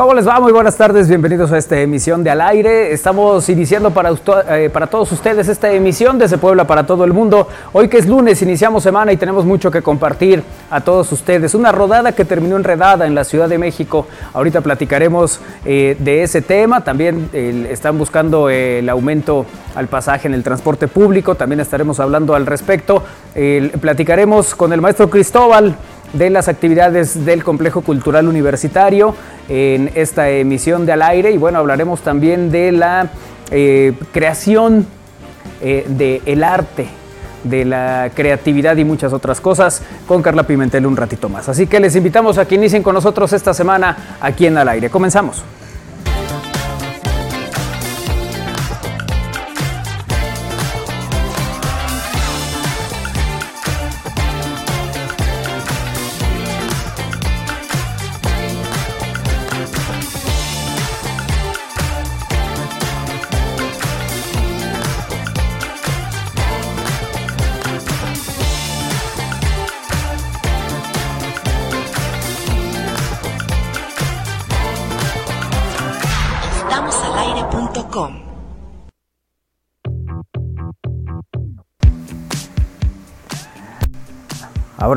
¿Cómo 0.00 0.14
les 0.14 0.26
va? 0.26 0.40
Muy 0.40 0.50
buenas 0.50 0.78
tardes, 0.78 1.08
bienvenidos 1.08 1.52
a 1.52 1.58
esta 1.58 1.78
emisión 1.78 2.24
de 2.24 2.30
Al 2.30 2.40
Aire. 2.40 2.90
Estamos 2.90 3.46
iniciando 3.50 3.90
para, 3.90 4.10
eh, 4.48 4.70
para 4.72 4.86
todos 4.86 5.12
ustedes 5.12 5.46
esta 5.46 5.70
emisión 5.70 6.18
desde 6.18 6.38
Puebla 6.38 6.66
para 6.66 6.86
todo 6.86 7.04
el 7.04 7.12
mundo. 7.12 7.46
Hoy 7.74 7.88
que 7.88 7.98
es 7.98 8.08
lunes, 8.08 8.40
iniciamos 8.40 8.82
semana 8.82 9.12
y 9.12 9.18
tenemos 9.18 9.44
mucho 9.44 9.70
que 9.70 9.82
compartir 9.82 10.42
a 10.70 10.80
todos 10.80 11.12
ustedes. 11.12 11.54
Una 11.54 11.70
rodada 11.70 12.12
que 12.12 12.24
terminó 12.24 12.56
enredada 12.56 13.06
en 13.06 13.14
la 13.14 13.24
Ciudad 13.24 13.46
de 13.46 13.58
México. 13.58 14.06
Ahorita 14.32 14.62
platicaremos 14.62 15.38
eh, 15.66 15.98
de 15.98 16.22
ese 16.22 16.40
tema. 16.40 16.82
También 16.82 17.28
están 17.34 17.98
buscando 17.98 18.48
el 18.48 18.88
aumento 18.88 19.44
al 19.74 19.88
pasaje 19.88 20.28
en 20.28 20.32
el 20.32 20.42
transporte 20.42 20.88
público. 20.88 21.34
También 21.34 21.60
estaremos 21.60 22.00
hablando 22.00 22.34
al 22.34 22.46
respecto. 22.46 23.04
platicaremos 23.78 24.54
con 24.54 24.72
el 24.72 24.80
maestro 24.80 25.10
Cristóbal 25.10 25.76
de 26.12 26.30
las 26.30 26.48
actividades 26.48 27.24
del 27.24 27.44
Complejo 27.44 27.82
Cultural 27.82 28.26
Universitario 28.26 29.14
en 29.50 29.90
esta 29.96 30.30
emisión 30.30 30.86
de 30.86 30.92
Al 30.92 31.02
Aire 31.02 31.32
y 31.32 31.36
bueno, 31.36 31.58
hablaremos 31.58 32.00
también 32.00 32.50
de 32.50 32.70
la 32.70 33.10
eh, 33.50 33.92
creación 34.12 34.86
eh, 35.60 35.84
del 35.88 36.44
arte, 36.44 36.86
de 37.42 37.64
la 37.64 38.12
creatividad 38.14 38.76
y 38.76 38.84
muchas 38.84 39.12
otras 39.12 39.40
cosas 39.40 39.82
con 40.06 40.22
Carla 40.22 40.44
Pimentel 40.44 40.86
un 40.86 40.96
ratito 40.96 41.28
más. 41.28 41.48
Así 41.48 41.66
que 41.66 41.80
les 41.80 41.96
invitamos 41.96 42.38
a 42.38 42.46
que 42.46 42.54
inicien 42.54 42.84
con 42.84 42.94
nosotros 42.94 43.32
esta 43.32 43.52
semana 43.52 44.16
aquí 44.20 44.46
en 44.46 44.56
Al 44.56 44.68
Aire. 44.68 44.88
Comenzamos. 44.88 45.42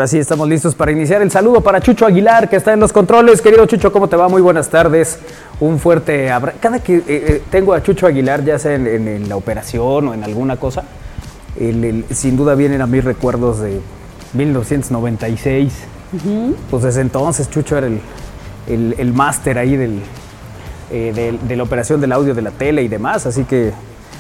Ahora 0.04 0.10
sí, 0.10 0.18
estamos 0.18 0.50
listos 0.50 0.76
para 0.76 0.92
iniciar 0.92 1.22
el 1.22 1.32
saludo 1.32 1.62
para 1.62 1.80
Chucho 1.80 2.06
Aguilar, 2.06 2.50
que 2.50 2.58
está 2.58 2.74
en 2.74 2.82
los 2.82 2.92
controles. 2.92 3.42
Querido 3.42 3.66
Chucho, 3.68 3.94
¿cómo 3.94 4.10
te 4.10 4.18
va? 4.18 4.28
Muy 4.28 4.42
buenas 4.42 4.68
tardes. 4.68 5.18
Un 5.62 5.80
fuerte 5.80 6.30
abrazo. 6.30 6.58
Cada 6.60 6.84
que 6.84 6.98
eh, 6.98 7.04
eh, 7.08 7.42
tengo 7.50 7.74
a 7.74 7.82
Chucho 7.82 8.06
Aguilar, 8.06 8.44
ya 8.44 8.60
sea 8.60 8.76
en, 8.76 9.30
la 9.30 9.38
operación 9.38 10.10
o 10.10 10.14
en 10.14 10.26
alguna 10.26 10.58
cosa, 10.58 10.84
sin 12.10 12.36
duda 12.36 12.54
vienen 12.56 12.82
a 12.82 12.86
mis 12.86 13.02
recuerdos 13.06 13.62
de 13.62 13.80
1996. 14.34 15.74
Pues 16.70 16.84
desde 16.84 17.00
entonces 17.00 17.50
Chucho 17.50 17.78
era 17.78 17.88
el, 17.88 19.14
máster 19.14 19.58
ahí 19.58 20.02
eh, 20.92 21.38
de 21.42 21.56
la 21.56 21.64
operación 21.64 22.02
del 22.02 22.12
audio 22.12 22.36
de 22.36 22.42
la 22.42 22.52
tele 22.52 22.84
y 22.84 22.90
demás, 22.90 23.26
así 23.26 23.46
que 23.46 23.72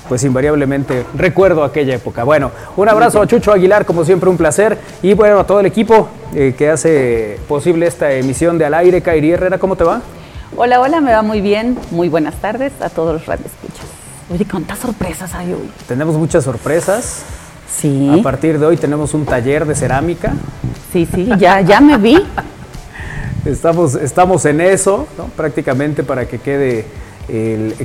pues 0.09 0.23
invariablemente 0.23 1.05
recuerdo 1.15 1.63
aquella 1.63 1.95
época. 1.95 2.23
Bueno, 2.23 2.51
un 2.75 2.89
abrazo 2.89 3.21
a 3.21 3.27
Chucho 3.27 3.51
Aguilar, 3.51 3.85
como 3.85 4.05
siempre 4.05 4.29
un 4.29 4.37
placer, 4.37 4.77
y 5.01 5.13
bueno, 5.13 5.39
a 5.39 5.45
todo 5.45 5.59
el 5.59 5.65
equipo 5.65 6.09
eh, 6.35 6.55
que 6.57 6.69
hace 6.69 7.39
posible 7.47 7.87
esta 7.87 8.11
emisión 8.11 8.57
de 8.57 8.65
Al 8.65 8.73
Aire. 8.73 9.01
Kairi 9.01 9.31
Herrera, 9.31 9.57
¿cómo 9.57 9.75
te 9.75 9.83
va? 9.83 10.01
Hola, 10.55 10.79
hola, 10.81 11.01
me 11.01 11.11
va 11.11 11.21
muy 11.21 11.41
bien. 11.41 11.77
Muy 11.91 12.09
buenas 12.09 12.35
tardes 12.35 12.73
a 12.81 12.89
todos 12.89 13.13
los 13.13 13.25
radioescuchas. 13.25 13.85
Oye, 14.31 14.45
¿cuántas 14.49 14.79
sorpresas 14.79 15.33
hay 15.33 15.53
hoy? 15.53 15.69
Tenemos 15.87 16.15
muchas 16.15 16.43
sorpresas. 16.43 17.23
Sí. 17.69 18.09
A 18.19 18.21
partir 18.21 18.59
de 18.59 18.65
hoy 18.65 18.77
tenemos 18.77 19.13
un 19.13 19.25
taller 19.25 19.65
de 19.65 19.75
cerámica. 19.75 20.33
Sí, 20.91 21.07
sí, 21.11 21.27
ya, 21.37 21.61
ya 21.61 21.81
me 21.81 21.97
vi. 21.97 22.17
estamos, 23.45 23.95
estamos 23.95 24.45
en 24.45 24.61
eso, 24.61 25.07
¿no? 25.17 25.25
prácticamente 25.25 26.03
para 26.03 26.27
que 26.27 26.39
quede 26.39 26.85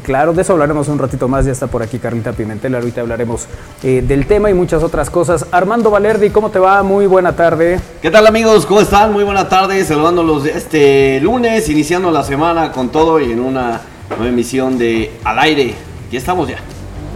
claro, 0.02 0.32
de 0.32 0.42
eso 0.42 0.52
hablaremos 0.52 0.88
un 0.88 0.98
ratito 0.98 1.28
más, 1.28 1.44
ya 1.46 1.52
está 1.52 1.66
por 1.66 1.82
aquí 1.82 1.98
Carlita 1.98 2.32
Pimentel, 2.32 2.74
ahorita 2.74 3.00
hablaremos 3.00 3.46
eh, 3.82 4.02
del 4.06 4.26
tema 4.26 4.50
y 4.50 4.54
muchas 4.54 4.82
otras 4.82 5.10
cosas. 5.10 5.46
Armando 5.52 5.90
Valerdi, 5.90 6.30
¿cómo 6.30 6.50
te 6.50 6.58
va? 6.58 6.82
Muy 6.82 7.06
buena 7.06 7.36
tarde. 7.36 7.80
¿Qué 8.02 8.10
tal 8.10 8.26
amigos? 8.26 8.66
¿Cómo 8.66 8.80
están? 8.80 9.12
Muy 9.12 9.24
buena 9.24 9.48
tarde, 9.48 9.84
saludándolos 9.84 10.46
este 10.46 11.20
lunes, 11.20 11.68
iniciando 11.68 12.10
la 12.10 12.24
semana 12.24 12.72
con 12.72 12.88
todo 12.90 13.20
y 13.20 13.30
en 13.30 13.40
una 13.40 13.80
nueva 14.10 14.28
emisión 14.28 14.78
de 14.78 15.12
Al 15.24 15.38
Aire. 15.38 15.74
Ya 16.10 16.18
estamos 16.18 16.48
ya. 16.48 16.58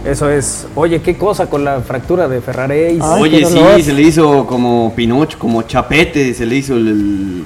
Eso 0.05 0.29
es. 0.29 0.67
Oye, 0.75 1.01
qué 1.01 1.17
cosa 1.17 1.49
con 1.49 1.63
la 1.63 1.79
fractura 1.79 2.27
de 2.27 2.41
Ferraréis. 2.41 3.01
Oye, 3.01 3.45
sí, 3.45 3.83
se 3.83 3.93
le 3.93 4.01
hizo 4.01 4.45
como 4.45 4.93
Pinocho, 4.95 5.39
como 5.39 5.61
chapete, 5.63 6.33
se 6.33 6.45
le 6.45 6.55
hizo 6.55 6.75
el 6.75 7.45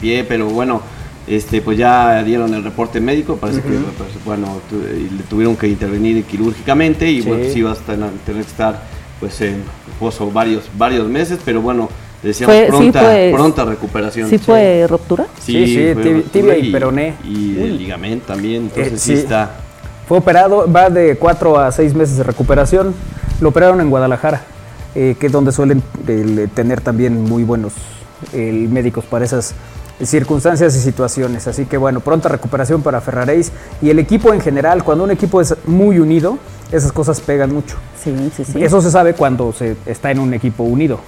pie, 0.00 0.24
pero 0.24 0.46
bueno, 0.48 0.82
este, 1.26 1.62
pues 1.62 1.78
ya 1.78 2.22
dieron 2.22 2.52
el 2.52 2.62
reporte 2.62 3.00
médico, 3.00 3.36
parece 3.36 3.62
que 3.62 3.68
pues, 3.68 4.24
bueno, 4.24 4.60
le 4.70 5.22
tuvieron 5.24 5.56
que 5.56 5.68
intervenir 5.68 6.22
quirúrgicamente 6.24 7.10
y 7.10 7.22
bueno, 7.22 7.44
sí 7.50 7.62
va 7.62 7.72
a 7.72 7.74
tener 7.74 8.10
que 8.26 8.40
estar 8.40 8.82
pues 9.20 9.40
en 9.40 9.62
reposo 9.86 10.30
varios, 10.30 10.64
varios 10.76 11.08
meses, 11.08 11.38
pero 11.42 11.62
bueno, 11.62 11.88
decíamos 12.22 12.56
pronta, 12.68 13.12
pronta 13.32 13.64
recuperación. 13.64 14.28
¿Sí 14.28 14.36
fue 14.36 14.86
ruptura? 14.86 15.26
Sí, 15.40 15.66
sí, 15.66 16.22
tibia 16.30 16.58
y, 16.58 16.70
peroné. 16.70 17.14
Y 17.24 17.58
el 17.58 17.78
ligamento 17.78 18.26
también, 18.26 18.64
entonces 18.64 18.92
eh, 18.92 18.98
sí. 18.98 19.12
está. 19.14 19.60
Fue 20.06 20.18
operado, 20.18 20.70
va 20.70 20.90
de 20.90 21.16
cuatro 21.16 21.58
a 21.58 21.72
seis 21.72 21.94
meses 21.94 22.18
de 22.18 22.24
recuperación, 22.24 22.94
lo 23.40 23.48
operaron 23.48 23.80
en 23.80 23.88
Guadalajara, 23.88 24.42
eh, 24.94 25.16
que 25.18 25.26
es 25.26 25.32
donde 25.32 25.52
suelen 25.52 25.82
tener 26.54 26.82
también 26.82 27.22
muy 27.22 27.44
buenos 27.44 27.72
médicos 28.32 29.04
para 29.04 29.24
esas 29.24 29.54
circunstancias 30.02 30.74
y 30.76 30.80
situaciones. 30.80 31.46
Así 31.46 31.66
que 31.66 31.76
bueno, 31.76 32.00
pronta 32.00 32.28
recuperación 32.28 32.82
para 32.82 33.00
Ferraréis 33.00 33.52
y 33.82 33.90
el 33.90 33.98
equipo 33.98 34.32
en 34.32 34.40
general, 34.40 34.84
cuando 34.84 35.04
un 35.04 35.10
equipo 35.10 35.40
es 35.40 35.54
muy 35.66 35.98
unido, 35.98 36.38
esas 36.72 36.92
cosas 36.92 37.20
pegan 37.20 37.52
mucho. 37.52 37.76
Sí, 38.02 38.14
sí, 38.36 38.44
sí. 38.44 38.62
Eso 38.62 38.80
se 38.80 38.90
sabe 38.90 39.14
cuando 39.14 39.52
se 39.52 39.76
está 39.86 40.10
en 40.10 40.18
un 40.18 40.34
equipo 40.34 40.64
unido. 40.64 40.98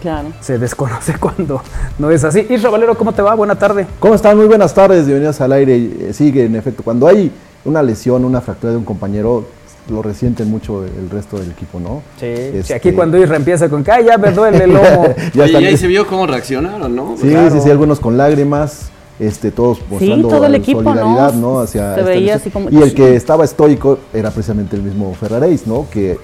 Claro. 0.00 0.28
Se 0.40 0.58
desconoce 0.58 1.14
cuando 1.20 1.62
no 1.98 2.10
es 2.10 2.24
así. 2.24 2.46
Isra 2.48 2.70
Valero, 2.70 2.96
¿cómo 2.96 3.12
te 3.12 3.22
va? 3.22 3.34
Buena 3.34 3.56
tarde. 3.56 3.86
¿Cómo 3.98 4.14
están? 4.14 4.36
Muy 4.36 4.46
buenas 4.46 4.72
tardes, 4.74 5.06
bienvenidos 5.06 5.40
al 5.40 5.52
aire. 5.52 5.76
Eh, 5.76 6.12
sigue, 6.12 6.44
en 6.44 6.56
efecto, 6.56 6.82
cuando 6.82 7.08
hay 7.08 7.32
una 7.64 7.82
lesión, 7.82 8.24
una 8.24 8.40
fractura 8.40 8.72
de 8.72 8.78
un 8.78 8.84
compañero, 8.84 9.44
lo 9.88 10.02
resienten 10.02 10.50
mucho 10.50 10.84
el 10.84 11.08
resto 11.10 11.38
del 11.38 11.50
equipo, 11.50 11.78
¿no? 11.78 12.02
Sí, 12.18 12.26
este... 12.26 12.74
aquí 12.74 12.92
cuando 12.92 13.18
Isra 13.18 13.36
empieza 13.36 13.68
con 13.68 13.84
que 13.84 13.92
ya 14.04 14.18
me 14.18 14.32
duele 14.32 14.64
el 14.64 14.72
lomo. 14.72 15.14
ya 15.34 15.46
y 15.46 15.54
ahí 15.56 15.76
se 15.76 15.86
vio 15.86 16.06
cómo 16.06 16.26
reaccionaron, 16.26 16.94
¿no? 16.94 17.16
Sí, 17.16 17.32
sí, 17.52 17.60
sí, 17.60 17.70
algunos 17.70 18.00
con 18.00 18.16
lágrimas, 18.16 18.90
este, 19.18 19.50
todos 19.50 19.78
mostrando 19.88 20.30
solidaridad, 20.30 21.34
¿no? 21.34 21.60
Hacia 21.60 21.94
se 21.94 22.02
veía 22.02 22.34
así 22.36 22.50
como 22.50 22.70
y 22.70 22.76
el 22.76 22.94
que 22.94 23.14
estaba 23.14 23.44
estoico 23.44 23.98
era 24.12 24.30
precisamente 24.30 24.76
el 24.76 24.82
mismo 24.82 25.14
Ferraréis, 25.14 25.66
¿no? 25.66 25.86
Que 25.90 26.18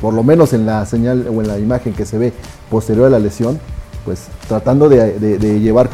por, 0.00 0.12
lo 0.12 0.22
menos 0.22 0.52
en 0.52 0.66
la 0.66 0.84
señal 0.84 1.26
o 1.34 1.40
en 1.40 1.48
la 1.48 1.58
imagen 1.58 1.94
que 1.94 2.04
se 2.04 2.18
ve 2.18 2.32
posterior 2.70 3.06
a 3.06 3.10
la 3.10 3.18
lesión, 3.18 3.58
pues 4.04 4.26
tratando 4.46 4.88
de, 4.88 5.18
de 5.18 5.60
llevar 5.60 5.88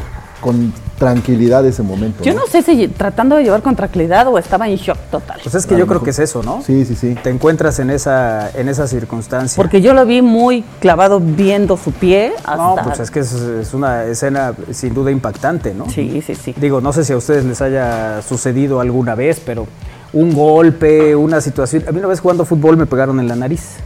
con 0.45 0.71
tranquilidad 0.99 1.65
ese 1.65 1.81
momento. 1.81 2.23
Yo 2.23 2.35
¿no? 2.35 2.45
sé 2.45 2.61
si 2.61 2.87
tratando 2.87 3.35
de 3.35 3.43
llevar 3.45 3.63
con 3.63 3.75
tranquilidad 3.75 4.27
o 4.27 4.37
estaba 4.37 4.69
en 4.69 4.75
shock 4.75 4.99
total. 5.09 5.39
Pues 5.41 5.55
es 5.55 5.65
que 5.65 5.75
yo 5.75 5.87
creo 5.87 6.03
que 6.03 6.11
es 6.11 6.19
eso, 6.19 6.43
¿no? 6.43 6.61
Sí, 6.61 6.85
sí, 6.85 6.95
sí. 6.95 7.15
Te 7.15 7.31
encuentras 7.31 7.79
en 7.79 7.89
esa, 7.89 8.51
en 8.51 8.69
esa 8.69 8.85
circunstancia. 8.85 9.55
Porque 9.55 9.81
yo 9.81 9.95
lo 9.95 10.05
vi 10.05 10.21
muy 10.21 10.63
clavado 10.79 11.19
viendo 11.19 11.77
su 11.77 11.91
pie. 11.93 12.33
Hasta... 12.43 12.57
No, 12.57 12.75
pues 12.83 12.99
es 12.99 13.09
que 13.09 13.21
es, 13.21 13.73
una 13.73 14.03
escena 14.03 14.53
sin 14.69 14.93
duda 14.93 15.09
impactante, 15.09 15.73
¿no? 15.73 15.89
Sí, 15.89 16.21
sí, 16.23 16.35
sí. 16.35 16.53
Digo, 16.55 16.79
no 16.79 16.93
sé 16.93 17.03
si 17.03 17.13
a 17.13 17.17
ustedes 17.17 17.43
les 17.43 17.59
haya 17.63 18.21
sucedido 18.21 18.79
alguna 18.79 19.15
vez, 19.15 19.41
pero 19.43 19.65
un 20.13 20.31
golpe, 20.35 21.15
una 21.15 21.41
situación. 21.41 21.85
A 21.87 21.91
mí 21.91 21.97
una 21.97 22.07
vez 22.09 22.19
jugando 22.19 22.45
fútbol 22.45 22.77
me 22.77 22.85
pegaron 22.85 23.19
en 23.19 23.27
la 23.27 23.35
nariz. 23.35 23.77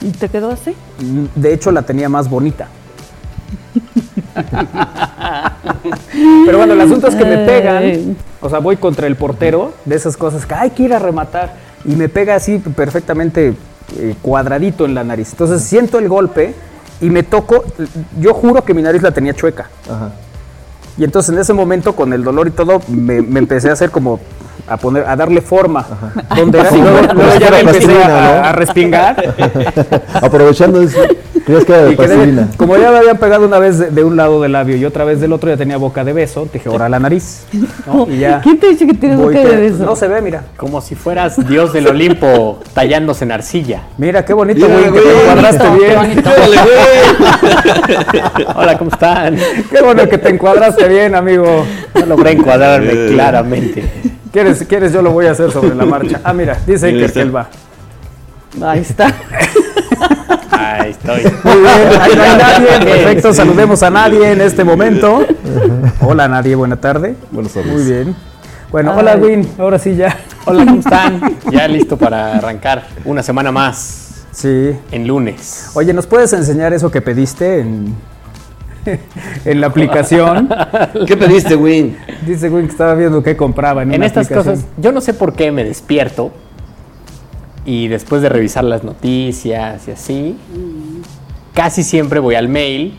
¿Y 0.00 0.10
te 0.10 0.28
quedó 0.28 0.50
así? 0.50 0.74
De 1.36 1.54
hecho, 1.54 1.70
la 1.70 1.82
tenía 1.82 2.08
más 2.08 2.28
bonita. 2.28 2.66
Pero 6.44 6.58
bueno, 6.58 6.72
el 6.74 6.80
asunto 6.80 7.08
es 7.08 7.14
que 7.14 7.24
me 7.24 7.38
pegan, 7.38 8.16
o 8.40 8.48
sea, 8.48 8.58
voy 8.58 8.76
contra 8.76 9.06
el 9.06 9.16
portero, 9.16 9.74
de 9.84 9.96
esas 9.96 10.16
cosas 10.16 10.46
que 10.46 10.54
hay 10.54 10.70
que 10.70 10.84
ir 10.84 10.94
a 10.94 10.98
rematar, 10.98 11.54
y 11.84 11.94
me 11.94 12.08
pega 12.08 12.34
así 12.34 12.58
perfectamente 12.58 13.54
eh, 13.96 14.14
cuadradito 14.20 14.84
en 14.84 14.94
la 14.94 15.04
nariz. 15.04 15.30
Entonces 15.32 15.62
siento 15.62 15.98
el 15.98 16.08
golpe 16.08 16.54
y 17.00 17.10
me 17.10 17.22
toco, 17.22 17.64
yo 18.20 18.34
juro 18.34 18.64
que 18.64 18.74
mi 18.74 18.82
nariz 18.82 19.02
la 19.02 19.12
tenía 19.12 19.34
chueca. 19.34 19.70
Y 20.98 21.04
entonces 21.04 21.32
en 21.32 21.40
ese 21.40 21.54
momento, 21.54 21.94
con 21.94 22.12
el 22.12 22.24
dolor 22.24 22.48
y 22.48 22.50
todo, 22.50 22.82
me, 22.88 23.16
empecé 23.16 23.70
a 23.70 23.72
hacer 23.72 23.90
como 23.90 24.18
a 24.68 24.76
poner, 24.76 25.04
a 25.06 25.16
darle 25.16 25.40
forma. 25.40 25.86
Donde 26.36 26.58
luego, 26.58 27.38
ya 27.38 27.50
me 27.50 27.60
empecé 27.60 28.02
a, 28.02 28.52
respingar. 28.52 29.34
Aprovechando 30.14 30.82
eso. 30.82 31.00
Crees 31.48 31.64
que 31.64 31.72
era 31.72 31.84
de 31.84 32.46
como 32.58 32.76
ya 32.76 32.90
me 32.90 32.98
habían 32.98 33.16
pegado 33.16 33.46
una 33.46 33.58
vez 33.58 33.78
de, 33.78 33.90
de 33.90 34.04
un 34.04 34.18
lado 34.18 34.42
del 34.42 34.52
labio 34.52 34.76
y 34.76 34.84
otra 34.84 35.04
vez 35.04 35.18
del 35.18 35.32
otro, 35.32 35.48
ya 35.48 35.56
tenía 35.56 35.78
boca 35.78 36.04
de 36.04 36.12
beso, 36.12 36.46
dije, 36.52 36.68
ahora 36.68 36.90
la 36.90 36.98
nariz. 36.98 37.46
¿no? 37.86 38.06
Y 38.10 38.18
ya 38.18 38.42
¿Quién 38.42 38.60
te 38.60 38.68
dice 38.68 38.86
que 38.86 38.92
tienes 38.92 39.18
boca 39.18 39.38
de 39.38 39.56
beso? 39.56 39.82
No 39.82 39.96
se 39.96 40.08
ve, 40.08 40.20
mira. 40.20 40.44
Como 40.58 40.82
si 40.82 40.94
fueras 40.94 41.48
dios 41.48 41.72
del 41.72 41.86
Olimpo 41.86 42.60
tallándose 42.74 43.24
en 43.24 43.32
arcilla. 43.32 43.84
Mira, 43.96 44.26
qué 44.26 44.34
bonito, 44.34 44.68
güey, 44.68 44.92
que 44.92 45.00
te 45.00 45.20
encuadraste 45.20 45.70
bien. 45.78 46.24
Hola, 48.54 48.76
¿cómo 48.76 48.90
están? 48.90 49.38
Qué 49.70 49.82
bueno 49.82 50.06
que 50.06 50.18
te 50.18 50.28
encuadraste 50.28 50.86
bien, 50.86 51.14
amigo. 51.14 51.64
No 51.94 52.04
logré 52.04 52.32
encuadrarme 52.32 53.06
claramente. 53.14 54.17
¿Quieres, 54.32 54.64
¿Quieres? 54.68 54.92
Yo 54.92 55.02
lo 55.02 55.12
voy 55.12 55.26
a 55.26 55.32
hacer 55.32 55.50
sobre 55.50 55.74
la 55.74 55.84
marcha. 55.86 56.20
Ah, 56.24 56.32
mira, 56.32 56.58
dice 56.66 56.92
que 56.92 57.20
él 57.20 57.34
va. 57.34 57.48
Ahí 58.62 58.80
está. 58.80 59.12
Ahí 60.50 60.90
estoy. 60.90 61.22
Muy 61.44 61.56
bien, 61.60 62.00
ahí 62.00 62.12
no 62.16 62.22
hay 62.22 62.36
nadie. 62.36 62.66
Perfecto, 62.84 63.32
saludemos 63.32 63.82
a 63.82 63.90
nadie 63.90 64.32
en 64.32 64.40
este 64.40 64.64
momento. 64.64 65.24
Hola, 66.00 66.28
nadie, 66.28 66.54
buena 66.54 66.76
tarde. 66.76 67.14
Buenas 67.30 67.52
tardes. 67.52 67.72
Muy 67.72 67.84
bien. 67.84 68.16
Bueno, 68.70 68.92
Ay. 68.92 68.98
hola, 69.00 69.16
Win. 69.16 69.48
Ahora 69.58 69.78
sí 69.78 69.94
ya. 69.96 70.16
Hola, 70.44 70.64
¿cómo 70.66 70.80
están? 70.80 71.20
Ya 71.50 71.68
listo 71.68 71.96
para 71.96 72.36
arrancar 72.36 72.86
una 73.04 73.22
semana 73.22 73.50
más 73.52 74.24
Sí. 74.32 74.72
en 74.90 75.06
lunes. 75.06 75.70
Oye, 75.74 75.92
¿nos 75.92 76.06
puedes 76.06 76.32
enseñar 76.32 76.72
eso 76.72 76.90
que 76.90 77.00
pediste 77.00 77.60
en, 77.60 77.94
en 79.44 79.60
la 79.60 79.66
aplicación? 79.68 80.48
¿Qué 81.06 81.16
pediste, 81.16 81.56
Win? 81.56 81.96
Dice 82.26 82.48
Win 82.50 82.66
que 82.66 82.72
estaba 82.72 82.94
viendo 82.94 83.22
qué 83.22 83.36
compraba 83.36 83.82
en, 83.82 83.90
En 83.92 83.96
una 84.00 84.06
estas 84.06 84.26
aplicación. 84.26 84.54
cosas, 84.56 84.68
yo 84.78 84.92
no 84.92 85.00
sé 85.00 85.14
por 85.14 85.34
qué 85.34 85.50
me 85.52 85.64
despierto 85.64 86.30
y 87.64 87.88
después 87.88 88.22
de 88.22 88.28
revisar 88.28 88.64
las 88.64 88.82
noticias 88.84 89.86
y 89.88 89.90
así, 89.90 90.36
casi 91.54 91.82
siempre 91.82 92.18
voy 92.20 92.34
al 92.34 92.48
mail 92.48 92.96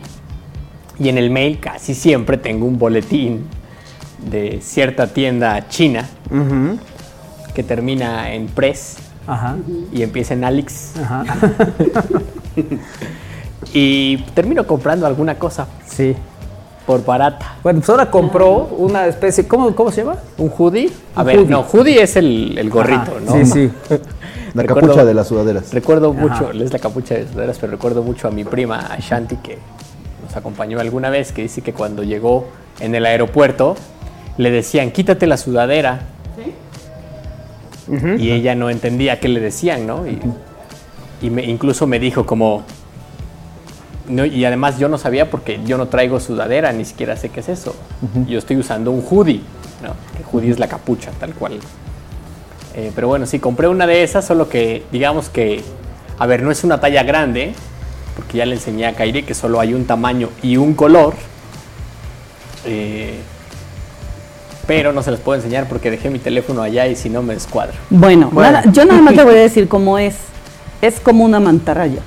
y 0.98 1.08
en 1.08 1.18
el 1.18 1.30
mail 1.30 1.58
casi 1.60 1.94
siempre 1.94 2.36
tengo 2.36 2.66
un 2.66 2.78
boletín 2.78 3.46
de 4.30 4.60
cierta 4.62 5.08
tienda 5.08 5.68
china 5.68 6.06
que 7.54 7.62
termina 7.64 8.32
en 8.32 8.46
Press 8.46 8.98
Ajá. 9.26 9.56
y 9.92 10.02
empieza 10.02 10.34
en 10.34 10.44
Alex 10.44 10.92
Ajá. 11.02 11.24
y 13.72 14.18
termino 14.34 14.66
comprando 14.66 15.06
alguna 15.06 15.36
cosa 15.38 15.66
Sí. 15.86 16.14
por 16.86 17.04
barata. 17.04 17.56
Bueno, 17.62 17.80
pues 17.80 17.90
ahora 17.90 18.10
compró 18.10 18.68
una 18.78 19.06
especie. 19.06 19.46
¿Cómo, 19.46 19.74
cómo 19.74 19.90
se 19.90 20.02
llama? 20.02 20.16
¿Un 20.38 20.50
hoodie? 20.56 20.90
A 21.14 21.20
Un 21.20 21.26
ver, 21.26 21.36
hoodie. 21.38 21.50
no, 21.50 21.60
hoodie 21.62 22.02
es 22.02 22.16
el, 22.16 22.56
el 22.58 22.70
gorrito, 22.70 23.12
Ajá, 23.16 23.20
¿no? 23.24 23.32
Sí, 23.32 23.46
sí. 23.46 23.70
La 24.54 24.62
Recuerdo- 24.64 24.88
capucha 24.88 25.04
de 25.04 25.14
las 25.14 25.28
sudaderas. 25.28 25.72
Recuerdo 25.72 26.10
Ajá. 26.10 26.20
mucho, 26.20 26.50
es 26.50 26.72
la 26.72 26.78
capucha 26.80 27.14
de 27.14 27.28
sudaderas, 27.28 27.58
pero 27.60 27.70
recuerdo 27.70 28.02
mucho 28.02 28.26
a 28.26 28.32
mi 28.32 28.42
prima, 28.42 28.80
a 28.80 28.98
Shanti, 28.98 29.36
que 29.36 29.58
nos 30.24 30.34
acompañó 30.36 30.80
alguna 30.80 31.08
vez, 31.08 31.30
que 31.30 31.42
dice 31.42 31.62
que 31.62 31.72
cuando 31.72 32.02
llegó 32.02 32.48
en 32.80 32.96
el 32.96 33.06
aeropuerto, 33.06 33.76
le 34.38 34.50
decían, 34.50 34.90
quítate 34.90 35.28
la 35.28 35.36
sudadera. 35.36 36.00
Y 38.18 38.30
ella 38.30 38.54
no 38.54 38.70
entendía 38.70 39.18
qué 39.20 39.28
le 39.28 39.40
decían, 39.40 39.86
¿no? 39.86 40.06
Y, 40.06 40.18
y 41.22 41.30
me- 41.30 41.44
incluso 41.44 41.86
me 41.86 41.98
dijo 41.98 42.24
como... 42.26 42.62
no, 44.10 44.24
y 44.26 44.44
además 44.44 44.78
yo 44.78 44.88
no 44.88 44.98
sabía 44.98 45.30
porque 45.30 45.60
yo 45.64 45.78
no 45.78 45.88
traigo 45.88 46.20
sudadera, 46.20 46.72
ni 46.72 46.84
siquiera 46.84 47.16
sé 47.16 47.28
qué 47.30 47.40
es 47.40 47.48
eso. 47.48 47.74
Yo 48.28 48.38
estoy 48.38 48.56
usando 48.56 48.90
un 48.90 49.04
hoodie, 49.08 49.40
¿no? 49.82 49.94
Que 50.16 50.24
hoodie 50.30 50.50
es 50.50 50.58
la 50.58 50.68
capucha, 50.68 51.10
tal 51.18 51.32
cual. 51.34 51.58
Eh, 52.74 52.92
pero 52.94 53.08
bueno, 53.08 53.26
sí, 53.26 53.38
compré 53.38 53.68
una 53.68 53.86
de 53.86 54.02
esas, 54.02 54.26
solo 54.26 54.48
que 54.48 54.84
digamos 54.92 55.28
que, 55.28 55.62
a 56.18 56.26
ver, 56.26 56.42
no 56.42 56.50
es 56.50 56.62
una 56.64 56.78
talla 56.80 57.02
grande, 57.02 57.54
porque 58.16 58.38
ya 58.38 58.46
le 58.46 58.54
enseñé 58.56 58.86
a 58.86 58.94
Kairi 58.94 59.22
que 59.22 59.34
solo 59.34 59.60
hay 59.60 59.72
un 59.74 59.86
tamaño 59.86 60.28
y 60.42 60.56
un 60.56 60.74
color. 60.74 61.14
Eh, 62.66 63.18
pero 64.66 64.92
no 64.92 65.02
se 65.02 65.10
los 65.10 65.20
puedo 65.20 65.36
enseñar 65.36 65.68
porque 65.68 65.90
dejé 65.90 66.10
mi 66.10 66.18
teléfono 66.18 66.62
allá 66.62 66.86
y 66.86 66.94
si 66.94 67.08
no 67.10 67.22
me 67.22 67.34
descuadro. 67.34 67.74
Bueno, 67.90 68.28
Bueno. 68.32 68.52
nada- 68.52 68.70
yo 68.72 68.84
nada 68.84 69.00
más 69.00 69.14
le 69.16 69.24
voy 69.24 69.34
a 69.34 69.38
decir 69.40 69.66
cómo 69.68 69.98
es. 69.98 70.16
Es 70.80 71.00
como 71.00 71.24
una 71.24 71.40
mantarraya. 71.40 72.00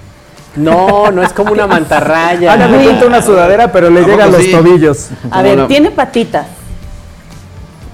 No, 0.55 1.11
no 1.11 1.23
es 1.23 1.33
como 1.33 1.51
una 1.51 1.67
mantarraya. 1.67 2.53
Hagan 2.53 2.71
de 2.71 2.83
cuenta 2.83 3.05
una 3.07 3.21
sudadera, 3.21 3.71
pero 3.71 3.89
le 3.89 4.01
¿A 4.01 4.07
llega 4.07 4.23
a 4.25 4.27
los 4.27 4.41
sí? 4.41 4.51
tobillos. 4.51 5.09
A 5.11 5.29
¿Cómo 5.29 5.43
ver, 5.43 5.57
no? 5.57 5.67
tiene 5.67 5.91
patitas. 5.91 6.47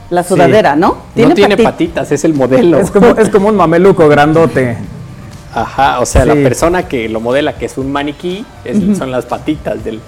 La 0.09 0.23
sudadera, 0.23 0.75
¿no? 0.75 0.97
no 1.15 1.33
tiene 1.35 1.55
pati- 1.55 1.63
patitas, 1.63 2.11
es 2.11 2.23
el 2.23 2.33
modelo. 2.33 2.79
Es 2.79 2.89
como, 2.89 3.09
es 3.09 3.29
como 3.29 3.47
un 3.47 3.55
mameluco 3.55 4.07
grandote. 4.09 4.75
Ajá, 5.53 5.99
o 5.99 6.05
sea, 6.05 6.23
Sí. 6.23 6.27
la 6.29 6.33
persona 6.35 6.83
que 6.87 7.07
lo 7.09 7.19
modela, 7.19 7.53
que 7.57 7.65
es 7.65 7.77
un 7.77 7.91
maniquí, 7.91 8.43
es- 8.65 8.97
son 8.97 9.11
las 9.11 9.25
patitas 9.25 9.83
del... 9.83 9.99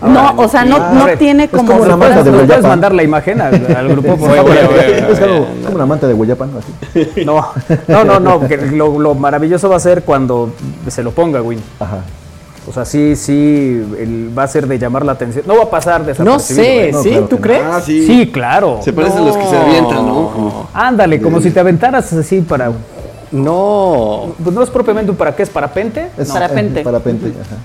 No, 0.00 0.34
o 0.36 0.48
sea, 0.48 0.64
no, 0.64 0.76
Ah, 0.76 0.90
no 0.94 1.02
a 1.02 1.06
ver, 1.06 1.18
tiene 1.18 1.44
es 1.44 1.50
como. 1.50 1.66
como 1.66 1.82
una 1.82 1.88
¿Nos 1.88 1.98
puedes, 1.98 2.14
manta 2.14 2.24
de 2.24 2.30
nos 2.30 2.38
puedes 2.38 2.48
guayapa. 2.48 2.68
mandar 2.68 2.94
la 2.94 3.02
imagen 3.02 3.40
al, 3.40 3.76
al 3.76 3.88
grupo, 3.92 4.16
por 4.16 4.34
favor? 4.36 4.52
Es 4.56 5.18
como, 5.20 5.46
como 5.64 5.74
una 5.74 5.86
manta 5.86 6.06
de 6.06 6.14
guayapa, 6.14 6.46
¿no? 6.46 6.58
Así. 6.58 7.08
No, 7.24 7.44
no, 7.88 8.04
no, 8.04 8.20
no. 8.20 8.46
que 8.48 8.56
lo, 8.58 8.98
lo 8.98 9.14
maravilloso 9.14 9.68
va 9.68 9.76
a 9.76 9.80
ser 9.80 10.02
cuando 10.04 10.50
se 10.88 11.02
lo 11.02 11.10
ponga, 11.10 11.42
Win. 11.42 11.60
Ajá. 11.80 11.98
O 12.68 12.72
sea, 12.72 12.84
sí, 12.84 13.16
sí, 13.16 13.32
el- 13.98 14.30
va 14.38 14.42
a 14.42 14.46
ser 14.48 14.66
de 14.68 14.78
llamar 14.78 15.04
la 15.04 15.12
atención. 15.12 15.44
No 15.48 15.56
va 15.56 15.64
a 15.64 15.70
pasar 15.70 16.02
No 16.02 16.06
desapercibido. 16.06 16.42
sé, 16.64 16.88
¿eh? 16.88 16.92
No, 16.92 17.02
¿sí? 17.02 17.08
claro 17.10 17.26
¿Tú 17.28 17.36
no. 17.36 17.40
crees? 17.42 17.62
Ah, 17.64 17.80
sí. 17.84 18.06
Sí, 18.06 18.30
claro. 18.30 18.78
Se 18.82 18.92
parecen 18.92 19.22
a 19.22 19.24
los 19.24 19.36
que 19.38 19.46
se 19.46 19.56
avientan, 19.56 20.06
¿no? 20.06 20.30
Como- 20.30 20.68
Ándale, 20.74 21.20
como 21.20 21.40
si 21.40 21.50
te 21.50 21.60
aventaras 21.60 22.12
así 22.12 22.40
para... 22.42 22.70
No, 23.32 24.34
Pues 24.42 24.54
no 24.54 24.62
es 24.62 24.70
propiamente 24.70 25.10
un 25.10 25.16
para 25.16 25.34
qué, 25.34 25.42
es 25.42 25.50
parapente. 25.50 26.08
Es, 26.16 26.30
Parapente. 26.30 26.82
parapente, 26.82 27.26
ajá. 27.40 27.56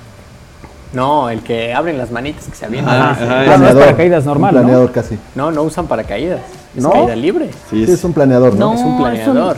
No, 0.93 1.29
el 1.29 1.41
que 1.41 1.73
abren 1.73 1.97
las 1.97 2.11
manitas 2.11 2.45
que 2.45 2.55
se 2.55 2.65
avientan. 2.65 2.95
Ah, 3.19 3.57
no 3.59 3.67
es 3.67 3.75
paracaídas 3.75 4.25
normal, 4.25 4.51
un 4.55 4.61
¿no? 4.61 4.67
planeador 4.67 4.91
casi. 4.91 5.17
No, 5.35 5.51
no 5.51 5.63
usan 5.63 5.87
paracaídas. 5.87 6.39
Es 6.75 6.81
¿No? 6.83 6.91
caída 6.91 7.15
libre. 7.15 7.49
Sí, 7.69 7.85
Sí, 7.85 7.91
es 7.91 8.03
un 8.03 8.13
planeador, 8.13 8.53
¿no? 8.55 8.73
No. 8.73 8.73
es 8.73 8.79
un 8.81 8.85
es 8.87 8.91
un- 8.91 8.97
planeador. 9.33 9.57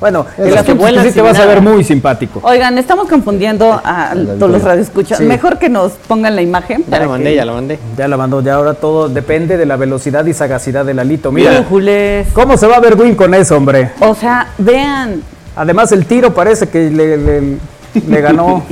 Bueno, 0.00 0.26
Es 0.36 0.46
el 0.46 0.52
que 0.52 0.58
asunto 0.58 0.72
es 0.72 0.78
vuelan 0.78 1.04
que 1.04 1.10
sí 1.10 1.14
te 1.14 1.22
vas 1.22 1.38
a 1.38 1.46
ver 1.46 1.60
muy 1.60 1.84
simpático. 1.84 2.40
Oigan, 2.42 2.76
estamos 2.76 3.08
confundiendo 3.08 3.72
a 3.84 4.12
todos 4.36 4.50
los 4.50 4.62
radioescuchas. 4.64 5.18
Sí. 5.18 5.24
Mejor 5.24 5.60
que 5.60 5.68
nos 5.68 5.92
pongan 5.92 6.34
la 6.34 6.42
imagen. 6.42 6.82
Ya 6.82 6.90
para 6.90 7.04
la 7.04 7.08
mandé, 7.10 7.30
que- 7.30 7.36
ya 7.36 7.44
la 7.44 7.52
mandé. 7.52 7.78
Ya 7.96 8.08
la 8.08 8.16
mandó, 8.16 8.40
ya 8.42 8.54
ahora 8.54 8.74
todo 8.74 9.08
depende 9.08 9.56
de 9.56 9.64
la 9.64 9.76
velocidad 9.76 10.24
y 10.26 10.32
sagacidad 10.34 10.84
del 10.84 10.98
alito. 10.98 11.30
Mira, 11.30 11.60
Újules. 11.60 12.26
¿cómo 12.32 12.56
se 12.56 12.66
va 12.66 12.76
a 12.76 12.80
ver 12.80 12.96
Win 13.00 13.14
con 13.14 13.32
eso, 13.32 13.56
hombre? 13.56 13.92
O 14.00 14.12
sea, 14.16 14.48
vean. 14.58 15.22
Además, 15.54 15.92
el 15.92 16.04
tiro 16.06 16.34
parece 16.34 16.68
que 16.68 16.90
le, 16.90 17.16
le- 17.16 17.58
le 18.08 18.20
ganó. 18.20 18.62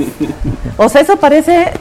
O 0.77 0.89
sea, 0.89 1.01
eso 1.01 1.17
parece. 1.17 1.71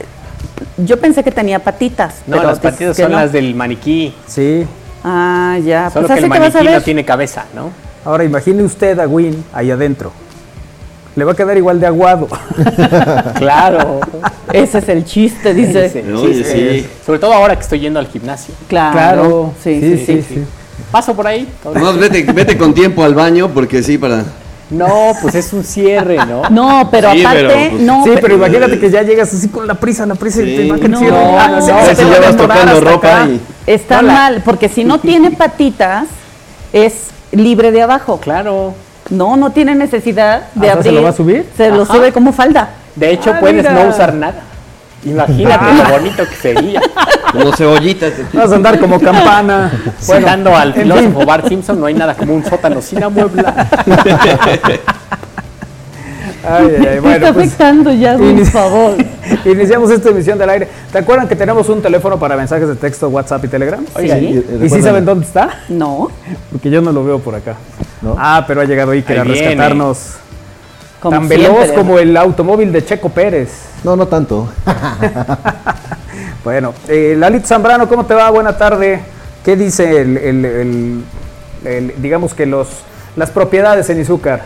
Yo 0.77 0.99
pensé 0.99 1.23
que 1.23 1.31
tenía 1.31 1.59
patitas. 1.59 2.23
No, 2.27 2.37
pero 2.37 2.49
las 2.51 2.59
patitas 2.61 2.97
son 2.97 3.13
no. 3.13 3.19
las 3.19 3.33
del 3.33 3.55
maniquí. 3.55 4.15
Sí. 4.27 4.67
Ah, 5.05 5.59
ya. 5.65 5.91
Solo 5.91 6.07
pues 6.07 6.19
que 6.19 6.25
el 6.25 6.31
maniquí 6.31 6.65
ver. 6.65 6.75
no 6.75 6.81
tiene 6.83 7.05
cabeza, 7.05 7.45
¿no? 7.55 7.71
Ahora 8.05 8.25
imagine 8.25 8.63
usted 8.63 8.99
a 8.99 9.07
Win 9.07 9.45
ahí 9.53 9.71
adentro. 9.71 10.13
Le 11.17 11.25
va 11.25 11.33
a 11.33 11.35
quedar 11.35 11.57
igual 11.57 11.81
de 11.81 11.87
aguado. 11.87 12.29
Claro. 13.37 14.01
Ese 14.53 14.79
es 14.79 14.89
el 14.89 15.05
chiste, 15.05 15.55
dice. 15.55 15.87
Ese, 15.87 16.13
Oye, 16.13 16.45
sí. 16.45 16.87
Sobre 17.05 17.19
todo 17.19 17.33
ahora 17.33 17.57
que 17.57 17.63
estoy 17.63 17.81
yendo 17.81 17.99
al 17.99 18.07
gimnasio. 18.07 18.55
Claro. 18.69 19.53
Sí, 19.63 19.81
sí, 19.81 20.05
sí. 20.07 20.23
sí. 20.23 20.45
Paso 20.91 21.15
por 21.15 21.27
ahí. 21.27 21.49
todo- 21.63 21.75
Nomás 21.75 21.99
vete, 21.99 22.23
vete 22.33 22.57
con 22.57 22.75
tiempo 22.75 23.05
al 23.05 23.15
baño 23.15 23.49
porque 23.49 23.83
sí, 23.83 23.97
para... 23.99 24.25
No, 24.71 25.13
pues 25.21 25.35
es 25.35 25.53
un 25.53 25.65
cierre, 25.65 26.17
¿no? 26.27 26.43
No, 26.51 26.89
pero 26.91 27.11
Sí, 27.13 27.21
aparte, 27.25 27.41
pero, 27.49 27.71
pues, 27.71 27.83
no. 27.83 28.05
sí, 28.05 28.11
pe- 28.11 28.19
pero 28.21 28.35
imagínate 28.37 28.79
que 28.79 28.91
ya 28.91 29.03
llegas 29.03 29.33
así 29.35 29.49
con 29.49 29.67
la 29.67 29.75
prisa, 29.75 30.07
la 30.07 30.15
prisa 30.15 30.43
y 30.43 30.57
te 30.57 30.69
va 30.69 30.77
a 30.77 30.89
No, 30.89 31.01
no, 31.01 31.39
ah, 31.39 31.49
no, 31.49 31.57
no. 31.57 31.63
Si 31.63 31.97
ya 32.11 32.21
vas 32.21 32.37
tocando 32.37 32.81
ropa 32.81 33.27
y... 33.29 33.41
Está 33.67 34.01
mal, 34.03 34.43
porque 34.45 34.69
si 34.69 34.85
no 34.85 34.99
tiene 35.01 35.33
patitas, 35.33 36.07
es 36.73 37.09
libre 37.33 37.73
de 37.73 37.83
abajo. 37.83 38.19
Claro. 38.21 38.75
No, 39.11 39.37
no 39.37 39.51
tiene 39.51 39.75
necesidad 39.75 40.43
de 40.55 40.69
¿Hasta 40.69 40.79
abrir. 40.79 40.85
se 40.85 40.93
lo 40.93 41.03
va 41.03 41.09
a 41.09 41.13
subir? 41.13 41.47
Se 41.57 41.71
lo 41.71 41.85
sube 41.85 42.13
como 42.13 42.33
falda. 42.33 42.71
De 42.95 43.11
hecho, 43.11 43.33
Ah, 43.35 43.41
puedes 43.41 43.57
mira. 43.57 43.73
no 43.73 43.89
usar 43.91 44.15
nada. 44.15 44.43
Imagínate 45.05 45.65
lo 45.83 45.91
bonito 45.99 46.25
que 46.29 46.35
sería. 46.37 46.81
Como 47.33 47.53
cebollitas. 47.57 48.13
Vas 48.33 48.53
a 48.53 48.57
andar 48.57 48.79
como 48.79 49.01
campana. 49.01 49.71
Bueno, 50.07 50.21
Citando 50.27 50.55
al 50.57 50.75
filósofo 50.75 51.25
Bart 51.25 51.49
Simpson, 51.49 51.79
no 51.81 51.87
hay 51.87 51.95
nada 51.95 52.15
como 52.15 52.35
un 52.35 52.45
sótano 52.45 52.81
sin 52.83 53.03
amueblar. 53.03 53.69
Ay, 56.43 56.75
ay, 56.89 56.99
bueno, 57.01 57.17
está 57.17 57.33
pues, 57.35 57.47
afectando 57.49 57.93
ya, 57.93 58.15
por 58.17 58.23
inici- 58.27 58.47
favor. 58.51 58.95
Iniciamos 59.45 59.91
esta 59.91 60.09
emisión 60.09 60.39
del 60.39 60.49
aire. 60.49 60.69
¿Te 60.91 60.99
acuerdan 60.99 61.29
que 61.29 61.37
tenemos 61.37 61.69
un 61.69 61.83
teléfono 61.83 62.19
para 62.19 62.35
mensajes 62.37 62.67
de 62.67 62.77
texto, 62.77 63.09
WhatsApp 63.09 63.45
y 63.45 63.49
Telegram? 63.49 63.85
Oiga, 63.95 64.19
Y- 64.19 64.33
Sí. 64.35 64.47
y 64.63 64.65
¿Y 64.65 64.71
sí 64.71 64.81
saben 64.83 65.05
dónde 65.05 65.27
está? 65.27 65.51
No, 65.69 66.09
Porque 66.51 66.71
yo 66.71 66.81
no 66.81 66.93
lo 66.93 67.05
veo 67.05 67.19
por 67.19 67.35
acá. 67.35 67.57
¿No? 68.01 68.17
Ah, 68.19 68.45
pero 68.47 68.63
ha 68.63 68.65
llegado 68.65 68.93
Iker 68.93 69.19
a 69.19 69.23
Ahí 69.23 69.29
viene. 69.33 69.57
Como 71.01 71.17
Tan 71.19 71.29
siempre. 71.29 71.49
veloz 71.49 71.73
como 71.73 71.99
el 71.99 72.17
automóvil 72.17 72.73
de 72.73 72.85
Checo 72.85 73.09
Pérez. 73.09 73.51
No, 73.85 73.97
no 73.97 74.07
tanto. 74.07 74.49
Bueno, 76.45 76.73
eh, 76.89 77.15
Lalito 77.19 77.47
Zambrano, 77.47 77.87
¿cómo 77.89 78.07
te 78.07 78.15
va? 78.15 78.31
Buena 78.31 78.57
tarde. 78.57 79.01
¿Qué 79.45 79.57
dice 79.57 80.01
el, 80.01 80.17
el- 80.17 80.45
el- 80.45 81.05
el- 81.65 81.95
digamos 82.03 82.33
que 82.35 82.47
los 82.47 82.69
las 83.17 83.31
propiedades 83.31 83.91
en 83.91 84.01
Izúcar? 84.01 84.45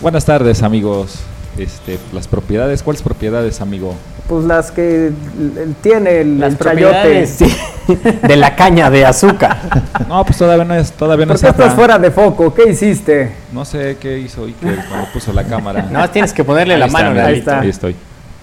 Buenas 0.00 0.24
tardes 0.24 0.62
amigos. 0.62 1.20
este, 1.56 1.98
las 2.12 2.26
propiedades. 2.28 2.82
¿Cuáles 2.82 3.00
propiedades, 3.02 3.60
amigo? 3.60 3.94
Pues 4.28 4.44
las 4.44 4.72
que 4.72 5.12
tiene 5.82 6.20
el, 6.22 6.40
Las 6.40 6.54
el 6.54 6.58
chayote. 6.58 7.26
sí, 7.28 7.46
de 8.26 8.36
la 8.36 8.56
caña 8.56 8.90
de 8.90 9.06
azúcar. 9.06 9.56
No, 10.08 10.24
pues 10.24 10.36
todavía 10.36 10.64
no 10.64 10.74
es, 10.74 10.90
todavía 10.92 11.26
no 11.26 11.30
¿Por 11.30 11.36
es 11.36 11.42
qué 11.42 11.48
estás 11.48 11.74
fuera 11.74 11.96
de 11.98 12.10
foco? 12.10 12.52
¿Qué 12.52 12.70
hiciste? 12.70 13.32
No 13.52 13.64
sé 13.64 13.96
qué 14.00 14.18
hizo 14.18 14.44
Iker 14.46 14.84
cuando 14.88 15.06
puso 15.12 15.32
la 15.32 15.44
cámara. 15.44 15.82
Nada 15.90 16.00
más 16.00 16.12
tienes 16.12 16.32
que 16.32 16.42
ponerle 16.42 16.74
Ahí 16.74 16.80
la 16.80 16.86
está, 16.86 16.98
mano, 16.98 17.10
mira, 17.12 17.22
Lalito. 17.24 17.38
está. 17.50 17.60
Ahí 17.60 17.68
estoy. 17.68 17.94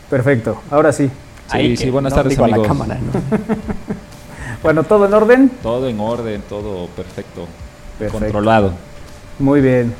Perfecto, 0.09 0.61
ahora 0.71 0.93
sí. 0.93 1.07
Sí, 1.07 1.57
Ahí 1.57 1.75
sí, 1.75 1.83
que- 1.85 1.91
buenas 1.91 2.11
no, 2.13 2.15
tardes, 2.17 2.29
digo 2.31 2.45
a 2.45 2.47
la 2.47 2.55
amigos. 2.55 2.67
cámara, 2.77 2.99
¿no? 3.01 3.19
Bueno, 4.63 4.83
¿todo 4.83 5.05
en 5.05 5.13
orden? 5.13 5.51
Todo 5.61 5.89
en 5.89 5.99
orden, 5.99 6.41
todo 6.47 6.87
perfecto. 6.95 7.45
Perfecto. 7.99 8.19
Controlado. 8.23 8.71
Muy 9.37 9.59
bien. 9.59 9.93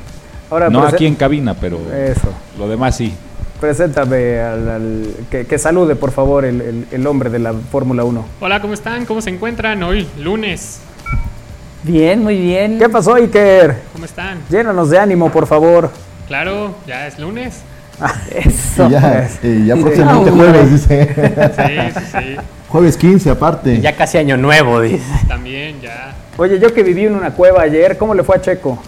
Ahora 0.50 0.70
No 0.70 0.80
prese- 0.82 0.94
aquí 0.94 1.06
en 1.06 1.14
cabina, 1.16 1.52
pero 1.54 1.78
Eso. 1.92 2.28
lo 2.58 2.66
demás 2.68 2.96
sí. 2.96 3.12
Preséntame 3.60 4.40
al, 4.40 4.68
al- 4.68 5.14
que, 5.30 5.46
que 5.46 5.58
salude, 5.58 5.96
por 5.96 6.10
favor, 6.10 6.44
el, 6.44 6.60
el- 6.60 6.86
el 6.90 7.06
hombre 7.06 7.30
de 7.30 7.38
la 7.38 7.52
Fórmula 7.54 8.04
1. 8.04 8.24
Hola, 8.40 8.60
¿cómo 8.60 8.74
están? 8.74 9.06
¿Cómo 9.06 9.20
se 9.20 9.30
encuentran 9.30 9.82
hoy, 9.82 10.06
lunes? 10.18 10.80
Bien, 11.82 12.22
muy 12.22 12.38
bien. 12.40 12.78
¿Qué 12.78 12.88
pasó, 12.88 13.14
Iker? 13.14 13.76
¿Cómo 13.92 14.04
están? 14.04 14.38
Llénanos 14.50 14.90
de 14.90 14.98
ánimo, 14.98 15.30
por 15.30 15.46
favor. 15.46 15.90
Claro, 16.26 16.74
ya 16.86 17.06
es 17.06 17.18
lunes. 17.18 17.60
Eso. 18.34 18.88
Y 18.88 18.90
ya, 18.90 19.28
eh, 19.42 19.62
ya 19.66 19.76
Sí. 19.76 19.82
próximamente 19.82 20.30
Hombre. 20.30 20.46
jueves, 20.50 20.72
dice. 20.72 21.14
Sí, 21.56 22.00
sí, 22.00 22.06
sí. 22.12 22.36
jueves 22.68 22.96
15 22.96 23.30
aparte. 23.30 23.80
Ya 23.80 23.94
casi 23.94 24.18
año 24.18 24.36
nuevo, 24.36 24.80
dice. 24.80 25.04
También 25.28 25.80
ya. 25.80 26.12
Oye, 26.36 26.58
yo 26.58 26.74
que 26.74 26.82
viví 26.82 27.04
en 27.06 27.14
una 27.14 27.30
cueva 27.30 27.62
ayer, 27.62 27.96
¿cómo 27.96 28.14
le 28.14 28.24
fue 28.24 28.36
a 28.36 28.40
Checo? 28.40 28.82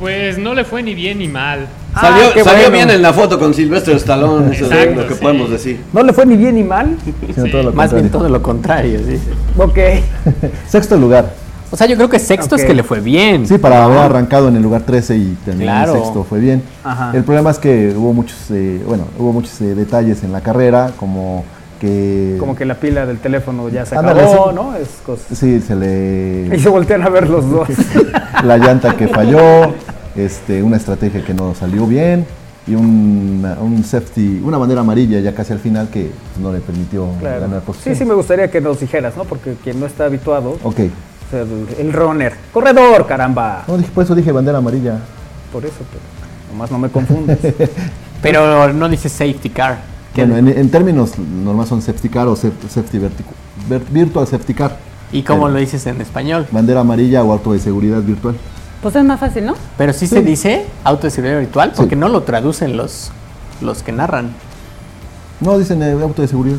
Pues 0.00 0.38
no 0.38 0.54
le 0.54 0.64
fue 0.64 0.82
ni 0.82 0.94
bien 0.94 1.18
ni 1.18 1.28
mal. 1.28 1.66
Salió, 2.00 2.24
Ah, 2.26 2.44
salió 2.44 2.62
bueno. 2.64 2.70
bien 2.72 2.90
en 2.90 3.02
la 3.02 3.12
foto 3.12 3.38
con 3.38 3.54
Silvestre 3.54 3.94
Stallone, 3.96 4.54
eso 4.54 4.66
es 4.66 4.72
Exacto, 4.72 5.00
lo 5.02 5.08
que 5.08 5.14
sí. 5.14 5.20
podemos 5.22 5.50
decir. 5.50 5.80
¿No 5.92 6.02
le 6.02 6.12
fue 6.12 6.26
ni 6.26 6.36
bien 6.36 6.54
ni 6.56 6.62
mal? 6.64 6.96
sino 7.34 7.46
Sí. 7.46 7.50
todo 7.50 7.62
lo 7.62 7.72
Más 7.72 7.92
bien 7.92 8.10
todo 8.10 8.28
lo 8.28 8.42
contrario, 8.42 9.00
dice. 9.00 9.28
Ok. 9.56 9.78
Sexto 10.68 10.96
lugar. 10.96 11.32
O 11.70 11.76
sea, 11.76 11.86
yo 11.88 11.96
creo 11.96 12.08
que 12.08 12.18
sexto 12.20 12.54
es 12.54 12.64
que 12.64 12.74
le 12.74 12.84
fue 12.84 13.00
bien. 13.00 13.46
Sí, 13.46 13.58
para 13.58 13.84
haber 13.84 13.98
arrancado 13.98 14.48
en 14.48 14.56
el 14.56 14.62
lugar 14.62 14.82
13 14.82 15.16
y 15.16 15.36
Claro. 15.58 15.94
en 15.96 16.00
sexto 16.02 16.22
fue 16.24 16.38
bien. 16.38 16.62
Ajá. 16.84 17.10
El 17.12 17.24
problema 17.24 17.50
es 17.50 17.58
que 17.58 17.92
hubo 17.96 18.12
muchos, 18.12 18.36
eh, 18.50 18.80
bueno, 18.86 19.04
hubo 19.18 19.32
muchos 19.32 19.60
eh, 19.62 19.74
detalles 19.74 20.22
en 20.22 20.30
la 20.32 20.42
carrera, 20.42 20.92
como 20.96 21.44
que... 21.80 22.36
Como 22.38 22.54
que 22.54 22.64
la 22.66 22.74
pila 22.76 23.04
del 23.04 23.18
teléfono 23.18 23.68
ya 23.68 23.84
se 23.84 23.96
Ándale, 23.96 24.20
acabó, 24.22 24.50
sí. 24.50 24.54
¿no? 24.54 24.76
Es 24.76 24.88
cosa. 25.04 25.22
Sí, 25.34 25.60
se 25.60 25.74
le... 25.74 26.50
Y 26.56 26.60
se 26.60 26.68
voltean 26.68 27.02
a 27.02 27.08
ver 27.08 27.28
los 27.28 27.50
dos. 27.50 27.68
la 28.44 28.58
llanta 28.58 28.96
que 28.96 29.08
falló, 29.08 29.74
este, 30.16 30.62
una 30.62 30.76
estrategia 30.76 31.24
que 31.24 31.34
no 31.34 31.54
salió 31.54 31.86
bien 31.86 32.26
y 32.66 32.74
un, 32.74 33.46
un 33.60 33.84
safety, 33.84 34.40
una 34.44 34.58
bandera 34.58 34.80
amarilla 34.80 35.20
ya 35.20 35.34
casi 35.34 35.52
al 35.52 35.58
final 35.60 35.88
que 35.88 36.10
no 36.40 36.52
le 36.52 36.58
permitió 36.60 37.06
Claro. 37.20 37.40
ganar 37.42 37.60
Sí, 37.60 37.66
posición. 37.66 37.96
sí, 37.96 38.04
me 38.04 38.14
gustaría 38.14 38.50
que 38.50 38.60
nos 38.60 38.80
dijeras, 38.80 39.16
¿no? 39.16 39.24
Porque 39.24 39.54
quien 39.62 39.78
no 39.78 39.86
está 39.86 40.06
habituado, 40.06 40.58
Ok. 40.64 40.80
o 40.80 41.30
sea, 41.30 41.42
el, 41.42 41.66
el 41.78 41.92
runner. 41.92 42.32
Corredor, 42.52 43.06
caramba. 43.06 43.64
No, 43.68 43.76
dije, 43.76 43.90
por 43.94 44.04
eso 44.04 44.14
dije 44.14 44.32
bandera 44.32 44.58
amarilla. 44.58 44.98
Por 45.52 45.64
eso, 45.64 45.76
pero 45.90 46.02
nomás 46.52 46.70
no 46.70 46.78
me 46.78 46.88
confundes. 46.88 47.38
Pero 48.22 48.72
no 48.72 48.88
dice 48.88 49.08
safety 49.08 49.50
car. 49.50 49.78
¿Qué- 50.14 50.24
Bueno, 50.24 50.38
en, 50.50 50.58
en 50.58 50.70
términos 50.70 51.12
normales 51.18 51.68
son 51.68 51.82
safety 51.82 52.08
car 52.08 52.26
o 52.26 52.34
saf- 52.34 52.50
safety 52.68 52.98
vertical, 52.98 53.34
ver- 53.68 53.84
virtual 53.90 54.26
safety 54.26 54.54
car. 54.54 54.76
¿Y 55.12 55.22
cómo 55.22 55.48
lo 55.48 55.58
dices 55.58 55.86
en 55.86 56.00
español? 56.00 56.46
Bandera 56.50 56.80
amarilla 56.80 57.22
o 57.22 57.30
auto 57.30 57.52
de 57.52 57.58
seguridad 57.60 58.00
virtual. 58.02 58.34
Pues 58.82 58.94
es 58.96 59.04
más 59.04 59.18
fácil, 59.18 59.46
¿no? 59.46 59.54
Pero 59.78 59.92
sí, 59.92 60.06
se 60.06 60.22
dice 60.22 60.66
auto 60.84 61.06
de 61.06 61.10
seguridad 61.10 61.38
virtual 61.40 61.70
Sí. 61.70 61.76
porque 61.78 61.96
no 61.96 62.08
lo 62.08 62.22
traducen 62.22 62.76
los, 62.76 63.10
los 63.60 63.82
que 63.82 63.92
narran. 63.92 64.30
No, 65.40 65.58
dicen 65.58 65.82
eh, 65.82 65.92
auto 66.00 66.22
de 66.22 66.28
seguridad. 66.28 66.58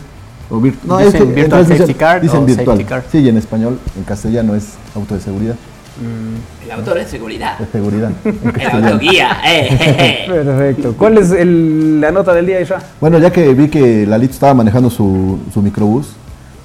O 0.50 0.62
no, 0.86 0.98
Dicen 1.00 1.24
en 1.24 1.36
virtual 1.36 1.68
safety 1.68 1.94
car 1.94 2.22
dicen 2.22 2.40
o 2.40 2.46
virtual. 2.46 2.66
safety 2.68 2.84
car. 2.86 3.04
Sí, 3.12 3.18
y 3.20 3.30
en 3.30 3.38
español, 3.38 3.80
en 3.98 4.04
castellano 4.04 4.56
es 4.56 4.74
auto 4.96 5.16
de 5.16 5.20
seguridad. 5.22 5.56
El 6.64 6.72
auto 6.72 6.94
de 6.94 7.06
seguridad. 7.06 7.58
De 7.58 7.66
seguridad. 7.66 8.12
El 8.24 8.38
castellano. 8.54 8.88
autoguía. 8.88 9.38
Eh, 9.46 9.64
jeje. 9.78 10.26
Perfecto. 10.32 10.94
¿Cuál 10.98 11.18
es 11.18 11.32
el- 11.32 12.00
la 12.00 12.12
nota 12.12 12.34
del 12.34 12.46
día, 12.46 12.62
Isra? 12.62 12.80
Bueno, 13.02 13.18
ya 13.18 13.32
que 13.32 13.54
vi 13.54 13.68
que 13.68 14.06
Lalito 14.06 14.34
estaba 14.34 14.54
manejando 14.54 14.90
su, 14.92 15.40
su 15.54 15.62
microbús, 15.62 16.10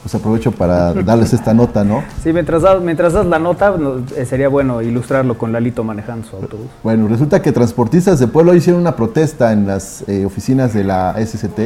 pues 0.02 0.14
aprovecho 0.14 0.50
para 0.52 0.92
darles 0.94 1.32
esta 1.32 1.54
nota, 1.54 1.84
¿no? 1.84 2.02
Sí, 2.22 2.32
mientras 2.32 2.62
das, 2.62 2.82
mientras 2.82 3.12
das 3.12 3.24
la 3.26 3.38
nota, 3.38 3.76
no, 3.78 3.98
eh, 4.16 4.24
sería 4.26 4.48
bueno 4.48 4.82
ilustrarlo 4.82 5.38
con 5.38 5.52
Lalito 5.52 5.84
manejando 5.84 6.26
su 6.26 6.36
autobús. 6.36 6.66
Bueno, 6.82 7.06
resulta 7.08 7.40
que 7.40 7.52
transportistas 7.52 8.18
de 8.18 8.26
pueblo 8.26 8.54
hicieron 8.54 8.80
una 8.80 8.96
protesta 8.96 9.52
en 9.52 9.66
las 9.66 10.02
eh, 10.08 10.24
oficinas 10.24 10.74
de 10.74 10.82
la 10.84 11.14
SCT, 11.24 11.56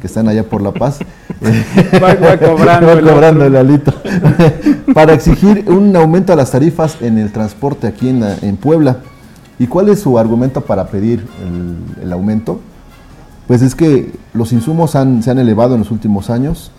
que 0.00 0.06
están 0.06 0.28
allá 0.28 0.44
por 0.44 0.60
La 0.60 0.72
Paz. 0.72 0.98
Va- 1.42 2.14
va 2.14 2.36
cobrando 2.38 2.86
Va 2.94 3.00
cobrando 3.00 3.44
el 3.46 3.52
Lalito. 3.54 3.94
para 4.94 5.14
exigir 5.14 5.64
un 5.68 5.96
aumento 5.96 6.32
a 6.32 6.36
las 6.36 6.50
tarifas 6.50 7.00
en 7.00 7.16
el 7.18 7.32
transporte 7.32 7.86
aquí 7.86 8.08
en 8.10 8.56
Puebla. 8.58 8.98
¿Y 9.58 9.66
cuál 9.66 9.88
es 9.88 10.00
su 10.00 10.18
argumento 10.18 10.60
para 10.60 10.86
pedir 10.88 11.26
el, 11.42 12.02
el 12.04 12.12
aumento? 12.12 12.60
Pues 13.46 13.62
es 13.62 13.74
que 13.74 14.12
los 14.34 14.52
insumos 14.52 14.94
han- 14.94 15.22
se 15.22 15.30
han 15.30 15.38
elevado 15.38 15.72
en 15.74 15.80
los 15.80 15.90
últimos 15.90 16.28
años. 16.30 16.70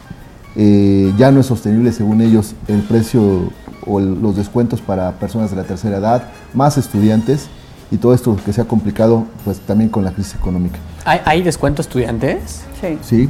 Eh, 0.61 1.13
ya 1.17 1.31
no 1.31 1.39
es 1.39 1.45
sostenible, 1.45 1.93
según 1.93 2.19
ellos, 2.19 2.53
el 2.67 2.81
precio 2.81 3.49
o 3.87 3.99
el- 3.99 4.21
los 4.21 4.35
descuentos 4.35 4.81
para 4.81 5.13
personas 5.13 5.51
de 5.51 5.55
la 5.55 5.63
tercera 5.63 5.97
edad, 5.97 6.23
más 6.53 6.77
estudiantes 6.77 7.47
y 7.91 7.97
todo 7.97 8.13
esto 8.13 8.35
que 8.45 8.51
se 8.51 8.59
ha 8.59 8.65
complicado 8.65 9.23
pues 9.45 9.59
también 9.61 9.89
con 9.89 10.03
la 10.03 10.11
crisis 10.11 10.35
económica. 10.35 10.77
¿Hay, 11.05 11.21
hay 11.23 11.41
descuento 11.43 11.81
estudiantes? 11.81 12.63
Sí. 12.81 12.97
Sí, 13.01 13.29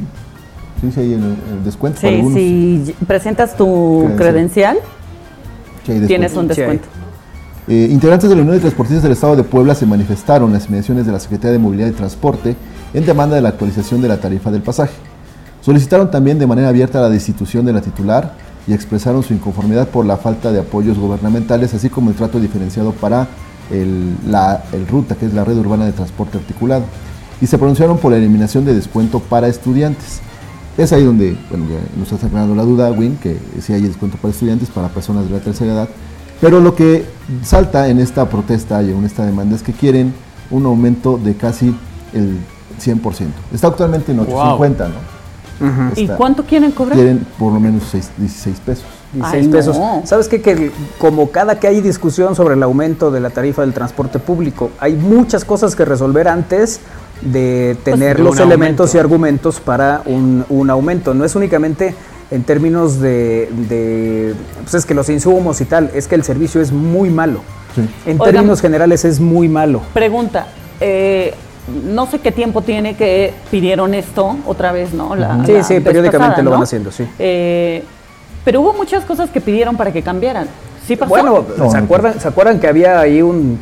sí, 0.80 0.90
sí 0.92 1.00
hay 1.00 1.12
el, 1.12 1.20
el 1.22 1.64
descuento 1.64 2.00
para 2.00 2.10
Sí, 2.10 2.16
algunos. 2.18 2.38
si 2.38 2.94
presentas 3.06 3.56
tu 3.56 4.10
Credencial. 4.16 4.78
Sí 5.86 6.00
tienes 6.08 6.34
un 6.34 6.48
descuento. 6.48 6.88
Eh, 7.68 7.88
integrantes 7.92 8.28
de 8.28 8.34
la 8.34 8.42
Unión 8.42 8.56
de 8.56 8.60
Transportistas 8.60 9.04
del 9.04 9.12
Estado 9.12 9.36
de 9.36 9.44
Puebla 9.44 9.76
se 9.76 9.86
manifestaron 9.86 10.48
en 10.48 10.54
las 10.54 10.66
inmediaciones 10.66 11.06
de 11.06 11.12
la 11.12 11.20
Secretaría 11.20 11.52
de 11.52 11.58
Movilidad 11.60 11.86
y 11.88 11.92
Transporte 11.92 12.56
en 12.92 13.06
demanda 13.06 13.36
de 13.36 13.42
la 13.42 13.50
actualización 13.50 14.02
de 14.02 14.08
la 14.08 14.16
tarifa 14.16 14.50
del 14.50 14.62
pasaje. 14.62 14.94
Solicitaron 15.60 16.10
también 16.10 16.38
de 16.38 16.46
manera 16.46 16.68
abierta 16.68 17.00
la 17.00 17.10
destitución 17.10 17.66
de 17.66 17.72
la 17.72 17.82
titular 17.82 18.34
y 18.66 18.72
expresaron 18.72 19.22
su 19.22 19.34
inconformidad 19.34 19.88
por 19.88 20.06
la 20.06 20.16
falta 20.16 20.52
de 20.52 20.60
apoyos 20.60 20.98
gubernamentales, 20.98 21.74
así 21.74 21.90
como 21.90 22.10
el 22.10 22.16
trato 22.16 22.40
diferenciado 22.40 22.92
para 22.92 23.28
el, 23.70 24.16
la 24.26 24.62
RUTA, 24.88 25.16
que 25.16 25.26
es 25.26 25.34
la 25.34 25.44
Red 25.44 25.58
Urbana 25.58 25.84
de 25.84 25.92
Transporte 25.92 26.38
Articulado. 26.38 26.84
Y 27.40 27.46
se 27.46 27.58
pronunciaron 27.58 27.98
por 27.98 28.12
la 28.12 28.18
eliminación 28.18 28.64
de 28.64 28.74
descuento 28.74 29.20
para 29.20 29.48
estudiantes. 29.48 30.20
Es 30.78 30.92
ahí 30.92 31.04
donde 31.04 31.36
nos 31.96 32.12
está 32.12 32.28
sacando 32.28 32.54
la 32.54 32.62
duda, 32.62 32.90
Win, 32.90 33.16
que 33.16 33.38
sí 33.60 33.72
hay 33.72 33.82
descuento 33.82 34.16
para 34.18 34.32
estudiantes, 34.32 34.68
para 34.70 34.88
personas 34.88 35.26
de 35.26 35.32
la 35.32 35.40
tercera 35.40 35.72
edad. 35.72 35.88
Pero 36.40 36.60
lo 36.60 36.74
que 36.74 37.04
salta 37.42 37.88
en 37.88 37.98
esta 37.98 38.28
protesta 38.28 38.82
y 38.82 38.90
en 38.90 39.04
esta 39.04 39.26
demanda 39.26 39.56
es 39.56 39.62
que 39.62 39.72
quieren 39.72 40.14
un 40.50 40.64
aumento 40.64 41.18
de 41.18 41.34
casi 41.34 41.74
el 42.14 42.38
100%. 42.82 43.26
Está 43.52 43.68
actualmente 43.68 44.12
en 44.12 44.20
850, 44.20 44.88
¿no? 44.88 45.09
¿Y 45.96 46.06
cuánto 46.08 46.44
quieren 46.44 46.70
cobrar? 46.72 46.96
Quieren 46.96 47.26
por 47.38 47.52
lo 47.52 47.60
menos 47.60 47.82
seis- 47.90 48.10
16 48.16 48.60
pesos. 48.64 48.84
16 49.12 49.42
Ay, 49.42 49.46
no. 49.48 49.56
pesos. 49.56 49.76
¿Sabes 50.08 50.28
qué? 50.28 50.40
Que 50.40 50.70
como 50.98 51.30
cada 51.30 51.58
que 51.58 51.66
hay 51.66 51.80
discusión 51.80 52.34
sobre 52.36 52.54
el 52.54 52.62
aumento 52.62 53.10
de 53.10 53.20
la 53.20 53.30
tarifa 53.30 53.62
del 53.62 53.72
transporte 53.74 54.18
público, 54.18 54.70
hay 54.78 54.94
muchas 54.94 55.44
cosas 55.44 55.74
que 55.76 55.84
resolver 55.84 56.28
antes 56.28 56.80
de 57.22 57.76
tener 57.84 58.16
de 58.16 58.22
los 58.22 58.38
elementos 58.38 58.90
aumento. 58.90 58.96
y 58.96 59.00
argumentos 59.00 59.60
para 59.60 60.02
un, 60.06 60.44
un 60.48 60.70
aumento. 60.70 61.12
No 61.12 61.24
es 61.24 61.34
únicamente 61.34 61.94
en 62.30 62.44
términos 62.44 63.00
de, 63.00 63.50
de, 63.68 64.34
pues 64.62 64.74
es 64.74 64.86
que 64.86 64.94
los 64.94 65.08
insumos 65.08 65.60
y 65.60 65.64
tal, 65.64 65.90
es 65.94 66.06
que 66.06 66.14
el 66.14 66.22
servicio 66.22 66.60
es 66.60 66.70
muy 66.72 67.10
malo. 67.10 67.40
Sí. 67.74 67.82
En 68.06 68.20
Oigan. 68.20 68.34
términos 68.34 68.60
generales 68.60 69.04
es 69.04 69.18
muy 69.20 69.48
malo. 69.48 69.82
Pregunta, 69.92 70.46
eh, 70.80 71.34
no 71.84 72.06
sé 72.06 72.18
qué 72.18 72.32
tiempo 72.32 72.62
tiene 72.62 72.94
que 72.96 73.32
pidieron 73.50 73.94
esto 73.94 74.36
otra 74.46 74.72
vez, 74.72 74.92
¿no? 74.92 75.14
La- 75.14 75.44
Sí, 75.46 75.52
la 75.52 75.62
sí, 75.64 75.80
periódicamente 75.80 76.28
pasada, 76.30 76.42
lo 76.42 76.50
van 76.50 76.62
haciendo, 76.62 76.90
sí. 76.90 77.04
Eh, 77.18 77.82
pero 78.44 78.60
hubo 78.62 78.72
muchas 78.72 79.04
cosas 79.04 79.30
que 79.30 79.40
pidieron 79.40 79.76
para 79.76 79.92
que 79.92 80.02
cambiaran. 80.02 80.46
¿Sí 80.86 80.96
pasó? 80.96 81.10
Bueno, 81.10 81.44
No, 81.56 81.70
¿se, 81.70 81.78
no. 81.78 81.84
acuerdan, 81.84 82.18
¿se 82.20 82.26
acuerdan 82.26 82.58
que 82.58 82.66
había 82.66 82.98
ahí 83.00 83.22
un, 83.22 83.58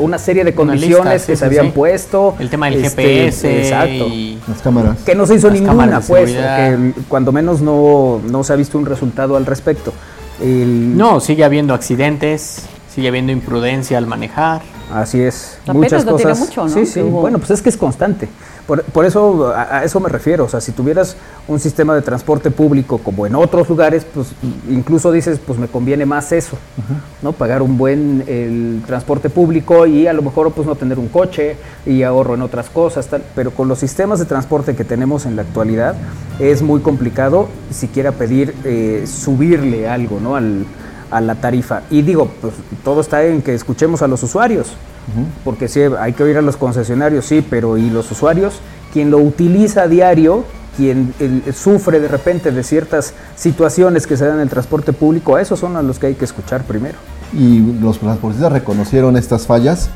una 0.00 0.18
serie 0.18 0.42
de 0.44 0.54
condiciones 0.54 1.12
lista, 1.12 1.26
que 1.26 1.36
sí, 1.36 1.38
se 1.38 1.44
habían 1.44 1.66
sí. 1.66 1.72
puesto? 1.72 2.34
El 2.40 2.50
tema 2.50 2.66
del 2.70 2.84
Este, 2.84 3.02
GPS. 3.02 3.58
Exacto. 3.62 4.06
y- 4.08 4.38
Las 4.48 4.60
cámaras. 4.62 4.98
Que 5.04 5.14
no 5.14 5.26
se 5.26 5.34
hizo 5.36 5.48
Las 5.50 5.60
ninguna, 5.60 6.00
pues, 6.00 6.32
que 6.32 6.92
cuando 7.08 7.30
menos 7.32 7.60
no, 7.60 8.20
no 8.28 8.42
se 8.42 8.52
ha 8.52 8.56
visto 8.56 8.78
un 8.78 8.86
resultado 8.86 9.36
al 9.36 9.46
respecto. 9.46 9.92
El- 10.40 10.96
No, 10.96 11.20
sigue 11.20 11.44
habiendo 11.44 11.74
accidentes, 11.74 12.62
sigue 12.92 13.08
habiendo 13.08 13.30
imprudencia 13.30 13.98
al 13.98 14.06
manejar. 14.06 14.62
Así 14.92 15.20
es. 15.20 15.56
Apenas 15.62 15.76
Muchas 15.76 16.04
no 16.04 16.16
tiene 16.16 16.32
cosas. 16.32 16.46
mucho, 16.48 16.62
¿no? 16.64 16.68
Sí, 16.68 16.86
sí. 16.86 17.00
Hubo- 17.00 17.20
Bueno, 17.22 17.38
pues 17.38 17.50
es 17.52 17.62
que 17.62 17.68
es 17.70 17.76
constante. 17.76 18.28
Por, 18.66 18.82
por 18.84 19.04
eso, 19.04 19.48
a, 19.52 19.78
a 19.78 19.84
eso 19.84 19.98
me 20.00 20.08
refiero. 20.08 20.44
O 20.44 20.48
sea, 20.48 20.60
si 20.60 20.72
tuvieras 20.72 21.16
un 21.48 21.58
sistema 21.58 21.94
de 21.94 22.02
transporte 22.02 22.50
público 22.50 22.98
como 22.98 23.26
en 23.26 23.34
otros 23.34 23.68
lugares, 23.68 24.04
pues 24.14 24.28
incluso 24.70 25.10
dices, 25.10 25.40
pues 25.44 25.58
me 25.58 25.66
conviene 25.66 26.04
más 26.06 26.30
eso, 26.32 26.56
¿no? 27.22 27.32
Pagar 27.32 27.62
un 27.62 27.76
buen 27.78 28.22
el 28.28 28.82
transporte 28.86 29.30
público 29.30 29.86
y 29.86 30.06
a 30.06 30.12
lo 30.12 30.22
mejor 30.22 30.52
pues 30.52 30.66
no 30.66 30.76
tener 30.76 30.98
un 30.98 31.08
coche 31.08 31.56
y 31.86 32.02
ahorro 32.02 32.34
en 32.34 32.42
otras 32.42 32.68
cosas, 32.70 33.06
tal. 33.08 33.22
Pero 33.34 33.50
con 33.52 33.66
los 33.68 33.78
sistemas 33.80 34.18
de 34.20 34.26
transporte 34.26 34.76
que 34.76 34.84
tenemos 34.84 35.26
en 35.26 35.34
la 35.36 35.42
actualidad 35.42 35.94
es 36.38 36.62
muy 36.62 36.80
complicado 36.80 37.48
siquiera 37.70 38.12
pedir 38.12 38.54
eh, 38.64 39.04
subirle 39.06 39.88
algo, 39.88 40.20
¿no? 40.20 40.36
Al, 40.36 40.66
a 41.12 41.20
la 41.20 41.36
tarifa. 41.36 41.82
Y 41.90 42.02
digo, 42.02 42.30
pues 42.40 42.54
todo 42.84 43.00
está 43.00 43.24
en 43.24 43.42
que 43.42 43.54
escuchemos 43.54 44.02
a 44.02 44.08
los 44.08 44.22
usuarios, 44.22 44.68
porque 45.44 45.68
sí, 45.68 45.80
hay 45.98 46.12
que 46.12 46.22
oír 46.22 46.38
a 46.38 46.42
los 46.42 46.56
concesionarios, 46.56 47.24
sí, 47.26 47.44
pero 47.48 47.76
¿y 47.78 47.90
los 47.90 48.10
usuarios? 48.10 48.54
Quien 48.92 49.10
lo 49.10 49.18
utiliza 49.18 49.82
a 49.82 49.88
diario, 49.88 50.44
quien 50.76 51.12
el- 51.20 51.42
sufre 51.54 52.00
de 52.00 52.08
repente 52.08 52.50
de 52.50 52.62
ciertas 52.62 53.12
situaciones 53.36 54.06
que 54.06 54.16
se 54.16 54.24
dan 54.26 54.36
en 54.36 54.42
el 54.42 54.48
transporte 54.48 54.92
público, 54.92 55.36
a 55.36 55.42
esos 55.42 55.58
son 55.60 55.76
a 55.76 55.82
los 55.82 55.98
que 55.98 56.06
hay 56.08 56.14
que 56.14 56.24
escuchar 56.24 56.62
primero. 56.64 56.96
y 57.34 57.60
los 57.80 57.98
transportistas 57.98 58.52
reconocieron 58.52 59.16
estas 59.16 59.46
fallas, 59.46 59.88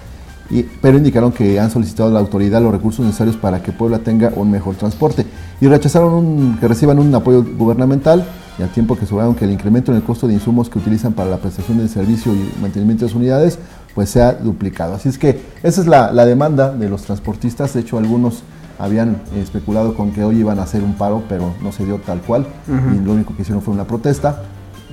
y- 0.48 0.62
pero 0.62 0.96
indicaron 0.96 1.32
que 1.32 1.60
han 1.60 1.70
solicitado 1.70 2.08
a 2.08 2.12
la 2.12 2.20
autoridad 2.20 2.62
los 2.62 2.72
recursos 2.72 3.04
necesarios 3.04 3.36
para 3.36 3.62
que 3.62 3.72
Puebla 3.72 3.98
tenga 3.98 4.32
un 4.36 4.50
mejor 4.50 4.74
transporte 4.76 5.26
y 5.60 5.66
rechazaron 5.66 6.14
un- 6.14 6.56
que 6.58 6.66
reciban 6.66 6.98
un 6.98 7.14
apoyo 7.14 7.44
gubernamental 7.58 8.26
y 8.58 8.62
al 8.62 8.70
tiempo 8.70 8.96
que 8.96 9.04
aseguraron 9.04 9.34
que 9.34 9.44
el 9.44 9.50
incremento 9.52 9.90
en 9.92 9.98
el 9.98 10.02
costo 10.04 10.26
de 10.26 10.34
insumos 10.34 10.68
que 10.70 10.78
utilizan 10.78 11.12
para 11.12 11.28
la 11.30 11.36
prestación 11.38 11.78
del 11.78 11.88
servicio 11.88 12.32
y 12.34 12.50
mantenimiento 12.60 13.04
de 13.04 13.10
sus 13.10 13.16
unidades 13.18 13.58
pues 13.94 14.10
sea 14.10 14.32
duplicado. 14.32 14.94
Así 14.94 15.08
es 15.08 15.18
que 15.18 15.40
esa 15.62 15.80
es 15.80 15.86
la, 15.86 16.12
la 16.12 16.24
demanda 16.26 16.72
de 16.72 16.88
los 16.88 17.02
transportistas, 17.02 17.72
de 17.74 17.80
hecho 17.80 17.98
algunos 17.98 18.42
habían 18.78 19.16
especulado 19.34 19.94
con 19.94 20.12
que 20.12 20.22
hoy 20.22 20.38
iban 20.40 20.58
a 20.58 20.62
hacer 20.64 20.82
un 20.82 20.94
paro, 20.94 21.22
pero 21.28 21.54
no 21.62 21.72
se 21.72 21.84
dio 21.86 21.96
tal 21.98 22.20
cual. 22.20 22.46
Y 22.68 23.04
lo 23.04 23.12
único 23.12 23.34
que 23.34 23.40
hicieron 23.42 23.62
fue 23.62 23.72
una 23.72 23.84
protesta. 23.86 24.42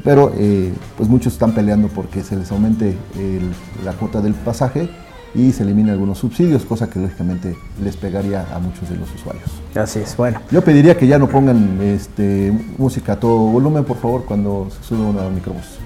Pero 0.05 0.31
eh, 0.37 0.73
pues 0.97 1.07
muchos 1.09 1.33
están 1.33 1.51
peleando 1.53 1.87
porque 1.89 2.23
se 2.23 2.35
les 2.37 2.49
aumente 2.51 2.97
el- 3.17 3.51
la 3.85 3.91
cuota 3.93 4.19
del 4.21 4.33
pasaje 4.33 4.89
y 5.35 5.51
se 5.51 5.63
eliminen 5.63 5.93
algunos 5.93 6.19
subsidios, 6.19 6.63
cosa 6.63 6.89
que 6.89 6.99
lógicamente 6.99 7.55
les 7.83 7.97
pegaría 7.97 8.45
a 8.53 8.59
muchos 8.59 8.89
de 8.89 8.97
los 8.97 9.13
usuarios. 9.13 9.45
Así 9.75 9.99
es, 9.99 10.15
bueno. 10.15 10.39
Yo 10.51 10.61
pediría 10.63 10.95
que 10.97 11.07
ya 11.07 11.17
no 11.17 11.27
pongan 11.27 11.79
este, 11.81 12.53
música 12.77 13.13
a 13.13 13.19
todo 13.19 13.37
volumen, 13.37 13.83
por 13.83 13.97
favor, 13.97 14.25
cuando 14.25 14.67
se 14.69 14.83
sube 14.87 15.01
uno 15.01 15.21
al 15.21 15.31
microbús. 15.31 15.79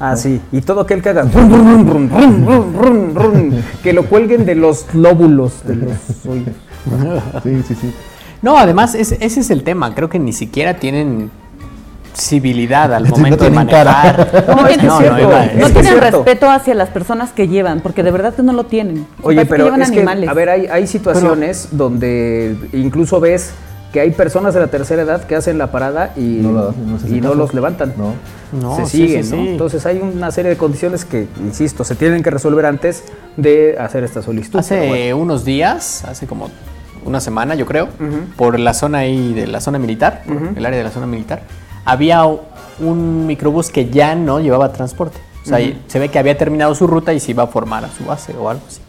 Ah, 0.00 0.16
sí, 0.16 0.40
y 0.52 0.60
todo 0.60 0.80
aquel 0.82 1.02
que 1.02 1.08
haga 1.08 1.24
que 3.82 3.92
lo 3.92 4.06
cuelguen 4.06 4.46
de 4.46 4.54
los 4.54 4.94
lóbulos 4.94 5.66
de 5.66 5.74
los 5.76 5.92
oídos. 6.26 6.54
Sí, 7.42 7.62
sí, 7.66 7.74
sí. 7.74 7.92
No, 8.40 8.56
además, 8.56 8.94
ese, 8.94 9.18
ese 9.20 9.40
es 9.40 9.50
el 9.50 9.64
tema. 9.64 9.92
Creo 9.96 10.08
que 10.08 10.20
ni 10.20 10.32
siquiera 10.32 10.78
tienen 10.78 11.30
civilidad 12.16 12.92
al 12.94 13.04
Sí, 13.06 13.10
no 13.12 13.16
momento 13.18 13.44
de 13.44 13.50
cara. 13.50 13.64
manejar. 13.64 14.44
No, 14.56 14.66
es 14.66 14.76
es 14.76 14.80
cierto. 14.98 15.18
iba- 15.20 15.44
No 15.46 15.66
tienen 15.66 15.84
cierto. 15.84 16.00
respeto 16.24 16.50
hacia 16.50 16.74
las 16.74 16.88
personas 16.90 17.30
que 17.30 17.48
llevan, 17.48 17.80
porque 17.80 18.02
de 18.02 18.10
verdad 18.10 18.34
que 18.34 18.42
no 18.42 18.52
lo 18.52 18.64
tienen. 18.64 19.06
Oye, 19.22 19.40
que 19.40 19.46
pero 19.46 19.64
llevan 19.64 19.82
es 19.82 19.88
animales. 19.90 20.24
que, 20.24 20.30
a 20.30 20.34
ver, 20.34 20.48
hay, 20.48 20.66
hay 20.66 20.86
situaciones 20.86 21.68
donde 21.72 22.56
incluso 22.72 23.20
ves 23.20 23.50
que 23.92 24.00
hay 24.00 24.10
personas 24.10 24.52
de 24.52 24.60
la 24.60 24.66
tercera 24.66 25.00
edad 25.00 25.24
que 25.24 25.34
hacen 25.34 25.56
la 25.56 25.70
parada 25.72 26.12
y 26.14 26.40
No 26.42 26.52
lo 26.52 26.72
no 26.72 26.98
y 27.08 27.20
no 27.22 27.34
los 27.34 27.54
levantan. 27.54 27.94
No. 27.96 28.12
No, 28.52 28.76
se 28.76 28.86
siguen, 28.86 29.24
sí, 29.24 29.30
¿no? 29.34 29.42
sí. 29.42 29.48
Entonces 29.48 29.86
hay 29.86 29.98
una 29.98 30.30
serie 30.30 30.50
de 30.50 30.56
condiciones 30.58 31.04
que, 31.06 31.26
insisto, 31.40 31.84
se 31.84 31.94
tienen 31.94 32.22
que 32.22 32.30
resolver 32.30 32.66
antes 32.66 33.04
de 33.38 33.76
hacer 33.78 34.04
esta 34.04 34.20
solicitud. 34.22 34.58
Hace 34.58 34.88
bueno. 34.88 35.16
unos 35.18 35.44
días, 35.44 36.04
hace 36.04 36.26
como 36.26 36.50
una 37.04 37.20
semana 37.20 37.54
yo 37.54 37.64
creo, 37.64 37.88
por 38.36 38.58
la 38.58 38.74
zona 38.74 38.98
ahí 38.98 39.32
de 39.32 39.46
la 39.46 39.60
zona 39.62 39.78
militar, 39.78 40.22
el 40.54 40.66
área 40.66 40.76
de 40.78 40.84
la 40.84 40.90
zona 40.90 41.06
militar, 41.06 41.40
había 41.88 42.22
un 42.80 43.26
microbús 43.26 43.70
que 43.70 43.88
ya 43.88 44.14
no 44.14 44.40
llevaba 44.40 44.72
transporte. 44.72 45.18
O 45.42 45.48
sea, 45.48 45.58
se 45.86 45.98
ve 45.98 46.10
que 46.10 46.18
había 46.18 46.36
terminado 46.36 46.74
su 46.74 46.86
ruta 46.86 47.12
y 47.14 47.20
se 47.20 47.30
iba 47.30 47.42
a 47.44 47.46
formar 47.46 47.84
a 47.84 47.88
su 47.88 48.04
base 48.04 48.36
o 48.36 48.50
algo 48.50 48.62
así. 48.68 48.80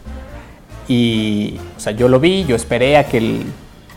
Y, 0.88 1.58
o 1.76 1.80
sea, 1.80 1.92
yo 1.92 2.08
lo 2.08 2.20
vi, 2.20 2.44
yo 2.44 2.54
esperé 2.56 2.98
a 2.98 3.04
que 3.06 3.18
el... 3.18 3.42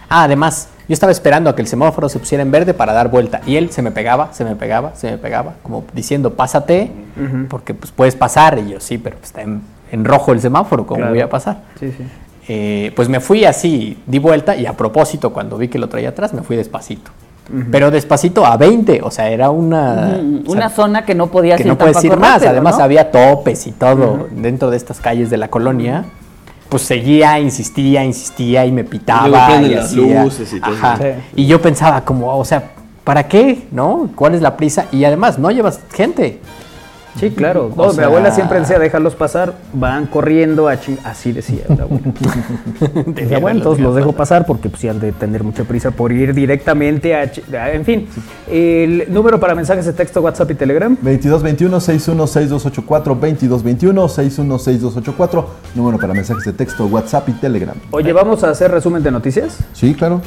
Ah, 0.09 0.23
además, 0.23 0.69
yo 0.87 0.93
estaba 0.93 1.11
esperando 1.11 1.49
a 1.49 1.55
que 1.55 1.61
el 1.61 1.67
semáforo 1.67 2.07
se 2.07 2.19
pusiera 2.19 2.41
en 2.41 2.51
verde 2.51 2.73
para 2.73 2.93
dar 2.93 3.09
vuelta. 3.09 3.41
Y 3.45 3.57
él 3.57 3.71
se 3.71 3.81
me 3.81 3.91
pegaba, 3.91 4.31
se 4.33 4.45
me 4.45 4.55
pegaba, 4.55 4.95
se 4.95 5.11
me 5.11 5.17
pegaba, 5.17 5.55
como 5.63 5.83
diciendo, 5.93 6.33
pásate, 6.35 6.91
porque 7.49 7.73
pues 7.73 7.91
puedes 7.91 8.15
pasar. 8.15 8.59
Y 8.59 8.69
yo, 8.71 8.79
sí, 8.79 8.97
pero 8.97 9.17
está 9.21 9.41
en, 9.41 9.61
en 9.91 10.05
rojo 10.05 10.31
el 10.31 10.39
semáforo, 10.39 10.85
¿cómo 10.85 10.99
Claro. 10.99 11.11
voy 11.11 11.21
a 11.21 11.29
pasar? 11.29 11.63
Sí, 11.79 11.91
sí. 11.97 12.03
Eh, 12.47 12.91
pues 12.95 13.09
me 13.09 13.19
fui 13.19 13.43
así, 13.45 13.97
di 14.05 14.19
vuelta 14.19 14.55
y 14.55 14.65
a 14.65 14.73
propósito, 14.73 15.33
cuando 15.33 15.57
vi 15.57 15.67
que 15.69 15.79
lo 15.79 15.89
traía 15.89 16.09
atrás, 16.09 16.33
me 16.33 16.43
fui 16.43 16.55
despacito. 16.57 17.11
Pero 17.71 17.91
despacito 17.91 18.45
a 18.45 18.55
20, 18.57 19.01
o 19.03 19.11
sea, 19.11 19.29
era 19.29 19.49
una... 19.51 20.17
Mm, 20.21 20.41
o 20.41 20.45
sea, 20.45 20.51
una 20.53 20.69
zona 20.69 21.05
que 21.05 21.13
no 21.13 21.27
podías 21.27 21.57
que 21.57 21.63
ir 21.63 21.67
no 21.67 21.77
puedes 21.77 22.01
ir 22.03 22.15
más. 22.17 22.33
rápido, 22.35 22.49
Además 22.51 22.77
¿no? 22.77 22.83
había 22.85 23.11
topes 23.11 23.67
y 23.67 23.71
todo 23.73 24.27
dentro 24.31 24.69
de 24.71 24.77
estas 24.77 24.99
calles 24.99 25.29
de 25.29 25.37
la 25.37 25.49
colonia. 25.49 26.05
Pues 26.69 26.83
seguía, 26.83 27.39
insistía, 27.39 28.03
insistía 28.05 28.65
y 28.65 28.71
me 28.71 28.83
pitaba. 28.83 29.57
Y 29.61 29.65
y 29.65 29.69
las 29.75 29.85
hacía- 29.87 30.23
luces 30.23 30.53
y 30.53 30.59
todo 30.59 30.73
Ajá. 30.73 30.95
eso. 30.95 31.19
Y 31.35 31.45
yo 31.45 31.61
pensaba 31.61 32.01
como, 32.05 32.35
o 32.35 32.45
sea, 32.45 32.71
¿para 33.03 33.27
qué? 33.27 33.67
¿No? 33.71 34.09
¿Cuál 34.15 34.35
es 34.35 34.41
la 34.41 34.55
prisa? 34.57 34.85
Y 34.91 35.03
además, 35.03 35.37
no 35.37 35.51
llevas 35.51 35.81
gente. 35.91 36.39
Sí, 37.19 37.29
claro. 37.31 37.71
O 37.75 37.83
No, 37.83 37.89
mi 37.89 37.95
sea- 37.95 38.05
abuela 38.07 38.31
siempre 38.31 38.59
decía, 38.59 38.79
déjalos 38.79 39.15
pasar, 39.15 39.53
van 39.73 40.07
corriendo 40.07 40.67
a 40.67 40.79
ching... 40.79 40.97
Así 41.03 41.31
decía 41.31 41.63
la 41.69 41.83
abuela. 41.83 42.03
Decía, 43.07 43.39
bueno, 43.39 43.59
entonces 43.59 43.83
los 43.83 43.95
dejo 43.95 44.13
pasar 44.13 44.45
porque 44.45 44.69
pues, 44.69 44.81
sí 44.81 44.87
han 44.87 44.99
de 44.99 45.11
tener 45.11 45.43
mucha 45.43 45.63
prisa 45.63 45.91
por 45.91 46.11
ir 46.11 46.33
directamente 46.33 47.15
a- 47.15 47.31
En 47.71 47.85
fin, 47.85 48.07
el 48.49 49.05
número 49.09 49.39
para 49.39 49.53
mensajes 49.55 49.85
de 49.85 49.93
texto, 49.93 50.21
WhatsApp 50.21 50.51
y 50.51 50.55
Telegram. 50.55 50.97
2221-616284, 51.03 53.19
2221-616284, 53.19 55.45
número 55.75 55.97
para 55.99 56.13
mensajes 56.13 56.43
de 56.45 56.53
texto, 56.53 56.85
WhatsApp 56.87 57.29
y 57.29 57.33
Telegram. 57.33 57.75
Oye, 57.91 58.11
¿vamos 58.13 58.43
a 58.43 58.49
hacer 58.49 58.71
resumen 58.71 59.03
de 59.03 59.11
noticias? 59.11 59.57
Sí, 59.73 59.93
claro. 59.93 60.21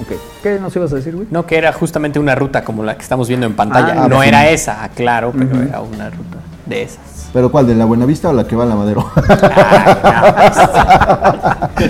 Ok. 0.00 0.12
¿Qué 0.42 0.58
nos 0.60 0.74
ibas 0.76 0.92
a 0.92 0.96
decir, 0.96 1.14
güey? 1.16 1.26
No, 1.30 1.44
que 1.46 1.56
era 1.58 1.72
justamente 1.72 2.18
una 2.18 2.34
ruta 2.34 2.62
como 2.64 2.82
la 2.84 2.96
que 2.96 3.02
estamos 3.02 3.28
viendo 3.28 3.46
en 3.46 3.54
pantalla. 3.54 4.04
Ah, 4.04 4.08
no 4.08 4.22
era 4.22 4.42
sí. 4.42 4.54
esa, 4.54 4.84
aclaro, 4.84 5.32
pero 5.36 5.60
era 5.62 5.80
una 5.80 6.10
ruta 6.10 6.38
de 6.66 6.82
esas. 6.82 7.28
¿Pero 7.32 7.50
cuál? 7.50 7.66
¿De 7.66 7.74
la 7.74 7.84
Buenavista 7.84 8.30
o 8.30 8.32
la 8.32 8.46
que 8.46 8.56
va 8.56 8.64
a 8.64 8.66
la 8.66 8.74
Madero? 8.74 9.04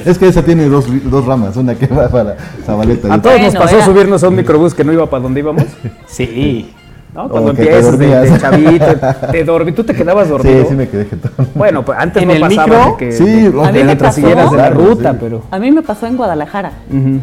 Es 0.04 0.18
que 0.18 0.28
esa 0.28 0.42
tiene 0.42 0.64
dos, 0.68 0.86
dos 1.10 1.24
ramas, 1.26 1.56
una 1.56 1.74
que 1.74 1.86
va 1.86 2.08
para 2.08 2.36
Zabaleta. 2.66 3.08
y 3.08 3.10
A 3.12 3.22
todos 3.22 3.36
nos 3.40 3.44
Bueno, 3.52 3.60
pasó 3.60 3.76
era- 3.76 3.84
subirnos 3.84 4.22
a 4.24 4.28
un 4.28 4.36
microbús 4.36 4.74
que 4.74 4.84
no 4.84 4.92
iba 4.92 5.06
para 5.08 5.22
donde 5.22 5.40
íbamos. 5.40 5.64
Sí. 6.06 6.72
¿No? 7.14 7.28
Cuando 7.28 7.50
empiezas 7.50 7.98
de, 7.98 8.06
de 8.06 8.38
chavito, 8.38 8.84
te 9.32 9.44
dormí, 9.44 9.72
tú 9.72 9.82
te 9.82 9.94
quedabas 9.94 10.28
dormido. 10.28 10.62
Sí, 10.62 10.66
sí 10.68 10.74
me 10.74 10.88
quedé 10.88 11.06
jetón. 11.06 11.32
Bueno, 11.54 11.82
pues 11.84 11.98
antes 11.98 12.22
¿En 12.22 12.28
no 12.28 12.34
el 12.34 12.40
pasaba 12.40 12.66
micro? 12.78 12.96
que, 12.98 13.12
Sí, 13.12 13.24
de, 13.24 13.66
a 13.66 13.72
mí 13.72 13.82
me 13.84 13.96
pasó. 13.96 14.12
siguieras 14.16 14.50
de 14.50 14.56
la 14.56 14.66
Claro, 14.70 14.84
ruta, 14.84 15.12
sí. 15.12 15.18
pero... 15.20 15.42
A 15.50 15.58
mí 15.58 15.72
me 15.72 15.82
pasó 15.82 16.06
en 16.06 16.16
Guadalajara. 16.16 16.72
Que 16.90 17.20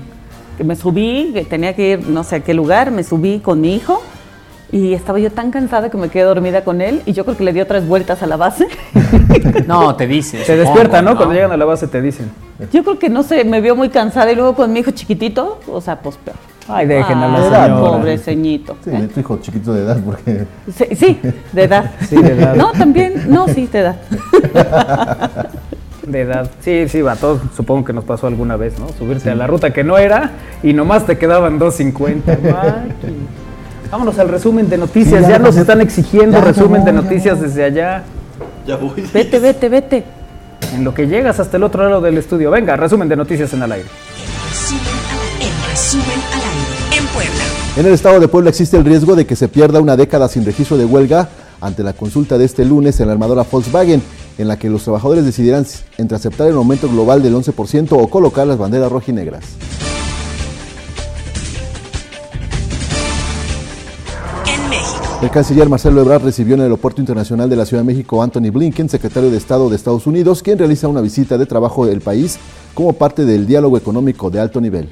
me 0.64 0.76
subí, 0.76 1.32
que 1.34 1.44
tenía 1.44 1.76
que 1.76 1.92
ir 1.92 2.08
no 2.08 2.24
sé 2.24 2.38
a 2.38 2.40
qué 2.42 2.54
lugar, 2.54 2.92
me 2.92 3.04
subí 3.04 3.40
con 3.40 3.62
mi 3.62 3.76
hijo 3.76 4.02
y 4.72 4.94
estaba 4.94 5.20
yo 5.20 5.32
tan 5.32 5.52
cansada 5.52 5.90
que 5.90 5.98
me 5.98 6.10
quedé 6.10 6.24
dormida 6.24 6.64
con 6.64 6.82
él 6.82 7.02
y 7.06 7.14
yo 7.14 7.24
creo 7.24 7.38
que 7.38 7.44
le 7.44 7.54
dio 7.54 7.66
tres 7.68 7.88
vueltas 7.88 8.22
a 8.24 8.28
la 8.28 8.38
base. 8.38 8.68
No, 9.68 9.96
te 9.96 10.08
dicen. 10.08 10.40
Se 10.42 10.58
supongo, 10.58 10.64
despierta, 10.64 11.02
¿no? 11.02 11.16
Cuando 11.16 11.34
llegan 11.34 11.52
a 11.52 11.58
la 11.58 11.66
base 11.66 11.88
te 11.88 12.02
dicen. 12.02 12.32
yo 12.72 12.84
creo 12.84 12.98
que 12.98 13.10
no 13.10 13.22
sé, 13.24 13.44
me 13.44 13.62
vio 13.62 13.76
muy 13.76 13.90
cansada 13.90 14.32
y 14.32 14.36
luego 14.36 14.56
con 14.56 14.72
mi 14.72 14.80
hijo 14.80 14.92
chiquitito, 14.92 15.60
o 15.68 15.82
sea, 15.82 16.00
pues 16.00 16.18
peor. 16.18 16.38
Ay, 16.68 16.88
dejen 16.88 17.18
a 17.20 17.28
la 17.28 17.44
señora. 17.44 17.80
Pobre 17.80 18.18
ceñito. 18.18 18.76
Sí, 18.84 18.90
¿eh? 18.92 19.08
tu 19.14 19.20
hijo 19.20 19.38
chiquito 19.40 19.74
de 19.74 19.84
edad, 19.84 20.00
porque 20.04 20.46
Sí, 20.76 20.96
sí, 20.96 21.20
de 21.52 21.64
edad. 21.64 21.92
Sí, 22.08 22.16
de 22.16 22.34
edad. 22.34 22.56
No, 22.56 22.72
también, 22.72 23.26
no, 23.28 23.48
sí, 23.48 23.68
de 23.68 23.80
edad. 23.80 23.98
De 26.08 26.22
edad. 26.22 26.50
Sí, 26.62 26.88
sí, 26.88 27.02
a 27.08 27.16
todos 27.16 27.42
supongo 27.56 27.86
que 27.86 27.94
nos 27.94 28.04
pasó 28.04 28.28
alguna 28.28 28.56
vez, 28.58 28.80
¿no? 28.80 28.90
Subirte 28.90 29.30
a 29.30 29.36
la 29.36 29.48
ruta 29.48 29.72
que 29.74 29.84
no 29.84 29.98
era 29.98 30.32
y 30.62 30.74
nomás 30.74 31.06
te 31.06 31.18
quedaban 31.18 31.60
2.50. 31.60 32.42
Maki. 32.42 33.16
Vámonos 33.92 34.18
al 34.20 34.30
resumen 34.30 34.70
de 34.70 34.78
noticias. 34.78 35.24
Sí, 35.24 35.32
ya, 35.32 35.38
ya, 35.38 35.40
nos 35.40 35.56
están 35.56 35.82
exigiendo 35.82 36.38
Ya, 36.38 36.44
resumen 36.44 36.82
ya 36.82 36.88
de 36.88 36.94
noticias 36.94 37.42
desde 37.42 37.64
allá. 37.64 38.04
Ya 38.68 38.76
voy. 38.78 39.08
Vete, 39.14 39.40
vete, 39.40 39.70
vete. 39.70 40.04
En 40.74 40.84
lo 40.84 40.94
que 40.94 41.08
llegas 41.08 41.40
hasta 41.40 41.58
el 41.58 41.64
otro 41.64 41.88
lado 41.88 42.02
del 42.02 42.18
estudio. 42.18 42.52
Venga, 42.52 42.76
resumen 42.76 43.08
de 43.08 43.16
noticias 43.16 43.54
en 43.54 43.64
el 43.64 43.72
aire. 43.72 43.88
Resumen 45.70 46.06
al. 46.34 46.98
En 46.98 47.06
Puebla. 47.08 47.44
En 47.78 47.86
el 47.86 47.94
estado 47.94 48.20
de 48.20 48.28
Puebla 48.28 48.50
existe 48.50 48.78
el 48.78 48.86
riesgo 48.86 49.16
de 49.16 49.26
que 49.26 49.36
se 49.36 49.48
pierda 49.48 49.80
una 49.80 49.96
década 49.96 50.28
sin 50.28 50.46
registro 50.46 50.78
de 50.78 50.86
huelga 50.86 51.30
ante 51.62 51.84
la 51.84 51.94
consulta 51.94 52.38
de 52.38 52.46
este 52.46 52.66
lunes 52.66 53.00
en 53.00 53.08
la 53.08 53.14
armadora 53.14 53.46
Volkswagen, 53.50 54.02
en 54.38 54.48
la 54.48 54.58
que 54.58 54.70
los 54.70 54.84
trabajadores 54.84 55.26
decidirán 55.26 55.66
entre 55.98 56.18
aceptar 56.18 56.48
el 56.48 56.56
aumento 56.56 56.90
global 56.90 57.22
del 57.22 57.36
11% 57.36 57.90
o 57.92 58.08
colocar 58.08 58.46
las 58.48 58.58
banderas 58.58 58.92
rojinegras. 58.92 59.44
En 64.46 64.70
México. 64.70 65.00
México. 65.00 65.20
El 65.22 65.30
canciller 65.30 65.70
Marcelo 65.70 66.02
Ebrard 66.02 66.24
recibió 66.24 66.56
en 66.56 66.62
el 66.62 66.66
Aeropuerto 66.66 67.02
Internacional 67.02 67.50
de 67.50 67.56
la 67.56 67.66
Ciudad 67.66 67.84
de 67.84 67.88
México 67.88 68.22
a 68.22 68.26
Anthony 68.26 68.52
Blinken, 68.52 68.90
secretario 68.90 69.32
de 69.32 69.38
Estado 69.38 69.70
de 69.70 69.76
Estados 69.76 70.08
Unidos, 70.08 70.44
quien 70.44 70.58
realiza 70.58 70.88
una 70.88 71.02
visita 71.02 71.38
de 71.38 71.46
trabajo 71.46 71.86
del 71.86 72.02
país 72.02 72.38
como 72.74 72.94
parte 72.94 73.26
del 73.26 73.48
diálogo 73.48 73.78
económico 73.78 74.30
de 74.30 74.40
alto 74.40 74.60
nivel. 74.60 74.90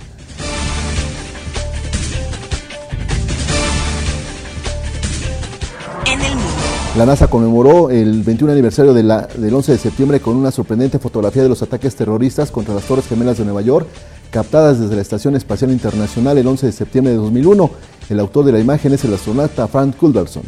La 6.98 7.08
NASA 7.08 7.28
conmemoró 7.28 7.90
el 7.90 8.22
21 8.22 8.52
aniversario 8.54 8.94
de 8.94 9.02
la- 9.02 9.28
del 9.36 9.54
11 9.54 9.72
de 9.72 9.78
septiembre 9.80 10.20
con 10.20 10.36
una 10.36 10.52
sorprendente 10.52 11.00
fotografía 11.00 11.42
de 11.42 11.50
los 11.50 11.64
ataques 11.64 11.96
terroristas 11.96 12.52
contra 12.52 12.76
las 12.76 12.84
Torres 12.84 13.08
Gemelas 13.08 13.40
de 13.40 13.46
Nueva 13.46 13.62
York, 13.62 13.88
captadas 14.30 14.80
desde 14.80 14.96
la 14.96 15.02
Estación 15.02 15.36
Espacial 15.36 15.72
Internacional 15.72 16.38
el 16.38 16.46
11 16.46 16.68
de 16.68 16.72
septiembre 16.72 17.14
de 17.14 17.18
2001. 17.18 17.72
El 18.10 18.20
autor 18.20 18.46
de 18.46 18.52
la 18.52 18.60
imagen 18.60 18.94
es 18.94 19.04
el 19.06 19.14
astronauta 19.14 19.68
Frank 19.68 19.96
Culberson. 19.98 20.44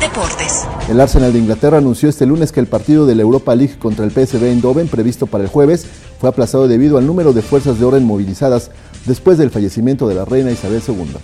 Deportes. 0.00 0.62
El 0.88 1.00
Arsenal 1.00 1.32
de 1.32 1.38
Inglaterra 1.40 1.78
anunció 1.78 2.08
este 2.08 2.26
lunes 2.26 2.52
que 2.52 2.60
el 2.60 2.68
partido 2.68 3.06
de 3.06 3.16
la 3.16 3.22
Europa 3.22 3.56
League 3.56 3.76
contra 3.76 4.04
el 4.04 4.12
PSV 4.12 4.44
Eindhoven, 4.44 4.86
previsto 4.86 5.26
para 5.26 5.42
el 5.42 5.50
jueves, 5.50 5.84
fue 6.20 6.28
aplazado 6.28 6.68
debido 6.68 6.96
al 6.98 7.06
número 7.08 7.32
de 7.32 7.42
fuerzas 7.42 7.80
de 7.80 7.86
orden 7.86 8.04
movilizadas 8.04 8.70
después 9.06 9.36
del 9.36 9.50
fallecimiento 9.50 10.06
de 10.06 10.14
la 10.14 10.24
reina 10.24 10.52
Isabel 10.52 10.80
II. 10.86 11.16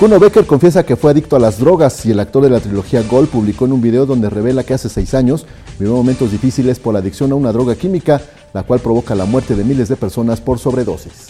Kuno 0.00 0.18
Becker 0.18 0.46
confiesa 0.46 0.82
que 0.86 0.96
fue 0.96 1.10
adicto 1.10 1.36
a 1.36 1.38
las 1.38 1.58
drogas 1.58 2.06
y 2.06 2.10
el 2.10 2.20
actor 2.20 2.42
de 2.42 2.48
la 2.48 2.60
trilogía 2.60 3.02
Gol 3.02 3.26
publicó 3.26 3.66
en 3.66 3.72
un 3.72 3.82
video 3.82 4.06
donde 4.06 4.30
revela 4.30 4.64
que 4.64 4.72
hace 4.72 4.88
seis 4.88 5.12
años 5.12 5.46
vivió 5.78 5.94
momentos 5.94 6.32
difíciles 6.32 6.78
por 6.78 6.94
la 6.94 7.00
adicción 7.00 7.32
a 7.32 7.34
una 7.34 7.52
droga 7.52 7.74
química, 7.74 8.18
la 8.54 8.62
cual 8.62 8.80
provoca 8.80 9.14
la 9.14 9.26
muerte 9.26 9.54
de 9.54 9.62
miles 9.62 9.90
de 9.90 9.96
personas 9.96 10.40
por 10.40 10.58
sobredosis. 10.58 11.28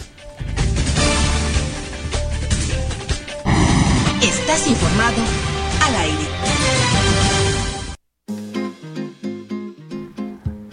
Estás 4.21 4.65
informado 4.69 5.21
al 5.85 5.95
aire. 5.95 6.23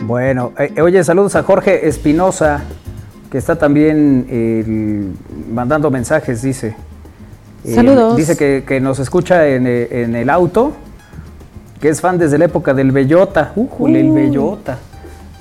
Bueno, 0.05 0.53
eh, 0.57 0.81
oye, 0.81 1.03
saludos 1.03 1.35
a 1.35 1.43
Jorge 1.43 1.89
Espinosa, 1.89 2.63
que 3.29 3.39
está 3.39 3.57
también 3.57 4.25
eh, 4.31 5.05
mandando 5.53 5.91
mensajes, 5.91 6.43
dice. 6.43 6.77
Eh, 7.65 7.75
Saludos. 7.75 8.17
Dice 8.17 8.37
que, 8.37 8.65
que 8.67 8.81
nos 8.81 8.99
escucha 8.99 9.47
en, 9.47 9.67
eh, 9.67 10.03
en 10.03 10.17
el 10.17 10.31
auto, 10.31 10.73
que 11.81 11.89
es 11.89 12.01
fan 12.01 12.19
desde 12.19 12.39
la 12.39 12.47
época 12.47 12.75
del 12.75 12.93
Bellota. 12.93 13.53
¡Ujule, 13.57 14.01
el 14.01 14.11
Uh. 14.11 14.15
Bellota! 14.15 14.79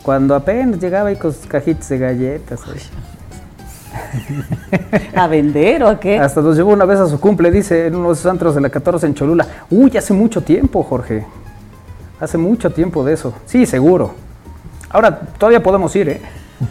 Cuando 0.03 0.35
apenas 0.35 0.79
llegaba 0.79 1.09
ahí 1.09 1.15
con 1.17 1.33
sus 1.33 1.45
cajitas 1.47 1.89
de 1.89 1.97
galletas. 1.97 2.61
¿A 5.15 5.27
vender 5.27 5.83
o 5.83 5.89
a 5.89 5.99
qué? 5.99 6.17
Hasta 6.17 6.41
nos 6.41 6.55
llevó 6.55 6.71
una 6.71 6.85
vez 6.85 6.99
a 6.99 7.07
su 7.07 7.19
cumple, 7.19 7.51
dice, 7.51 7.87
en 7.87 7.95
uno 7.95 8.07
de 8.09 8.13
esos 8.13 8.25
antros 8.25 8.55
de 8.55 8.61
la 8.61 8.69
14 8.69 9.05
en 9.07 9.13
Cholula. 9.15 9.45
Uy, 9.69 9.95
hace 9.97 10.13
mucho 10.13 10.41
tiempo, 10.41 10.83
Jorge. 10.83 11.25
Hace 12.19 12.37
mucho 12.37 12.71
tiempo 12.71 13.03
de 13.03 13.13
eso. 13.13 13.33
Sí, 13.45 13.65
seguro. 13.65 14.13
Ahora, 14.89 15.19
todavía 15.37 15.61
podemos 15.61 15.95
ir, 15.95 16.09
¿eh? 16.09 16.21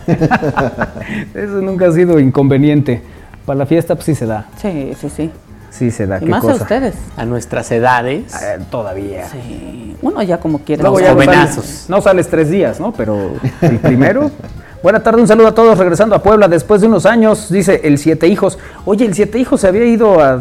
eso 1.35 1.61
nunca 1.61 1.89
ha 1.89 1.93
sido 1.93 2.19
inconveniente. 2.19 3.03
Para 3.47 3.59
la 3.61 3.67
fiesta, 3.67 3.95
pues 3.95 4.05
sí 4.07 4.15
se 4.15 4.27
da. 4.27 4.47
Sí, 4.61 4.93
sí, 5.01 5.09
sí. 5.09 5.31
Sí 5.71 5.91
se 5.91 6.07
da. 6.07 6.17
Y 6.19 6.21
qué 6.21 6.27
más 6.27 6.45
a 6.45 6.49
cosa. 6.49 6.63
ustedes. 6.65 6.95
A 7.17 7.25
nuestras 7.25 7.71
edades. 7.71 8.35
Eh, 8.43 8.59
todavía. 8.71 9.29
Sí. 9.29 9.97
Uno 10.03 10.23
ya 10.23 10.39
como 10.39 10.59
quiere. 10.61 10.83
Luego 10.83 10.99
no 10.99 11.05
ya 11.05 11.11
no 11.11 11.15
jovenazos. 11.15 11.65
sales, 11.65 11.87
no 11.91 12.01
sales 12.01 12.29
tres 12.29 12.51
días, 12.51 12.81
¿no? 12.81 12.93
Pero 12.93 13.33
el 13.61 13.79
primero. 13.79 14.31
Buena 14.83 15.03
tarde, 15.03 15.21
un 15.21 15.29
saludo 15.29 15.49
a 15.49 15.55
todos. 15.55 15.79
Regresando 15.79 16.15
a 16.15 16.23
Puebla 16.23 16.49
después 16.49 16.81
de 16.81 16.87
unos 16.87 17.07
años, 17.07 17.51
dice 17.51 17.81
el 17.85 17.99
Siete 17.99 18.27
Hijos. 18.29 18.59
Oye, 18.85 19.05
el 19.05 19.15
Siete 19.15 19.39
Hijos 19.39 19.61
se 19.61 19.69
había 19.69 19.85
ido 19.85 20.21
a, 20.21 20.35
a 20.35 20.41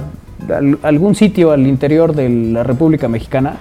algún 0.84 1.16
sitio 1.16 1.52
al 1.52 1.66
interior 1.68 2.14
de 2.16 2.30
la 2.30 2.64
República 2.64 3.08
Mexicana. 3.08 3.58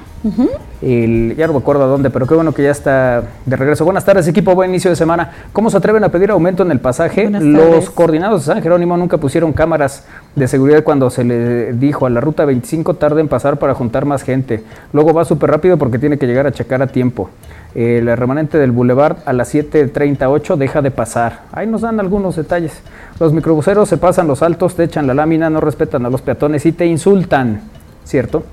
El- 0.80 1.34
ya 1.36 1.46
no 1.46 1.52
me 1.54 1.58
acuerdo 1.58 1.84
a 1.84 1.86
dónde, 1.86 2.10
pero 2.10 2.26
qué 2.26 2.34
bueno 2.34 2.52
que 2.52 2.62
ya 2.62 2.70
está 2.70 3.22
de 3.44 3.56
regreso. 3.56 3.84
Buenas 3.84 4.04
tardes, 4.04 4.26
equipo. 4.28 4.54
Buen 4.54 4.70
inicio 4.70 4.90
de 4.90 4.96
semana. 4.96 5.30
¿Cómo 5.52 5.70
se 5.70 5.76
atreven 5.76 6.02
a 6.04 6.08
pedir 6.10 6.30
aumento 6.30 6.62
en 6.62 6.70
el 6.70 6.80
pasaje? 6.80 7.28
Los 7.30 7.90
coordinados 7.90 8.46
de 8.46 8.52
San 8.54 8.62
Jerónimo 8.62 8.96
nunca 8.96 9.18
pusieron 9.18 9.52
cámaras 9.52 10.06
de 10.34 10.48
seguridad 10.48 10.82
cuando 10.82 11.10
se 11.10 11.24
le 11.24 11.72
dijo 11.74 12.06
a 12.06 12.10
la 12.10 12.20
ruta 12.20 12.44
25 12.44 12.94
tarde 12.94 13.20
en 13.20 13.28
pasar 13.28 13.58
para 13.58 13.74
juntar 13.74 14.04
más 14.06 14.22
gente. 14.22 14.62
Luego 14.92 15.12
va 15.12 15.24
súper 15.24 15.50
rápido 15.50 15.76
porque 15.78 15.98
tiene 15.98 16.18
que 16.18 16.26
llegar 16.26 16.46
a 16.46 16.52
checar 16.52 16.80
a 16.82 16.86
tiempo. 16.86 17.30
El 17.74 18.16
remanente 18.16 18.56
del 18.56 18.70
Boulevard 18.70 19.16
a 19.26 19.32
las 19.32 19.52
7.38 19.52 20.56
deja 20.56 20.80
de 20.80 20.92
pasar. 20.92 21.42
Ahí 21.52 21.66
nos 21.66 21.80
dan 21.80 21.98
algunos 21.98 22.36
detalles. 22.36 22.80
Los 23.18 23.32
microbuseros 23.32 23.88
se 23.88 23.96
pasan 23.96 24.28
los 24.28 24.42
altos, 24.42 24.76
te 24.76 24.84
echan 24.84 25.06
la 25.06 25.14
lámina, 25.14 25.50
no 25.50 25.60
respetan 25.60 26.06
a 26.06 26.10
los 26.10 26.22
peatones 26.22 26.64
y 26.66 26.72
te 26.72 26.86
insultan. 26.86 27.62
¿Cierto? 28.04 28.44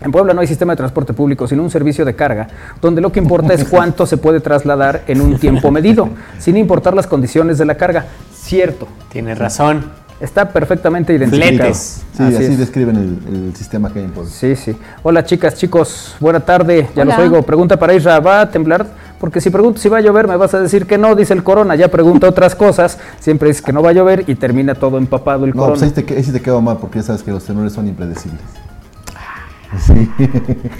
En 0.00 0.12
Puebla 0.12 0.32
no 0.34 0.40
hay 0.40 0.46
sistema 0.46 0.74
de 0.74 0.76
transporte 0.76 1.12
público, 1.12 1.48
sino 1.48 1.62
un 1.62 1.70
servicio 1.70 2.04
de 2.04 2.14
carga, 2.14 2.46
donde 2.80 3.00
lo 3.00 3.10
que 3.10 3.18
importa 3.18 3.54
es 3.54 3.64
cuánto 3.64 4.06
se 4.06 4.16
puede 4.16 4.40
trasladar 4.40 5.02
en 5.08 5.20
un 5.20 5.38
tiempo 5.38 5.70
medido, 5.70 6.08
sin 6.38 6.56
importar 6.56 6.94
las 6.94 7.06
condiciones 7.06 7.58
de 7.58 7.64
la 7.64 7.76
carga. 7.76 8.06
Cierto, 8.32 8.86
Tiene 9.10 9.34
razón. 9.34 10.07
Está 10.20 10.48
perfectamente 10.50 11.14
identificado. 11.14 11.56
Fletes. 11.56 12.02
Sí, 12.16 12.22
Así 12.22 12.34
así, 12.36 12.44
es. 12.44 12.58
describen 12.58 12.96
el, 12.96 13.34
el 13.46 13.56
sistema 13.56 13.92
que 13.92 14.00
hay 14.00 14.04
en 14.06 14.10
Puebla. 14.12 14.30
Sí, 14.32 14.56
sí. 14.56 14.76
Hola 15.02 15.24
chicas, 15.24 15.54
chicos, 15.54 16.16
buena 16.20 16.40
tarde, 16.40 16.88
ya 16.94 17.02
Hola. 17.02 17.16
los 17.16 17.24
oigo. 17.24 17.42
Pregunta 17.42 17.78
para 17.78 17.94
Isra, 17.94 18.18
¿va 18.20 18.40
a 18.42 18.50
temblar? 18.50 18.86
Porque 19.20 19.40
si 19.40 19.50
pregunto 19.50 19.80
si 19.80 19.88
va 19.88 19.98
a 19.98 20.00
llover, 20.00 20.28
me 20.28 20.36
vas 20.36 20.54
a 20.54 20.60
decir 20.60 20.86
que 20.86 20.96
no, 20.98 21.14
dice 21.16 21.34
el 21.34 21.42
corona. 21.42 21.74
Ya 21.76 21.88
pregunta 21.88 22.28
otras 22.28 22.54
cosas, 22.54 22.98
siempre 23.20 23.48
dice 23.48 23.62
que 23.62 23.72
no 23.72 23.82
va 23.82 23.90
a 23.90 23.92
llover 23.92 24.24
y 24.28 24.34
termina 24.36 24.74
todo 24.74 24.98
empapado 24.98 25.44
el 25.44 25.50
No, 25.50 25.56
pues 25.66 25.80
corona. 25.80 25.86
ahí, 25.86 25.90
te, 25.92 26.04
que- 26.04 26.16
ahí 26.16 26.22
sí 26.24 26.32
te 26.32 26.40
quedo 26.40 26.60
mal 26.60 26.78
porque 26.80 26.98
ya 27.00 27.04
sabes 27.04 27.22
que 27.22 27.30
los 27.30 27.44
tenores 27.44 27.72
son 27.72 27.88
impredecibles. 27.88 28.40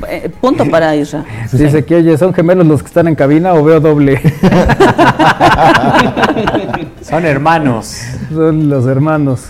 Eh, 0.08 0.30
punto 0.40 0.64
para 0.70 0.96
Isra. 0.96 1.24
Dice 1.52 1.84
que, 1.84 1.96
oye, 1.96 2.16
¿son 2.16 2.32
gemelos 2.32 2.66
los 2.66 2.80
que 2.82 2.86
están 2.88 3.06
en 3.08 3.14
cabina 3.14 3.52
o 3.54 3.62
veo 3.62 3.80
doble? 3.80 4.20
Son 7.02 7.24
hermanos. 7.24 7.96
Son 8.32 8.68
los 8.68 8.86
hermanos. 8.86 9.46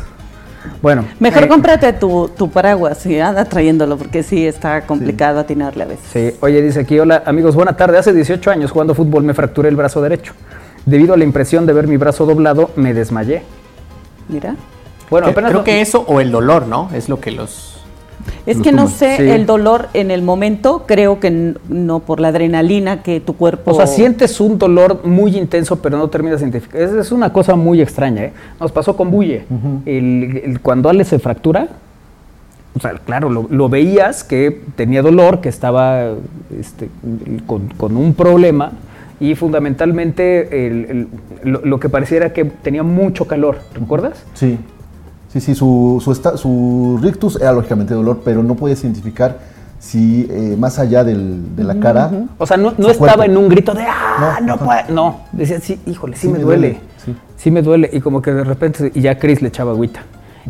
Bueno. 0.83 1.05
Mejor 1.19 1.45
eh, 1.45 1.49
cómprate 1.49 1.93
tu, 1.95 2.29
tu 2.37 2.51
paraguas 2.51 3.05
y 3.07 3.19
anda 3.19 3.45
trayéndolo 3.45 3.97
porque 3.97 4.23
sí 4.23 4.47
está 4.47 4.83
complicado 4.83 5.41
atinarle 5.41 5.85
a 5.85 5.87
veces. 5.87 6.05
Sí, 6.13 6.33
oye, 6.41 6.63
dice 6.63 6.81
aquí, 6.81 6.99
hola 6.99 7.23
amigos, 7.27 7.55
buena 7.55 7.77
tarde. 7.77 7.99
Hace 7.99 8.13
18 8.13 8.51
años 8.51 8.71
jugando 8.71 8.95
fútbol 8.95 9.23
me 9.25 9.35
fracturé 9.35 9.69
el 9.69 9.77
brazo 9.77 10.01
derecho. 10.03 10.35
Debido 10.87 11.15
a 11.15 11.17
la 11.17 11.25
impresión 11.25 11.67
de 11.67 11.73
ver 11.73 11.87
mi 11.89 11.97
brazo 11.97 12.27
doblado, 12.27 12.71
me 12.77 12.95
desmayé. 12.95 13.43
Mira. 14.29 14.55
Bueno, 15.11 15.25
Creo- 15.27 15.33
apenas 15.33 15.51
Creo 15.51 15.61
no- 15.61 15.65
que 15.65 15.81
eso 15.81 16.05
o 16.07 16.21
el 16.21 16.31
dolor, 16.31 16.67
¿no? 16.67 16.91
Es 16.95 17.09
lo 17.09 17.21
que 17.21 17.31
los... 17.33 17.78
Es 18.47 18.59
que 18.61 18.73
no 18.73 18.89
sé 18.89 19.17
Sí. 19.17 19.23
el 19.23 19.47
dolor 19.47 19.89
en 19.95 20.11
el 20.11 20.23
momento, 20.23 20.85
creo 20.87 21.21
que 21.21 21.55
no 21.69 22.01
por 22.01 22.21
la 22.21 22.29
adrenalina 22.29 23.03
que 23.03 23.21
tu 23.21 23.35
cuerpo... 23.37 23.71
O 23.71 23.75
sea, 23.75 23.87
sientes 23.87 24.41
un 24.41 24.59
dolor 24.59 25.01
muy 25.05 25.37
intenso, 25.37 25.77
pero 25.83 25.99
no 25.99 26.09
terminas 26.09 26.41
de 26.41 26.47
identificar. 26.49 26.81
Es, 26.81 26.93
es 26.93 27.13
una 27.13 27.33
cosa 27.33 27.57
muy 27.57 27.81
extraña, 27.81 28.25
¿eh? 28.25 28.33
Nos 28.61 28.73
pasó 28.73 28.97
con 28.97 29.11
Bulle. 29.11 29.45
El- 29.87 30.41
el- 30.45 30.61
cuando 30.61 30.89
Ale 30.89 31.05
se 31.05 31.19
fractura, 31.19 31.69
o 32.77 32.81
sea, 32.81 32.93
claro, 33.05 33.29
lo, 33.31 33.47
lo 33.51 33.69
veías 33.69 34.23
que 34.25 34.61
tenía 34.77 35.03
dolor, 35.03 35.41
que 35.41 35.49
estaba 35.49 36.13
este, 36.59 36.89
con, 37.47 37.69
con 37.77 37.97
un 37.97 38.15
problema 38.15 38.73
y 39.21 39.35
fundamentalmente 39.35 40.67
el- 40.67 40.85
el- 40.89 41.09
lo, 41.51 41.61
lo 41.65 41.81
que 41.81 41.89
pareciera 41.89 42.33
que 42.33 42.45
tenía 42.45 42.83
mucho 42.83 43.27
calor. 43.27 43.59
¿Recuerdas? 43.75 44.25
Sí, 44.35 44.59
sí, 45.29 45.41
sí, 45.41 45.55
su, 45.55 46.01
su, 46.05 46.13
esta- 46.13 46.37
su 46.37 46.99
rictus 47.03 47.37
era 47.41 47.53
lógicamente 47.53 47.95
dolor, 47.95 48.21
pero 48.25 48.43
no 48.43 48.55
puedes 48.55 48.83
identificar 48.83 49.39
si 49.79 50.27
eh, 50.31 50.57
más 50.59 50.79
allá 50.79 51.05
del- 51.05 51.55
de 51.55 51.65
la 51.65 51.79
cara. 51.79 52.11
O 52.39 52.47
sea, 52.47 52.57
no, 52.57 52.73
no 52.77 52.87
Su 52.87 52.91
estaba 52.91 53.15
cuerpo. 53.15 53.25
en 53.25 53.37
un 53.37 53.49
grito 53.49 53.75
de 53.75 53.83
¡ah! 53.89 54.39
No, 54.41 54.57
No, 54.57 54.59
puede. 54.59 54.85
No, 54.91 55.21
decía, 55.33 55.61
sí, 55.61 55.79
híjole, 55.87 56.17
sí, 56.17 56.23
Sí 56.23 56.29
me 56.33 56.39
duele. 56.41 56.69
duele, 56.69 56.81
sí. 57.05 57.15
Sí. 57.37 57.51
me 57.53 57.63
duele. 57.63 57.89
Y 57.93 58.01
como 58.01 58.21
que 58.21 58.33
de 58.33 58.43
repente, 58.45 58.91
y 58.95 59.01
ya 59.03 59.19
Chris 59.19 59.41
le 59.41 59.49
echaba 59.49 59.71
agüita. 59.71 60.01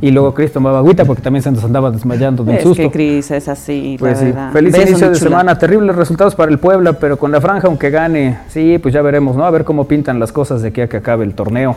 Y 0.01 0.13
luego 0.13 0.33
Chris 0.33 0.53
tomaba 0.53 0.79
agüita 0.79 1.05
porque 1.05 1.21
también 1.23 1.43
se 1.43 1.51
nos 1.51 1.65
andaba 1.65 1.91
desmayando 1.91 2.45
del 2.45 2.57
Es 2.59 2.63
susto. 2.63 2.83
que 2.85 2.91
Cris 2.91 3.31
es 3.33 3.49
así, 3.49 3.97
Pues 3.99 4.13
la 4.13 4.19
sí, 4.19 4.25
verdad. 4.27 4.53
feliz 4.53 4.73
Beso, 4.73 4.89
inicio 4.89 5.11
de 5.11 5.17
chula. 5.19 5.29
semana, 5.31 5.59
terribles 5.59 5.97
resultados 5.97 6.37
para 6.37 6.53
el 6.53 6.59
Puebla, 6.61 6.93
pero 6.95 7.19
con 7.19 7.33
la 7.33 7.41
franja, 7.41 7.67
aunque 7.67 7.91
gane, 7.91 8.39
sí, 8.49 8.79
pues 8.79 8.95
ya 8.95 9.03
veremos, 9.03 9.35
¿no? 9.37 9.45
A 9.45 9.51
ver 9.51 9.65
cómo 9.65 9.89
pintan 9.89 10.21
las 10.21 10.31
cosas 10.31 10.63
de 10.63 10.69
aquí 10.69 10.81
a 10.83 10.89
que 10.89 10.99
acabe 10.99 11.25
el 11.25 11.35
torneo. 11.35 11.75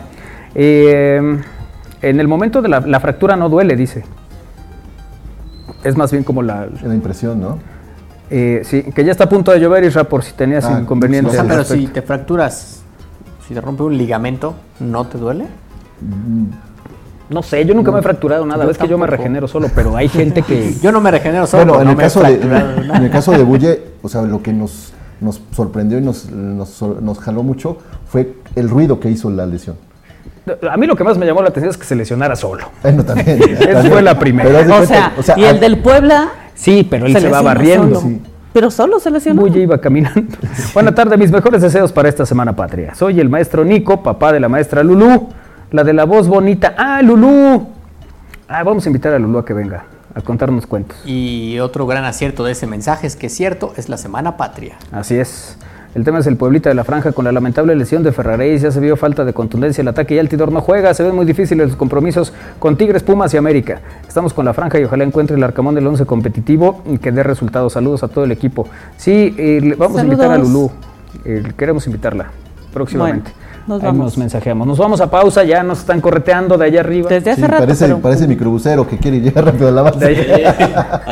Eh, 0.54 1.36
en 2.02 2.20
el 2.20 2.28
momento 2.28 2.60
de 2.60 2.68
la, 2.68 2.80
la 2.80 3.00
fractura 3.00 3.36
no 3.36 3.48
duele, 3.48 3.76
dice. 3.76 4.04
Es 5.84 5.96
más 5.96 6.10
bien 6.12 6.24
como 6.24 6.42
la... 6.42 6.68
La 6.82 6.94
impresión, 6.94 7.40
¿no? 7.40 7.58
eh, 8.30 8.62
sí, 8.64 8.82
que 8.82 9.04
ya 9.04 9.12
está 9.12 9.24
a 9.24 9.28
punto 9.28 9.50
de 9.52 9.60
llover, 9.60 9.84
Isra, 9.84 10.04
por 10.04 10.22
si 10.22 10.32
tenías 10.32 10.64
Ah, 10.64 10.78
inconveniente. 10.80 11.30
O 11.30 11.32
sea, 11.32 11.42
al 11.42 11.48
pero 11.48 11.64
si 11.64 11.86
te 11.86 12.02
fracturas, 12.02 12.82
si 13.46 13.54
te 13.54 13.60
rompe 13.60 13.82
un 13.82 13.96
ligamento, 13.96 14.54
¿no 14.80 15.06
te 15.06 15.18
duele? 15.18 15.46
No 17.28 17.42
sé, 17.42 17.64
yo 17.64 17.74
nunca 17.74 17.90
me 17.90 18.00
he 18.00 18.02
fracturado 18.02 18.44
nada, 18.46 18.64
ves 18.66 18.78
que 18.78 18.88
yo 18.88 18.98
me 18.98 19.06
regenero 19.06 19.48
solo, 19.48 19.68
pero 19.74 19.96
hay 19.96 20.08
gente 20.08 20.42
que... 20.42 20.74
Yo 20.82 20.92
no 20.92 21.00
me 21.00 21.10
regenero 21.10 21.46
solo, 21.46 21.74
Bueno, 21.74 21.80
en, 21.80 21.84
no 21.86 21.90
el 21.92 21.96
me 21.96 22.02
caso 22.02 22.22
de, 22.22 22.34
en 22.96 23.02
el 23.04 23.10
caso 23.10 23.32
de 23.32 23.42
Bulle, 23.42 23.82
o 24.02 24.08
sea, 24.08 24.22
lo 24.22 24.42
que 24.42 24.52
nos 24.52 24.92
nos 25.22 25.40
sorprendió 25.52 25.98
y 25.98 26.02
nos, 26.02 26.30
nos, 26.30 26.82
nos 26.82 27.18
jaló 27.20 27.42
mucho 27.42 27.78
fue 28.06 28.34
el 28.56 28.68
ruido 28.68 28.98
que 29.00 29.08
hizo 29.08 29.30
la 29.30 29.46
lesión. 29.46 29.76
A 30.70 30.76
mí 30.76 30.86
lo 30.86 30.96
que 30.96 31.04
más 31.04 31.18
me 31.18 31.26
llamó 31.26 31.42
la 31.42 31.50
atención 31.50 31.70
es 31.70 31.76
que 31.76 31.84
se 31.84 31.94
lesionara 31.94 32.34
solo. 32.36 32.68
Bueno, 32.82 33.04
también. 33.04 33.40
Esa 33.60 33.82
fue 33.84 34.02
la 34.02 34.18
primera. 34.18 34.80
O 35.16 35.22
sea, 35.22 35.34
y 35.36 35.44
el 35.44 35.60
del 35.60 35.78
Puebla 35.78 36.32
Sí, 36.54 36.86
pero 36.88 37.06
él 37.06 37.16
se, 37.16 37.28
va 37.28 37.42
barriendo. 37.42 38.00
solo. 38.00 38.18
Pero 38.52 38.70
solo 38.70 39.00
se 39.00 39.10
lesionó. 39.10 39.40
Bulla 39.40 39.58
iba 39.58 39.78
caminando. 39.78 40.36
Buena 40.74 40.94
tarde, 40.94 41.16
mis 41.16 41.30
mejores 41.30 41.62
deseos 41.62 41.92
para 41.92 42.08
esta 42.08 42.26
semana 42.26 42.54
patria. 42.54 42.94
Soy 42.94 43.18
el 43.18 43.28
maestro 43.28 43.64
Nico, 43.64 44.02
papá 44.02 44.32
de 44.32 44.40
la 44.40 44.48
maestra 44.48 44.82
Lulú, 44.82 45.28
la 45.70 45.84
de 45.84 45.92
la 45.92 46.04
voz 46.04 46.28
bonita. 46.28 46.74
¡Ah, 46.76 47.00
Lulú! 47.02 47.66
Ah, 48.48 48.62
vamos 48.62 48.84
a 48.84 48.88
invitar 48.90 49.14
a 49.14 49.18
Lulú 49.18 49.38
a 49.38 49.44
que 49.44 49.54
venga 49.54 49.86
a 50.14 50.20
contarnos 50.20 50.66
cuentos. 50.66 50.98
Y 51.06 51.58
otro 51.60 51.86
gran 51.86 52.04
acierto 52.04 52.44
de 52.44 52.52
ese 52.52 52.66
mensaje 52.66 53.06
es 53.06 53.16
que 53.16 53.26
es 53.26 53.34
cierto, 53.34 53.72
es 53.76 53.88
la 53.88 53.96
Semana 53.96 54.36
Patria. 54.36 54.76
Así 54.92 55.16
es. 55.16 55.56
El 55.94 56.04
tema 56.04 56.20
es 56.20 56.26
el 56.26 56.36
pueblita 56.36 56.70
de 56.70 56.74
la 56.74 56.84
franja 56.84 57.12
con 57.12 57.26
la 57.26 57.32
lamentable 57.32 57.74
lesión 57.76 58.02
de 58.02 58.12
Ferraréis. 58.12 58.62
Ya 58.62 58.70
se 58.70 58.80
vio 58.80 58.96
falta 58.96 59.26
de 59.26 59.34
contundencia 59.34 59.82
el 59.82 59.88
ataque 59.88 60.14
y 60.14 60.18
Altidor 60.18 60.50
no 60.50 60.62
juega. 60.62 60.94
Se 60.94 61.02
ven 61.02 61.14
muy 61.14 61.26
difíciles 61.26 61.68
los 61.68 61.76
compromisos 61.76 62.32
con 62.58 62.76
Tigres, 62.76 63.02
Pumas 63.02 63.34
y 63.34 63.36
América. 63.36 63.80
Estamos 64.08 64.32
con 64.32 64.46
la 64.46 64.54
franja 64.54 64.80
y 64.80 64.84
ojalá 64.84 65.04
encuentre 65.04 65.36
el 65.36 65.42
arcamón 65.44 65.74
del 65.74 65.86
11 65.86 66.06
competitivo 66.06 66.82
y 66.90 66.96
que 66.96 67.12
dé 67.12 67.22
resultados. 67.22 67.74
Saludos 67.74 68.02
a 68.04 68.08
todo 68.08 68.24
el 68.24 68.32
equipo. 68.32 68.66
Sí, 68.96 69.34
eh, 69.36 69.60
le- 69.62 69.74
vamos 69.74 69.98
a 70.00 70.04
invitar 70.04 70.30
a. 70.30 70.38
Lulú. 70.38 70.70
Eh, 71.26 71.42
queremos 71.58 71.86
invitarla 71.86 72.30
próximamente. 72.72 73.30
Bueno, 73.30 73.52
nos 73.68 73.80
Ahí 73.82 73.86
vamos. 73.88 74.04
nos 74.06 74.18
mensajeamos. 74.18 74.66
Nos 74.66 74.78
vamos 74.78 75.00
a 75.02 75.10
pausa. 75.10 75.44
Ya 75.44 75.62
nos 75.62 75.80
están 75.80 76.00
correteando 76.00 76.56
de 76.56 76.64
allá 76.64 76.80
arriba. 76.80 77.10
Desde 77.10 77.32
hace 77.32 77.42
sí, 77.42 77.46
rato. 77.46 77.64
parece, 77.64 77.84
pero- 77.84 77.98
parece 77.98 78.26
microbusero 78.26 78.88
que 78.88 78.96
quiere 78.96 79.20
llegar 79.20 79.44
rápido 79.44 79.68
a 79.68 79.72
la 79.72 79.82
base. 79.82 79.98
De 79.98 80.06
allá, 80.06 80.56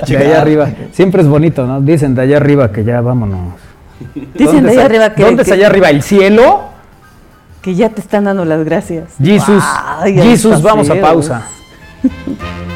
de 0.07 0.17
allá 0.17 0.41
arriba. 0.41 0.69
Siempre 0.93 1.21
es 1.21 1.29
bonito, 1.29 1.67
¿no? 1.67 1.83
Dicen 1.83 2.15
de 2.15 2.23
allá 2.23 2.39
arriba 2.39 2.73
que 2.73 2.83
ya 2.83 3.03
vámonos. 3.03 3.69
Dicen 4.15 4.63
¿Dónde 4.63 4.63
de 4.63 4.71
allá 4.71 4.85
arriba 4.85 5.15
que, 5.15 5.23
¿Dónde 5.23 5.43
es 5.43 5.53
allá 5.53 5.67
arriba? 5.67 5.91
¿El 5.91 6.03
cielo? 6.03 6.71
que 7.63 7.75
ya 7.75 7.91
te 7.91 8.01
están 8.01 8.25
dando 8.25 8.45
las 8.45 8.65
gracias. 8.65 9.15
Jesus, 9.23 9.63
está 9.63 10.59
vamos 10.63 10.89
a 10.91 11.01
pausa. 11.01 11.47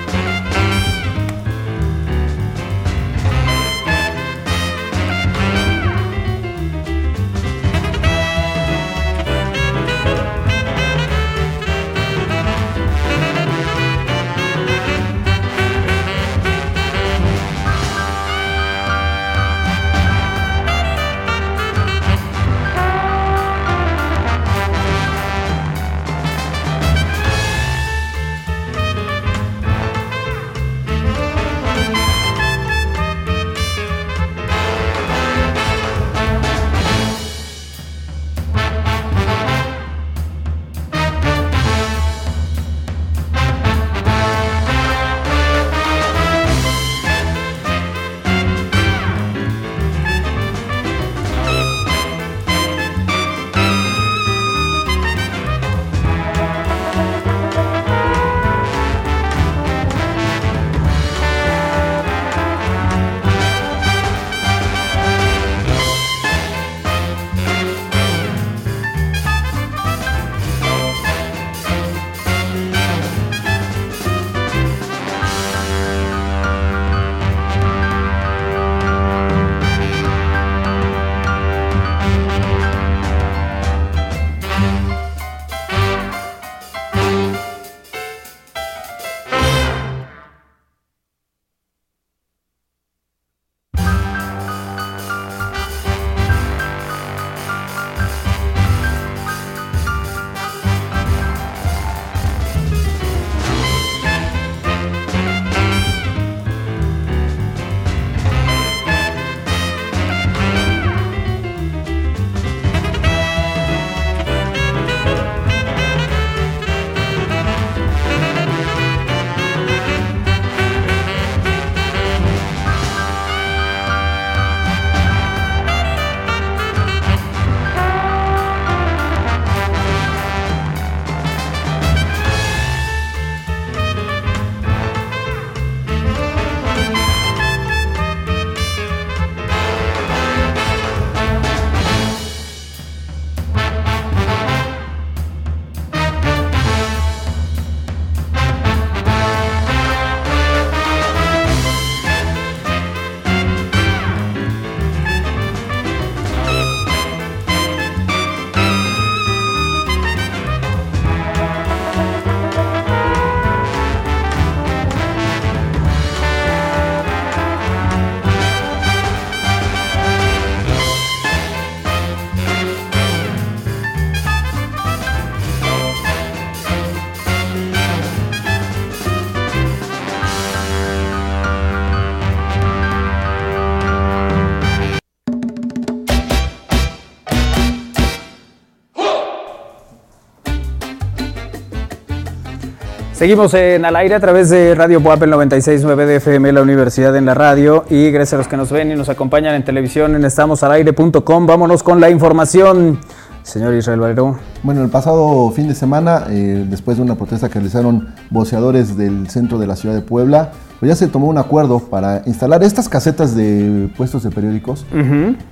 Seguimos 193.24 193.54
en 193.54 193.86
al 193.86 193.96
aire 193.96 194.14
a 194.16 194.20
través 194.20 194.50
de 194.50 194.74
Radio 194.74 195.00
Puapel 195.02 195.32
96.9 195.32 196.04
de 196.04 196.16
FM, 196.16 196.52
la 196.52 196.60
Universidad 196.60 197.16
en 197.16 197.24
la 197.24 197.32
Radio. 197.32 197.86
Y 197.88 198.10
gracias 198.10 198.34
a 198.34 198.36
los 198.36 198.48
que 198.48 198.58
nos 198.58 198.70
ven 198.70 198.92
y 198.92 198.96
nos 198.96 199.08
acompañan 199.08 199.54
en 199.54 199.64
televisión 199.64 200.14
en 200.14 200.26
estamosalaire.com. 200.26 201.46
Vámonos 201.46 201.82
con 201.82 202.02
la 202.02 202.10
información. 202.10 202.98
Señor 203.42 203.72
Israel 203.72 204.00
Valero. 204.00 204.36
Bueno, 204.62 204.82
el 204.82 204.90
pasado 204.90 205.50
fin 205.52 205.68
de 205.68 205.74
semana, 205.74 206.26
eh, 206.28 206.66
después 206.68 206.98
de 206.98 207.02
una 207.02 207.14
protesta 207.14 207.48
que 207.48 207.54
realizaron 207.54 208.08
voceadores 208.28 208.94
del 208.98 209.26
centro 209.30 209.58
de 209.58 209.68
la 209.68 209.76
ciudad 209.76 209.94
de 209.94 210.02
Puebla, 210.02 210.52
pues 210.78 210.90
ya 210.90 210.94
se 210.94 211.06
tomó 211.08 211.26
un 211.28 211.38
acuerdo 211.38 211.78
para 211.78 212.20
instalar 212.26 212.62
estas 212.62 212.90
casetas 212.90 213.34
de 213.34 213.88
puestos 213.96 214.22
de 214.22 214.32
periódicos 214.32 214.84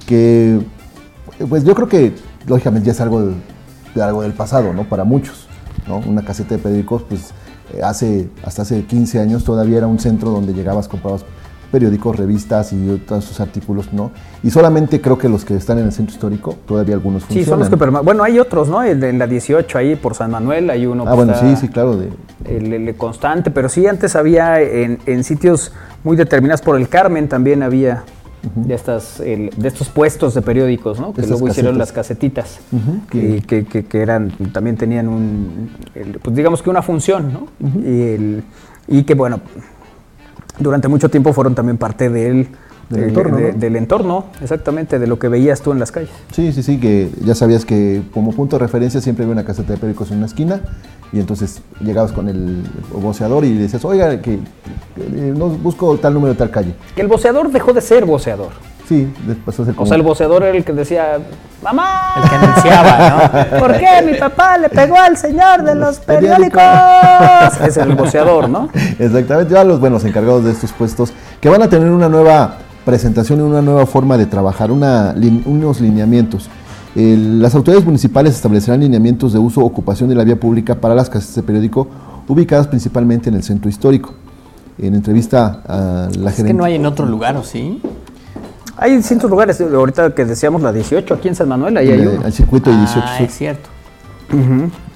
que, 0.06 0.60
pues 1.48 1.64
yo 1.64 1.74
creo 1.74 1.88
que 1.88 2.12
lógicamente 2.46 2.84
ya 2.88 2.92
es 2.92 3.00
algo, 3.00 3.22
del- 3.22 3.36
de 3.94 4.02
algo 4.02 4.20
del 4.20 4.34
pasado, 4.34 4.74
¿no? 4.74 4.84
Para 4.84 5.04
muchos, 5.04 5.48
¿no? 5.88 6.02
Una 6.06 6.20
caseta 6.22 6.54
de 6.56 6.58
periódicos, 6.60 7.02
pues 7.08 7.32
hace, 7.82 8.28
hasta 8.44 8.62
hace 8.62 8.84
15 8.84 9.20
años 9.20 9.44
todavía 9.44 9.78
era 9.78 9.86
un 9.86 9.98
centro 9.98 10.30
donde 10.30 10.52
llegabas, 10.52 10.88
comprabas 10.88 11.24
periódicos, 11.70 12.16
revistas 12.16 12.72
y 12.74 12.90
otros 12.90 13.24
sus 13.24 13.40
artículos, 13.40 13.94
¿no? 13.94 14.10
Y 14.42 14.50
solamente 14.50 15.00
creo 15.00 15.16
que 15.16 15.30
los 15.30 15.42
que 15.46 15.56
están 15.56 15.78
en 15.78 15.86
el 15.86 15.92
centro 15.92 16.12
histórico, 16.12 16.56
todavía 16.66 16.94
algunos 16.94 17.22
Sí, 17.22 17.28
funcionan. 17.28 17.48
son 17.48 17.58
los 17.60 17.68
que 17.70 17.78
perma- 17.78 18.04
Bueno, 18.04 18.22
hay 18.24 18.38
otros, 18.38 18.68
¿no? 18.68 18.82
El 18.82 19.00
de- 19.00 19.08
En 19.08 19.18
la 19.18 19.26
18, 19.26 19.78
ahí 19.78 19.96
por 19.96 20.14
San 20.14 20.30
Manuel, 20.32 20.68
hay 20.68 20.84
uno. 20.84 21.04
Ah, 21.06 21.14
bueno, 21.14 21.32
sí, 21.34 21.56
sí, 21.56 21.68
claro. 21.68 21.96
De, 21.96 22.10
el, 22.44 22.72
el 22.74 22.94
constante, 22.96 23.50
pero 23.50 23.70
sí 23.70 23.86
antes 23.86 24.16
había 24.16 24.60
en, 24.60 24.98
en 25.06 25.24
sitios 25.24 25.72
muy 26.04 26.14
determinados 26.18 26.60
por 26.60 26.76
el 26.76 26.90
Carmen 26.90 27.26
también 27.28 27.62
había 27.62 28.04
de 28.56 28.74
estas 28.74 29.20
el- 29.20 29.50
de 29.56 29.68
estos 29.68 29.88
puestos 29.88 30.34
de 30.34 30.42
periódicos, 30.42 30.98
¿no? 30.98 31.12
Que 31.14 31.22
luego 31.26 31.46
hicieron 31.48 31.78
las 31.78 31.92
casetitas 31.92 32.58
y 33.12 33.40
que, 33.42 33.64
que- 33.64 33.84
que 33.84 34.00
eran 34.02 34.30
también 34.52 34.76
tenían 34.76 35.08
un 35.08 35.70
el- 35.94 36.18
pues 36.18 36.34
digamos 36.36 36.60
que 36.62 36.68
una 36.70 36.82
función, 36.82 37.32
¿no? 37.32 37.46
y, 37.80 38.02
el- 38.14 38.42
y 38.88 39.04
que 39.04 39.14
bueno 39.14 39.40
durante 40.58 40.88
mucho 40.88 41.08
tiempo 41.08 41.32
fueron 41.32 41.54
también 41.54 41.78
parte 41.78 42.08
del 42.10 42.48
Del 42.90 43.04
entorno, 43.04 43.36
de- 43.38 43.52
¿no? 43.52 43.58
del 43.58 43.76
entorno, 43.76 44.24
exactamente, 44.42 44.98
de 44.98 45.06
lo 45.06 45.18
que 45.18 45.28
veías 45.28 45.62
tú 45.62 45.72
en 45.72 45.78
las 45.78 45.90
calles. 45.92 46.10
Sí, 46.32 46.52
sí, 46.52 46.62
sí, 46.62 46.78
que 46.78 47.08
ya 47.24 47.34
sabías 47.34 47.64
que 47.64 48.02
como 48.12 48.32
punto 48.32 48.56
de 48.58 48.60
referencia 48.64 49.00
siempre 49.00 49.24
había 49.24 49.32
una 49.32 49.44
caseta 49.44 49.72
de 49.72 49.78
periódicos 49.78 50.10
en 50.10 50.18
una 50.18 50.26
esquina 50.26 50.60
y 51.12 51.20
entonces 51.20 51.60
llegabas 51.80 52.12
con 52.12 52.28
el 52.28 52.62
voceador 52.92 53.44
y 53.44 53.52
decías, 53.56 53.84
oiga, 53.84 54.10
que, 54.22 54.38
que, 54.94 55.02
eh, 55.02 55.34
no 55.36 55.48
busco 55.48 55.96
tal 55.98 56.14
número 56.14 56.32
de 56.32 56.38
tal 56.38 56.50
calle. 56.50 56.74
Que 56.94 57.02
el 57.02 57.08
voceador 57.08 57.50
dejó 57.50 57.72
de 57.72 57.80
ser 57.82 58.04
voceador. 58.06 58.48
Sí, 58.88 59.12
después 59.26 59.38
pasó 59.46 59.62
a 59.62 59.66
ser 59.66 59.74
O 59.74 59.76
como- 59.76 59.86
sea, 59.86 59.96
el 59.96 60.02
voceador 60.02 60.42
era 60.42 60.56
el 60.56 60.64
que 60.64 60.72
decía, 60.72 61.18
mamá, 61.62 62.14
El 62.22 62.28
que 62.28 62.34
anunciaba, 62.34 63.30
¿no? 63.52 63.58
¿por 63.60 63.72
qué 63.78 63.86
mi 64.04 64.14
papá 64.18 64.58
le 64.58 64.68
pegó 64.68 64.96
al 64.96 65.16
señor 65.16 65.62
de 65.62 65.74
los 65.74 65.98
periódicos? 66.00 66.62
Es 67.66 67.76
el 67.76 67.94
voceador, 67.94 68.48
¿no? 68.48 68.68
Exactamente, 68.98 69.52
ya 69.54 69.64
los 69.64 69.80
buenos 69.80 70.04
encargados 70.04 70.44
de 70.44 70.52
estos 70.52 70.72
puestos 70.72 71.12
que 71.40 71.48
van 71.48 71.62
a 71.62 71.68
tener 71.68 71.90
una 71.90 72.08
nueva 72.08 72.56
presentación 72.84 73.38
y 73.38 73.42
una 73.42 73.62
nueva 73.62 73.86
forma 73.86 74.16
de 74.18 74.26
trabajar, 74.26 74.70
una, 74.72 75.14
unos 75.44 75.80
lineamientos. 75.80 76.48
El- 76.94 77.40
las 77.40 77.54
autoridades 77.54 77.86
municipales 77.86 78.34
establecerán 78.34 78.80
lineamientos 78.80 79.32
de 79.32 79.38
uso 79.38 79.60
o 79.62 79.64
ocupación 79.64 80.08
de 80.08 80.14
la 80.14 80.24
vía 80.24 80.38
pública 80.38 80.74
para 80.74 80.94
las 80.94 81.08
casas 81.08 81.34
de 81.34 81.42
periódico 81.42 81.88
ubicadas 82.28 82.66
principalmente 82.68 83.28
en 83.30 83.34
el 83.36 83.42
centro 83.42 83.68
histórico. 83.70 84.12
En 84.78 84.94
entrevista 84.94 85.62
a 85.66 86.08
la 86.18 86.30
Es 86.30 86.42
que 86.42 86.52
no 86.54 86.64
hay 86.64 86.74
en 86.74 86.86
otro 86.86 87.06
lugar, 87.06 87.36
¿o 87.36 87.42
sí? 87.44 87.80
Hay 88.76 88.96
distintos 88.96 89.30
lugares, 89.30 89.60
ahorita 89.60 90.14
que 90.14 90.24
decíamos 90.24 90.62
la 90.62 90.72
18, 90.72 91.14
aquí 91.14 91.28
en 91.28 91.34
San 91.34 91.48
Manuel, 91.48 91.76
ahí 91.76 91.90
hay 91.90 92.00
Eh, 92.00 92.08
uno. 92.08 92.24
al 92.24 92.32
circuito 92.32 92.70
de 92.70 92.76
18 92.78 93.06
Ah, 93.06 93.16
Sur. 93.18 93.26
es 93.26 93.34
cierto. 93.34 93.68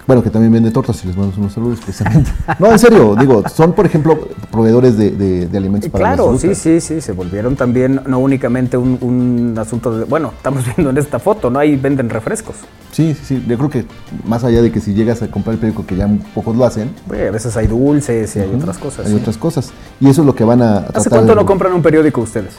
Bueno, 0.06 0.22
que 0.22 0.30
también 0.30 0.52
vende 0.52 0.70
tortas 0.70 1.02
y 1.02 1.08
les 1.08 1.16
mandamos 1.16 1.36
unos 1.38 1.52
saludos 1.52 1.80
precisamente. 1.80 2.30
No, 2.60 2.70
en 2.70 2.78
serio, 2.78 3.16
digo, 3.18 3.42
son 3.48 3.72
por 3.72 3.86
ejemplo 3.86 4.28
proveedores 4.52 4.96
de, 4.96 5.10
de- 5.10 5.46
de 5.48 5.58
alimentos 5.58 5.90
para 5.90 6.14
Claro, 6.14 6.38
sí, 6.38 6.54
sí, 6.54 6.80
sí, 6.80 7.00
se 7.00 7.10
volvieron 7.10 7.56
también 7.56 8.00
no 8.06 8.18
únicamente 8.20 8.76
un, 8.76 8.98
un 9.00 9.58
asunto 9.58 9.98
de, 9.98 10.04
bueno, 10.04 10.32
estamos 10.36 10.64
viendo 10.76 10.90
en 10.90 10.98
esta 10.98 11.18
foto, 11.18 11.50
¿no? 11.50 11.58
Ahí 11.58 11.74
venden 11.74 12.08
refrescos. 12.08 12.54
Sí, 12.92 13.14
sí, 13.14 13.24
sí. 13.24 13.44
Yo 13.48 13.58
creo 13.58 13.68
que 13.68 13.84
más 14.24 14.44
allá 14.44 14.62
de 14.62 14.70
que 14.70 14.80
si 14.80 14.94
llegas 14.94 15.22
a 15.22 15.28
comprar 15.28 15.54
el 15.54 15.58
periódico, 15.58 15.84
que 15.84 15.96
ya 15.96 16.08
pocos 16.34 16.54
lo 16.56 16.64
hacen, 16.64 16.90
a 17.10 17.30
veces 17.32 17.56
hay 17.56 17.66
dulces 17.66 18.36
y 18.36 18.38
hay 18.38 18.54
otras 18.54 18.78
cosas. 18.78 19.06
hay 19.06 19.12
sí. 19.12 19.18
otras 19.18 19.36
cosas. 19.36 19.72
Y 20.00 20.08
eso 20.08 20.22
es 20.22 20.26
lo 20.26 20.36
que 20.36 20.44
van 20.44 20.62
a 20.62 20.78
¿Hace 20.94 21.10
cuánto 21.10 21.30
de- 21.32 21.34
no 21.34 21.44
compran 21.44 21.72
un 21.72 21.82
periódico 21.82 22.20
ustedes? 22.20 22.54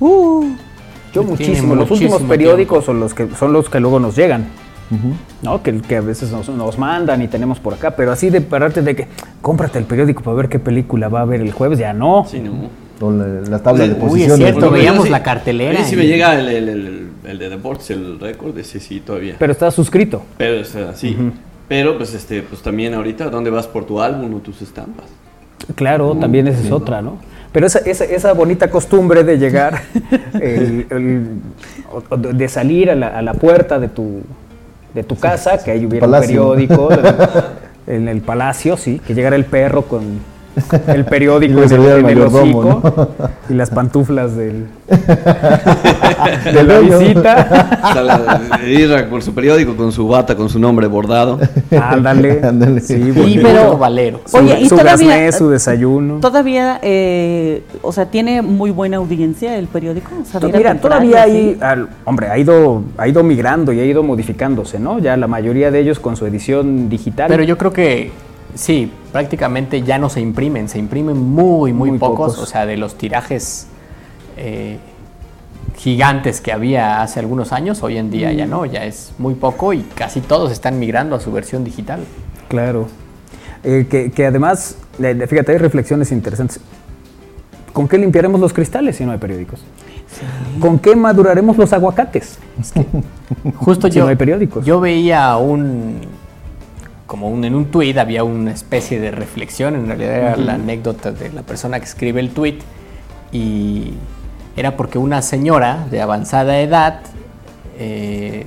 Yo 0.00 0.42
Tiene 1.12 1.28
muchísimo. 1.28 1.74
Los 1.76 1.90
últimos 1.90 2.12
muchísimo 2.14 2.28
periódicos 2.28 2.84
son 2.84 2.98
los 2.98 3.14
que 3.14 3.28
son 3.38 3.52
los 3.52 3.68
que 3.70 3.78
luego 3.78 4.00
nos 4.00 4.16
llegan. 4.16 4.46
¿No? 5.42 5.62
Que, 5.62 5.80
que 5.80 5.96
a 5.96 6.00
veces 6.00 6.30
nos, 6.32 6.48
nos 6.48 6.78
mandan 6.78 7.22
y 7.22 7.28
tenemos 7.28 7.58
por 7.60 7.74
acá, 7.74 7.92
pero 7.96 8.12
así 8.12 8.30
de 8.30 8.40
pararte 8.40 8.82
de 8.82 8.94
que 8.96 9.06
cómprate 9.40 9.78
el 9.78 9.84
periódico 9.84 10.22
para 10.22 10.36
ver 10.36 10.48
qué 10.48 10.58
película 10.58 11.08
va 11.08 11.20
a 11.22 11.24
ver 11.24 11.40
el 11.40 11.52
jueves, 11.52 11.78
ya 11.78 11.92
no. 11.92 12.24
Sí, 12.28 12.38
no. 12.40 12.52
O 13.04 13.10
la, 13.10 13.26
la 13.48 13.58
tabla 13.58 13.84
de 13.88 13.94
Uy, 13.94 13.96
es 13.96 14.04
posiciones. 14.04 14.36
cierto, 14.36 14.60
Bueno, 14.60 14.72
veíamos 14.74 15.04
sí- 15.06 15.10
la 15.10 15.22
cartelera 15.22 15.76
a 15.80 15.82
mí 15.82 15.88
sí 15.88 15.94
y- 15.94 15.98
me 15.98 16.06
llega 16.06 16.38
el, 16.38 16.48
el- 16.48 16.68
el- 16.68 17.08
el 17.24 17.38
de 17.38 17.48
deportes, 17.48 17.90
el 17.90 18.20
récord, 18.20 18.56
ese 18.58 18.78
sí 18.80 19.00
todavía. 19.00 19.34
Pero 19.38 19.50
está 19.52 19.70
suscrito. 19.70 20.22
Pero 20.38 20.54
es 20.60 20.74
así. 20.76 21.16
Pero 21.68 21.96
pues 21.96 22.14
este, 22.14 22.42
pues 22.42 22.62
también 22.62 22.94
ahorita, 22.94 23.30
¿dónde 23.30 23.50
vas 23.50 23.66
por 23.66 23.86
tu 23.86 24.00
álbum 24.00 24.34
o 24.34 24.38
tus 24.38 24.60
estampas? 24.62 25.06
Claro, 25.74 26.16
también 26.16 26.46
esa 26.48 26.60
es 26.60 26.70
otra, 26.72 27.00
¿no? 27.02 27.16
Pero 27.52 27.66
esa, 27.66 27.78
esa, 27.80 28.04
esa 28.04 28.32
bonita 28.32 28.68
costumbre 28.70 29.24
de 29.24 29.38
llegar, 29.38 29.82
el- 30.40 30.86
el- 30.90 31.26
o- 31.92 32.14
o 32.14 32.16
de 32.16 32.48
salir 32.48 32.90
a 32.90 32.94
la, 32.94 33.08
a 33.08 33.22
la 33.22 33.34
puerta 33.34 33.78
de 33.78 33.88
tu, 33.88 34.22
de 34.94 35.02
tu 35.02 35.16
casa, 35.16 35.58
que 35.62 35.70
ahí 35.70 35.86
hubiera 35.86 36.06
un 36.06 36.20
periódico, 36.20 36.88
en 37.86 38.08
el 38.08 38.20
palacio, 38.20 38.76
sí, 38.76 39.00
que 39.06 39.14
llegara 39.14 39.36
el 39.36 39.44
perro 39.44 39.82
con 39.82 40.20
el 40.88 41.04
periódico 41.06 41.62
en 41.62 41.72
el, 41.72 42.06
en 42.06 42.18
y 43.48 43.54
las 43.54 43.70
pantuflas 43.70 44.36
del, 44.36 44.66
de 46.52 46.62
la 46.64 46.78
visita. 46.80 47.78
O 47.82 47.92
sea, 47.92 48.02
la- 48.02 48.60
ir 48.66 49.08
con 49.08 49.22
su 49.22 49.34
periódico, 49.34 49.74
con 49.76 49.92
su 49.92 50.06
bata, 50.06 50.36
con 50.36 50.48
su 50.48 50.58
nombre 50.58 50.86
bordado. 50.86 51.38
Ándale. 51.70 52.40
Ándale. 52.42 52.80
Sí, 52.80 53.12
Y 53.26 53.38
pero- 53.38 53.76
Valero. 53.78 54.20
Su, 54.26 54.38
y 54.42 54.68
su 54.68 54.76
todavía- 54.76 55.08
gasné, 55.16 55.32
su 55.32 55.48
desayuno. 55.50 56.20
Todavía, 56.20 56.78
eh, 56.82 57.62
o 57.82 57.92
sea, 57.92 58.06
tiene 58.06 58.42
muy 58.42 58.70
buena 58.70 58.98
audiencia 58.98 59.56
el 59.56 59.66
periódico. 59.66 60.10
O 60.20 60.24
sea, 60.24 60.40
Mira, 60.40 60.74
todavía 60.76 61.22
hay, 61.22 61.56
al- 61.60 61.88
hombre, 62.04 62.28
ha 62.28 62.38
ido, 62.38 62.82
ha 62.98 63.08
ido 63.08 63.22
migrando 63.22 63.72
y 63.72 63.80
ha 63.80 63.84
ido 63.84 64.02
modificándose, 64.02 64.78
¿no? 64.78 64.98
Ya 64.98 65.16
la 65.16 65.26
mayoría 65.26 65.70
de 65.70 65.80
ellos 65.80 65.98
con 65.98 66.16
su 66.16 66.26
edición 66.26 66.88
digital. 66.88 67.26
Pero 67.28 67.42
yo 67.42 67.56
creo 67.58 67.72
que 67.72 68.10
sí, 68.54 68.90
prácticamente 69.12 69.82
ya 69.82 69.98
no 69.98 70.08
se 70.08 70.20
imprimen, 70.20 70.68
se 70.68 70.78
imprimen 70.78 71.16
muy, 71.16 71.72
muy, 71.72 71.90
Muy 71.90 71.98
pocos, 71.98 72.32
pocos. 72.32 72.38
o 72.38 72.46
sea, 72.46 72.66
de 72.66 72.76
los 72.76 72.96
tirajes 72.96 73.66
eh, 74.36 74.78
gigantes 75.76 76.40
que 76.40 76.52
había 76.52 77.02
hace 77.02 77.20
algunos 77.20 77.52
años, 77.52 77.82
hoy 77.82 77.98
en 77.98 78.10
día 78.10 78.32
ya 78.32 78.46
no, 78.46 78.64
ya 78.66 78.84
es 78.84 79.12
muy 79.18 79.34
poco 79.34 79.72
y 79.72 79.82
casi 79.94 80.20
todos 80.20 80.52
están 80.52 80.78
migrando 80.78 81.16
a 81.16 81.20
su 81.20 81.32
versión 81.32 81.64
digital. 81.64 82.00
Claro. 82.48 82.88
Eh, 83.64 83.86
que, 83.88 84.10
que 84.10 84.26
además, 84.26 84.76
fíjate, 84.98 85.52
hay 85.52 85.58
reflexiones 85.58 86.12
interesantes. 86.12 86.60
¿Con 87.72 87.88
qué 87.88 87.96
limpiaremos 87.96 88.40
los 88.40 88.52
cristales 88.52 88.96
si 88.96 89.04
no 89.04 89.12
hay 89.12 89.18
periódicos? 89.18 89.60
¿Con 90.60 90.78
qué 90.78 90.94
maduraremos 90.94 91.56
los 91.56 91.72
aguacates? 91.72 92.38
Justo 93.56 93.88
Si 93.90 93.94
yo, 93.94 94.04
no 94.04 94.10
hay 94.10 94.16
periódicos. 94.16 94.64
yo 94.64 94.78
veía 94.80 95.36
un, 95.36 96.00
como 97.12 97.28
un, 97.28 97.44
en 97.44 97.54
un 97.54 97.66
tuit 97.66 97.98
había 97.98 98.24
una 98.24 98.52
especie 98.52 98.98
de 98.98 99.10
reflexión, 99.10 99.74
en 99.74 99.86
realidad 99.86 100.14
era 100.14 100.36
la 100.38 100.54
anécdota 100.54 101.12
de 101.12 101.30
la 101.30 101.42
persona 101.42 101.78
que 101.78 101.84
escribe 101.84 102.20
el 102.20 102.30
tuit 102.30 102.62
y 103.30 103.92
era 104.56 104.78
porque 104.78 104.96
una 104.96 105.20
señora 105.20 105.86
de 105.90 106.00
avanzada 106.00 106.58
edad 106.60 107.00
eh, 107.78 108.46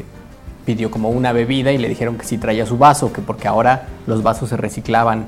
pidió 0.66 0.90
como 0.90 1.12
una 1.12 1.32
bebida 1.32 1.74
y 1.74 1.78
le 1.78 1.88
dijeron 1.88 2.18
que 2.18 2.26
si 2.26 2.40
traía 2.40 2.66
su 2.66 2.80
vaso, 2.80 3.14
que 3.14 3.22
porque 3.22 3.48
ahora 3.48 3.84
los 4.08 4.24
vasos 4.24 4.50
se 4.50 4.58
reciclaban 4.58 5.28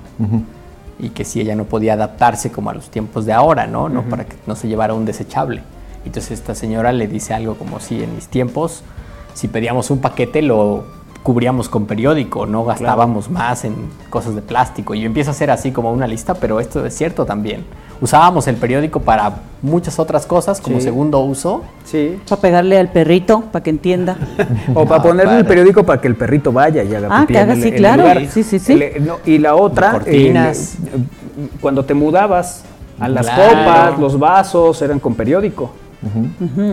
y 0.97 1.09
que 1.09 1.23
si 1.23 1.39
ella 1.39 1.53
no 1.53 1.65
podía 1.65 1.93
adaptarse 1.93 2.51
como 2.51 2.71
a 2.71 2.73
los 2.73 2.89
tiempos 2.89 3.27
de 3.27 3.33
ahora, 3.33 3.67
¿no? 3.67 3.87
¿no? 3.87 4.01
Para 4.01 4.25
que 4.25 4.35
no 4.47 4.55
se 4.55 4.67
llevara 4.67 4.95
un 4.95 5.05
desechable. 5.05 5.61
Entonces 6.05 6.31
esta 6.31 6.55
señora 6.55 6.91
le 6.91 7.07
dice 7.07 7.35
algo 7.35 7.53
como 7.53 7.79
si 7.81 8.01
en 8.01 8.15
mis 8.15 8.29
tiempos, 8.29 8.81
si 9.35 9.47
pedíamos 9.47 9.91
un 9.91 9.99
paquete 9.99 10.41
lo 10.41 10.96
cubríamos 11.31 11.67
con 11.67 11.85
periódico, 11.87 12.45
no 12.45 12.63
gastábamos 12.63 13.29
más 13.29 13.65
en 13.65 13.75
cosas 14.09 14.33
de 14.33 14.41
plástico. 14.41 14.95
Y 14.95 15.03
empieza 15.03 15.31
a 15.31 15.33
ser 15.33 15.51
así 15.51 15.71
como 15.73 15.91
una 15.91 16.07
lista, 16.07 16.35
pero 16.35 16.61
esto 16.61 16.85
es 16.85 16.95
cierto 16.95 17.25
también. 17.25 17.65
Usábamos 17.99 18.47
el 18.47 18.55
periódico 18.55 19.01
para 19.01 19.33
muchas 19.61 19.99
otras 19.99 20.25
cosas 20.25 20.61
como 20.61 20.77
Sí. 20.77 20.83
segundo 20.83 21.19
uso. 21.19 21.63
Sí. 21.83 22.17
Para 22.29 22.39
pegarle 22.39 22.77
al 22.79 22.87
perrito, 22.93 23.41
para 23.51 23.61
que 23.61 23.71
entienda. 23.71 24.15
O 24.73 24.85
para 24.85 25.01
Ah, 25.01 25.03
ponerle 25.03 25.37
el 25.39 25.45
periódico 25.45 25.83
para 25.85 25.99
que 25.99 26.07
el 26.07 26.15
perrito 26.15 26.53
vaya 26.53 26.81
y 26.83 26.95
haga 26.95 27.09
Ah, 27.11 27.19
pipí 27.23 27.33
que 27.33 27.39
en 27.39 27.43
haga, 27.43 27.53
el- 27.55 27.61
sí, 27.61 27.67
en 27.67 27.75
claro. 27.75 28.01
lugar. 28.03 28.25
Sí, 28.29 28.43
sí, 28.43 28.57
sí. 28.59 28.71
El- 28.81 29.05
no, 29.05 29.17
y 29.25 29.37
la 29.39 29.53
otra, 29.55 29.91
cortinas. 29.91 30.75
eh, 30.75 30.77
cuando 31.59 31.83
te 31.83 31.93
mudabas, 31.93 32.63
a 33.01 33.09
las 33.09 33.25
Claro. 33.27 33.49
copas, 33.49 33.99
los 33.99 34.17
vasos 34.17 34.81
eran 34.81 34.99
con 34.99 35.13
periódico. 35.13 35.71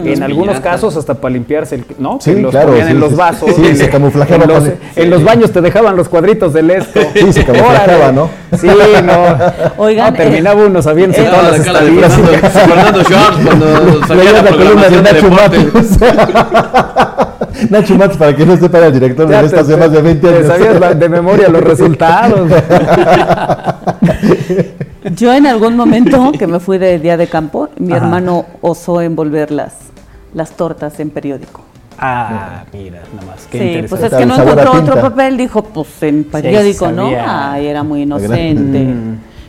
En 0.04 0.22
algunos 0.22 0.60
casos 0.60 0.96
hasta 0.96 1.14
para 1.14 1.32
limpiarse 1.32 1.76
el, 1.76 1.84
¿no? 1.98 2.18
Sí, 2.20 2.34
que 2.34 2.42
los 2.42 2.50
claro, 2.50 2.68
ponían 2.68 2.86
sí, 2.88 2.92
en 2.92 3.00
los 3.00 3.16
vasos. 3.16 3.50
Sí, 3.56 3.66
en- 3.66 3.76
se 3.76 3.88
camuflajeaba 3.88 4.44
En 4.44 4.48
los, 4.50 4.64
en 4.96 5.10
los 5.10 5.24
baños 5.24 5.50
te 5.50 5.60
dejaban 5.62 5.96
los 5.96 6.08
cuadritos 6.10 6.52
del 6.52 6.70
esto. 6.70 7.00
Sí, 7.14 7.32
se 7.32 7.44
camuflajeaba, 7.44 7.94
Órale. 7.96 8.12
¿no? 8.12 8.28
Sí, 8.58 8.68
no. 9.02 9.82
Oigan, 9.82 10.12
No, 10.12 10.18
terminaba 10.18 10.62
uno 10.66 10.82
sabiendo 10.82 11.16
eh, 11.18 11.24
todas 11.24 11.42
la 11.42 11.50
las 11.50 11.66
estadísticas. 11.66 12.12
Fernando, 12.52 12.74
Fernando 12.74 13.04
Schwartz 13.04 13.38
cuando 13.44 14.06
salía 14.08 14.32
la 14.32 14.42
la 14.42 14.50
columna 14.50 14.82
de 14.88 14.96
de 14.96 15.02
Nacho 15.02 15.30
deporte. 15.30 15.58
Matos. 15.58 17.04
Nacho 17.70 17.96
Matos, 17.96 18.16
para 18.16 18.34
que 18.34 18.44
no 18.46 18.56
sepa, 18.56 18.78
era 18.78 18.86
el 18.88 18.92
director 18.94 19.28
Ya 19.28 19.36
de 19.36 19.40
te- 19.42 19.46
estas 19.46 19.60
hace 19.68 19.76
más 19.76 19.92
de 19.92 20.02
20 20.02 20.28
te 20.28 20.34
años. 20.36 20.46
sabías 20.46 20.80
la- 20.80 20.94
de 20.94 21.08
memoria 21.08 21.48
los 21.48 21.62
resultados. 21.64 22.50
Yo 25.16 25.32
en 25.34 25.46
algún 25.46 25.76
momento 25.76 26.32
que 26.32 26.46
me 26.46 26.60
fui 26.60 26.78
de 26.78 26.98
día 26.98 27.16
de 27.16 27.26
campo, 27.26 27.68
mi 27.78 27.92
Ajá. 27.92 28.04
hermano 28.04 28.46
osó 28.62 29.00
envolver 29.02 29.50
las, 29.50 29.74
las 30.32 30.52
tortas 30.52 30.98
en 31.00 31.10
periódico. 31.10 31.60
Ah, 31.98 32.64
mira, 32.72 33.00
nada 33.14 33.26
más. 33.28 33.46
Qué 33.50 33.58
sí, 33.58 33.64
interesante. 33.64 33.88
pues 33.88 34.12
es 34.12 34.18
que 34.18 34.26
no 34.26 34.42
encontró 34.42 34.72
otro 34.72 35.00
papel, 35.00 35.36
dijo, 35.36 35.62
pues 35.62 36.02
en 36.02 36.24
periódico, 36.24 36.90
¿no? 36.90 37.04
sabía. 37.04 37.52
Ay, 37.52 37.66
era 37.66 37.82
muy 37.82 38.02
inocente. 38.02 38.94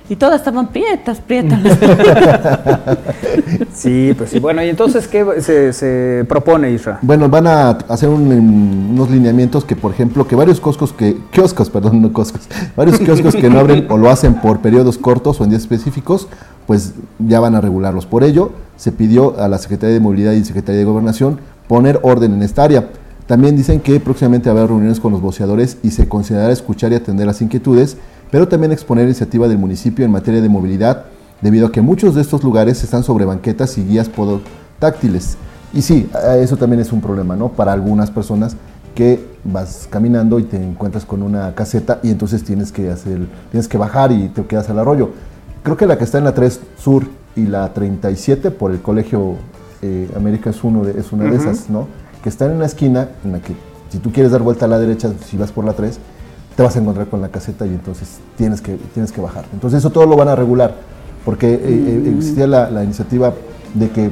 Y 0.07 0.15
todas 0.15 0.35
estaban 0.35 0.67
prietas, 0.67 1.19
prietas. 1.19 1.59
Sí, 3.73 4.13
pues 4.17 4.29
sí. 4.29 4.39
Bueno, 4.39 4.63
y 4.63 4.69
entonces, 4.69 5.07
¿qué 5.07 5.25
se, 5.41 5.73
se 5.73 6.25
propone, 6.27 6.71
Isra? 6.71 6.99
Bueno, 7.01 7.27
van 7.27 7.45
a 7.45 7.69
hacer 7.69 8.07
un, 8.07 8.31
unos 8.91 9.09
lineamientos 9.09 9.65
que, 9.65 9.75
por 9.75 9.91
ejemplo, 9.91 10.25
que 10.27 10.35
varios 10.35 10.61
coscos 10.61 10.93
que, 10.93 11.17
kioscos, 11.31 11.69
perdón, 11.69 12.01
no 12.01 12.13
coscos, 12.13 12.41
varios 12.75 12.99
kioscos 12.99 13.35
que 13.35 13.49
no 13.49 13.59
abren 13.59 13.85
o 13.89 13.97
lo 13.97 14.09
hacen 14.09 14.35
por 14.35 14.61
periodos 14.61 14.97
cortos 14.97 15.41
o 15.41 15.43
en 15.43 15.49
días 15.49 15.63
específicos, 15.63 16.27
pues 16.65 16.93
ya 17.19 17.39
van 17.39 17.55
a 17.55 17.61
regularlos. 17.61 18.05
Por 18.05 18.23
ello, 18.23 18.51
se 18.77 18.91
pidió 18.91 19.39
a 19.39 19.47
la 19.47 19.57
Secretaría 19.57 19.93
de 19.93 19.99
Movilidad 19.99 20.31
y 20.33 20.43
Secretaría 20.45 20.79
de 20.79 20.85
Gobernación 20.85 21.39
poner 21.67 21.99
orden 22.01 22.33
en 22.33 22.43
esta 22.43 22.63
área. 22.63 22.89
También 23.27 23.57
dicen 23.57 23.79
que 23.79 23.99
próximamente 23.99 24.49
habrá 24.49 24.67
reuniones 24.67 24.99
con 24.99 25.11
los 25.11 25.21
voceadores 25.21 25.77
y 25.81 25.91
se 25.91 26.07
considerará 26.07 26.53
escuchar 26.53 26.91
y 26.91 26.95
atender 26.95 27.25
las 27.25 27.41
inquietudes, 27.41 27.97
pero 28.31 28.47
también 28.47 28.71
exponer 28.71 29.05
iniciativa 29.05 29.47
del 29.47 29.57
municipio 29.57 30.05
en 30.05 30.11
materia 30.11 30.41
de 30.41 30.49
movilidad, 30.49 31.05
debido 31.41 31.67
a 31.67 31.71
que 31.71 31.81
muchos 31.81 32.15
de 32.15 32.21
estos 32.21 32.43
lugares 32.43 32.83
están 32.83 33.03
sobre 33.03 33.25
banquetas 33.25 33.77
y 33.77 33.83
guías 33.83 34.09
podotáctiles. 34.09 35.37
Y 35.73 35.81
sí, 35.81 36.09
eso 36.39 36.57
también 36.57 36.79
es 36.79 36.93
un 36.93 37.01
problema, 37.01 37.35
¿no? 37.35 37.49
Para 37.49 37.73
algunas 37.73 38.09
personas 38.09 38.55
que 38.95 39.23
vas 39.43 39.87
caminando 39.89 40.39
y 40.39 40.43
te 40.43 40.55
encuentras 40.55 41.05
con 41.05 41.21
una 41.21 41.53
caseta 41.53 41.99
y 42.01 42.09
entonces 42.09 42.43
tienes 42.43 42.71
que 42.71 42.89
hacer, 42.89 43.27
tienes 43.51 43.67
que 43.67 43.77
bajar 43.77 44.11
y 44.11 44.29
te 44.29 44.45
quedas 44.45 44.69
al 44.69 44.79
arroyo. 44.79 45.11
Creo 45.63 45.75
que 45.75 45.85
la 45.85 45.97
que 45.97 46.05
está 46.05 46.17
en 46.17 46.23
la 46.23 46.33
3 46.33 46.61
Sur 46.77 47.05
y 47.35 47.45
la 47.45 47.73
37 47.73 48.51
por 48.51 48.71
el 48.71 48.81
colegio 48.81 49.35
eh, 49.81 50.09
América 50.15 50.49
es, 50.49 50.63
uno 50.63 50.85
de, 50.85 50.99
es 50.99 51.11
una 51.11 51.25
de 51.25 51.35
esas, 51.35 51.69
¿no? 51.69 51.87
Que 52.23 52.29
están 52.29 52.51
en 52.51 52.57
una 52.57 52.65
esquina 52.65 53.09
en 53.23 53.33
la 53.33 53.39
que 53.39 53.53
si 53.89 53.99
tú 53.99 54.11
quieres 54.11 54.31
dar 54.31 54.41
vuelta 54.41 54.65
a 54.65 54.67
la 54.67 54.79
derecha, 54.79 55.11
si 55.25 55.37
vas 55.37 55.51
por 55.51 55.65
la 55.65 55.73
3, 55.73 55.99
te 56.55 56.63
vas 56.63 56.75
a 56.75 56.79
encontrar 56.79 57.07
con 57.07 57.21
la 57.21 57.29
caseta 57.29 57.65
y 57.65 57.69
entonces 57.69 58.19
tienes 58.37 58.61
que, 58.61 58.75
tienes 58.93 59.11
que 59.11 59.21
bajar. 59.21 59.45
Entonces 59.53 59.79
eso 59.79 59.89
todo 59.89 60.05
lo 60.05 60.15
van 60.15 60.27
a 60.29 60.35
regular, 60.35 60.75
porque 61.25 61.53
eh, 61.53 61.59
eh, 61.63 62.13
existía 62.17 62.47
la, 62.47 62.69
la 62.69 62.83
iniciativa 62.83 63.33
de 63.73 63.89
que 63.89 64.11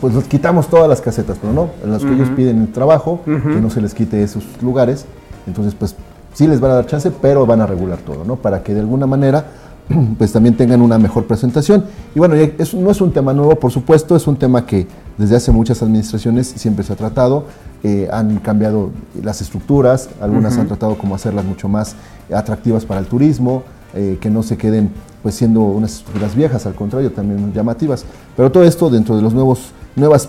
pues 0.00 0.12
nos 0.14 0.24
quitamos 0.24 0.68
todas 0.68 0.88
las 0.88 1.00
casetas, 1.00 1.38
pero 1.40 1.52
no, 1.52 1.70
en 1.82 1.90
las 1.92 2.04
que 2.04 2.12
ellos 2.12 2.28
piden 2.36 2.60
el 2.60 2.72
trabajo, 2.72 3.20
que 3.24 3.60
no 3.60 3.70
se 3.70 3.80
les 3.80 3.94
quite 3.94 4.22
esos 4.22 4.44
lugares, 4.62 5.06
entonces 5.46 5.74
pues 5.74 5.96
sí 6.34 6.46
les 6.46 6.60
van 6.60 6.72
a 6.72 6.74
dar 6.74 6.86
chance, 6.86 7.10
pero 7.22 7.46
van 7.46 7.60
a 7.62 7.66
regular 7.66 7.98
todo, 7.98 8.22
¿no? 8.24 8.36
Para 8.36 8.62
que 8.62 8.74
de 8.74 8.80
alguna 8.80 9.06
manera 9.06 9.46
pues 10.18 10.30
también 10.32 10.56
tengan 10.58 10.82
una 10.82 10.98
mejor 10.98 11.24
presentación. 11.26 11.84
Y 12.14 12.18
bueno, 12.18 12.34
es- 12.34 12.74
no 12.74 12.90
es 12.90 13.00
un 13.00 13.12
tema 13.12 13.32
nuevo, 13.32 13.56
por 13.56 13.72
supuesto, 13.72 14.14
es 14.14 14.26
un 14.26 14.36
tema 14.36 14.66
que 14.66 14.86
desde 15.16 15.36
hace 15.36 15.50
muchas 15.52 15.82
administraciones 15.82 16.46
siempre 16.54 16.84
se 16.84 16.92
ha 16.92 16.96
tratado, 16.96 17.44
eh, 17.84 18.08
han 18.12 18.38
cambiado 18.38 18.90
las 19.22 19.40
estructuras, 19.40 20.08
algunas 20.20 20.56
han 20.58 20.66
tratado 20.66 20.96
como 20.98 21.14
hacerlas 21.14 21.44
mucho 21.44 21.68
más 21.68 21.94
atractivas 22.32 22.84
para 22.84 23.00
el 23.00 23.06
turismo, 23.06 23.62
eh, 23.94 24.18
que 24.20 24.30
no 24.30 24.42
se 24.42 24.56
queden 24.56 24.90
pues 25.22 25.34
siendo 25.34 25.60
unas 25.62 25.92
estructuras 25.96 26.34
viejas, 26.34 26.66
al 26.66 26.74
contrario, 26.74 27.10
también 27.12 27.52
llamativas. 27.52 28.04
Pero 28.36 28.50
todo 28.52 28.62
esto 28.64 28.88
dentro 28.90 29.16
de 29.16 29.22
nuevos, 29.22 29.72
nuevas 29.96 30.28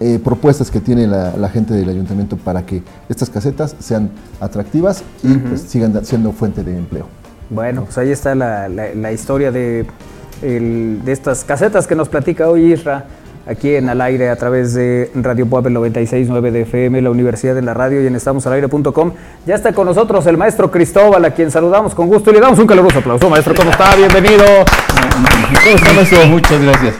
eh, 0.00 0.18
propuestas 0.22 0.70
que 0.70 0.80
tiene 0.80 1.06
la, 1.06 1.36
la 1.36 1.48
gente 1.48 1.74
del 1.74 1.88
ayuntamiento 1.88 2.36
para 2.36 2.64
que 2.64 2.82
estas 3.08 3.30
casetas 3.30 3.74
sean 3.80 4.10
atractivas 4.40 5.02
y 5.22 5.34
pues, 5.34 5.62
sigan 5.62 6.04
siendo 6.04 6.32
fuente 6.32 6.62
de 6.64 6.76
empleo. 6.76 7.06
Bueno, 7.50 7.84
pues 7.84 7.98
ahí 7.98 8.10
está 8.10 8.34
la, 8.34 8.68
la- 8.68 8.94
la 8.94 9.12
historia 9.12 9.50
de, 9.50 9.86
el- 10.42 11.00
de 11.04 11.12
estas 11.12 11.44
casetas 11.44 11.86
que 11.86 11.94
nos 11.94 12.08
platica 12.08 12.48
hoy 12.48 12.72
Isra, 12.72 13.06
aquí 13.48 13.74
en 13.74 13.88
Al 13.88 14.00
Aire 14.00 14.28
a 14.30 14.36
través 14.36 14.74
de 14.74 15.10
Radio 15.14 15.46
Puebla 15.46 15.70
96.9 15.80 16.50
de 16.50 16.60
FM, 16.62 17.00
la 17.02 17.10
Universidad 17.10 17.54
de 17.54 17.62
la 17.62 17.74
Radio 17.74 18.02
y 18.02 18.06
en 18.06 18.14
estamosalaire.com. 18.14 19.12
Ya 19.46 19.54
está 19.54 19.72
con 19.72 19.86
nosotros 19.86 20.26
el 20.26 20.36
maestro 20.36 20.70
Cristóbal, 20.70 21.24
a 21.24 21.30
quien 21.32 21.50
saludamos 21.50 21.94
con 21.94 22.08
gusto 22.08 22.30
y 22.30 22.34
le 22.34 22.40
damos 22.40 22.58
un 22.58 22.66
caluroso 22.66 22.98
aplauso. 22.98 23.28
Maestro, 23.30 23.54
¿cómo 23.54 23.70
está? 23.70 23.94
Bienvenido. 23.96 24.44
¿Cómo 24.44 25.76
está, 25.76 25.92
maestro? 25.94 26.26
Muchas 26.26 26.62
gracias. 26.62 26.94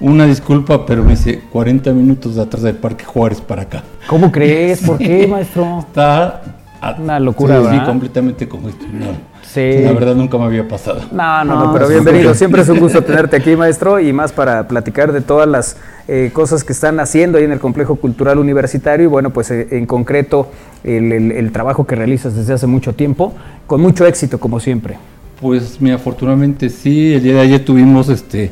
Una 0.00 0.24
disculpa, 0.26 0.86
pero 0.86 1.02
me 1.04 1.12
hice 1.12 1.40
40 1.52 1.90
minutos 1.92 2.36
de 2.36 2.42
atrás 2.42 2.62
del 2.62 2.76
Parque 2.76 3.04
Juárez 3.04 3.40
para 3.40 3.62
acá. 3.62 3.82
¿Cómo 4.06 4.32
crees? 4.32 4.80
¿Por 4.80 4.96
qué, 4.96 5.26
maestro? 5.26 5.80
Está 5.80 6.40
a- 6.80 6.94
Una 6.98 7.20
locura, 7.20 7.60
sí, 7.70 7.78
completamente 7.84 8.48
congestionado. 8.48 9.12
Sí. 9.52 9.80
La 9.82 9.92
verdad 9.92 10.14
nunca 10.14 10.38
me 10.38 10.44
había 10.44 10.68
pasado. 10.68 11.00
No, 11.10 11.44
no, 11.44 11.54
no, 11.56 11.64
No, 11.66 11.72
pero 11.72 11.88
bienvenido. 11.88 12.34
Siempre 12.34 12.62
es 12.62 12.68
un 12.68 12.78
gusto 12.78 13.02
tenerte 13.02 13.36
aquí, 13.36 13.56
maestro, 13.56 13.98
y 13.98 14.12
más 14.12 14.30
para 14.32 14.68
platicar 14.68 15.12
de 15.12 15.20
todas 15.22 15.48
las 15.48 15.76
eh, 16.06 16.30
cosas 16.32 16.62
que 16.62 16.72
están 16.72 17.00
haciendo 17.00 17.38
ahí 17.38 17.44
en 17.44 17.50
el 17.52 17.58
Complejo 17.58 17.96
Cultural 17.96 18.38
Universitario 18.38 19.04
y 19.06 19.08
bueno, 19.08 19.30
pues 19.30 19.50
eh, 19.50 19.66
en 19.72 19.86
concreto 19.86 20.50
el, 20.84 21.10
el- 21.10 21.32
el 21.32 21.50
trabajo 21.52 21.84
que 21.84 21.96
realizas 21.96 22.36
desde 22.36 22.52
hace 22.52 22.68
mucho 22.68 22.92
tiempo, 22.94 23.34
con 23.66 23.80
mucho 23.80 24.06
éxito 24.06 24.38
como 24.38 24.60
siempre. 24.60 24.98
Pues 25.40 25.80
mira, 25.80 25.96
afortunadamente 25.96 26.68
sí, 26.68 27.14
el 27.14 27.22
día 27.22 27.34
de 27.34 27.40
ayer 27.40 27.64
tuvimos 27.64 28.08
este 28.08 28.50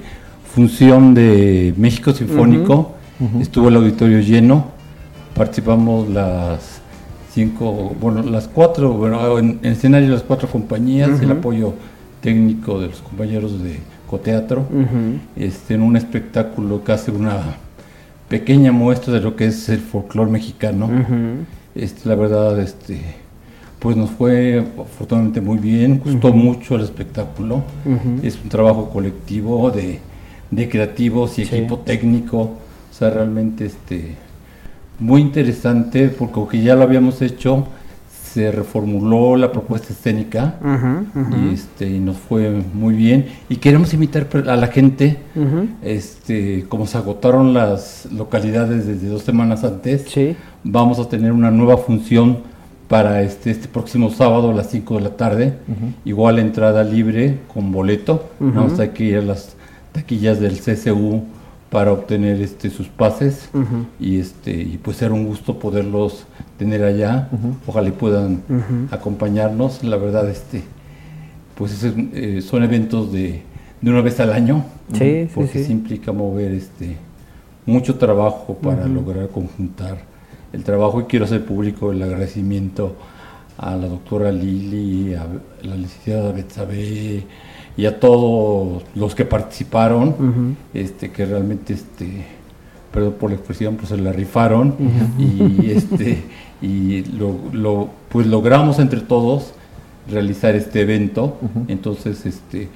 función 0.53 1.15
de 1.15 1.75
México 1.77 2.13
Sinfónico, 2.13 2.95
estuvo 3.41 3.69
el 3.69 3.77
auditorio 3.77 4.19
lleno, 4.21 4.67
participamos 5.35 6.09
las 6.09 6.78
cinco, 7.33 7.95
bueno, 8.01 8.23
las 8.23 8.49
cuatro, 8.49 8.93
bueno, 8.93 9.39
en, 9.39 9.59
en 9.63 9.73
escenario 9.73 10.11
las 10.11 10.23
cuatro 10.23 10.49
compañías, 10.49 11.21
el 11.21 11.31
apoyo 11.31 11.75
técnico 12.21 12.81
de 12.81 12.89
los 12.89 13.01
compañeros 13.01 13.63
de 13.63 13.79
Coteatro, 14.09 14.65
este, 15.37 15.75
en 15.75 15.83
un 15.83 15.97
espectáculo 15.97 16.83
que 16.83 16.93
hace 16.93 17.11
una 17.11 17.57
pequeña 18.29 18.73
muestra 18.73 19.13
de 19.15 19.21
lo 19.21 19.37
que 19.37 19.47
es 19.47 19.69
el 19.69 19.79
folclore 19.81 20.31
mexicano. 20.31 20.89
Este, 21.75 22.09
la 22.09 22.15
verdad, 22.15 22.59
este, 22.59 23.01
pues 23.79 23.97
nos 23.97 24.11
fue 24.11 24.65
afortunadamente 24.81 25.41
muy 25.41 25.59
bien, 25.59 26.01
gustó 26.05 26.33
mucho 26.33 26.77
el 26.77 26.83
espectáculo. 26.83 27.63
Es 28.23 28.39
un 28.43 28.49
trabajo 28.49 28.89
colectivo 28.91 29.71
de, 29.71 30.01
de 30.51 30.69
creativos 30.69 31.39
y 31.39 31.45
Sí. 31.45 31.57
equipo 31.57 31.79
técnico. 31.81 32.41
O 32.41 32.95
sea, 32.99 33.11
realmente 33.11 33.67
este, 33.67 34.15
muy 34.99 35.21
interesante 35.21 36.09
porque 36.09 36.41
aunque 36.41 36.63
ya 36.63 36.75
lo 36.75 36.83
habíamos 36.83 37.23
hecho, 37.23 37.67
se 38.33 38.53
reformuló 38.53 39.37
la 39.37 39.51
propuesta 39.53 39.93
escénica 39.93 40.57
y, 41.51 41.55
este, 41.55 41.89
y 41.89 41.99
nos 41.99 42.19
fue 42.19 42.63
muy 42.75 42.95
bien. 42.95 43.27
Y 43.49 43.57
queremos 43.57 43.93
invitar 43.95 44.27
a 44.47 44.57
la 44.57 44.67
gente, 44.69 45.17
este, 45.83 46.67
como 46.69 46.87
se 46.87 46.99
agotaron 46.99 47.55
las 47.55 48.07
localidades 48.13 48.87
desde 48.87 49.09
dos 49.09 49.23
semanas 49.23 49.65
antes, 49.65 50.03
Sí. 50.09 50.37
vamos 50.63 50.99
a 50.99 51.09
tener 51.09 51.33
una 51.33 51.51
nueva 51.51 51.79
función 51.79 52.39
para 52.87 53.23
este, 53.23 53.51
este 53.51 53.69
próximo 53.69 54.11
sábado 54.11 54.51
a 54.51 54.55
las 54.55 54.71
5 54.71 54.97
de 54.97 55.01
la 55.01 55.11
tarde. 55.17 55.55
Igual 56.05 56.39
entrada 56.39 56.85
libre 56.85 57.39
con 57.53 57.71
boleto. 57.73 58.29
Vamos 58.41 58.79
a 58.79 58.85
ir 58.87 59.17
a 59.19 59.23
las 59.23 59.55
taquillas 59.93 60.41
del 60.41 60.59
CCU 60.61 61.23
para 61.71 61.93
obtener 61.93 62.41
este, 62.41 62.71
sus 62.71 62.89
pases 62.89 63.51
y 64.01 64.19
este 64.19 64.53
y 64.53 64.79
pues 64.83 65.03
era 65.03 65.13
un 65.13 65.27
gusto 65.27 65.59
poderlos 65.59 66.27
tener 66.59 66.83
allá. 66.83 67.29
Ojalá 67.67 67.91
puedan 67.93 68.43
acompañarnos. 68.91 69.85
La 69.85 69.97
verdad, 69.97 70.29
este 70.29 70.63
pues 71.57 71.83
es, 71.83 71.93
eh, 72.15 72.41
son 72.41 72.63
eventos 72.63 73.13
de, 73.13 73.43
de 73.81 73.91
una 73.91 74.01
vez 74.01 74.19
al 74.21 74.33
año. 74.33 74.65
Sí, 74.93 75.29
porque 75.35 75.59
sí. 75.59 75.65
sí 75.65 75.73
implica 75.73 76.13
mover 76.13 76.53
este 76.53 76.97
mucho 77.67 77.97
trabajo 77.97 78.55
para 78.55 78.87
lograr 78.87 79.29
conjuntar 79.29 79.99
el 80.55 80.65
trabajo 80.65 81.03
y 81.03 81.05
quiero 81.05 81.27
hacer 81.27 81.45
público 81.45 81.93
el 81.93 82.03
agradecimiento 82.03 82.97
a 83.59 83.77
la 83.77 83.89
doctora 83.89 84.33
Lili, 84.33 85.15
a 85.15 85.27
la 85.63 85.77
licenciada 85.77 86.33
Betsabe 86.33 87.25
y 87.79 87.87
a 87.87 87.99
todos 87.99 88.83
los 88.95 89.15
que 89.15 89.25
participaron, 89.25 90.57
este 90.75 91.11
que 91.11 91.25
realmente 91.25 91.73
este 91.73 92.27
perdón 92.93 93.15
por 93.21 93.31
la 93.31 93.37
expresión, 93.37 93.77
pues 93.77 93.89
se 93.91 93.97
la 93.97 94.13
rifaron 94.13 94.75
y 95.19 95.71
este 95.71 96.25
y 96.61 97.05
lo, 97.17 97.37
lo- 97.53 97.89
pues 98.11 98.27
logramos 98.27 98.79
entre 98.81 99.01
todos 99.01 99.53
realizar 100.11 100.55
este 100.57 100.81
evento. 100.83 101.37
Entonces, 101.69 102.27
este 102.27 102.69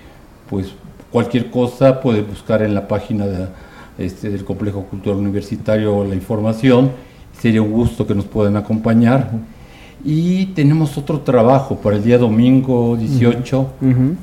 pues 0.48 0.72
cualquier 1.10 1.50
cosa 1.50 2.00
puede 2.00 2.22
buscar 2.22 2.62
en 2.62 2.74
la 2.74 2.86
página 2.88 3.26
de, 3.26 3.48
este, 3.98 4.30
del 4.30 4.44
Complejo 4.44 4.84
Cultural 4.84 5.18
Universitario 5.18 6.04
la 6.04 6.14
información. 6.14 6.90
Sería 7.40 7.60
un 7.62 7.72
gusto 7.72 8.06
que 8.06 8.14
nos 8.14 8.26
puedan 8.26 8.56
acompañar. 8.56 9.30
Y 10.04 10.46
tenemos 10.46 10.98
otro 10.98 11.20
trabajo 11.20 11.76
para 11.76 11.96
el 11.96 12.02
día 12.02 12.18
domingo 12.18 12.96
18 12.96 13.68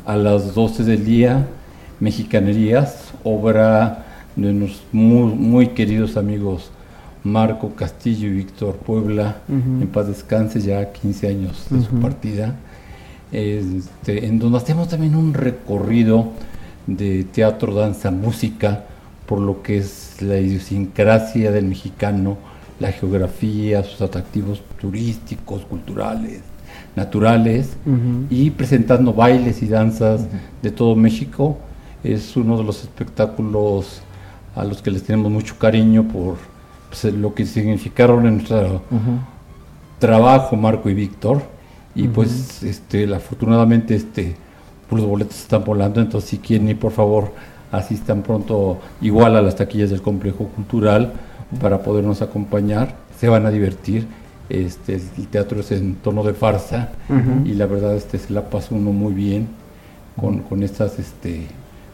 a 0.06 0.16
las 0.18 0.54
12 0.54 0.84
del 0.84 1.06
día, 1.06 1.48
Mexicanerías, 2.02 3.14
obra 3.24 4.06
de 4.36 4.52
nuestros 4.52 4.84
muy, 4.92 5.34
muy 5.34 5.68
queridos 5.68 6.18
amigos 6.18 6.72
Marco 7.24 7.76
Castillo 7.76 8.28
y 8.28 8.32
Víctor 8.32 8.76
Puebla, 8.76 9.38
en 9.48 9.88
paz 9.88 10.08
descanse, 10.08 10.62
ya 10.62 10.92
15 10.92 11.28
años 11.28 11.68
de 11.70 11.82
su 11.82 11.92
partida, 12.00 12.56
este, 13.32 14.26
en 14.26 14.40
donde 14.40 14.58
hacemos 14.58 14.88
también 14.88 15.16
un 15.16 15.34
recorrido 15.34 16.30
de 16.88 17.26
teatro, 17.26 17.74
danza, 17.74 18.12
música, 18.12 18.86
por 19.26 19.40
lo 19.40 19.62
que 19.62 19.78
es 19.78 20.22
la 20.22 20.40
idiosincrasia 20.40 21.52
del 21.52 21.66
mexicano, 21.66 22.38
la 22.80 22.92
geografía, 22.92 23.84
sus 23.84 24.02
atractivos 24.02 24.62
turísticos, 24.80 25.64
culturales, 25.66 26.42
naturales 26.96 27.76
y 28.30 28.50
presentando 28.52 29.14
bailes 29.14 29.62
y 29.62 29.68
danzas 29.68 30.26
de 30.62 30.72
todo 30.72 30.96
México. 30.96 31.58
Es 32.04 32.36
uno 32.38 32.58
de 32.58 32.64
los 32.64 32.82
espectáculos 32.84 34.02
a 34.56 34.64
los 34.64 34.82
que 34.82 34.92
les 34.92 35.04
tenemos 35.04 35.32
mucho 35.32 35.58
cariño 35.58 36.04
por 36.08 36.38
pues, 36.90 37.14
lo 37.14 37.34
que 37.34 37.46
significaron 37.46 38.26
en 38.26 38.38
nuestro 38.38 38.82
trabajo 40.00 40.56
Marco 40.56 40.90
y 40.90 40.94
Víctor. 40.94 41.42
Y 41.96 42.08
pues 42.08 42.64
este, 42.64 43.14
afortunadamente 43.14 43.96
este, 43.96 44.36
pues, 44.88 45.02
los 45.02 45.10
boletos 45.10 45.38
están 45.38 45.66
volando, 45.66 46.00
entonces 46.00 46.30
si 46.30 46.38
quieren 46.38 46.70
ir 46.70 46.80
por 46.80 46.92
favor 46.92 47.34
asistan 47.72 48.24
pronto 48.24 48.80
igual 49.02 49.36
a 49.36 49.42
las 49.42 49.56
taquillas 49.56 49.90
del 49.90 50.02
complejo 50.02 50.46
cultural 50.46 51.14
para 51.62 51.82
podernos 51.82 52.22
acompañar, 52.22 52.96
se 53.20 53.28
van 53.28 53.46
a 53.46 53.52
divertir. 53.52 54.08
Este, 54.50 54.96
el 54.96 55.28
teatro 55.28 55.60
es 55.60 55.72
en 55.72 55.96
tono 55.96 56.24
de 56.24 56.34
farsa 56.34 56.90
y 57.46 57.54
la 57.54 57.68
verdad 57.68 57.96
este, 57.96 58.18
se 58.18 58.34
la 58.34 58.50
pasa 58.50 58.74
uno 58.74 58.92
muy 58.92 59.14
bien 59.14 59.48
con, 60.20 60.40
con 60.40 60.64
estas 60.64 60.98
este, 60.98 61.44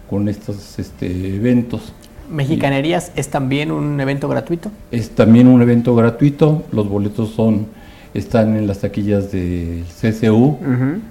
con 0.09 0.29
estos 0.29 0.79
este, 0.79 1.35
eventos. 1.35 1.93
¿Mexicanerías 2.29 3.11
es 3.15 3.29
también 3.29 3.71
un 3.71 3.99
evento 3.99 4.27
gratuito? 4.27 4.71
Es 4.89 5.09
también 5.11 5.47
un 5.47 5.61
evento 5.61 5.95
gratuito, 5.95 6.63
los 6.71 6.87
boletos 6.87 7.31
son 7.31 7.67
están 8.13 8.55
en 8.55 8.65
las 8.65 8.79
taquillas 8.79 9.29
del 9.33 9.83
CCU, 9.83 10.57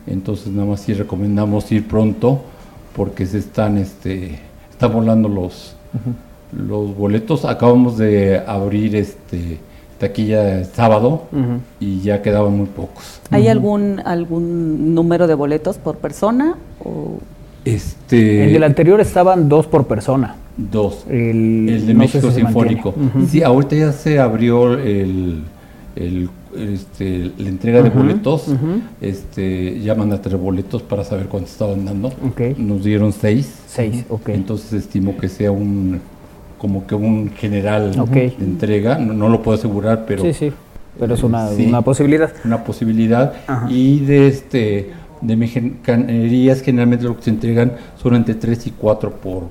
entonces 0.06 0.48
nada 0.48 0.66
más 0.70 0.80
sí 0.80 0.94
recomendamos 0.94 1.70
ir 1.70 1.86
pronto 1.86 2.42
porque 2.96 3.26
se 3.26 3.38
están 3.38 3.76
este 3.76 4.38
están 4.70 4.92
volando 4.94 5.28
los 5.28 5.76
los 6.56 6.96
boletos. 6.96 7.44
Acabamos 7.44 7.98
de 7.98 8.38
abrir 8.46 8.96
este 8.96 9.58
taquilla 10.08 10.58
el 10.58 10.66
sábado 10.66 11.22
y 11.80 12.00
ya 12.00 12.20
quedaban 12.22 12.56
muy 12.56 12.66
pocos. 12.66 13.20
¿Hay 13.30 13.48
algún 13.48 14.00
algún 14.04 14.94
número 14.94 15.26
de 15.26 15.34
boletos 15.34 15.78
por 15.78 15.96
persona 15.96 16.56
o 16.84 17.18
Este 17.64 18.44
En 18.44 18.54
el 18.54 18.62
anterior 18.64 19.00
estaban 19.00 19.48
dos 19.48 19.66
por 19.66 19.86
persona. 19.86 20.36
Dos. 20.56 21.04
El, 21.08 21.68
El 21.68 21.86
de 21.86 21.94
no 21.94 22.00
México 22.00 22.30
si 22.30 22.36
Sinfónico. 22.40 22.94
Sí, 23.28 23.42
ahorita 23.42 23.74
ya 23.76 23.92
se 23.92 24.18
abrió 24.20 24.74
el, 24.74 25.42
el, 25.96 26.28
este, 26.56 27.32
la 27.38 27.48
entrega 27.48 27.82
de 27.82 27.90
boletos. 27.90 28.46
este, 29.00 29.80
llaman 29.80 30.12
a 30.12 30.20
tres 30.20 30.38
boletos 30.38 30.82
para 30.82 31.02
saber 31.02 31.26
cuánto 31.26 31.48
estaban 31.50 31.84
dando. 31.84 32.12
Nos 32.58 32.84
dieron 32.84 33.12
seis. 33.12 33.46
Seis, 33.66 34.04
ok. 34.08 34.28
Entonces 34.28 34.72
estimo 34.74 35.16
que 35.16 35.28
sea 35.28 35.50
un 35.50 36.00
como 36.58 36.86
que 36.86 36.94
un 36.94 37.30
general 37.36 37.92
de 37.92 38.34
entrega. 38.40 38.98
No, 38.98 39.12
no 39.12 39.28
lo 39.28 39.42
puedo 39.42 39.58
asegurar, 39.58 40.04
pero 40.06 40.22
Sí, 40.22 40.32
sí, 40.32 40.52
pero 40.98 41.14
es 41.14 41.22
una, 41.22 41.48
Sí. 41.48 41.66
una 41.66 41.82
posibilidad. 41.82 42.32
una 42.44 42.64
posibilidad. 42.64 43.32
Ajá. 43.46 43.66
Y 43.70 44.00
de 44.00 44.28
este 44.28 44.90
de 45.20 45.36
mexicanerías 45.36 46.60
generalmente 46.60 47.04
lo 47.04 47.16
que 47.16 47.22
se 47.22 47.30
entregan 47.30 47.72
son 48.02 48.14
entre 48.14 48.34
tres 48.34 48.66
y 48.66 48.70
cuatro 48.72 49.10
por, 49.10 49.44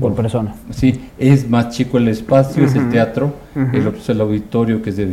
Por 0.00 0.14
persona. 0.14 0.54
Sí, 0.70 0.98
es 1.18 1.50
más 1.50 1.68
chico 1.68 1.98
el 1.98 2.08
espacio, 2.08 2.64
es 2.64 2.74
el 2.74 2.88
teatro, 2.88 3.34
el 3.54 3.86
es 3.88 4.08
el 4.08 4.20
auditorio 4.22 4.80
que 4.80 4.88
es 4.88 4.96
de 4.96 5.04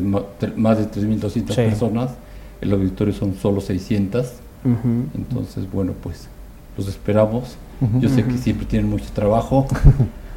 más 0.56 0.78
de 0.78 0.86
3.200 0.86 1.54
Sí. 1.54 1.62
personas, 1.64 2.12
el 2.62 2.72
auditorio 2.72 3.14
son 3.14 3.34
solo 3.36 3.60
600, 3.60 4.28
Ujú. 4.64 4.78
entonces 5.16 5.70
bueno, 5.70 5.92
pues 6.02 6.30
los 6.78 6.88
esperamos. 6.88 7.58
Yo 8.00 8.08
sé 8.08 8.24
que 8.24 8.38
siempre 8.38 8.66
tienen 8.66 8.90
mucho 8.90 9.06
trabajo. 9.14 9.68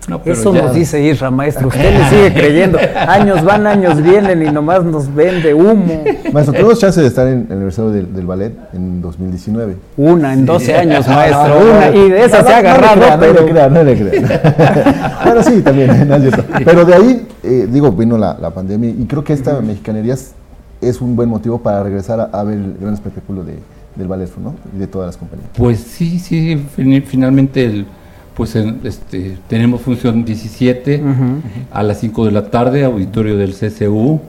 No, 0.09 0.21
pero 0.21 0.35
Eso 0.35 0.53
ya- 0.53 0.63
nos 0.63 0.75
dice 0.75 1.01
Isra, 1.01 1.31
maestro. 1.31 1.69
Usted 1.69 1.97
le 1.97 2.09
sigue 2.11 2.33
creyendo. 2.35 2.77
Años 3.07 3.45
van, 3.45 3.67
años 3.69 4.03
vienen 4.03 4.43
y 4.43 4.51
nomás 4.51 4.83
nos 4.83 5.15
vende 5.15 5.55
humo. 5.55 6.03
Maestro, 6.33 6.55
tuvimos 6.55 6.81
chance 6.81 7.01
de 7.01 7.07
estar 7.07 7.27
en 7.29 7.47
el 7.49 7.53
aniversario 7.57 7.91
del, 7.93 8.13
del 8.13 8.27
ballet 8.27 8.53
en 8.73 9.01
2019. 9.01 9.77
Una 9.97 10.33
en 10.33 10.45
12 10.45 10.75
años, 10.77 11.05
Ah, 11.09 11.15
maestro. 11.15 11.49
no, 11.61 11.71
Una. 11.71 11.91
no, 11.91 11.97
Y 12.07 12.11
de 12.11 12.25
esa 12.25 12.43
no, 12.43 12.49
se 12.49 12.53
ha 12.53 12.57
no 12.57 12.63
le 12.63 12.69
agarrado, 12.69 13.01
crea, 13.01 13.19
pero. 13.21 13.33
No 13.35 13.41
le 13.47 13.53
crean, 13.53 13.75
no 13.75 13.85
le 13.85 13.97
crean. 13.97 14.41
bueno, 15.25 15.43
sí, 15.45 15.61
también, 15.63 16.09
no 16.09 16.17
es 16.17 16.23
cierto. 16.23 16.45
Pero 16.65 16.85
de 16.85 16.95
ahí, 16.95 17.29
eh, 17.45 17.69
digo, 17.71 17.93
vino 17.93 18.19
la, 18.19 18.37
la 18.41 18.51
pandemia 18.51 18.91
y 18.91 19.05
creo 19.07 19.23
que 19.23 19.33
esta 19.35 19.61
mexicanería 19.61 20.15
es, 20.15 20.33
es 20.81 21.01
un 21.01 21.15
buen 21.15 21.29
motivo 21.29 21.59
para 21.63 21.81
regresar 21.83 22.19
a, 22.19 22.25
a 22.25 22.43
ver 22.43 22.57
el 22.59 22.77
gran 22.81 22.95
espectáculo 22.95 23.45
de, 23.45 23.55
del 23.95 24.09
ballet, 24.09 24.29
¿no? 24.43 24.55
Y 24.75 24.79
de 24.81 24.89
todas 24.89 25.07
las 25.07 25.17
compañías. 25.17 25.49
Pues 25.57 25.79
sí, 25.79 26.19
sí, 26.19 26.57
fin- 26.75 27.05
finalmente 27.07 27.65
el, 27.65 27.87
pues 28.35 28.57
en- 28.57 28.81
este, 28.85 29.37
tenemos 29.49 29.81
función 29.83 30.25
17 30.25 31.03
a 31.71 31.83
las 31.83 32.01
5 32.01 32.25
de 32.27 32.33
la 32.33 32.51
tarde, 32.51 32.85
auditorio 32.85 33.37
del 33.37 33.55
CCU, 33.55 34.21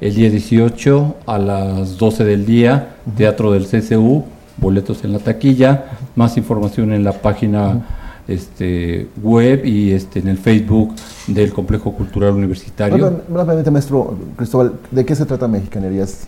el 0.00 0.14
día 0.14 0.30
18 0.30 1.16
a 1.26 1.38
las 1.38 1.98
12 1.98 2.24
del 2.24 2.46
día, 2.46 2.96
teatro 3.16 3.52
del 3.52 3.66
CCU, 3.66 4.24
boletos 4.56 5.04
en 5.04 5.12
la 5.12 5.18
taquilla, 5.18 5.84
más 6.16 6.36
información 6.36 6.92
en 6.92 7.04
la 7.04 7.12
página 7.12 7.86
este, 8.28 9.08
web 9.22 9.64
y 9.66 9.90
este, 9.92 10.20
en 10.20 10.28
el 10.28 10.38
Facebook 10.38 10.94
del 11.26 11.52
Complejo 11.52 11.92
Cultural 11.92 12.32
Universitario. 12.34 12.96
Rápidamente, 12.96 13.32
rápidamente, 13.34 13.70
maestro 13.70 14.18
Cristóbal, 14.36 14.72
¿de 14.90 15.04
qué 15.04 15.14
se 15.14 15.26
trata 15.26 15.48
Mexicanerías? 15.48 16.26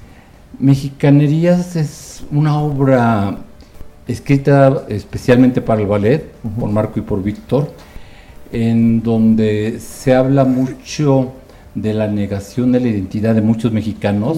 Mexicanerías 0.58 1.76
es 1.76 2.24
una 2.30 2.58
obra 2.58 3.36
escrita 4.08 4.84
especialmente 4.88 5.60
para 5.60 5.80
el 5.80 5.86
ballet, 5.86 6.24
por 6.58 6.70
Marco 6.70 6.98
y 6.98 7.02
por 7.02 7.22
Víctor, 7.22 7.70
en 8.52 9.02
donde 9.02 9.78
se 9.80 10.14
habla 10.14 10.44
mucho 10.44 11.32
de 11.74 11.94
la 11.94 12.06
negación 12.06 12.72
de 12.72 12.80
la 12.80 12.88
identidad 12.88 13.34
de 13.34 13.40
muchos 13.40 13.72
mexicanos 13.72 14.36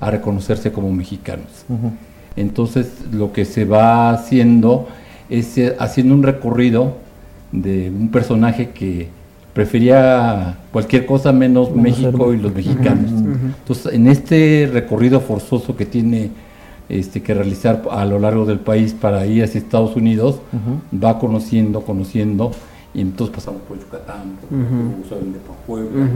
a 0.00 0.10
reconocerse 0.10 0.70
como 0.70 0.92
mexicanos. 0.92 1.46
Entonces 2.36 2.92
lo 3.12 3.32
que 3.32 3.44
se 3.44 3.64
va 3.64 4.10
haciendo 4.10 4.86
es 5.28 5.56
eh, 5.58 5.74
haciendo 5.78 6.14
un 6.14 6.22
recorrido 6.22 6.92
de 7.50 7.90
un 7.90 8.10
personaje 8.10 8.70
que 8.70 9.08
prefería 9.54 10.58
cualquier 10.70 11.06
cosa 11.06 11.32
menos 11.32 11.70
Menos 11.70 11.82
México 11.82 12.26
ser- 12.30 12.38
y 12.38 12.42
los 12.42 12.54
mexicanos. 12.54 13.10
Entonces, 13.60 13.94
en 13.94 14.06
este 14.06 14.68
recorrido 14.70 15.18
forzoso 15.20 15.74
que 15.74 15.86
tiene 15.86 16.30
este, 16.88 17.22
que 17.22 17.34
realizar 17.34 17.82
a 17.90 18.04
lo 18.04 18.18
largo 18.18 18.44
del 18.46 18.58
país 18.60 18.92
para 18.94 19.26
ir 19.26 19.42
hacia 19.44 19.58
Estados 19.58 19.96
Unidos, 19.96 20.40
va 20.92 21.18
conociendo, 21.18 21.82
conociendo, 21.82 22.52
y 22.94 23.00
entonces 23.00 23.34
pasamos 23.34 23.62
por 23.62 23.78
Yucatán, 23.78 24.36
por 24.40 24.58
Veracruz, 24.58 25.12
obviamente 25.12 25.38
por 25.46 25.56
Puebla. 25.66 26.08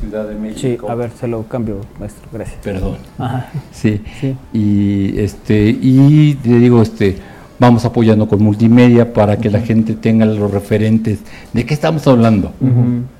Ciudad 0.00 0.26
de 0.26 0.34
Sí, 0.34 0.40
México. 0.40 0.90
a 0.90 0.94
ver, 0.94 1.10
se 1.10 1.28
lo 1.28 1.42
cambio, 1.42 1.80
maestro. 2.00 2.26
Gracias. 2.32 2.58
Perdón. 2.62 2.96
Ajá. 3.18 3.50
Sí. 3.72 4.00
Sí. 4.20 4.34
Y 4.54 5.18
este 5.20 5.68
y 5.68 6.38
le 6.44 6.58
digo 6.58 6.80
este 6.80 7.16
vamos 7.58 7.84
apoyando 7.84 8.28
con 8.28 8.42
multimedia 8.42 9.12
para 9.12 9.38
que 9.38 9.50
la 9.50 9.60
gente 9.60 9.94
tenga 9.94 10.26
los 10.26 10.50
referentes 10.50 11.20
de 11.52 11.66
qué 11.66 11.74
estamos 11.74 12.06
hablando. 12.06 12.52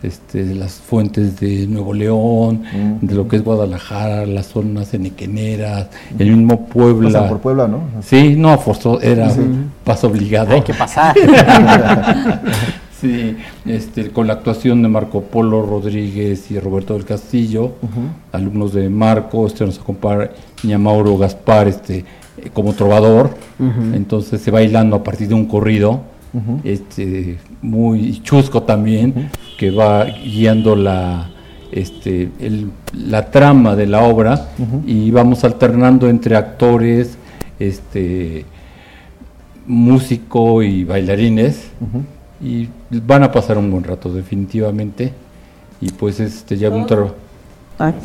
Este 0.03 0.45
de 0.45 0.55
las 0.55 0.75
fuentes 0.75 1.41
de 1.41 1.67
Nuevo 1.67 1.95
León, 1.95 2.63
de 3.01 3.15
lo 3.15 3.29
que 3.29 3.37
es 3.37 3.45
Guadalajara, 3.45 4.27
las 4.27 4.47
zonas 4.47 4.93
enequeneras, 4.95 5.89
el 6.19 6.37
mismo 6.37 6.67
Puebla. 6.67 7.11
Pasan 7.11 7.29
por 7.29 7.41
Puebla, 7.41 7.69
¿no? 7.69 7.83
Sí, 8.03 8.35
no, 8.37 8.59
forzó, 8.59 9.01
era 9.01 9.33
paso 9.85 10.09
obligado. 10.09 10.55
Hay 10.55 10.63
que 10.63 10.75
pasar. 10.75 11.15
Sí, 13.01 13.37
este, 13.67 14.11
con 14.11 14.27
la 14.27 14.33
actuación 14.33 14.83
de 14.83 14.89
Marco 14.89 15.21
Polo 15.21 15.61
Rodríguez 15.61 16.51
y 16.51 16.59
Roberto 16.59 16.95
del 16.95 17.05
Castillo, 17.05 17.73
alumnos 18.33 18.73
de 18.73 18.89
Marco, 18.89 19.47
este 19.47 19.67
nos 19.67 19.79
acompaña 19.79 20.31
Mauro 20.79 21.19
Gaspar 21.19 21.69
este, 21.69 22.07
eh, 22.39 22.51
como 22.53 22.73
trovador, 22.75 23.31
entonces 23.95 24.41
se 24.41 24.51
va 24.51 24.59
bailando 24.61 24.97
a 24.97 25.03
partir 25.05 25.29
de 25.29 25.35
un 25.35 25.47
corrido, 25.47 26.01
este, 26.65 27.39
muy 27.63 28.21
chusco 28.23 28.63
también, 28.63 29.31
que 29.59 29.71
va 29.71 30.05
guiando 30.05 30.77
la, 30.77 31.31
este, 31.73 32.29
el- 32.41 32.71
la 32.93 33.31
trama 33.31 33.75
de 33.75 33.87
la 33.87 34.03
obra 34.03 34.49
y 34.87 35.11
vamos 35.11 35.45
alternando 35.45 36.09
entre 36.11 36.37
actores, 36.37 37.17
este, 37.59 38.45
músico 39.67 40.63
y 40.63 40.85
bailarines 40.85 41.71
y 42.41 42.69
van 42.91 43.23
a 43.23 43.33
pasar 43.33 43.59
un 43.59 43.71
buen 43.71 43.85
rato 43.85 44.13
definitivamente 44.13 45.13
y 45.81 45.91
pues 45.91 46.21
este 46.21 46.57
ya 46.57 46.69
un 46.71 46.87
trabajo 46.87 47.15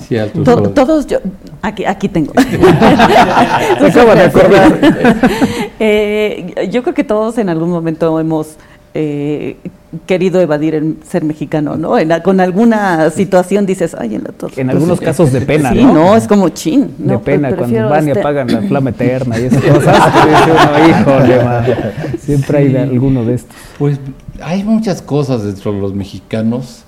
Sí, 0.08 0.16
to- 0.44 0.44
solo. 0.56 0.70
todos 0.72 1.08
yo 1.08 1.20
aquí 1.62 1.86
aquí 1.86 2.10
tengo 2.10 2.34
Se 2.34 3.86
acaba 3.88 4.16
de 4.16 4.22
acordar. 4.24 4.80
Eh, 5.84 6.68
yo 6.72 6.84
creo 6.84 6.94
que 6.94 7.04
todos 7.04 7.40
en 7.40 7.50
algún 7.50 7.70
momento 7.72 8.20
hemos 8.20 8.56
eh, 8.94 9.58
querido 10.06 10.40
evadir 10.42 10.76
el 10.76 10.98
ser 11.08 11.24
mexicano 11.24 11.76
no 11.76 11.98
En 11.98 12.10
la- 12.10 12.22
con 12.22 12.40
alguna 12.40 13.10
situación 13.10 13.66
dices 13.66 13.96
ay 14.00 14.14
en 14.16 14.24
la 14.24 14.32
torre 14.32 14.62
En 14.62 14.70
algunos 14.70 15.00
casos 15.00 15.32
de 15.32 15.42
pena, 15.42 15.72
sí 15.72 15.84
¿no? 15.84 15.94
no 15.94 16.16
es 16.16 16.28
como 16.28 16.50
chin 16.50 16.94
de 17.00 17.14
no, 17.14 17.22
pena 17.22 17.56
cuando 17.56 17.90
van 17.90 18.06
y 18.08 18.12
este- 18.12 18.20
apagan 18.20 18.48
la 18.52 18.62
flama 18.62 18.90
eterna 18.96 19.40
y 19.40 19.46
esas 19.46 19.64
cosas. 19.64 19.98
uno, 20.46 20.88
híjole. 20.90 21.78
Siempre 22.20 22.58
hay 22.60 22.68
de 22.74 22.80
alguno 22.80 23.26
de 23.26 23.34
estos. 23.36 23.56
pues 23.80 24.00
hay 24.44 24.64
muchas 24.64 25.02
cosas 25.02 25.44
dentro 25.44 25.72
de 25.74 25.80
los 25.80 25.96
mexicanos 25.96 26.84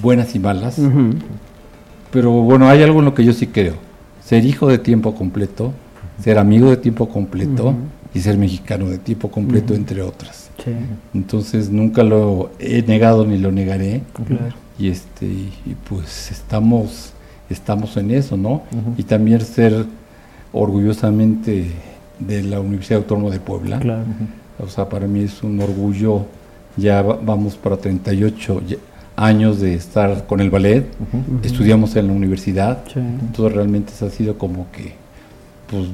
buenas 0.00 0.34
y 0.36 0.38
malas 0.38 0.78
Ujú. 0.78 1.14
Pero 2.12 2.30
bueno 2.30 2.68
hay 2.68 2.82
algo 2.82 3.00
en 3.00 3.06
lo 3.06 3.14
que 3.14 3.24
yo 3.24 3.32
sí 3.32 3.46
creo 3.48 3.74
ser 4.24 4.44
hijo 4.44 4.68
de 4.68 4.78
tiempo 4.78 5.14
completo 5.14 5.72
ser 6.22 6.38
amigo 6.38 6.70
de 6.70 6.76
tiempo 6.76 7.08
completo 7.08 7.74
y 8.14 8.20
ser 8.20 8.36
mexicano 8.38 8.88
de 8.88 8.98
tiempo 8.98 9.28
completo, 9.30 9.74
entre 9.74 10.02
otras. 10.02 10.50
Sí. 10.62 10.70
Entonces 11.14 11.70
nunca 11.70 12.04
lo 12.04 12.50
he 12.60 12.82
negado 12.82 13.26
ni 13.26 13.38
lo 13.38 13.50
negaré. 13.50 14.02
Claro. 14.26 14.54
Y 14.78 14.88
este 14.88 15.24
y 15.26 15.50
pues 15.88 16.30
estamos 16.30 17.12
estamos 17.50 17.96
en 17.96 18.10
eso, 18.12 18.36
¿no? 18.36 18.62
Y 18.98 19.02
también 19.04 19.40
ser 19.40 19.86
orgullosamente 20.52 21.66
de 22.18 22.42
la 22.42 22.60
Universidad 22.60 22.98
Autónoma 22.98 23.30
de 23.30 23.40
Puebla. 23.40 23.78
Claro. 23.80 24.04
O 24.64 24.68
sea, 24.68 24.88
para 24.88 25.06
mí 25.06 25.20
es 25.24 25.42
un 25.42 25.60
orgullo. 25.60 26.26
Ya 26.76 27.02
va- 27.02 27.18
vamos 27.22 27.56
para 27.56 27.76
38 27.76 28.62
ye- 28.66 28.78
años 29.16 29.60
de 29.60 29.74
estar 29.74 30.26
con 30.26 30.40
el 30.40 30.50
ballet. 30.50 30.86
Estudiamos 31.42 31.94
en 31.96 32.06
la 32.08 32.12
universidad. 32.12 32.78
Sí. 32.92 32.98
Entonces 33.00 33.54
realmente 33.54 33.92
eso 33.92 34.06
ha 34.06 34.10
sido 34.10 34.38
como 34.38 34.66
que 34.72 34.94
pues 35.68 35.86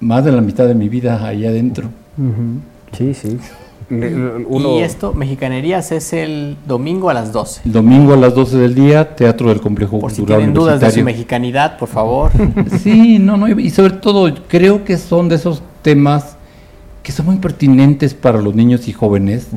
más 0.00 0.24
de 0.24 0.32
la 0.32 0.40
mitad 0.40 0.66
de 0.66 0.74
mi 0.74 0.88
vida 0.88 1.24
ahí 1.26 1.46
adentro. 1.46 1.88
Ujú. 2.18 2.60
Sí, 2.96 3.14
sí. 3.14 3.38
Le- 3.90 4.14
uno- 4.46 4.76
Y 4.78 4.82
esto, 4.82 5.12
Mexicanerías, 5.14 5.90
es 5.90 6.12
el 6.12 6.56
domingo 6.66 7.10
a 7.10 7.14
las 7.14 7.32
12. 7.32 7.62
El 7.64 7.72
domingo 7.72 8.12
a 8.14 8.16
las 8.16 8.34
12 8.36 8.56
del 8.56 8.74
día, 8.74 9.16
Teatro 9.16 9.48
del 9.48 9.60
Complejo 9.60 9.98
Por 9.98 10.12
si 10.12 10.18
Cultural 10.18 10.40
tienen 10.42 10.54
dudas 10.54 10.80
de 10.80 10.90
su 10.92 11.02
mexicanidad, 11.02 11.76
por 11.76 11.88
favor. 11.88 12.30
Sí, 12.82 13.18
no, 13.18 13.36
no, 13.36 13.48
y 13.48 13.68
sobre 13.70 13.94
todo 13.94 14.32
creo 14.48 14.84
que 14.84 14.96
son 14.96 15.28
de 15.28 15.34
esos 15.36 15.60
temas 15.82 16.36
que 17.02 17.10
son 17.10 17.26
muy 17.26 17.36
pertinentes 17.36 18.14
para 18.14 18.40
los 18.40 18.54
niños 18.54 18.86
y 18.86 18.92
jóvenes. 18.92 19.48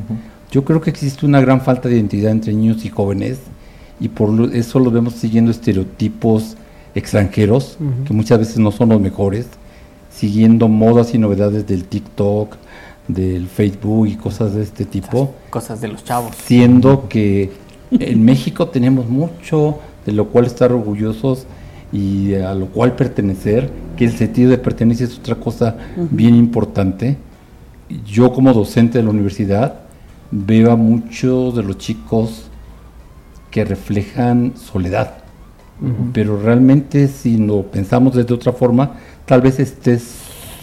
Yo 0.54 0.64
creo 0.64 0.80
que 0.80 0.88
existe 0.90 1.26
una 1.26 1.40
gran 1.40 1.60
falta 1.62 1.88
de 1.88 1.96
identidad 1.96 2.30
entre 2.30 2.52
niños 2.52 2.84
y 2.84 2.88
jóvenes 2.88 3.38
y 3.98 4.08
por 4.08 4.28
lo- 4.30 4.52
eso 4.52 4.78
los 4.78 4.92
vemos 4.92 5.14
siguiendo 5.14 5.50
estereotipos 5.50 6.56
extranjeros, 6.94 7.76
que 8.06 8.12
muchas 8.14 8.38
veces 8.38 8.58
no 8.58 8.70
son 8.70 8.90
los 8.90 9.00
mejores, 9.00 9.46
siguiendo 10.12 10.68
modas 10.68 11.12
y 11.12 11.18
novedades 11.18 11.66
del 11.66 11.82
TikTok, 11.86 12.54
del 13.08 13.48
Facebook 13.48 14.06
y 14.06 14.14
cosas 14.14 14.54
de 14.54 14.62
este 14.62 14.84
tipo 14.84 15.34
Cosas 15.50 15.80
de 15.80 15.88
los 15.88 16.04
chavos. 16.04 16.36
siendo 16.46 17.08
que 17.08 17.50
en 17.90 18.24
México 18.24 18.68
tenemos 18.68 19.08
mucho 19.08 19.80
de 20.06 20.12
lo 20.12 20.28
cual 20.28 20.44
estar 20.46 20.70
orgullosos 20.72 21.46
y 21.92 22.34
a 22.34 22.54
lo 22.54 22.66
cual 22.66 22.94
pertenecer, 22.94 23.70
que 23.96 24.04
el 24.04 24.12
sentido 24.16 24.50
de 24.52 24.58
pertenencia 24.58 25.04
es 25.04 25.18
otra 25.18 25.34
cosa 25.34 25.76
bien 26.12 26.36
importante. 26.36 27.16
Yo 28.06 28.32
como 28.32 28.52
docente 28.52 28.98
de 28.98 29.04
la 29.04 29.10
universidad 29.10 29.80
veo 30.36 30.72
a 30.72 30.76
muchos 30.76 31.54
de 31.54 31.62
los 31.62 31.78
chicos 31.78 32.48
que 33.50 33.64
reflejan 33.64 34.54
soledad, 34.56 35.18
pero 36.12 36.40
realmente 36.40 37.06
si 37.08 37.36
lo 37.36 37.62
pensamos 37.62 38.14
desde 38.14 38.34
otra 38.34 38.52
forma, 38.52 38.92
tal 39.26 39.42
vez 39.42 39.60
estés 39.60 40.02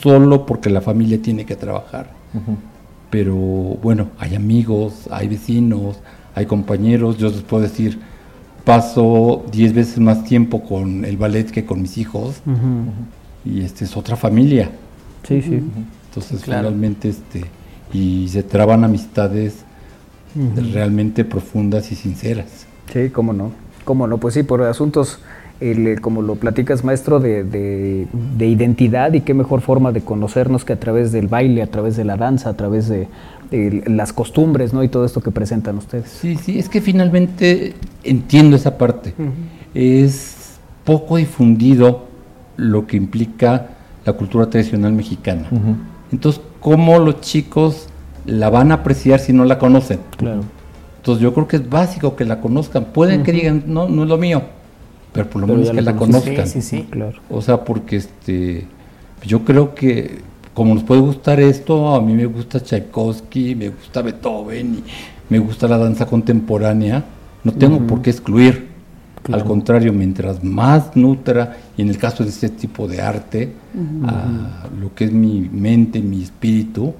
solo 0.01 0.45
porque 0.45 0.69
la 0.69 0.81
familia 0.81 1.21
tiene 1.21 1.45
que 1.45 1.55
trabajar. 1.55 2.11
Pero 3.09 3.35
bueno, 3.35 4.09
hay 4.19 4.35
amigos, 4.35 5.07
hay 5.09 5.27
vecinos, 5.29 5.99
hay 6.35 6.45
compañeros, 6.45 7.17
yo 7.17 7.29
les 7.29 7.41
puedo 7.41 7.63
decir, 7.63 7.99
paso 8.65 9.45
10 9.51 9.73
veces 9.73 9.99
más 9.99 10.23
tiempo 10.25 10.63
con 10.63 11.05
el 11.05 11.15
ballet 11.17 11.49
que 11.49 11.65
con 11.65 11.81
mis 11.81 11.97
hijos. 11.97 12.41
Y 13.45 13.61
este 13.61 13.85
es 13.85 13.95
otra 13.95 14.15
familia. 14.17 14.69
Sí, 15.23 15.41
sí. 15.41 15.61
Entonces 16.09 16.41
Claro. 16.43 16.67
finalmente 16.67 17.09
este 17.09 17.45
y 17.93 18.27
se 18.29 18.43
traban 18.43 18.83
amistades 18.83 19.65
realmente 20.73 21.25
profundas 21.25 21.91
y 21.91 21.95
sinceras. 21.95 22.65
Sí, 22.93 23.09
cómo 23.09 23.33
no. 23.33 23.51
Cómo 23.83 24.07
no, 24.07 24.17
pues 24.17 24.33
sí, 24.35 24.43
por 24.43 24.61
asuntos, 24.63 25.19
el, 25.59 25.87
eh, 25.87 25.95
como 25.97 26.21
lo 26.21 26.35
platicas, 26.35 26.83
maestro, 26.83 27.19
de, 27.19 27.43
de- 27.43 28.07
de 28.37 28.47
identidad 28.47 29.11
y 29.13 29.21
qué 29.21 29.33
mejor 29.33 29.61
forma 29.61 29.91
de 29.91 30.01
conocernos 30.01 30.63
que 30.65 30.73
a 30.73 30.79
través 30.79 31.11
del 31.11 31.27
baile, 31.27 31.61
a 31.61 31.67
través 31.67 31.97
de 31.97 32.05
la 32.05 32.15
danza, 32.17 32.49
a 32.49 32.53
través 32.53 32.87
de, 32.87 33.07
de 33.49 33.83
las 33.87 34.13
costumbres, 34.13 34.71
¿no? 34.73 34.83
Y 34.83 34.87
todo 34.87 35.03
esto 35.05 35.19
que 35.21 35.31
presentan 35.31 35.77
ustedes. 35.77 36.09
Sí, 36.09 36.37
sí, 36.37 36.57
es 36.59 36.69
que 36.69 36.79
finalmente 36.79 37.73
entiendo 38.03 38.55
esa 38.55 38.77
parte. 38.77 39.13
Es 39.73 40.59
poco 40.85 41.17
difundido 41.17 42.05
lo 42.57 42.87
que 42.87 42.97
implica 42.97 43.69
la 44.05 44.13
cultura 44.13 44.49
tradicional 44.49 44.93
mexicana. 44.93 45.47
Entonces, 46.11 46.41
¿cómo 46.59 46.99
los 46.99 47.21
chicos 47.21 47.87
la 48.25 48.49
van 48.49 48.71
a 48.71 48.75
apreciar 48.75 49.19
si 49.19 49.33
no 49.33 49.45
la 49.45 49.57
conocen? 49.57 49.99
Claro. 50.17 50.41
Entonces, 50.97 51.23
yo 51.23 51.33
creo 51.33 51.47
que 51.47 51.57
es 51.57 51.69
básico 51.69 52.15
que 52.15 52.25
la 52.25 52.41
conozcan. 52.41 52.85
Pueden 52.85 53.23
que 53.23 53.31
digan, 53.31 53.63
no, 53.67 53.89
no 53.89 54.03
es 54.03 54.09
lo 54.09 54.17
mío, 54.17 54.43
pero 55.13 55.29
por 55.29 55.41
lo 55.41 55.47
Pero 55.47 55.59
menos 55.59 55.73
que 55.73 55.81
la 55.81 55.95
conozcan. 55.95 56.47
Sí, 56.47 56.61
sí, 56.61 56.77
sí. 56.77 56.87
Claro. 56.89 57.19
O 57.29 57.41
sea, 57.41 57.63
porque 57.63 57.95
este, 57.95 58.65
yo 59.25 59.43
creo 59.43 59.73
que 59.73 60.21
como 60.53 60.75
nos 60.75 60.83
puede 60.83 61.01
gustar 61.01 61.39
esto, 61.39 61.95
a 61.95 62.01
mí 62.01 62.13
me 62.13 62.25
gusta 62.25 62.59
Tchaikovsky, 62.59 63.55
me 63.55 63.69
gusta 63.69 64.01
Beethoven, 64.01 64.75
y 64.75 64.83
me 65.29 65.39
gusta 65.39 65.67
la 65.67 65.77
danza 65.77 66.05
contemporánea, 66.05 67.05
no 67.43 67.53
tengo 67.53 67.79
por 67.87 68.01
qué 68.01 68.09
excluir. 68.09 68.70
Al 69.31 69.43
contrario, 69.43 69.93
mientras 69.93 70.43
más 70.43 70.95
nutra, 70.95 71.57
y 71.77 71.81
en 71.83 71.89
el 71.89 71.97
caso 71.97 72.23
de 72.23 72.29
este 72.29 72.49
tipo 72.49 72.87
de 72.87 73.01
arte, 73.01 73.53
a 74.05 74.67
lo 74.79 74.93
que 74.95 75.05
es 75.05 75.11
mi 75.11 75.47
mente, 75.51 76.01
mi 76.01 76.23
espíritu, 76.23 76.93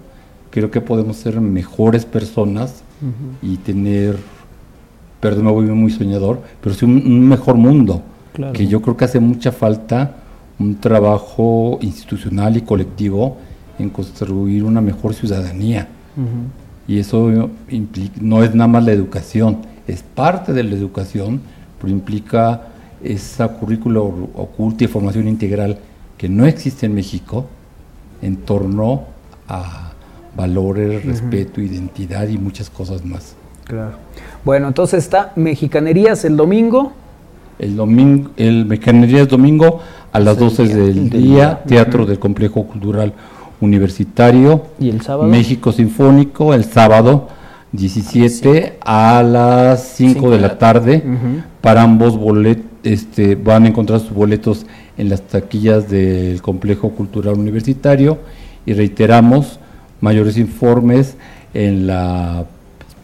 creo 0.51 0.69
que 0.69 0.81
podemos 0.81 1.17
ser 1.17 1.39
mejores 1.41 2.05
personas 2.05 2.83
y 3.41 3.57
tener, 3.57 4.17
perdón, 5.19 5.45
me 5.45 5.51
voy 5.51 5.65
muy 5.67 5.91
soñador, 5.91 6.41
pero 6.61 6.75
sí 6.75 6.85
un, 6.85 6.97
un 6.97 7.27
mejor 7.27 7.55
mundo, 7.55 8.03
Claro. 8.33 8.53
que 8.53 8.65
yo 8.65 8.81
creo 8.81 8.95
que 8.95 9.03
hace 9.05 9.19
mucha 9.19 9.51
falta 9.51 10.15
un 10.57 10.75
trabajo 10.75 11.79
institucional 11.81 12.55
y 12.55 12.61
colectivo 12.61 13.37
en 13.79 13.89
construir 13.89 14.63
una 14.63 14.79
mejor 14.79 15.13
ciudadanía. 15.13 15.87
Y 16.87 16.99
eso 16.99 17.49
implica, 17.69 18.15
no 18.21 18.43
es 18.43 18.53
nada 18.53 18.67
más 18.67 18.85
la 18.85 18.91
educación, 18.91 19.57
es 19.87 20.03
parte 20.03 20.53
de 20.53 20.63
la 20.63 20.75
educación, 20.75 21.41
pero 21.81 21.91
implica 21.91 22.61
esa 23.03 23.47
currícula 23.47 23.99
oculta 23.99 24.83
y 24.83 24.87
formación 24.87 25.27
integral 25.27 25.79
que 26.17 26.29
no 26.29 26.45
existe 26.45 26.85
en 26.85 26.93
México 26.93 27.47
en 28.21 28.37
torno 28.37 29.05
a 29.47 29.91
valores, 30.37 31.03
respeto, 31.03 31.59
identidad 31.59 32.27
y 32.27 32.37
muchas 32.37 32.69
cosas 32.69 33.03
más. 33.03 33.35
Claro. 33.65 33.93
Bueno, 34.45 34.67
entonces 34.67 35.03
está 35.03 35.33
Mexicanerías 35.35 36.23
el 36.25 36.37
domingo. 36.37 36.93
El 37.57 37.75
domingo, 37.75 38.31
el 38.37 38.65
Mecanería 38.65 39.21
es 39.21 39.27
domingo 39.27 39.81
a 40.11 40.19
las 40.19 40.37
12 40.37 40.67
del 40.67 41.09
día, 41.09 41.63
Teatro 41.65 42.05
del 42.05 42.19
Complejo 42.19 42.65
Cultural 42.65 43.13
Universitario. 43.59 44.63
¿Y 44.79 44.89
el 44.89 45.01
sábado? 45.01 45.29
México 45.29 45.71
Sinfónico, 45.71 46.53
el 46.53 46.65
sábado 46.65 47.27
17 47.71 48.77
a 48.81 49.23
las 49.23 49.83
5 49.95 50.31
de 50.31 50.39
la 50.39 50.57
tarde. 50.57 51.03
Para 51.61 51.83
ambos 51.83 52.17
boletos, 52.17 52.65
este, 52.83 53.35
van 53.35 53.65
a 53.65 53.67
encontrar 53.67 53.99
sus 53.99 54.11
boletos 54.11 54.65
en 54.97 55.09
las 55.09 55.21
taquillas 55.21 55.89
del 55.89 56.41
Complejo 56.41 56.89
Cultural 56.89 57.35
Universitario. 57.35 58.19
Y 58.65 58.73
reiteramos, 58.73 59.59
mayores 60.01 60.37
informes 60.37 61.15
en 61.53 61.87
las 61.87 62.45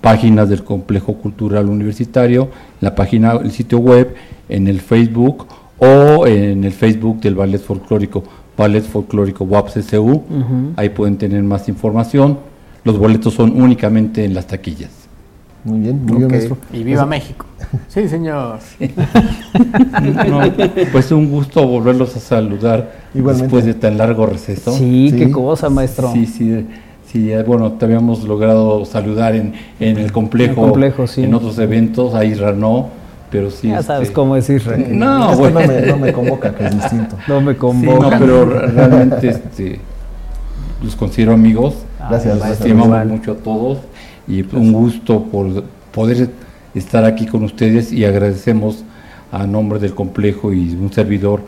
páginas 0.02 0.50
del 0.50 0.64
Complejo 0.64 1.14
Cultural 1.16 1.68
Universitario, 1.70 2.44
en 2.44 2.50
la 2.82 2.96
página, 2.96 3.34
el 3.34 3.52
sitio 3.52 3.80
web, 3.80 4.16
en 4.50 4.68
el 4.68 4.82
Facebook 4.82 5.48
o 5.80 6.26
en 6.26 6.64
el 6.64 6.72
Facebook 6.72 7.20
del 7.22 7.36
Ballet 7.36 7.62
Folclórico, 7.62 8.24
Ballet 8.58 8.84
Folclórico 8.84 9.44
WAPCSU. 9.46 10.24
Ahí 10.76 10.90
pueden 10.90 11.18
tener 11.18 11.44
más 11.44 11.68
información. 11.70 12.40
Los 12.88 12.98
boletos 12.98 13.34
son 13.34 13.62
únicamente 13.62 14.24
en 14.24 14.34
las 14.34 14.48
taquillas. 14.48 14.92
Muy 15.66 15.80
bien, 15.82 16.06
muy 16.06 16.20
bien, 16.20 16.30
maestro. 16.32 16.58
Y 16.72 16.84
viva 16.84 17.06
México. 17.06 17.46
Sí, 17.90 18.08
señor. 18.08 18.60
No, 20.30 20.40
pues 20.94 21.12
un 21.12 21.30
gusto 21.30 21.68
volverlos 21.68 22.16
a 22.16 22.20
saludar 22.22 22.94
Igualmente. 23.14 23.44
después 23.44 23.66
de 23.66 23.74
tan 23.74 23.98
largo 23.98 24.26
receso. 24.26 24.72
Sí, 24.72 25.10
Sí. 25.12 25.18
qué 25.18 25.32
cosa, 25.32 25.70
maestro. 25.70 26.12
Sí, 26.14 26.26
sí, 26.26 26.66
sí, 27.12 27.30
eh, 27.32 27.44
bueno, 27.44 27.74
te 27.74 27.84
habíamos 27.84 28.24
logrado 28.24 28.86
saludar 28.86 29.36
en, 29.36 29.54
en 29.82 29.98
el 29.98 30.14
complejo, 30.14 30.54
En 30.54 30.60
el 30.60 30.72
complejo, 30.72 31.08
sí. 31.08 31.24
en 31.24 31.34
otros 31.34 31.58
eventos, 31.60 32.14
ahí 32.16 32.40
no, 32.56 32.88
pero 33.30 33.52
sí. 33.52 33.68
ya 33.68 33.84
sabes 33.84 34.04
este, 34.04 34.14
cómo 34.14 34.36
decir. 34.36 34.62
No, 34.92 35.32
Esto 35.32 35.40
bueno. 35.40 35.60
no, 35.60 35.68
me, 35.68 35.82
no 35.82 35.98
me 35.98 36.14
convoca, 36.14 36.56
que 36.56 36.68
es 36.68 36.74
distinto. 36.74 37.18
No 37.28 37.42
me 37.42 37.52
Sí, 37.54 37.60
convoca. 37.60 38.10
no, 38.12 38.20
pero 38.26 38.46
re- 38.46 38.68
realmente 38.68 39.28
este, 39.28 39.80
los 40.82 40.96
considero 40.96 41.34
amigos. 41.34 41.76
Gracias, 42.10 42.34
Ay, 42.34 42.40
maestro. 42.40 42.68
Estimamos 42.68 43.06
mucho 43.06 43.32
a 43.34 43.36
todos 43.36 43.80
y 44.28 44.42
un 44.56 44.72
gusto 44.72 45.24
por 45.24 45.64
poder 45.92 46.30
estar 46.76 47.06
aquí 47.06 47.26
con 47.26 47.44
ustedes 47.44 47.92
y 47.92 48.06
agradecemos 48.06 48.84
a 49.32 49.46
nombre 49.46 49.80
del 49.80 49.94
complejo 49.94 50.54
y 50.54 50.76
un 50.76 50.92
servidor 50.92 51.42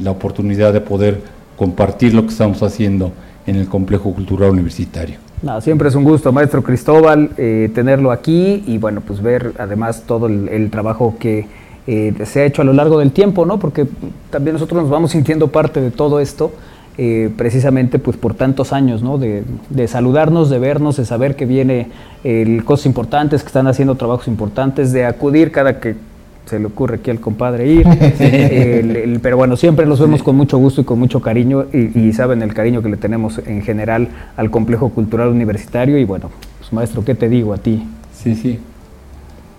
la 0.00 0.10
oportunidad 0.10 0.72
de 0.72 0.80
poder 0.80 1.20
compartir 1.56 2.14
lo 2.14 2.22
que 2.22 2.28
estamos 2.28 2.62
haciendo 2.62 3.12
en 3.46 3.56
el 3.56 3.68
complejo 3.68 4.12
cultural 4.12 4.50
universitario. 4.50 5.18
No, 5.42 5.60
siempre 5.60 5.88
es 5.88 5.94
un 5.94 6.04
gusto, 6.04 6.32
maestro 6.32 6.62
Cristóbal, 6.62 7.30
eh, 7.36 7.70
tenerlo 7.74 8.10
aquí 8.10 8.64
y 8.66 8.78
bueno, 8.78 9.02
pues 9.02 9.22
ver 9.22 9.52
además 9.58 10.04
todo 10.06 10.26
el, 10.26 10.48
el 10.48 10.70
trabajo 10.70 11.16
que 11.18 11.46
eh, 11.86 12.14
se 12.24 12.40
ha 12.40 12.44
hecho 12.46 12.62
a 12.62 12.64
lo 12.64 12.72
largo 12.72 12.98
del 12.98 13.12
tiempo, 13.12 13.44
¿no? 13.44 13.58
Porque 13.58 13.86
también 14.30 14.54
nosotros 14.54 14.82
nos 14.82 14.90
vamos 14.90 15.10
sintiendo 15.10 15.48
parte 15.48 15.80
de 15.80 15.90
todo 15.90 16.18
esto 16.18 16.52
eh, 16.96 17.30
precisamente 17.36 17.98
pues 17.98 18.16
por 18.16 18.34
tantos 18.34 18.72
años, 18.72 19.02
¿no? 19.02 19.18
De, 19.18 19.42
de 19.70 19.88
saludarnos, 19.88 20.50
de 20.50 20.58
vernos, 20.58 20.96
de 20.96 21.04
saber 21.04 21.34
que 21.36 21.44
viene 21.46 21.88
eh, 22.22 22.60
cosas 22.64 22.86
importantes, 22.86 23.42
que 23.42 23.48
están 23.48 23.66
haciendo 23.66 23.94
trabajos 23.96 24.28
importantes, 24.28 24.92
de 24.92 25.04
acudir 25.04 25.50
cada 25.50 25.80
que 25.80 25.96
se 26.46 26.58
le 26.58 26.66
ocurre 26.66 26.96
aquí 26.96 27.10
al 27.10 27.20
compadre 27.20 27.66
ir. 27.72 27.86
El- 28.20 28.96
el- 28.96 29.20
pero 29.20 29.36
bueno, 29.36 29.56
siempre 29.56 29.86
los 29.86 29.98
vemos 29.98 30.22
con 30.22 30.36
mucho 30.36 30.58
gusto 30.58 30.82
y 30.82 30.84
con 30.84 30.98
mucho 30.98 31.20
cariño 31.20 31.64
y, 31.72 31.98
y 31.98 32.12
saben 32.12 32.42
el 32.42 32.52
cariño 32.52 32.82
que 32.82 32.90
le 32.90 32.96
tenemos 32.98 33.38
en 33.46 33.62
general 33.62 34.08
al 34.36 34.50
complejo 34.50 34.90
cultural 34.90 35.28
universitario 35.28 35.96
y 35.98 36.04
bueno, 36.04 36.30
pues 36.58 36.72
maestro, 36.72 37.02
¿qué 37.04 37.14
te 37.14 37.28
digo 37.28 37.54
a 37.54 37.58
ti? 37.58 37.82
Sí, 38.12 38.34
sí. 38.34 38.58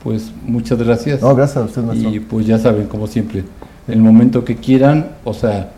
Pues 0.04 0.32
muchas 0.46 0.78
gracias. 0.82 1.22
No, 1.22 1.36
gracias 1.36 1.58
a 1.58 1.66
usted, 1.66 1.82
maestro. 1.84 2.12
Y 2.12 2.20
pues 2.20 2.46
ya 2.46 2.60
saben, 2.60 2.86
como 2.86 3.08
siempre, 3.08 3.44
el 3.88 4.00
momento 4.00 4.46
que 4.46 4.56
quieran, 4.56 5.08
o 5.24 5.34
sea, 5.34 5.72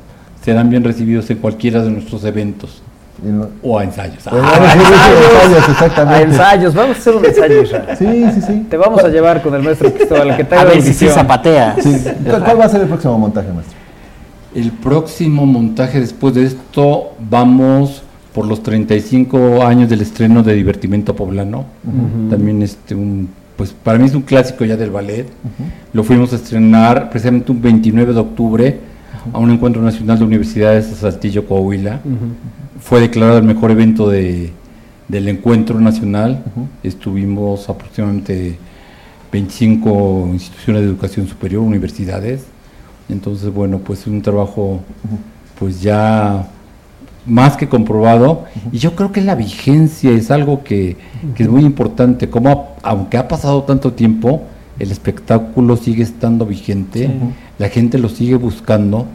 serán 0.47 0.69
bien 0.69 0.81
recibidos 0.81 1.29
en 1.29 1.39
cualquiera 1.39 1.83
de 1.83 1.89
nuestros 1.89 2.23
eventos 2.23 2.81
no- 3.21 3.49
o 3.61 3.77
a 3.77 3.83
ensayos. 3.83 4.23
Pues, 4.29 4.41
Ah, 4.45 4.71
sí, 4.71 4.79
sí, 4.79 5.71
ensayos, 5.73 5.97
A 6.07 6.21
ensayos, 6.21 6.73
vamos 6.73 6.95
a 6.95 6.99
hacer 7.01 7.15
un 7.17 7.25
ensayo. 7.25 7.65
Sí, 7.99 8.25
sí, 8.33 8.41
sí. 8.47 8.65
Te 8.69 8.77
vamos 8.77 9.03
a 9.03 9.09
llevar 9.09 9.41
con 9.41 9.53
el 9.55 9.61
maestro 9.61 9.93
Cristóbal, 9.93 10.37
que 10.37 10.45
te 10.45 10.55
A 10.55 10.61
haga 10.61 10.69
ver 10.69 10.81
si 10.81 10.93
sí 10.93 11.07
zapateas. 11.09 11.83
Sí. 11.83 11.97
¿Cuál, 12.29 12.43
cuál 12.45 12.59
va 12.61 12.63
a 12.65 12.69
ser 12.69 12.79
el 12.79 12.87
próximo 12.87 13.17
montaje, 13.19 13.51
maestro? 13.51 13.75
El 14.55 14.71
próximo 14.71 15.45
montaje 15.45 15.99
después 15.99 16.33
de 16.33 16.45
esto 16.45 17.11
vamos 17.29 18.03
por 18.33 18.45
los 18.47 18.63
35 18.63 19.65
años 19.65 19.89
del 19.89 19.99
estreno 19.99 20.43
de 20.43 20.53
Divertimento 20.53 21.13
Poblano. 21.13 21.65
También 22.29 22.61
este 22.61 22.95
un 22.95 23.27
pues 23.57 23.73
para 23.73 23.97
mí 23.97 24.05
es 24.05 24.13
un 24.13 24.21
clásico 24.21 24.63
ya 24.63 24.77
del 24.77 24.91
ballet. 24.91 25.27
Lo 25.91 26.05
fuimos 26.05 26.31
a 26.31 26.37
estrenar 26.37 27.09
precisamente 27.09 27.51
un 27.51 27.61
29 27.61 28.13
de 28.13 28.19
octubre 28.21 28.79
a 29.33 29.39
un 29.39 29.51
encuentro 29.51 29.81
nacional 29.81 30.17
de 30.19 30.25
universidades 30.25 30.89
de 30.89 30.95
Saltillo, 30.95 31.45
Coahuila. 31.47 31.99
Fue 32.79 32.99
declarado 33.01 33.37
el 33.39 33.43
mejor 33.43 33.71
evento 33.71 34.09
de, 34.09 34.51
del 35.07 35.27
encuentro 35.27 35.79
nacional. 35.79 36.43
Estuvimos 36.83 37.69
aproximadamente 37.69 38.57
25 39.31 40.29
instituciones 40.33 40.81
de 40.83 40.87
educación 40.89 41.27
superior, 41.27 41.61
universidades. 41.63 42.45
Entonces, 43.09 43.53
bueno, 43.53 43.79
pues 43.79 44.01
es 44.01 44.07
un 44.07 44.21
trabajo 44.21 44.81
pues 45.59 45.81
ya 45.81 46.47
más 47.25 47.57
que 47.57 47.67
comprobado 47.67 48.45
y 48.71 48.77
yo 48.77 48.95
creo 48.95 49.11
que 49.11 49.21
la 49.21 49.35
vigencia 49.35 50.11
es 50.11 50.31
algo 50.31 50.63
que, 50.63 50.95
que 51.35 51.43
es 51.43 51.49
muy 51.49 51.63
importante, 51.65 52.29
como 52.29 52.49
a- 52.83 52.89
aunque 52.89 53.17
ha 53.17 53.27
pasado 53.27 53.63
tanto 53.63 53.91
tiempo, 53.93 54.43
el 54.79 54.91
espectáculo 54.91 55.77
sigue 55.77 56.03
estando 56.03 56.45
vigente, 56.45 57.09
la 57.57 57.69
gente 57.69 57.97
lo 57.97 58.09
sigue 58.09 58.35
buscando, 58.35 59.05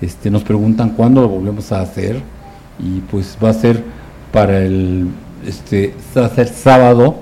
este, 0.00 0.30
nos 0.30 0.42
preguntan 0.42 0.90
cuándo 0.90 1.22
lo 1.22 1.28
volvemos 1.28 1.72
a 1.72 1.80
hacer 1.80 2.20
y 2.78 3.00
pues 3.10 3.36
va 3.42 3.50
a 3.50 3.54
ser 3.54 3.82
para 4.32 4.60
el 4.60 5.08
este 5.46 5.94
va 6.16 6.26
a 6.26 6.28
ser 6.28 6.48
sábado 6.48 7.16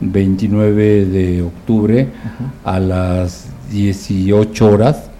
29 0.00 1.06
de 1.06 1.42
octubre 1.42 2.08
a 2.64 2.78
las 2.78 3.46
18 3.72 4.66
horas. 4.66 5.10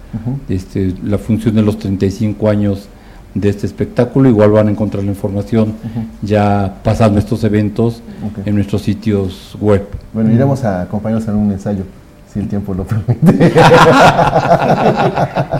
Este, 0.47 0.93
la 1.03 1.17
función 1.17 1.55
de 1.55 1.61
los 1.61 1.77
35 1.77 2.49
años 2.49 2.87
de 3.33 3.49
este 3.49 3.67
espectáculo. 3.67 4.29
Igual 4.29 4.51
van 4.51 4.69
a 4.69 4.71
encontrar 4.71 5.03
la 5.03 5.09
información 5.09 5.73
ya 6.21 6.79
pasando 6.83 7.19
estos 7.19 7.43
eventos 7.43 8.01
en 8.45 8.55
nuestros 8.55 8.81
sitios 8.81 9.57
web. 9.59 9.85
Bueno, 10.13 10.31
iremos 10.31 10.63
a 10.63 10.83
acompañarnos 10.83 11.27
en 11.27 11.35
un 11.35 11.51
ensayo, 11.51 11.83
si 12.35 12.41
el 12.41 12.49
tiempo 12.49 12.73
lo 12.73 12.83
permite. 12.83 13.53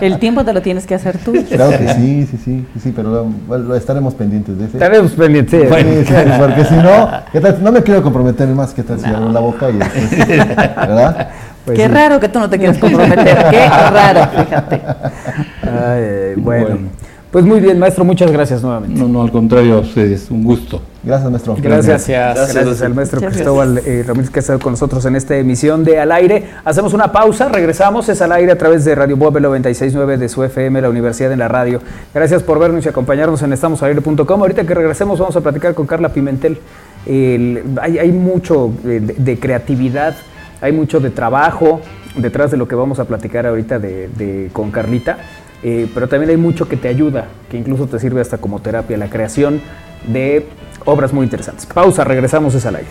El 0.02 0.18
tiempo 0.18 0.44
te 0.44 0.52
lo 0.52 0.60
tienes 0.60 0.86
que 0.86 0.94
hacer 0.94 1.16
tú. 1.18 1.32
claro 1.50 1.70
que 1.78 1.88
sí, 1.94 2.26
sí, 2.30 2.36
sí, 2.44 2.66
sí, 2.82 2.92
pero 2.94 3.08
lo- 3.10 3.24
bueno, 3.48 3.74
estaremos 3.74 4.12
pendientes 4.14 4.58
de 4.58 4.66
ese. 4.66 4.76
Estaremos 4.76 5.12
pendientes. 5.12 5.68
sí. 5.70 5.76
Sí, 5.76 6.04
sí, 6.04 6.14
porque 6.38 6.64
si 6.66 6.74
no, 6.74 7.08
¿qué 7.32 7.40
tal? 7.40 7.64
no 7.64 7.72
me 7.72 7.82
quiero 7.82 8.02
comprometer 8.02 8.46
más, 8.48 8.74
¿qué 8.74 8.82
tal 8.82 9.00
si 9.00 9.06
abro 9.06 9.30
la 9.32 9.40
boca 9.40 9.70
y 9.70 9.78
después, 9.78 10.28
¿verdad? 10.76 11.28
Pues 11.64 11.78
Qué 11.78 11.86
sí. 11.86 11.92
raro 11.92 12.20
que 12.20 12.28
tú 12.28 12.38
no 12.40 12.50
te 12.50 12.58
quieras 12.58 12.76
comprometer. 12.78 13.46
Qué 13.50 13.68
raro, 13.68 14.28
fíjate. 14.44 14.82
Ay, 15.62 16.34
bueno. 16.36 16.66
Bueno. 16.66 16.88
Pues 17.30 17.44
muy 17.44 17.60
bien, 17.60 17.78
maestro, 17.78 18.04
muchas 18.04 18.30
gracias 18.30 18.62
nuevamente. 18.62 19.00
No, 19.00 19.08
no, 19.08 19.22
al 19.22 19.30
contrario 19.32 19.76
a 19.76 19.80
ustedes, 19.80 20.30
un 20.30 20.44
gusto. 20.44 20.80
Gracias, 21.06 21.30
maestro. 21.30 21.54
Gracias, 21.62 22.08
Gracias. 22.08 22.52
gracias, 22.54 22.82
al 22.82 22.94
maestro 22.94 23.20
Cristóbal 23.20 23.78
eh, 23.86 24.02
Ramírez 24.04 24.28
que 24.30 24.40
ha 24.40 24.42
estado 24.42 24.58
con 24.58 24.72
nosotros 24.72 25.04
en 25.06 25.14
esta 25.14 25.36
emisión 25.36 25.84
de 25.84 26.00
Al 26.00 26.10
Aire. 26.10 26.50
Hacemos 26.64 26.94
una 26.94 27.12
pausa, 27.12 27.48
regresamos, 27.48 28.08
es 28.08 28.20
Al 28.22 28.32
Aire 28.32 28.50
a 28.50 28.58
través 28.58 28.84
de 28.84 28.92
Radio 28.96 29.16
Bob 29.16 29.36
96.9 29.38 30.16
de 30.16 30.28
su 30.28 30.42
FM, 30.42 30.80
la 30.82 30.90
Universidad 30.90 31.30
en 31.30 31.38
la 31.38 31.46
Radio. 31.46 31.80
Gracias 32.12 32.42
por 32.42 32.58
vernos 32.58 32.84
y 32.84 32.88
acompañarnos 32.88 33.40
en 33.42 33.52
estamosalaire.com. 33.52 34.40
Ahorita 34.40 34.64
que 34.66 34.74
regresemos 34.74 35.20
vamos 35.20 35.36
a 35.36 35.40
platicar 35.40 35.74
con 35.74 35.86
Carla 35.86 36.08
Pimentel. 36.08 36.58
El- 37.06 37.62
hay, 37.80 37.98
hay 38.00 38.10
mucho 38.10 38.72
eh, 38.84 38.98
de, 39.00 39.14
de 39.16 39.38
creatividad, 39.38 40.16
hay 40.60 40.72
mucho 40.72 40.98
de 40.98 41.10
trabajo 41.10 41.80
detrás 42.16 42.50
de 42.50 42.56
lo 42.56 42.66
que 42.66 42.74
vamos 42.74 42.98
a 42.98 43.04
platicar 43.04 43.46
ahorita 43.46 43.78
de, 43.78 44.08
de- 44.08 44.50
con 44.52 44.72
Carlita. 44.72 45.18
Eh, 45.62 45.88
pero 45.94 46.08
también 46.08 46.30
hay 46.30 46.36
mucho 46.36 46.68
que 46.68 46.76
te 46.76 46.88
ayuda, 46.88 47.26
que 47.48 47.56
incluso 47.56 47.86
te 47.86 47.98
sirve 48.00 48.20
hasta 48.20 48.38
como 48.38 48.60
terapia, 48.60 48.96
la 48.98 49.08
creación 49.08 49.60
de 50.06 50.46
obras 50.86 51.12
muy 51.12 51.24
interesantes. 51.24 51.66
Pausa, 51.66 52.02
regresamos 52.04 52.54
es 52.54 52.64
al 52.64 52.76
aire. 52.76 52.88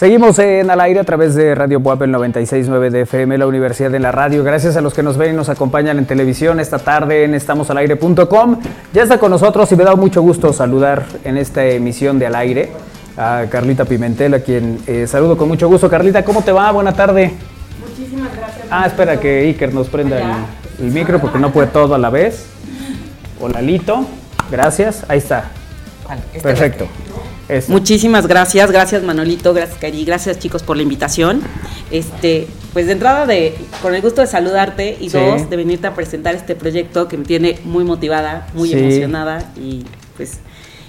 Seguimos 0.00 0.38
en 0.38 0.70
al 0.70 0.80
aire 0.80 0.98
a 0.98 1.04
través 1.04 1.34
de 1.34 1.54
Radio 1.54 1.78
Buap 1.78 2.00
el 2.00 2.10
96.9 2.10 2.88
de 2.88 3.02
FM, 3.02 3.36
la 3.36 3.46
Universidad 3.46 3.90
de 3.90 4.00
la 4.00 4.10
Radio. 4.10 4.42
Gracias 4.42 4.78
a 4.78 4.80
los 4.80 4.94
que 4.94 5.02
nos 5.02 5.18
ven 5.18 5.34
y 5.34 5.36
nos 5.36 5.50
acompañan 5.50 5.98
en 5.98 6.06
televisión 6.06 6.58
esta 6.58 6.78
tarde 6.78 7.24
en 7.24 7.34
estamosalaire.com. 7.34 8.60
Ya 8.94 9.02
está 9.02 9.18
con 9.18 9.30
nosotros 9.30 9.70
y 9.72 9.76
me 9.76 9.84
da 9.84 9.94
mucho 9.96 10.22
gusto 10.22 10.54
saludar 10.54 11.04
en 11.22 11.36
esta 11.36 11.66
emisión 11.66 12.18
de 12.18 12.28
Al 12.28 12.34
Aire 12.36 12.70
a 13.18 13.44
Carlita 13.50 13.84
Pimentel, 13.84 14.32
a 14.32 14.40
quien 14.40 14.78
eh, 14.86 15.06
saludo 15.06 15.36
con 15.36 15.48
mucho 15.48 15.68
gusto. 15.68 15.90
Carlita, 15.90 16.24
¿cómo 16.24 16.40
te 16.40 16.52
va? 16.52 16.72
Buena 16.72 16.94
tarde. 16.94 17.34
Muchísimas 17.86 18.34
gracias. 18.34 18.68
Ah, 18.70 18.86
espera 18.86 19.20
que 19.20 19.40
Iker 19.48 19.74
nos 19.74 19.90
prenda 19.90 20.18
el, 20.18 20.86
el 20.86 20.92
micro 20.94 21.20
porque 21.20 21.38
no 21.38 21.52
puede 21.52 21.66
todo 21.66 21.94
a 21.94 21.98
la 21.98 22.08
vez. 22.08 22.46
Hola, 23.38 23.60
Lito. 23.60 24.06
Gracias. 24.50 25.04
Ahí 25.08 25.18
está. 25.18 25.50
Este 26.32 26.40
Perfecto. 26.40 26.88
Eso. 27.50 27.72
Muchísimas 27.72 28.26
gracias, 28.26 28.70
gracias 28.70 29.02
Manolito, 29.02 29.52
gracias 29.52 29.78
Cari, 29.78 30.04
gracias 30.04 30.38
chicos 30.38 30.62
por 30.62 30.76
la 30.76 30.82
invitación. 30.82 31.42
Este, 31.90 32.46
pues 32.72 32.86
de 32.86 32.92
entrada 32.92 33.26
de 33.26 33.54
con 33.82 33.94
el 33.94 34.02
gusto 34.02 34.20
de 34.20 34.26
saludarte 34.28 34.96
y 35.00 35.10
Sí. 35.10 35.18
dos 35.18 35.50
de 35.50 35.56
venirte 35.56 35.86
a 35.88 35.94
presentar 35.94 36.34
este 36.34 36.54
proyecto 36.54 37.08
que 37.08 37.16
me 37.16 37.24
tiene 37.24 37.58
muy 37.64 37.84
motivada, 37.84 38.46
muy 38.54 38.68
Sí. 38.70 38.78
emocionada 38.78 39.52
y 39.56 39.84
pues 40.16 40.38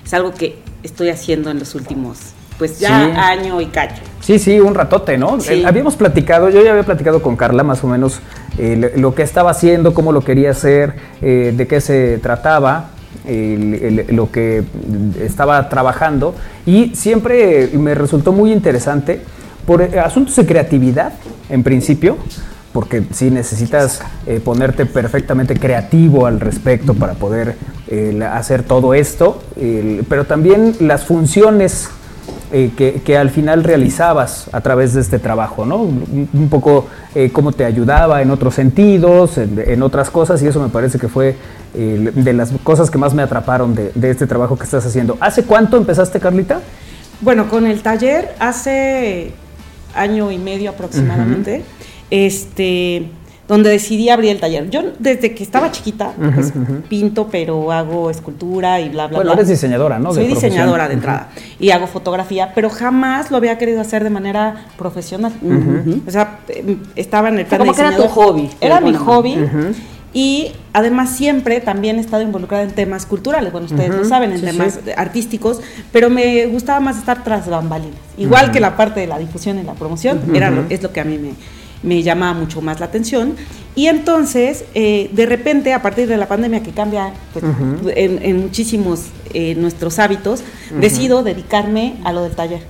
es 0.05 0.13
algo 0.13 0.33
que 0.33 0.57
estoy 0.83 1.09
haciendo 1.09 1.49
en 1.49 1.59
los 1.59 1.73
últimos 1.75 2.17
pues 2.59 2.79
ya 2.79 3.05
Sí. 3.05 3.11
año 3.17 3.59
y 3.59 3.65
cacho. 3.67 4.03
Sí, 4.19 4.37
sí, 4.37 4.59
un 4.59 4.75
ratote, 4.75 5.17
¿no? 5.17 5.39
Sí. 5.41 5.53
Eh, 5.53 5.63
habíamos 5.65 5.95
platicado, 5.95 6.47
yo 6.51 6.61
ya 6.63 6.69
había 6.69 6.83
platicado 6.83 7.19
con 7.23 7.35
Carla 7.35 7.63
más 7.63 7.83
o 7.83 7.87
menos 7.87 8.19
eh, 8.59 8.75
lo- 8.77 9.01
lo 9.01 9.15
que 9.15 9.23
estaba 9.23 9.49
haciendo, 9.49 9.95
cómo 9.95 10.11
lo 10.11 10.21
quería 10.23 10.51
hacer, 10.51 10.93
eh, 11.23 11.53
de 11.55 11.67
qué 11.67 11.81
se 11.81 12.19
trataba, 12.19 12.91
lo 13.25 14.31
que 14.31 14.63
estaba 15.19 15.69
trabajando. 15.69 16.35
Y 16.65 16.95
siempre 16.95 17.69
me 17.73 17.95
resultó 17.95 18.31
muy 18.31 18.51
interesante 18.51 19.21
por 19.65 19.81
eh, 19.81 19.99
asuntos 19.99 20.35
de 20.35 20.45
creatividad, 20.45 21.13
en 21.49 21.63
principio, 21.63 22.17
porque 22.73 23.03
sí 23.11 23.29
necesitas 23.29 24.01
eh, 24.25 24.39
ponerte 24.43 24.85
perfectamente 24.85 25.55
creativo 25.55 26.25
al 26.25 26.39
respecto 26.39 26.93
para 26.93 27.13
poder 27.13 27.55
eh, 27.87 28.27
hacer 28.31 28.63
todo 28.63 28.93
esto, 28.93 29.43
pero 30.07 30.25
también 30.25 30.75
las 30.79 31.03
funciones 31.03 31.89
eh, 32.51 32.71
que, 32.75 33.01
que 33.05 33.17
al 33.17 33.29
final 33.29 33.63
realizabas 33.63 34.49
a 34.51 34.61
través 34.61 34.93
de 34.93 35.01
este 35.01 35.19
trabajo, 35.19 35.65
¿no? 35.65 35.77
Un, 35.77 36.29
un 36.33 36.49
poco 36.49 36.87
eh, 37.15 37.29
cómo 37.31 37.51
te 37.51 37.65
ayudaba 37.65 38.21
en 38.21 38.31
otros 38.31 38.55
sentidos, 38.55 39.37
en, 39.37 39.63
en 39.65 39.81
otras 39.83 40.09
cosas, 40.09 40.41
y 40.43 40.47
eso 40.47 40.61
me 40.61 40.69
parece 40.69 40.99
que 40.99 41.07
fue 41.07 41.35
eh, 41.73 42.11
de 42.13 42.33
las 42.33 42.51
cosas 42.63 42.91
que 42.91 42.97
más 42.97 43.13
me 43.13 43.21
atraparon 43.21 43.73
de, 43.75 43.91
de 43.95 44.11
este 44.11 44.27
trabajo 44.27 44.57
que 44.57 44.65
estás 44.65 44.85
haciendo. 44.85 45.17
¿Hace 45.19 45.43
cuánto 45.43 45.77
empezaste, 45.77 46.19
Carlita? 46.19 46.61
Bueno, 47.21 47.47
con 47.49 47.65
el 47.67 47.81
taller 47.81 48.35
hace 48.39 49.31
año 49.95 50.31
y 50.31 50.37
medio 50.37 50.71
aproximadamente, 50.71 51.63
este, 52.09 53.11
donde 53.47 53.69
decidí 53.69 54.09
abrir 54.09 54.31
el 54.31 54.39
taller. 54.39 54.69
Yo 54.69 54.81
desde 54.99 55.33
que 55.35 55.43
estaba 55.43 55.71
chiquita, 55.71 56.13
pues, 56.33 56.53
pinto, 56.87 57.27
pero 57.29 57.71
hago 57.71 58.09
escultura 58.09 58.79
y 58.79 58.89
bla, 58.89 59.07
bla, 59.07 59.17
Bueno, 59.17 59.31
bla. 59.31 59.41
eres 59.41 59.49
diseñadora, 59.49 59.99
¿no? 59.99 60.09
De 60.13 60.21
Soy 60.21 60.27
diseñadora 60.27 60.85
profesión. 60.85 60.87
de 60.87 60.93
entrada 60.93 61.29
y 61.59 61.71
hago 61.71 61.87
fotografía, 61.87 62.51
pero 62.55 62.69
jamás 62.69 63.29
lo 63.29 63.37
había 63.37 63.57
querido 63.57 63.81
hacer 63.81 64.03
de 64.05 64.09
manera 64.09 64.67
profesional. 64.77 65.33
O 66.07 66.11
sea, 66.11 66.39
eh, 66.47 66.77
estaba 66.95 67.27
en 67.29 67.39
el 67.39 67.45
O 67.45 67.49
sea, 67.49 67.57
plan 67.57 67.59
como 67.67 67.71
de 67.73 67.75
que 67.83 67.87
era 67.87 67.97
tu 67.97 68.07
hobby, 68.07 68.49
Era 68.61 68.79
mi 68.79 68.93
hobby. 68.93 69.35
Y 70.13 70.51
además 70.73 71.09
siempre 71.09 71.61
también 71.61 71.95
he 71.97 72.01
estado 72.01 72.21
involucrada 72.21 72.63
en 72.65 72.71
temas 72.71 73.05
culturales, 73.05 73.49
bueno, 73.53 73.67
ustedes 73.67 73.95
lo 73.95 74.03
saben, 74.03 74.33
en 74.33 74.39
sí, 74.39 74.45
temas 74.45 74.79
sí. 74.83 74.91
artísticos, 74.97 75.61
pero 75.93 76.09
me 76.09 76.47
gustaba 76.47 76.81
más 76.81 76.97
estar 76.97 77.23
tras 77.23 77.47
bambalinas. 77.49 77.95
Igual 78.17 78.51
que 78.51 78.59
la 78.59 78.75
parte 78.75 78.99
de 78.99 79.07
la 79.07 79.17
difusión 79.17 79.57
y 79.59 79.63
la 79.63 79.71
promoción, 79.73 80.19
era 80.35 80.51
lo- 80.51 80.65
es 80.69 80.83
lo 80.83 80.91
que 80.91 80.99
a 80.99 81.05
mí 81.05 81.17
me, 81.17 81.31
me 81.83 82.03
llamaba 82.03 82.33
mucho 82.33 82.61
más 82.61 82.79
la 82.79 82.87
atención. 82.87 83.35
Y 83.75 83.87
entonces, 83.87 84.65
eh, 84.75 85.09
de 85.13 85.25
repente, 85.25 85.73
a 85.73 85.81
partir 85.81 86.07
de 86.07 86.17
la 86.17 86.27
pandemia 86.27 86.61
que 86.61 86.71
cambia 86.71 87.13
pues, 87.33 87.45
en 87.95 88.41
muchísimos 88.41 89.05
eh, 89.33 89.55
nuestros 89.55 89.99
hábitos, 89.99 90.43
decido 90.79 91.23
dedicarme 91.23 91.95
a 92.03 92.11
lo 92.11 92.23
del 92.23 92.33
taller. 92.33 92.61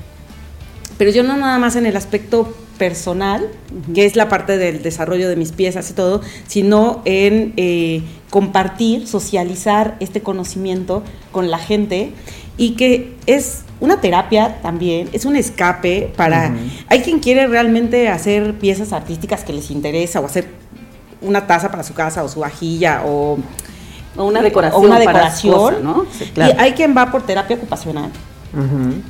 Pero 0.98 1.10
yo 1.10 1.24
no 1.24 1.36
nada 1.36 1.58
más 1.58 1.76
en 1.76 1.88
el 1.88 1.98
aspecto 1.98 2.54
personal, 2.78 3.48
que 3.96 4.06
es 4.06 4.16
la 4.16 4.30
parte 4.30 4.58
del 4.58 4.84
desarrollo 4.84 5.28
de 5.28 5.36
mis 5.36 5.52
piezas 5.52 5.90
y 5.90 5.94
todo, 5.94 6.22
sino 6.48 7.02
en 7.06 7.54
eh, 7.58 8.04
compartir, 8.30 9.08
socializar 9.08 9.98
este 10.00 10.22
conocimiento 10.22 11.04
con 11.32 11.50
la 11.50 11.58
gente 11.58 12.12
y 12.58 12.72
que 12.76 13.16
es 13.26 13.62
una 13.82 14.00
terapia 14.00 14.62
también, 14.62 15.10
es 15.12 15.26
un 15.26 15.36
escape 15.36 16.14
para... 16.16 16.54
Hay 16.88 17.02
quien 17.02 17.20
quiere 17.20 17.48
realmente 17.48 18.08
hacer 18.08 18.58
piezas 18.58 18.94
artísticas 18.94 19.44
que 19.44 19.52
les 19.52 19.70
interesa 19.72 20.22
o 20.22 20.26
hacer 20.26 20.48
una 21.22 21.46
taza 21.48 21.70
para 21.70 21.84
su 21.84 21.94
casa 21.94 22.24
o 22.24 22.30
su 22.30 22.40
vajilla 22.40 23.02
o 23.06 23.38
O 24.16 24.26
una 24.26 24.42
decoración. 24.42 24.82
o 24.82 24.86
una 24.86 24.96
para 24.98 25.12
decoración, 25.12 25.54
cosa, 25.54 25.80
¿no? 25.82 26.06
Sí, 26.18 26.32
claro. 26.34 26.54
Y 26.56 26.62
hay 26.62 26.72
quien 26.74 26.96
va 26.96 27.12
por 27.12 27.24
terapia 27.26 27.56
ocupacional. 27.58 28.12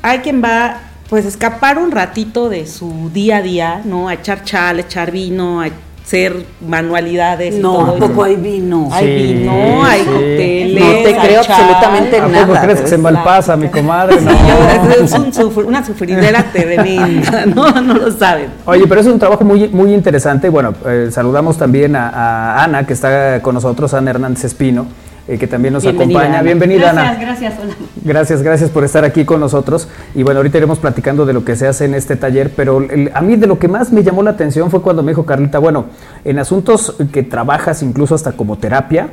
Hay 0.02 0.18
quien 0.20 0.42
va, 0.42 0.80
pues, 1.08 1.26
escapar 1.26 1.78
un 1.78 1.90
ratito 1.90 2.48
de 2.48 2.66
su 2.66 3.10
día 3.12 3.38
a 3.38 3.42
día, 3.42 3.82
¿no? 3.84 4.08
A 4.08 4.14
echar 4.14 4.44
chal, 4.44 4.78
a 4.78 4.80
echar 4.82 5.10
vino, 5.10 5.60
a 5.60 5.68
hacer 6.12 6.44
manualidades. 6.66 7.54
y 7.54 7.58
No, 7.58 7.72
todo 7.72 7.92
¿a 7.94 7.96
eso. 7.96 8.06
poco 8.08 8.24
hay 8.24 8.36
vino? 8.36 8.88
Hay 8.92 9.06
Sí, 9.06 9.32
vino, 9.34 9.82
hay 9.84 10.02
cócteles. 10.04 10.84
No 10.84 10.90
te 10.90 11.06
hay 11.08 11.14
creo 11.26 11.42
chal. 11.42 11.56
absolutamente 11.62 12.18
¿A 12.18 12.28
nada. 12.28 12.46
poco 12.46 12.58
crees 12.60 12.80
que 12.82 12.86
se 12.88 12.98
malpasa, 12.98 13.56
mi 13.56 13.68
comadre? 13.68 14.20
No. 14.20 14.30
Es 15.02 15.12
un 15.12 15.32
sufr- 15.32 15.64
una 15.64 15.84
sufridera 15.84 16.42
tremenda, 16.52 17.46
no, 17.54 17.70
no 17.80 17.94
lo 17.94 18.10
saben. 18.10 18.48
Oye, 18.66 18.86
pero 18.86 19.00
es 19.00 19.06
un 19.06 19.18
trabajo 19.18 19.42
muy, 19.44 19.68
muy 19.68 19.94
interesante. 19.94 20.50
Bueno, 20.50 20.74
eh, 20.86 21.08
saludamos 21.10 21.56
también 21.56 21.96
a, 21.96 22.10
a 22.10 22.64
Ana, 22.64 22.84
que 22.86 22.92
está 22.92 23.40
con 23.40 23.54
nosotros, 23.54 23.94
Ana 23.94 24.10
Hernández 24.10 24.44
Espino, 24.44 24.86
eh, 25.28 25.38
que 25.38 25.46
también 25.46 25.72
nos 25.74 25.82
Bienvenida, 25.84 26.18
acompaña. 26.20 26.38
Ana. 26.40 26.42
Bienvenida, 26.44 26.92
Gracias, 26.92 27.06
Ana. 27.16 27.20
gracias. 27.24 27.54
Hola. 27.62 27.74
Gracias, 28.04 28.42
gracias 28.42 28.70
por 28.70 28.84
estar 28.84 29.04
aquí 29.04 29.24
con 29.24 29.40
nosotros. 29.40 29.88
Y 30.14 30.22
bueno, 30.24 30.38
ahorita 30.40 30.58
iremos 30.58 30.78
platicando 30.78 31.24
de 31.26 31.32
lo 31.32 31.44
que 31.44 31.54
se 31.56 31.66
hace 31.68 31.84
en 31.84 31.94
este 31.94 32.16
taller, 32.16 32.52
pero 32.56 32.78
el- 32.82 33.10
a 33.14 33.20
mí 33.20 33.36
de 33.36 33.46
lo 33.46 33.58
que 33.58 33.68
más 33.68 33.92
me 33.92 34.02
llamó 34.02 34.22
la 34.22 34.30
atención 34.30 34.70
fue 34.70 34.82
cuando 34.82 35.02
me 35.02 35.12
dijo 35.12 35.24
Carlita, 35.24 35.58
bueno, 35.58 35.86
en 36.24 36.38
asuntos 36.38 36.96
que 37.12 37.22
trabajas 37.22 37.82
incluso 37.82 38.14
hasta 38.14 38.32
como 38.32 38.58
terapia, 38.58 39.10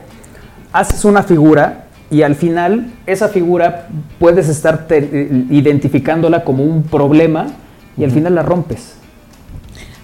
haces 0.74 1.06
una 1.06 1.24
figura 1.24 1.86
y 2.12 2.24
al 2.24 2.34
final 2.36 2.92
esa 3.06 3.28
figura 3.30 3.88
puedes 4.18 4.50
estar 4.50 4.88
te- 4.88 4.98
eh, 5.12 5.46
identificándola 5.52 6.44
como 6.44 6.64
un 6.64 6.82
problema 6.84 7.48
y 7.98 8.04
al 8.04 8.10
final 8.12 8.34
la 8.34 8.42
rompes. 8.42 8.96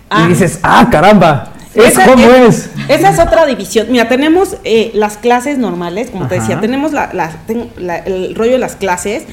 Ah. 0.10 0.24
Y 0.26 0.30
dices, 0.30 0.60
ah, 0.62 0.88
caramba, 0.92 1.54
¿es 1.76 1.86
Esa 1.88 2.06
como 2.08 2.28
es? 2.30 2.70
Esa 2.88 3.10
es 3.10 3.20
otra 3.20 3.46
división. 3.46 3.88
Mira, 3.90 4.08
tenemos 4.08 4.58
eh, 4.64 4.92
las 4.94 5.18
clases 5.18 5.58
normales, 5.58 6.10
como 6.10 6.28
te 6.28 6.36
decía, 6.40 6.60
tenemos 6.62 6.94
la- 6.94 7.12
la- 7.14 7.32
ten- 7.48 7.70
la- 7.78 7.98
el 7.98 8.34
rollo 8.36 8.54
de 8.54 8.60
las 8.60 8.76
clases, 8.76 9.24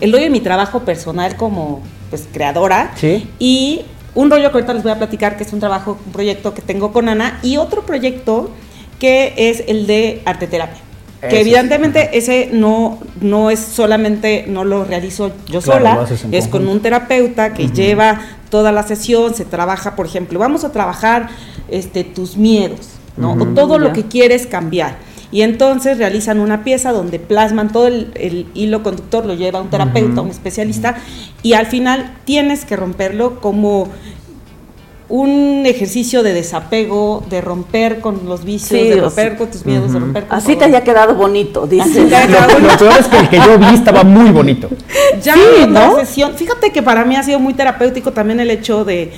el 0.00 0.12
rollo 0.12 0.24
de 0.24 0.30
mi 0.30 0.40
trabajo 0.40 0.80
personal 0.80 1.36
como 1.36 1.82
pues, 2.10 2.26
creadora 2.32 2.92
Sí. 2.96 3.28
y 3.38 3.82
un 4.14 4.30
rollo 4.30 4.50
que 4.50 4.56
ahorita 4.58 4.74
les 4.74 4.82
voy 4.82 4.92
a 4.92 4.96
platicar, 4.98 5.36
que 5.36 5.44
es 5.44 5.52
un 5.52 5.60
trabajo, 5.60 5.96
un 6.04 6.12
proyecto 6.12 6.52
que 6.54 6.62
tengo 6.62 6.92
con 6.92 7.08
Ana, 7.08 7.38
y 7.42 7.56
otro 7.58 7.82
proyecto 7.86 8.50
que 8.98 9.32
es 9.36 9.62
el 9.68 9.86
de 9.86 10.20
arte 10.24 10.46
terapia. 10.48 10.80
Que 11.28 11.40
evidentemente 11.42 12.16
ese 12.16 12.48
no, 12.50 12.98
no 13.20 13.50
es 13.50 13.60
solamente, 13.60 14.46
no 14.48 14.64
lo 14.64 14.84
realizo 14.84 15.30
yo 15.48 15.60
Claro, 15.60 16.06
sola, 16.06 16.28
es 16.32 16.48
con 16.48 16.66
un 16.66 16.80
terapeuta 16.80 17.52
que 17.52 17.68
lleva 17.68 18.20
toda 18.50 18.72
la 18.72 18.82
sesión, 18.82 19.34
se 19.34 19.44
trabaja, 19.44 19.96
por 19.96 20.06
ejemplo, 20.06 20.38
vamos 20.38 20.64
a 20.64 20.72
trabajar 20.72 21.30
este, 21.68 22.04
tus 22.04 22.36
miedos, 22.36 22.90
¿no? 23.16 23.32
O 23.32 23.46
todo 23.46 23.78
lo 23.78 23.92
que 23.92 24.04
quieres 24.04 24.46
cambiar. 24.46 24.98
Y 25.32 25.42
entonces 25.42 25.98
realizan 25.98 26.40
una 26.40 26.64
pieza 26.64 26.90
donde 26.90 27.20
plasman 27.20 27.70
todo 27.70 27.86
el, 27.86 28.10
el 28.16 28.48
hilo 28.54 28.82
conductor, 28.82 29.24
lo 29.24 29.34
lleva 29.34 29.60
un 29.60 29.70
terapeuta, 29.70 30.22
un 30.22 30.30
especialista, 30.30 30.96
y 31.42 31.52
al 31.52 31.66
final 31.66 32.12
tienes 32.24 32.64
que 32.64 32.74
romperlo 32.74 33.40
como 33.40 33.88
un 35.10 35.64
ejercicio 35.66 36.22
de 36.22 36.32
desapego, 36.32 37.22
de 37.28 37.40
romper 37.40 38.00
con 38.00 38.20
los 38.26 38.44
vicios, 38.44 38.80
Sí, 38.80 38.88
de 38.88 39.00
romper 39.00 39.28
sea, 39.30 39.36
con 39.38 39.50
tus 39.50 39.66
miedos, 39.66 39.90
de 39.90 39.96
ujú. 39.96 40.06
romper 40.06 40.26
con 40.28 40.38
Así 40.38 40.48
te 40.52 40.54
todo. 40.54 40.64
haya 40.66 40.82
quedado 40.84 41.14
bonito, 41.16 41.64
Así 41.64 41.76
dices. 41.76 42.08
te 42.08 42.16
haya 42.16 42.26
quedado 42.28 42.58
Lo, 42.60 42.68
lo 42.68 42.76
peor 42.78 42.92
es 42.98 43.06
que 43.08 43.16
el 43.18 43.28
que 43.28 43.36
yo 43.38 43.58
vi 43.58 43.74
estaba 43.74 44.04
muy 44.04 44.30
bonito. 44.30 44.68
ya 45.22 45.34
Sí, 45.34 45.40
en 45.62 45.72
¿no? 45.72 45.96
sesión, 45.98 46.34
fíjate 46.36 46.70
que 46.72 46.82
para 46.82 47.04
mí 47.04 47.16
ha 47.16 47.22
sido 47.22 47.38
muy 47.40 47.54
terapéutico 47.54 48.12
también 48.12 48.40
el 48.40 48.50
hecho 48.50 48.84
de, 48.84 49.12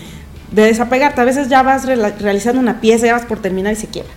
de 0.50 0.62
desapegarte. 0.64 1.20
A 1.20 1.24
veces 1.24 1.48
ya 1.48 1.62
vas 1.62 1.86
rela- 1.86 2.16
realizando 2.18 2.60
una 2.60 2.80
pieza, 2.80 3.06
ya 3.06 3.12
vas 3.12 3.26
por 3.26 3.38
terminar 3.40 3.74
y 3.74 3.76
se 3.76 3.86
quiebra. 3.88 4.12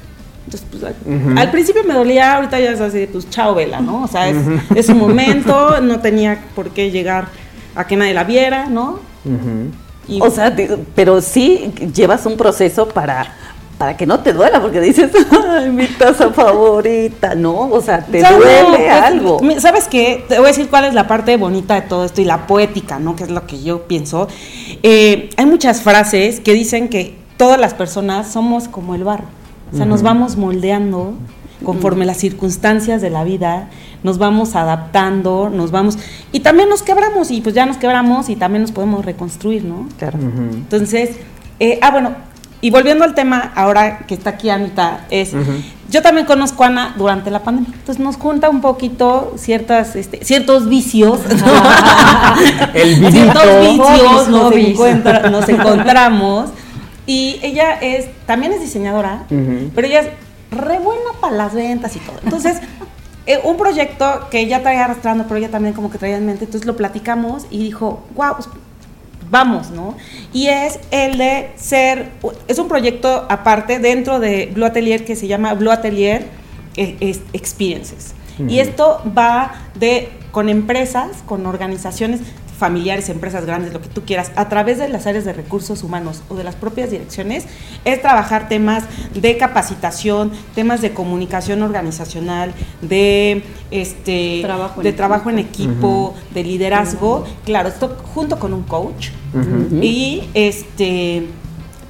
Entonces, 0.45 0.67
pues, 0.71 0.83
al- 0.83 1.37
al 1.37 1.51
principio 1.51 1.83
me 1.85 1.93
dolía, 1.93 2.35
ahorita 2.35 2.57
ya 2.59 2.71
es 2.71 2.79
así, 2.79 3.05
pues 3.11 3.29
chao, 3.29 3.53
vela, 3.53 3.81
¿no? 3.81 4.03
O 4.03 4.07
sea, 4.07 4.29
es, 4.29 4.37
es 4.75 4.87
un 4.89 4.97
momento, 4.99 5.81
no 5.81 5.99
tenía 5.99 6.39
por 6.55 6.69
qué 6.69 6.89
llegar 6.89 7.27
a 7.75 7.85
que 7.85 7.97
nadie 7.97 8.13
la 8.13 8.23
viera, 8.23 8.67
¿no? 8.67 8.99
Y- 10.07 10.21
O 10.21 10.29
sea, 10.29 10.55
te- 10.55 10.77
pero 10.95 11.21
sí 11.21 11.71
llevas 11.93 12.25
un 12.25 12.37
proceso 12.37 12.87
para, 12.89 13.27
para 13.77 13.97
que 13.97 14.05
no 14.05 14.19
te 14.19 14.33
duela, 14.33 14.61
porque 14.61 14.79
dices, 14.81 15.11
ay, 15.49 15.69
mi 15.69 15.87
taza 15.87 16.29
favorita, 16.31 17.35
¿no? 17.35 17.69
O 17.71 17.81
sea, 17.81 17.99
te 18.05 18.19
duele 18.19 18.63
pues, 18.69 18.91
algo. 18.91 19.39
¿Sabes 19.59 19.87
qué? 19.87 20.23
Te 20.27 20.37
voy 20.37 20.45
a 20.45 20.47
decir 20.49 20.69
cuál 20.69 20.85
es 20.85 20.93
la 20.93 21.07
parte 21.07 21.35
bonita 21.37 21.75
de 21.75 21.81
todo 21.81 22.05
esto 22.05 22.21
y 22.21 22.25
la 22.25 22.47
poética, 22.47 22.99
¿no? 22.99 23.15
Que 23.15 23.23
es 23.23 23.31
lo 23.31 23.45
que 23.47 23.61
yo 23.63 23.83
pienso. 23.83 24.27
Eh, 24.83 25.29
hay 25.37 25.45
muchas 25.45 25.81
frases 25.81 26.39
que 26.39 26.53
dicen 26.53 26.87
que 26.89 27.15
todas 27.37 27.59
las 27.59 27.73
personas 27.73 28.31
somos 28.31 28.67
como 28.67 28.95
el 28.95 29.03
barro. 29.03 29.25
O 29.73 29.75
sea, 29.77 29.85
nos 29.85 30.03
vamos 30.03 30.37
moldeando 30.37 31.13
conforme 31.65 32.05
las 32.05 32.17
circunstancias 32.17 33.01
de 33.01 33.09
la 33.09 33.23
vida, 33.23 33.69
nos 34.05 34.17
vamos 34.19 34.55
adaptando, 34.55 35.49
nos 35.51 35.71
vamos... 35.71 35.97
Y 36.31 36.41
también 36.41 36.69
nos 36.69 36.83
quebramos 36.83 37.31
y 37.31 37.41
pues 37.41 37.55
ya 37.55 37.65
nos 37.65 37.77
quebramos 37.77 38.29
y 38.29 38.35
también 38.35 38.61
nos 38.61 38.71
podemos 38.71 39.03
reconstruir, 39.03 39.65
¿no? 39.65 39.87
Claro. 39.97 40.19
Entonces, 40.19 41.17
eh, 41.59 41.79
ah, 41.81 41.89
bueno, 41.91 42.11
y 42.61 42.69
volviendo 42.69 43.03
al 43.03 43.15
tema, 43.15 43.51
ahora 43.55 43.99
que 44.07 44.13
está 44.13 44.31
aquí 44.31 44.49
Anita, 44.49 45.05
es, 45.09 45.33
yo 45.89 46.01
también 46.01 46.25
conozco 46.25 46.63
a 46.63 46.67
Ana 46.67 46.93
durante 46.97 47.29
la 47.31 47.39
pandemia, 47.43 47.71
entonces 47.73 48.03
nos 48.03 48.15
junta 48.17 48.49
un 48.49 48.61
poquito 48.61 49.33
ciertas, 49.37 49.95
este, 49.95 50.23
ciertos 50.23 50.67
vicios, 50.69 51.19
El 52.73 52.95
vidito. 52.95 53.11
ciertos 53.11 53.59
vicios, 53.61 53.87
Hobbies, 53.87 54.27
nos, 54.29 54.53
encuentra- 54.53 55.29
nos 55.29 55.49
encontramos, 55.49 56.49
y 57.05 57.39
ella 57.43 57.73
es, 57.79 58.07
también 58.25 58.51
es 58.53 58.61
diseñadora, 58.61 59.23
pero 59.75 59.87
ella 59.87 60.01
es 60.01 60.07
re 60.51 60.79
buena 60.79 61.09
para 61.19 61.35
las 61.35 61.53
ventas 61.53 61.95
y 61.95 61.99
todo, 61.99 62.17
entonces... 62.23 62.57
eh, 63.27 63.39
un 63.43 63.57
proyecto 63.57 64.27
que 64.29 64.39
ella 64.39 64.61
traía 64.61 64.85
arrastrando, 64.85 65.23
pero 65.25 65.37
ella 65.37 65.49
también 65.49 65.73
como 65.73 65.89
que 65.89 65.97
traía 65.97 66.17
en 66.17 66.25
mente, 66.25 66.45
entonces 66.45 66.65
lo 66.67 66.75
platicamos 66.75 67.45
y 67.49 67.57
dijo, 67.59 68.03
wow, 68.15 68.35
vamos, 69.31 69.71
¿no? 69.71 69.95
Y 70.33 70.47
es 70.47 70.79
el 70.91 71.17
de 71.17 71.51
ser, 71.55 72.11
es 72.47 72.59
un 72.59 72.67
proyecto 72.67 73.25
aparte 73.29 73.79
dentro 73.79 74.19
de 74.19 74.51
Blue 74.53 74.65
Atelier 74.65 75.03
que 75.03 75.15
se 75.15 75.27
llama 75.27 75.53
Blue 75.55 75.71
Atelier 75.71 76.27
eh, 76.77 76.95
es- 76.99 77.21
Experiences. 77.33 78.13
Y 78.49 78.59
esto 78.59 79.01
va 79.17 79.53
de 79.79 80.09
con 80.33 80.49
empresas, 80.49 81.23
con 81.25 81.45
organizaciones 81.45 82.19
familiares, 82.57 83.09
empresas 83.09 83.45
grandes, 83.45 83.73
lo 83.73 83.81
que 83.81 83.89
tú 83.89 84.03
quieras, 84.03 84.31
a 84.35 84.49
través 84.49 84.77
de 84.77 84.87
las 84.89 85.07
áreas 85.07 85.25
de 85.25 85.33
recursos 85.33 85.83
humanos 85.83 86.23
o 86.29 86.35
de 86.35 86.43
las 86.43 86.55
propias 86.55 86.91
direcciones, 86.91 87.45
es 87.83 88.01
trabajar 88.01 88.47
temas 88.47 88.83
de 89.13 89.37
capacitación, 89.37 90.31
temas 90.53 90.81
de 90.81 90.93
comunicación 90.93 91.61
organizacional, 91.61 92.53
de 92.81 93.43
este 93.71 94.41
Trabajo 94.41 94.79
en 94.79 94.83
de 94.83 94.89
equipo. 94.89 94.97
trabajo 94.97 95.29
en 95.29 95.39
equipo, 95.39 96.15
de 96.33 96.43
liderazgo, 96.43 97.25
claro, 97.45 97.69
esto 97.69 97.97
junto 98.13 98.39
con 98.39 98.53
un 98.53 98.63
coach. 98.63 99.09
Y 99.81 100.23
este 100.33 101.27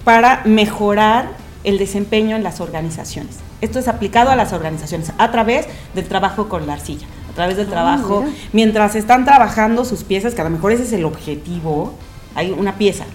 para 0.03 0.41
mejorar 0.45 1.31
el 1.63 1.77
desempeño 1.77 2.35
en 2.35 2.43
las 2.43 2.61
organizaciones. 2.61 3.37
Esto 3.61 3.79
es 3.79 3.87
aplicado 3.87 4.29
a 4.29 4.35
las 4.35 4.53
organizaciones 4.53 5.11
a 5.17 5.31
través 5.31 5.65
del 5.95 6.07
trabajo 6.07 6.47
con 6.47 6.67
la 6.67 6.73
arcilla, 6.73 7.07
través 7.35 7.57
del 7.57 7.67
trabajo, 7.67 8.21
mira. 8.21 8.35
mientras 8.53 8.95
están 8.95 9.25
trabajando 9.25 9.85
sus 9.85 10.03
piezas, 10.03 10.33
que 10.33 10.41
a 10.41 10.45
lo 10.45 10.49
mejor 10.49 10.71
ese 10.71 10.83
es 10.83 10.93
el 10.93 11.05
objetivo, 11.05 11.93
hay 12.33 12.51
una 12.51 12.75
pieza, 12.77 13.05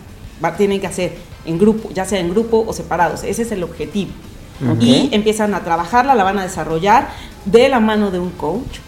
va, 0.45 0.57
tienen 0.57 0.81
que 0.81 0.87
hacer 0.87 1.17
en 1.45 1.59
grupo, 1.59 1.91
ya 1.91 2.05
sea 2.05 2.21
en 2.21 2.31
grupo 2.31 2.65
o 2.67 2.73
separados, 2.73 3.25
ese 3.25 3.43
es 3.43 3.53
el 3.53 3.63
objetivo. 3.63 4.11
Y 4.79 5.09
empiezan 5.13 5.55
a 5.55 5.61
trabajarla, 5.61 6.15
la 6.15 6.23
van 6.23 6.39
a 6.39 6.43
desarrollar 6.43 7.09
de 7.47 7.71
la 7.71 7.81
mano 7.81 8.11
de 8.11 8.19
un 8.19 8.31
coach, 8.31 8.79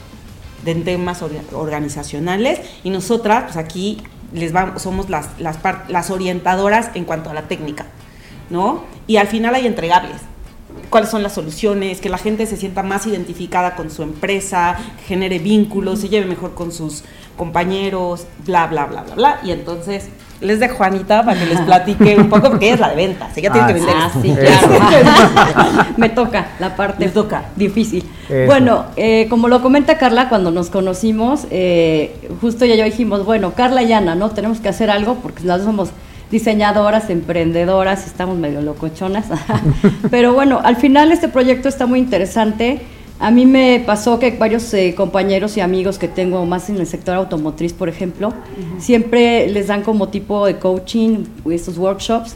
de 0.67 0.75
temas 0.77 1.23
or- 1.23 1.33
organizacionales 1.55 2.61
y 2.85 2.91
nosotras 2.91 3.45
pues 3.45 3.57
aquí 3.57 4.03
les 4.35 4.53
vamos 4.53 4.83
somos 4.83 5.09
las, 5.11 5.29
las, 5.39 5.59
las 5.89 6.11
orientadoras 6.11 6.91
en 6.95 7.05
cuanto 7.05 7.31
a 7.31 7.35
la 7.35 7.43
técnica, 7.49 7.87
¿no? 8.51 8.85
Y 9.07 9.17
al 9.17 9.27
final 9.29 9.55
hay 9.55 9.67
entregables. 9.67 10.17
¿Cuáles 10.91 11.11
son 11.11 11.23
las 11.23 11.33
soluciones? 11.35 12.01
Que 12.01 12.09
la 12.09 12.19
gente 12.19 12.47
se 12.47 12.57
sienta 12.57 12.83
más 12.83 13.07
identificada 13.07 13.75
con 13.75 13.91
su 13.91 14.03
empresa, 14.03 14.77
genere 15.07 15.39
vínculos, 15.39 16.01
se 16.01 16.09
lleve 16.09 16.27
mejor 16.27 16.55
con 16.55 16.73
sus 16.73 17.03
compañeros, 17.37 18.27
bla, 18.47 18.67
bla, 18.67 18.87
bla, 18.87 19.03
bla, 19.03 19.15
bla. 19.15 19.41
Y 19.43 19.51
entonces 19.53 20.09
les 20.41 20.59
dejo 20.59 20.75
a 20.75 20.77
Juanita 20.79 21.25
para 21.25 21.39
que 21.39 21.47
les 21.47 21.61
platique 21.61 22.17
un 22.17 22.29
poco, 22.29 22.51
porque 22.51 22.67
ella 22.67 22.75
es 22.75 22.81
la 22.81 22.89
de 22.91 22.97
ventas, 22.97 23.37
ella 23.37 23.53
tiene 23.53 23.65
Ah, 23.65 23.67
que 23.69 23.73
vender. 23.75 23.95
Ah, 23.97 24.11
sí, 24.21 24.35
claro. 24.35 25.85
Me 25.97 26.09
toca 26.09 26.49
la 26.59 26.75
parte 26.77 27.05
Me 27.07 27.11
toca. 27.13 27.45
difícil. 27.57 28.05
Eso. 28.29 28.47
Bueno, 28.47 28.87
eh, 28.97 29.27
como 29.31 29.49
lo 29.49 29.63
comenta 29.63 29.99
Carla, 29.99 30.29
cuando 30.29 30.51
nos 30.51 30.69
conocimos, 30.69 31.47
eh, 31.51 32.29
justo 32.41 32.65
ella 32.65 32.75
y 32.75 32.79
yo 32.79 32.85
dijimos, 32.85 33.25
bueno, 33.25 33.53
Carla 33.55 33.83
y 33.83 33.93
Ana, 33.93 34.15
¿no? 34.15 34.31
Tenemos 34.31 34.59
que 34.61 34.69
hacer 34.69 34.91
algo 34.91 35.17
porque 35.23 35.45
las 35.45 35.59
dos 35.59 35.67
somos 35.67 35.91
diseñadoras, 36.33 37.11
emprendedoras, 37.11 38.07
estamos 38.07 38.39
medio 38.39 38.63
locochonas. 38.63 39.27
Pero 40.11 40.33
bueno, 40.33 40.61
al 40.65 40.77
final 40.77 41.13
este 41.13 41.29
proyecto 41.29 41.69
está 41.69 41.87
muy 41.87 42.01
interesante. 42.01 42.81
A 43.21 43.31
mí 43.31 43.47
me 43.47 43.81
pasó 43.87 44.19
que 44.19 44.33
varios 44.33 44.75
eh, 44.75 44.95
compañeros 44.97 45.57
y 45.57 45.61
amigos 45.61 45.99
que 45.99 46.09
tengo 46.09 46.45
más 46.45 46.69
en 46.71 46.79
el 46.79 46.89
sector 46.89 47.15
automotriz, 47.15 47.73
por 47.73 47.89
ejemplo, 47.89 48.33
siempre 48.79 49.49
les 49.49 49.69
dan 49.69 49.83
como 49.83 50.09
tipo 50.09 50.45
de 50.45 50.57
coaching, 50.57 51.27
estos 51.49 51.79
workshops, 51.79 52.35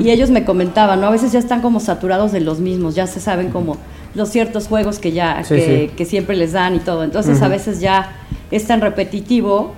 y 0.00 0.10
ellos 0.10 0.30
me 0.30 0.44
comentaban, 0.44 1.00
¿no? 1.00 1.06
A 1.06 1.10
veces 1.10 1.30
ya 1.30 1.38
están 1.38 1.60
como 1.60 1.78
saturados 1.78 2.32
de 2.32 2.40
los 2.40 2.58
mismos, 2.58 2.96
ya 2.96 3.06
se 3.06 3.20
saben 3.20 3.50
como 3.50 3.76
los 4.16 4.28
ciertos 4.30 4.66
juegos 4.66 4.98
que 4.98 5.12
ya, 5.12 5.44
Sí, 5.44 5.54
que, 5.54 5.88
sí. 5.88 5.94
que 5.96 6.04
siempre 6.04 6.34
les 6.34 6.50
dan 6.50 6.74
y 6.74 6.78
todo. 6.80 7.04
Entonces 7.04 7.40
a 7.40 7.46
veces 7.46 7.78
ya 7.78 8.16
es 8.50 8.66
tan 8.66 8.80
repetitivo 8.80 9.74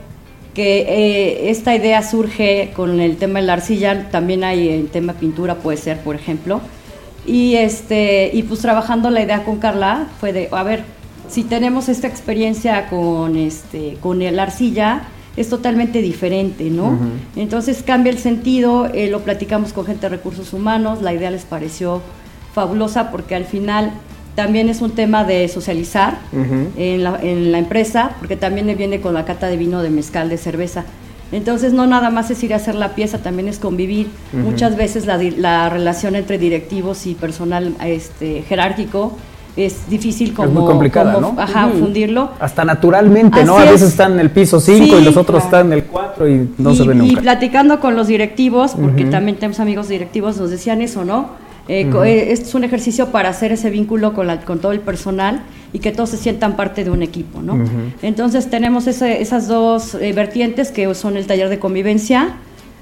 que 0.56 0.86
eh, 0.88 1.50
esta 1.50 1.76
idea 1.76 2.02
surge 2.02 2.72
con 2.74 2.98
el 2.98 3.18
tema 3.18 3.40
de 3.40 3.46
la 3.46 3.52
arcilla, 3.52 4.08
también 4.10 4.42
hay 4.42 4.70
el 4.70 4.88
tema 4.88 5.12
pintura, 5.12 5.56
puede 5.56 5.76
ser, 5.76 6.00
por 6.00 6.16
ejemplo. 6.16 6.62
Y, 7.26 7.56
este, 7.56 8.30
y 8.32 8.42
pues 8.42 8.60
trabajando 8.60 9.10
la 9.10 9.20
idea 9.20 9.44
con 9.44 9.58
Carla 9.58 10.08
fue 10.18 10.32
de, 10.32 10.48
a 10.50 10.62
ver, 10.62 10.84
si 11.28 11.44
tenemos 11.44 11.90
esta 11.90 12.06
experiencia 12.06 12.88
con, 12.88 13.36
este, 13.36 13.98
con 14.00 14.20
la 14.20 14.42
arcilla, 14.42 15.02
es 15.36 15.50
totalmente 15.50 16.00
diferente, 16.00 16.70
¿no? 16.70 16.98
Entonces 17.36 17.82
cambia 17.82 18.10
el 18.10 18.18
sentido, 18.18 18.86
eh, 18.86 19.10
lo 19.10 19.20
platicamos 19.20 19.74
con 19.74 19.84
gente 19.84 20.08
de 20.08 20.16
recursos 20.16 20.54
humanos, 20.54 21.02
la 21.02 21.12
idea 21.12 21.30
les 21.30 21.44
pareció 21.44 22.00
fabulosa 22.54 23.10
porque 23.10 23.34
al 23.34 23.44
final 23.44 23.92
también 24.36 24.68
es 24.68 24.80
un 24.82 24.92
tema 24.92 25.24
de 25.24 25.48
socializar 25.48 26.18
en, 26.76 27.02
la, 27.02 27.18
en 27.20 27.50
la 27.50 27.58
empresa, 27.58 28.12
porque 28.20 28.36
también 28.36 28.72
viene 28.76 29.00
con 29.00 29.14
la 29.14 29.24
cata 29.24 29.48
de 29.48 29.56
vino, 29.56 29.82
de 29.82 29.90
mezcal, 29.90 30.28
de 30.28 30.36
cerveza. 30.38 30.84
Entonces 31.32 31.72
no 31.72 31.86
nada 31.88 32.10
más 32.10 32.30
es 32.30 32.44
ir 32.44 32.52
a 32.52 32.56
hacer 32.56 32.76
la 32.76 32.94
pieza, 32.94 33.18
también 33.18 33.48
es 33.48 33.58
convivir. 33.58 34.08
Muchas 34.32 34.76
veces 34.76 35.06
la, 35.06 35.16
la 35.18 35.68
relación 35.70 36.14
entre 36.14 36.38
directivos 36.38 37.06
y 37.06 37.14
personal 37.14 37.74
este, 37.84 38.42
jerárquico 38.42 39.16
es 39.56 39.88
difícil 39.88 40.34
como, 40.34 40.52
muy 40.52 40.66
complicada, 40.70 41.14
como, 41.14 41.32
¿no? 41.32 41.40
ajá, 41.40 41.68
fundirlo. 41.68 42.28
Hasta 42.38 42.62
naturalmente, 42.64 43.42
¿no? 43.42 43.54
Así 43.56 43.62
A 43.62 43.64
es. 43.66 43.72
veces 43.72 43.88
están 43.88 44.12
en 44.12 44.20
el 44.20 44.30
piso 44.30 44.60
5 44.60 44.84
y 44.84 44.98
Sí, 44.98 45.04
los 45.04 45.16
otros 45.16 45.42
claro. 45.44 45.44
están 45.46 45.66
en 45.68 45.72
el 45.78 45.84
4 45.84 46.28
y 46.28 46.48
no 46.58 46.72
y, 46.72 46.76
se 46.76 46.82
ven 46.86 47.02
y 47.04 47.08
nunca. 47.08 47.22
platicando 47.22 47.80
con 47.80 47.96
los 47.96 48.06
directivos, 48.06 48.74
porque 48.78 49.06
también 49.06 49.38
tenemos 49.38 49.58
amigos 49.58 49.88
directivos, 49.88 50.36
nos 50.36 50.50
decían 50.50 50.82
eso, 50.82 51.06
¿no? 51.06 51.30
Eh, 51.68 51.88
co- 51.90 52.04
eh, 52.04 52.32
este 52.32 52.46
es 52.46 52.54
un 52.54 52.62
ejercicio 52.64 53.10
para 53.10 53.28
hacer 53.28 53.50
ese 53.52 53.70
vínculo 53.70 54.12
con, 54.12 54.26
la- 54.28 54.40
con 54.40 54.60
todo 54.60 54.72
el 54.72 54.80
personal 54.80 55.40
y 55.72 55.80
que 55.80 55.90
todos 55.92 56.10
se 56.10 56.16
sientan 56.16 56.54
parte 56.56 56.84
de 56.84 56.90
un 56.90 57.02
equipo, 57.02 57.42
¿no? 57.42 57.54
Entonces 58.02 58.48
tenemos 58.48 58.86
ese- 58.86 59.20
esas 59.20 59.48
dos 59.48 59.94
eh, 59.96 60.12
vertientes 60.12 60.70
que 60.70 60.94
son 60.94 61.16
el 61.16 61.26
taller 61.26 61.48
de 61.48 61.58
convivencia 61.58 62.36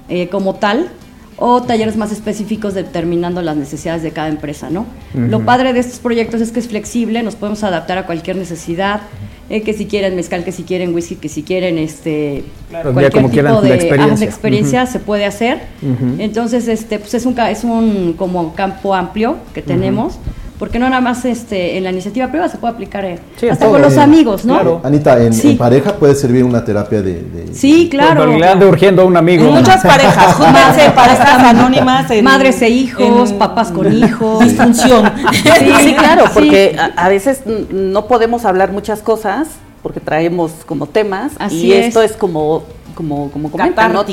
eh, 0.07 0.27
como 0.29 0.55
tal 0.55 0.89
o 1.37 1.61
talleres 1.61 1.97
más 1.97 2.11
específicos 2.11 2.73
determinando 2.73 3.41
las 3.41 3.57
necesidades 3.57 4.03
de 4.03 4.11
cada 4.11 4.29
empresa, 4.29 4.69
¿no? 4.69 4.85
Lo 5.13 5.41
padre 5.41 5.73
de 5.73 5.79
estos 5.79 5.99
proyectos 5.99 6.41
es 6.41 6.51
que 6.51 6.59
es 6.59 6.67
flexible, 6.67 7.23
nos 7.23 7.35
podemos 7.35 7.63
adaptar 7.63 7.97
a 7.97 8.05
cualquier 8.05 8.37
necesidad, 8.37 9.01
eh, 9.49 9.61
que 9.61 9.73
si 9.73 9.85
quieren 9.85 10.15
mezcal, 10.15 10.43
que 10.43 10.51
si 10.51 10.63
quieren 10.63 10.95
whisky, 10.95 11.15
que 11.15 11.29
si 11.29 11.43
quieren 11.43 11.77
este 11.77 12.43
Claro, 12.69 12.99
ya 12.99 13.11
como 13.11 13.29
quieran 13.29 13.53
la 13.53 13.61
de, 13.61 13.73
ah, 13.73 14.15
experiencia. 14.21 14.85
se 14.87 14.99
puede 14.99 15.25
hacer. 15.25 15.59
Entonces, 16.17 16.67
este, 16.67 16.99
pues 16.99 17.13
es 17.13 17.25
un 17.25 17.37
es 17.39 17.63
un 17.63 18.13
como 18.17 18.55
campo 18.55 18.95
amplio 18.95 19.37
que 19.53 19.61
tenemos, 19.61 20.17
porque 20.57 20.79
no 20.79 20.87
nada 20.89 21.01
más 21.01 21.25
este 21.25 21.77
en 21.77 21.83
la 21.83 21.91
iniciativa 21.91 22.27
privada 22.29 22.49
se 22.49 22.57
puede 22.57 22.73
aplicar 22.73 23.03
eh, 23.05 23.19
Sí, 23.37 23.49
hasta 23.49 23.67
con 23.67 23.81
los 23.81 23.95
eh, 23.95 23.99
amigos, 24.01 24.45
¿no? 24.45 24.53
claro. 24.53 24.81
Anita, 24.83 25.21
en, 25.21 25.33
Sí. 25.33 25.51
en 25.51 25.57
pareja 25.57 25.93
puede 25.95 26.15
servir 26.15 26.43
una 26.43 26.63
terapia 26.63 27.01
de... 27.01 27.13
de- 27.23 27.53
Sí, 27.53 27.89
claro. 27.89 28.21
Porque 28.23 28.39
le 28.39 28.47
ande 28.47 28.65
urgiendo 28.65 29.01
a 29.01 29.05
un 29.05 29.17
amigo. 29.17 29.51
Muchas 29.51 29.83
parejas, 29.83 30.33
júntense 30.35 30.89
parejas 30.91 31.39
anónimas 31.43 32.09
en 32.11 32.23
Madres 32.23 32.61
e 32.61 32.69
hijos, 32.69 33.31
en 33.31 33.37
papás 33.37 33.71
con 33.71 33.91
hijos. 33.91 34.43
disfunción. 34.43 35.11
Sí, 35.83 35.93
claro, 35.95 36.23
Sí. 36.27 36.31
porque 36.33 36.75
a, 36.79 37.05
a 37.05 37.09
veces 37.09 37.41
no 37.69 38.07
podemos 38.07 38.45
hablar 38.45 38.71
muchas 38.71 39.01
cosas 39.01 39.47
porque 39.83 39.99
traemos 39.99 40.51
como 40.65 40.87
temas 40.87 41.33
Así 41.37 41.67
y 41.67 41.73
es. 41.73 41.87
esto 41.87 42.01
es 42.01 42.13
como 42.13 42.63
como 42.95 43.29
como 43.31 43.51
comentan, 43.51 43.91
¿no? 43.93 44.03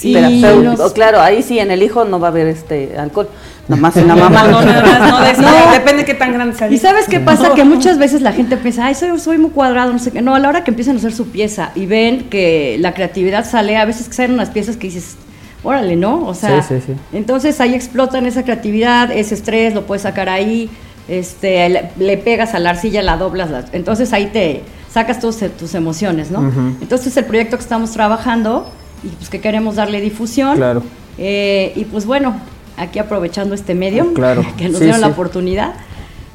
Sí, 0.00 0.14
Terapéutico. 0.14 0.82
nos- 0.82 0.92
claro, 0.92 1.20
ahí 1.20 1.42
sí 1.42 1.58
en 1.58 1.70
el 1.70 1.82
hijo 1.82 2.04
no 2.04 2.18
va 2.18 2.28
a 2.28 2.30
haber 2.30 2.46
este 2.46 2.96
alcohol, 2.98 3.28
nomás 3.68 3.96
en 3.98 4.08
la 4.08 4.14
No, 4.16 4.30
mamá. 4.30 4.44
no, 4.48 4.62
nada 4.62 4.82
más, 4.82 5.10
no, 5.10 5.20
de- 5.20 5.32
No. 5.66 5.72
depende 5.72 6.04
qué 6.04 6.14
tan 6.14 6.32
grande 6.32 6.56
sea. 6.56 6.70
Y 6.70 6.78
sabes 6.78 7.06
qué 7.06 7.20
pasa? 7.20 7.54
Que 7.54 7.64
muchas 7.64 7.98
veces 7.98 8.22
la 8.22 8.32
gente 8.32 8.56
piensa, 8.56 8.86
ay, 8.86 8.94
soy, 8.94 9.18
soy 9.20 9.36
muy 9.38 9.50
cuadrado, 9.50 9.92
no 9.92 9.98
sé 9.98 10.10
qué. 10.10 10.22
No, 10.22 10.34
a 10.34 10.38
la 10.38 10.48
hora 10.48 10.64
que 10.64 10.70
empiezan 10.70 10.96
a 10.96 10.98
hacer 10.98 11.12
su 11.12 11.28
pieza 11.28 11.72
y 11.74 11.84
ven 11.86 12.30
que 12.30 12.76
la 12.80 12.94
creatividad 12.94 13.44
sale, 13.44 13.76
a 13.76 13.84
veces 13.84 14.08
que 14.08 14.14
salen 14.14 14.32
unas 14.32 14.48
piezas 14.50 14.76
que 14.78 14.86
dices, 14.86 15.16
órale, 15.62 15.96
¿no? 15.96 16.24
O 16.26 16.32
sea, 16.34 16.62
Sí, 16.62 16.76
sí, 16.76 16.82
sí. 16.86 16.92
entonces 17.12 17.60
ahí 17.60 17.74
explotan 17.74 18.24
esa 18.24 18.42
creatividad, 18.44 19.12
ese 19.12 19.34
estrés, 19.34 19.74
lo 19.74 19.82
puedes 19.86 20.02
sacar 20.02 20.30
ahí, 20.30 20.70
este, 21.08 21.68
le, 21.68 21.90
le 21.98 22.16
pegas 22.16 22.54
a 22.54 22.58
la 22.58 22.70
arcilla, 22.70 23.02
la 23.02 23.16
doblas, 23.18 23.50
la- 23.50 23.64
entonces 23.72 24.12
ahí 24.14 24.26
te 24.32 24.62
sacas 24.90 25.20
tus, 25.20 25.36
tus 25.58 25.74
emociones, 25.74 26.30
¿no? 26.30 26.50
Entonces 26.80 27.14
el 27.18 27.24
proyecto 27.26 27.56
que 27.58 27.62
estamos 27.62 27.90
trabajando 27.92 28.70
y 29.02 29.08
pues 29.08 29.28
que 29.30 29.40
queremos 29.40 29.76
darle 29.76 30.00
difusión. 30.00 30.56
Claro. 30.56 30.82
Eh, 31.18 31.72
y 31.76 31.84
pues 31.84 32.06
bueno, 32.06 32.40
aquí 32.76 32.98
aprovechando 32.98 33.54
este 33.54 33.74
medio, 33.74 34.12
Claro. 34.14 34.44
que 34.56 34.68
nos 34.68 34.78
Sí, 34.78 34.84
dieron 34.84 35.00
la 35.00 35.08
oportunidad 35.08 35.74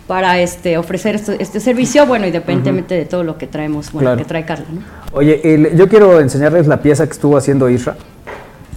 para 0.07 0.39
este 0.39 0.77
ofrecer 0.77 1.15
este, 1.15 1.41
este 1.41 1.59
servicio, 1.59 2.05
bueno, 2.05 2.27
independientemente 2.27 2.93
de 2.93 3.05
todo 3.05 3.23
lo 3.23 3.37
que 3.39 3.47
traemos, 3.47 3.91
bueno, 3.91 4.05
Claro. 4.09 4.17
que 4.19 4.25
trae 4.25 4.45
Carla, 4.45 4.65
¿no? 4.71 4.81
Oye, 5.13 5.41
el- 5.43 5.75
yo 5.75 5.87
quiero 5.89 6.19
enseñarles 6.19 6.67
la 6.67 6.81
pieza 6.81 7.05
que 7.07 7.13
estuvo 7.13 7.37
haciendo 7.37 7.69
Isra. 7.69 7.95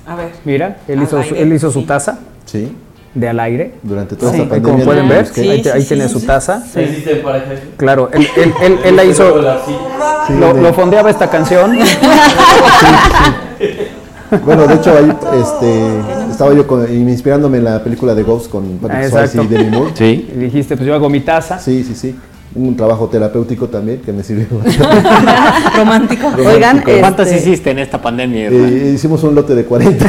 A 0.06 0.16
ver. 0.16 0.30
Mira, 0.46 0.78
él 0.88 1.02
hizo, 1.02 1.10
su, 1.22 1.34
aire, 1.34 1.42
él 1.42 1.52
hizo 1.52 1.70
su 1.70 1.80
sí. 1.80 1.86
taza 1.86 2.18
Sí, 2.46 2.72
de 3.18 3.28
al 3.28 3.40
aire. 3.40 3.72
durante 3.82 4.16
toda 4.16 4.32
Sí, 4.32 4.38
esta 4.42 4.48
como 4.56 4.78
pandemia. 4.78 4.84
pueden 4.84 5.08
ver, 5.08 5.26
Sí, 5.26 5.40
ahí, 5.48 5.62
ahí 5.72 5.82
sí, 5.82 5.88
tiene 5.88 6.08
sí, 6.08 6.14
su 6.14 6.20
taza. 6.26 6.62
Claro, 7.76 8.10
él, 8.12 8.26
él, 8.36 8.52
él, 8.62 8.78
él 8.84 8.96
la 8.96 9.04
hizo, 9.04 9.42
lo, 10.38 10.52
lo 10.54 10.72
fondeaba 10.74 11.10
esta 11.10 11.28
canción. 11.30 11.76
Bueno, 14.44 14.66
de 14.66 14.74
hecho, 14.74 14.92
ahí 14.92 15.10
este, 15.40 16.30
estaba 16.30 16.52
yo 16.52 16.66
con- 16.66 16.84
inspirándome 16.92 17.58
en 17.58 17.64
la 17.64 17.82
película 17.82 18.14
de 18.14 18.22
Ghost 18.22 18.50
con 18.50 18.76
Patrick 18.78 19.08
Swayze 19.10 19.42
y. 19.42 19.46
Demi 19.46 19.70
Moore. 19.70 19.92
Sí. 19.94 20.30
Y 20.34 20.38
dijiste, 20.38 20.76
pues 20.76 20.86
yo 20.86 20.94
hago 20.94 21.08
mi 21.08 21.20
taza. 21.20 21.58
Sí, 21.58 21.82
sí, 21.82 21.94
sí. 21.94 22.14
Un 22.54 22.74
trabajo 22.76 23.08
terapéutico 23.08 23.68
también 23.68 24.00
que 24.00 24.12
me 24.12 24.22
sirvió. 24.24 24.46
Romántico. 25.76 26.32
Oigan, 26.46 26.82
¿Cuántas 27.00 27.28
este, 27.28 27.50
hiciste 27.50 27.70
en 27.70 27.78
esta 27.78 28.00
pandemia? 28.00 28.48
Eh, 28.48 28.92
hicimos 28.94 29.22
un 29.22 29.34
lote 29.34 29.54
de 29.54 29.64
40. 29.64 30.06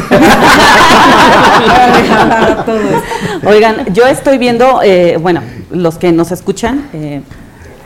Todo 2.66 2.76
esto. 2.78 3.48
Oigan, 3.48 3.92
yo 3.92 4.06
estoy 4.06 4.38
viendo, 4.38 4.80
eh, 4.82 5.18
bueno, 5.20 5.42
los 5.70 5.98
que 5.98 6.12
nos 6.12 6.32
escuchan, 6.32 6.88
eh, 6.92 7.20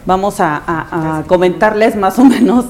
vamos 0.06 0.40
a, 0.40 0.62
a- 0.66 1.18
a 1.18 1.22
comentarles 1.24 1.96
más 1.96 2.18
o 2.18 2.24
menos. 2.24 2.66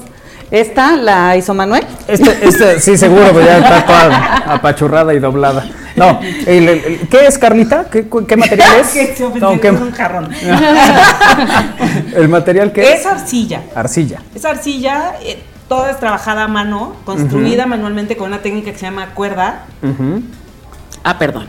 Esta 0.51 0.95
la 0.95 1.35
hizo 1.37 1.53
Manuel. 1.53 1.83
Este, 2.07 2.47
este, 2.47 2.79
sí, 2.79 2.97
seguro, 2.97 3.31
pues 3.33 3.45
ya 3.45 3.57
está 3.57 3.85
toda 3.85 4.37
apachurrada 4.55 5.13
y 5.13 5.19
doblada. 5.19 5.65
No, 5.95 6.19
el- 6.45 6.67
el- 6.69 6.83
el- 6.85 7.07
¿qué 7.09 7.25
es, 7.27 7.37
Carlita? 7.37 7.85
¿Qué, 7.89 8.03
material 8.35 8.69
es? 8.81 9.19
No, 9.39 9.59
¿qué- 9.61 9.69
es 9.69 9.79
un 9.81 9.91
jarrón. 9.91 10.29
¿El 12.15 12.27
material 12.29 12.71
qué 12.71 12.93
es? 12.93 12.99
Es 13.01 13.05
arcilla. 13.05 13.61
Arcilla. 13.75 14.21
Esa 14.33 14.49
arcilla, 14.51 15.13
eh, 15.21 15.41
toda 15.67 15.91
es 15.91 15.99
trabajada 15.99 16.43
a 16.43 16.47
mano, 16.47 16.95
construida 17.05 17.65
manualmente 17.65 18.15
con 18.17 18.27
una 18.27 18.41
técnica 18.41 18.71
que 18.71 18.77
se 18.77 18.85
llama 18.85 19.07
cuerda. 19.13 19.65
Ah, 21.03 21.17
perdón. 21.17 21.47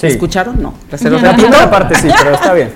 Sí. 0.00 0.06
¿Escucharon? 0.08 0.60
No. 0.62 0.74
La 0.90 1.34
primera 1.36 1.70
parte 1.70 1.94
sí, 1.96 2.08
pero 2.18 2.34
está 2.34 2.52
bien. 2.52 2.72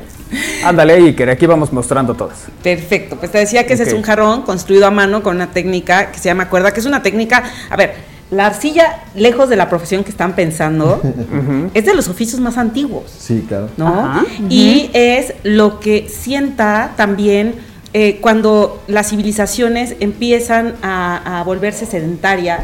Ándale, 0.65 0.95
Iker, 0.95 1.29
aquí 1.31 1.47
vamos 1.47 1.73
mostrando 1.73 2.15
todas. 2.15 2.39
Perfecto, 2.63 3.17
pues 3.17 3.33
te 3.33 3.39
decía 3.39 3.67
que 3.67 3.73
ese 3.75 3.83
es 3.83 3.93
un 3.93 4.03
jarrón 4.03 4.43
construido 4.43 4.87
a 4.87 4.91
mano 4.93 5.23
con 5.25 5.35
una 5.37 5.49
técnica 5.51 6.13
que 6.13 6.19
se 6.21 6.27
llama 6.29 6.49
cuerda, 6.49 6.73
que 6.73 6.79
es 6.79 6.87
una 6.87 7.03
técnica, 7.03 7.43
a 7.69 7.75
ver, 7.77 7.97
la 8.31 8.47
arcilla, 8.47 9.01
lejos 9.15 9.49
de 9.49 9.57
la 9.57 9.69
profesión 9.69 10.05
que 10.05 10.11
están 10.11 10.35
pensando, 10.35 11.01
es 11.75 11.85
de 11.85 11.95
los 11.95 12.09
oficios 12.09 12.41
más 12.41 12.57
antiguos, 12.59 13.05
Sí, 13.19 13.45
claro. 13.49 13.69
¿no? 13.77 13.89
Ajá. 13.89 14.25
Y 14.49 14.91
es 14.93 15.35
lo 15.43 15.81
que 15.81 16.09
sienta 16.09 16.93
también 16.97 17.55
eh, 17.93 18.19
cuando 18.21 18.81
las 18.87 19.09
civilizaciones 19.11 19.97
empiezan 19.99 20.75
a, 20.81 21.41
a 21.41 21.43
volverse 21.43 21.87
sedentarias 21.87 22.61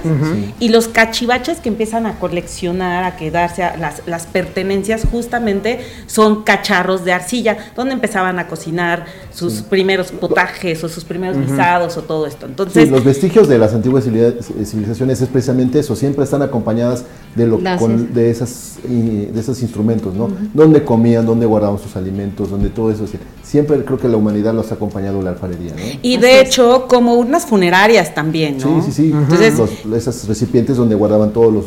y 0.60 0.68
los 0.68 0.86
cachivaches 0.86 1.58
que 1.58 1.68
empiezan 1.68 2.06
a 2.06 2.18
coleccionar, 2.20 3.02
a 3.02 3.16
quedarse, 3.16 3.64
a- 3.64 3.76
las, 3.76 4.02
las 4.06 4.26
pertenencias 4.26 5.02
justamente 5.10 5.80
son 6.06 6.44
cacharros 6.44 7.04
de 7.04 7.12
arcilla, 7.12 7.56
donde 7.74 7.94
empezaban 7.94 8.38
a 8.38 8.46
cocinar 8.46 9.06
sus 9.32 9.62
primeros 9.62 10.12
potajes 10.12 10.84
o 10.84 10.88
sus 10.88 11.02
primeros 11.04 11.36
guisados 11.38 11.96
o 11.96 12.02
todo 12.02 12.26
esto. 12.28 12.46
Entonces, 12.46 12.84
Sí, 12.84 12.90
los 12.90 13.02
vestigios 13.04 13.48
de 13.48 13.58
las 13.58 13.74
antiguas 13.74 14.04
civilizaciones 14.04 15.20
es 15.20 15.28
precisamente 15.28 15.80
eso, 15.80 15.96
siempre 15.96 16.24
están 16.24 16.42
acompañadas 16.42 17.04
de, 17.34 17.46
lo, 17.46 17.60
con- 17.78 18.14
de, 18.14 18.30
esas, 18.30 18.76
y- 18.88 19.26
de 19.26 19.40
esos 19.40 19.60
instrumentos, 19.62 20.14
¿no? 20.14 20.28
Donde 20.54 20.84
comían, 20.84 21.26
donde 21.26 21.46
guardaban 21.46 21.78
sus 21.78 21.96
alimentos, 21.96 22.50
donde 22.50 22.68
todo 22.70 22.90
eso. 22.90 23.06
sí. 23.06 23.18
Siempre 23.46 23.84
creo 23.84 23.98
que 23.98 24.08
la 24.08 24.16
humanidad 24.16 24.52
los 24.54 24.72
ha 24.72 24.74
acompañado 24.74 25.22
la 25.22 25.30
alfarería, 25.30 25.72
¿no? 25.72 25.82
y 26.02 26.16
de 26.16 26.40
hecho, 26.40 26.86
como 26.88 27.14
unas 27.14 27.46
funerarias 27.46 28.12
también, 28.12 28.58
¿no? 28.58 28.82
Sí, 28.82 28.90
sí, 28.90 29.02
sí. 29.04 29.12
Entonces, 29.12 29.54
Los- 29.56 29.96
esos 29.96 30.26
recipientes 30.26 30.76
donde 30.76 30.94
guardaban 30.96 31.30
todos 31.32 31.52
los 31.52 31.64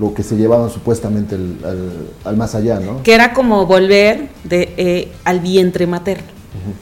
lo 0.00 0.14
que 0.14 0.22
se 0.22 0.36
llevaban 0.36 0.68
supuestamente 0.70 1.34
al, 1.36 1.56
al- 1.64 2.06
al 2.24 2.36
más 2.36 2.54
allá, 2.54 2.80
¿no? 2.80 3.02
que 3.04 3.14
era 3.14 3.34
como 3.34 3.66
volver 3.66 4.30
de, 4.42 4.72
eh, 4.76 5.12
al 5.24 5.38
vientre 5.40 5.86
materno. 5.86 6.24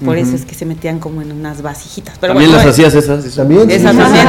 Por 0.05 0.17
eso 0.17 0.35
es 0.37 0.45
que 0.45 0.55
se 0.55 0.65
metían 0.67 0.99
como 0.99 1.21
en 1.23 1.31
unas 1.33 1.61
vasijitas. 1.63 2.17
Pero 2.21 2.33
¿También 2.33 2.51
bueno, 2.51 2.65
las 2.67 2.75
hacías 2.75 2.95
esas? 2.95 3.21
esas? 3.25 3.37
También. 3.37 3.71
Esas 3.71 3.97
también. 3.97 4.27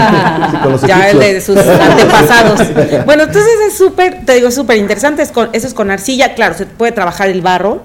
Sí, 0.52 0.58
con 0.64 0.72
los 0.72 0.82
ya 0.82 1.10
el 1.10 1.20
de 1.20 1.42
sus 1.42 1.58
antepasados. 1.58 2.60
bueno, 3.06 3.24
entonces 3.24 3.52
es 3.68 3.78
súper, 3.78 4.26
te 4.26 4.36
digo, 4.36 4.48
es 4.50 4.56
súper 4.56 4.78
interesante. 4.78 5.22
Es 5.24 5.32
con, 5.32 5.50
eso 5.54 5.68
es 5.68 5.74
con 5.74 5.90
arcilla. 5.92 6.36
Claro, 6.36 6.56
se 6.58 6.66
puede 6.68 6.92
trabajar 6.92 7.30
el 7.30 7.42
barro, 7.42 7.82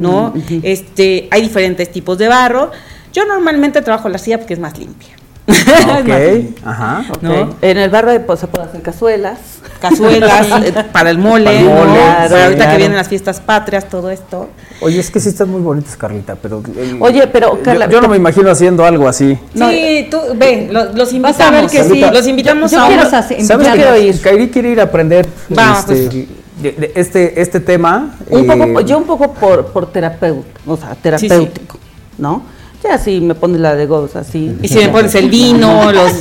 ¿no? 0.00 0.34
este, 0.62 1.28
hay 1.30 1.42
diferentes 1.42 1.90
tipos 1.92 2.18
de 2.18 2.28
barro. 2.28 2.70
Yo 3.12 3.24
normalmente 3.26 3.82
trabajo 3.82 4.08
la 4.08 4.14
arcilla 4.16 4.38
porque 4.38 4.54
es 4.54 4.60
más 4.60 4.76
limpia. 4.78 5.08
Es 5.50 5.66
más 5.86 5.96
limpia, 6.04 6.50
Ok, 6.62 6.66
ajá. 6.66 7.04
¿no? 7.22 7.56
En 7.60 7.76
el 7.78 7.90
barro 7.90 8.12
pues, 8.24 8.38
se 8.40 8.46
pueden 8.46 8.68
hacer 8.68 8.82
cazuelas. 8.82 9.38
Cazuelas 9.80 10.46
eh, 10.64 10.72
para 10.92 11.10
el 11.10 11.18
mole, 11.18 11.44
Para 11.46 11.58
el 11.58 11.64
¿no? 11.64 11.70
mole, 11.74 11.98
Para 12.00 12.28
sí, 12.28 12.34
ahorita 12.34 12.56
claro. 12.56 12.70
que 12.72 12.76
vienen 12.76 12.96
las 12.96 13.08
fiestas 13.08 13.40
patrias, 13.40 13.88
todo 13.88 14.10
esto. 14.10 14.50
Oye, 14.80 15.00
es 15.00 15.10
que 15.10 15.18
sí 15.18 15.30
están 15.30 15.48
muy 15.50 15.60
bonitas, 15.60 15.96
Carlita, 15.96 16.36
pero... 16.36 16.62
el- 16.78 16.98
Oye, 17.00 17.26
pero, 17.26 17.56
yo- 17.56 17.62
Carla, 17.62 17.88
yo, 17.88 18.00
no 18.00 18.08
me 18.08 18.16
imagino 18.16 18.50
haciendo 18.50 18.84
algo 18.84 19.08
así. 19.08 19.36
sí, 19.54 20.06
tú, 20.10 20.18
ve, 20.36 20.68
lo- 20.70 20.92
los 20.92 21.12
invitamos. 21.12 21.38
Vas 21.38 21.40
a 21.40 21.50
ver 21.50 21.66
que 21.70 21.84
sí. 21.84 22.00
Los 22.12 22.26
invitamos 22.28 22.70
Yo 22.70 22.82
a 22.82 22.86
quiero 22.86 23.10
¿Sabes 23.10 24.04
ir. 24.04 24.20
Kairi 24.20 24.48
quiere 24.50 24.70
ir 24.70 24.80
a 24.80 24.84
aprender 24.84 25.26
Va, 25.56 25.78
este, 25.80 25.94
pues. 25.94 26.26
De- 26.62 26.72
de 26.72 26.92
este, 26.94 27.40
este 27.40 27.60
tema. 27.60 28.16
Un 28.28 28.50
eh, 28.50 28.56
poco, 28.56 28.80
yo 28.82 28.98
un 28.98 29.04
poco 29.04 29.32
por, 29.34 29.66
por 29.66 29.90
terapeuta, 29.92 30.60
o 30.66 30.76
sea, 30.76 30.94
terapéutico, 30.94 31.78
¿no? 32.18 32.42
Ya 32.82 32.96
si 32.96 33.20
me 33.20 33.34
pones 33.34 33.60
la 33.60 33.74
de 33.74 33.84
Ghost 33.86 34.16
así. 34.16 34.56
Y 34.62 34.68
si 34.68 34.76
me 34.78 34.88
pones 34.88 35.14
el 35.14 35.28
vino, 35.28 35.92
los, 35.92 36.12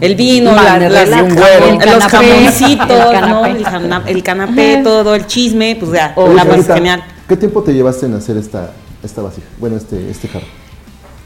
el 0.00 0.14
vino, 0.14 0.50
la- 0.54 1.22
Un 1.22 1.34
güero. 1.34 1.78
los 1.94 2.04
jamoncitos, 2.04 2.88
el 2.90 3.20
¿no? 3.28 3.42
canapé. 3.42 4.10
El, 4.12 4.22
canapé, 4.22 4.80
todo, 4.82 5.14
el 5.14 5.26
chisme, 5.26 5.76
pues 5.78 5.92
ya, 5.92 6.14
la 6.16 6.22
Oye, 6.22 6.40
Anita, 6.40 6.74
genial. 6.74 7.04
¿Qué 7.28 7.36
tiempo 7.36 7.62
te 7.62 7.74
llevaste 7.74 8.06
en 8.06 8.14
hacer 8.14 8.38
esta, 8.38 8.72
esta 9.02 9.20
vasija? 9.20 9.46
Bueno, 9.58 9.76
este, 9.76 10.10
este 10.10 10.28
jarro. 10.28 10.46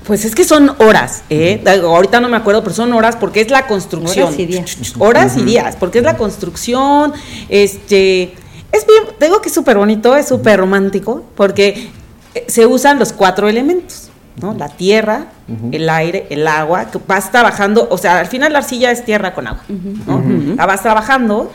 Pues 0.06 0.24
es 0.24 0.34
que 0.34 0.42
son 0.44 0.72
horas, 0.78 1.22
¿eh? 1.30 1.62
Ahorita 1.84 2.20
no 2.20 2.28
me 2.28 2.38
acuerdo, 2.38 2.62
pero 2.64 2.74
son 2.74 2.92
horas 2.92 3.14
porque 3.14 3.42
es 3.42 3.50
la 3.50 3.68
construcción. 3.68 4.26
Horas 4.28 4.38
y 4.40 4.46
días. 4.46 4.76
Horas 4.98 5.36
y 5.36 5.42
días, 5.42 5.76
porque 5.78 5.98
es 5.98 6.04
la 6.04 6.16
construcción, 6.16 7.12
este... 7.48 8.34
Es 8.72 8.86
bien, 8.86 9.02
digo 9.20 9.40
que 9.40 9.48
es 9.48 9.54
súper 9.54 9.76
bonito, 9.76 10.16
es 10.16 10.28
súper 10.28 10.60
romántico, 10.60 11.24
porque 11.34 11.90
eh, 12.34 12.44
se 12.48 12.66
usan 12.66 12.98
los 12.98 13.12
cuatro 13.12 13.48
elementos, 13.48 14.10
¿no? 14.40 14.54
La 14.54 14.68
tierra, 14.68 15.26
el 15.72 15.88
aire, 15.90 16.26
el 16.30 16.46
agua, 16.46 16.90
que 16.90 17.00
vas 17.06 17.32
trabajando, 17.32 17.88
o 17.90 17.98
sea, 17.98 18.20
al 18.20 18.26
final 18.26 18.52
la 18.52 18.60
arcilla 18.60 18.90
es 18.90 19.04
tierra 19.04 19.34
con 19.34 19.48
agua, 19.48 19.62
¿no? 19.68 20.22
La 20.56 20.66
vas 20.66 20.82
trabajando, 20.82 21.50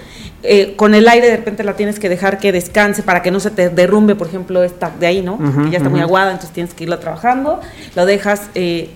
eh, 0.47 0.75
con 0.75 0.93
el 0.93 1.07
aire 1.07 1.27
de 1.27 1.37
repente 1.37 1.63
la 1.63 1.73
tienes 1.73 1.99
que 1.99 2.07
dejar 2.07 2.37
que 2.37 2.51
descanse 2.51 3.01
para 3.01 3.23
que 3.23 3.31
no 3.31 3.39
se 3.39 3.49
te 3.49 3.69
derrumbe, 3.69 4.15
por 4.15 4.27
ejemplo, 4.27 4.63
esta 4.63 4.91
de 4.99 5.07
ahí, 5.07 5.21
¿no? 5.21 5.37
que 5.37 5.71
ya 5.71 5.77
está 5.77 5.89
muy 5.89 6.01
aguada, 6.01 6.31
entonces 6.31 6.53
tienes 6.53 6.73
que 6.73 6.83
irla 6.83 6.99
trabajando, 6.99 7.61
lo 7.95 8.05
dejas 8.05 8.49
eh, 8.53 8.89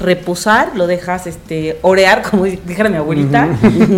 reposar, 0.00 0.72
lo 0.74 0.86
dejas 0.86 1.26
este 1.26 1.78
orear, 1.82 2.22
como 2.30 2.44
dijera 2.44 2.88
mi 2.88 2.96
abuelita, 2.96 3.48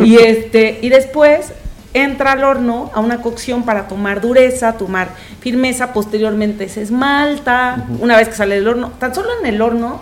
y 0.04 0.16
este, 0.16 0.80
y 0.82 0.90
después 0.90 1.52
entra 1.94 2.32
al 2.32 2.44
horno 2.44 2.90
a 2.94 3.00
una 3.00 3.20
cocción 3.20 3.64
para 3.64 3.86
tomar 3.88 4.20
dureza, 4.20 4.72
tomar 4.74 5.08
firmeza, 5.40 5.92
posteriormente 5.92 6.68
se 6.68 6.82
esmalta, 6.82 7.86
una 8.00 8.16
vez 8.16 8.28
que 8.28 8.34
sale 8.34 8.54
del 8.56 8.68
horno, 8.68 8.92
tan 8.98 9.14
solo 9.14 9.28
en 9.40 9.46
el 9.46 9.60
horno, 9.60 10.00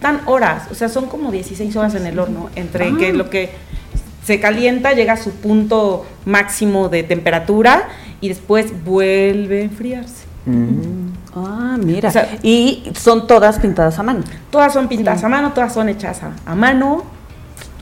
tan 0.00 0.20
horas, 0.26 0.68
o 0.70 0.74
sea, 0.74 0.88
son 0.88 1.06
como 1.06 1.30
16 1.32 1.74
horas 1.76 1.94
en 1.94 2.06
el 2.06 2.18
horno, 2.18 2.50
entre 2.56 2.96
que 2.96 3.12
lo 3.12 3.28
que 3.30 3.50
se 4.24 4.40
calienta 4.40 4.92
llega 4.92 5.14
a 5.14 5.16
su 5.16 5.32
punto 5.32 6.06
máximo 6.24 6.88
de 6.88 7.02
temperatura 7.02 7.88
y 8.20 8.28
después 8.28 8.84
vuelve 8.84 9.60
a 9.60 9.64
enfriarse. 9.64 10.24
Ah, 11.34 11.76
mira. 11.78 12.08
O 12.08 12.12
sea- 12.12 12.38
y 12.42 12.90
son 12.98 13.26
todas 13.26 13.58
pintadas 13.58 13.98
a 13.98 14.02
mano. 14.02 14.20
Todas 14.50 14.72
son 14.72 14.88
pintadas 14.88 15.22
a 15.24 15.28
mano, 15.28 15.52
todas 15.52 15.72
son 15.72 15.88
hechas 15.88 16.22
a, 16.22 16.32
a 16.46 16.54
mano. 16.54 17.04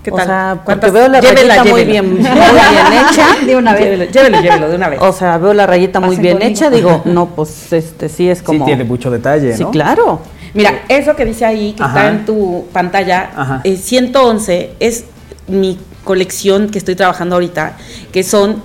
¿Qué 0.06 0.12
o 0.12 0.16
tal? 0.16 0.26
sea, 0.26 0.60
porque 0.64 0.90
veo 0.90 1.08
la 1.08 1.20
Llévela, 1.20 1.54
rayita 1.56 1.64
muy 1.70 1.84
llévela. 1.84 2.02
bien, 2.02 2.10
muy 2.14 2.22
bien 2.22 2.32
hecha. 3.10 3.26
De 3.44 3.56
una 3.56 3.72
vez. 3.74 3.80
Llévelo, 3.82 4.04
llévelo, 4.10 4.40
llévelo 4.40 4.68
de 4.68 4.76
una 4.76 4.88
vez. 4.88 5.00
O 5.02 5.12
sea, 5.12 5.36
veo 5.38 5.52
la 5.52 5.66
rayita 5.66 5.98
muy 6.00 6.16
bien 6.16 6.34
conmigo. 6.38 6.50
hecha. 6.52 6.70
Digo, 6.70 7.02
no, 7.06 7.26
pues 7.30 7.72
este 7.72 8.08
sí 8.08 8.28
es 8.28 8.40
como. 8.42 8.60
Sí, 8.60 8.64
tiene 8.66 8.84
mucho 8.84 9.10
detalle, 9.10 9.56
Sí, 9.56 9.64
¿no? 9.64 9.70
claro. 9.72 10.20
Mira, 10.54 10.82
eso 10.88 11.14
que 11.16 11.24
dice 11.24 11.44
ahí, 11.44 11.72
que 11.72 11.82
Ajá. 11.82 11.98
está 11.98 12.10
en 12.10 12.24
tu 12.24 12.66
pantalla, 12.72 13.60
eh, 13.64 13.76
111 13.76 14.74
es 14.80 15.04
mi 15.48 15.78
colección 16.04 16.68
que 16.70 16.78
estoy 16.78 16.94
trabajando 16.94 17.34
ahorita, 17.34 17.76
que 18.12 18.22
son 18.22 18.62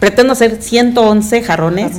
pretendo 0.00 0.32
hacer 0.32 0.62
111 0.62 1.42
jarrones, 1.42 1.92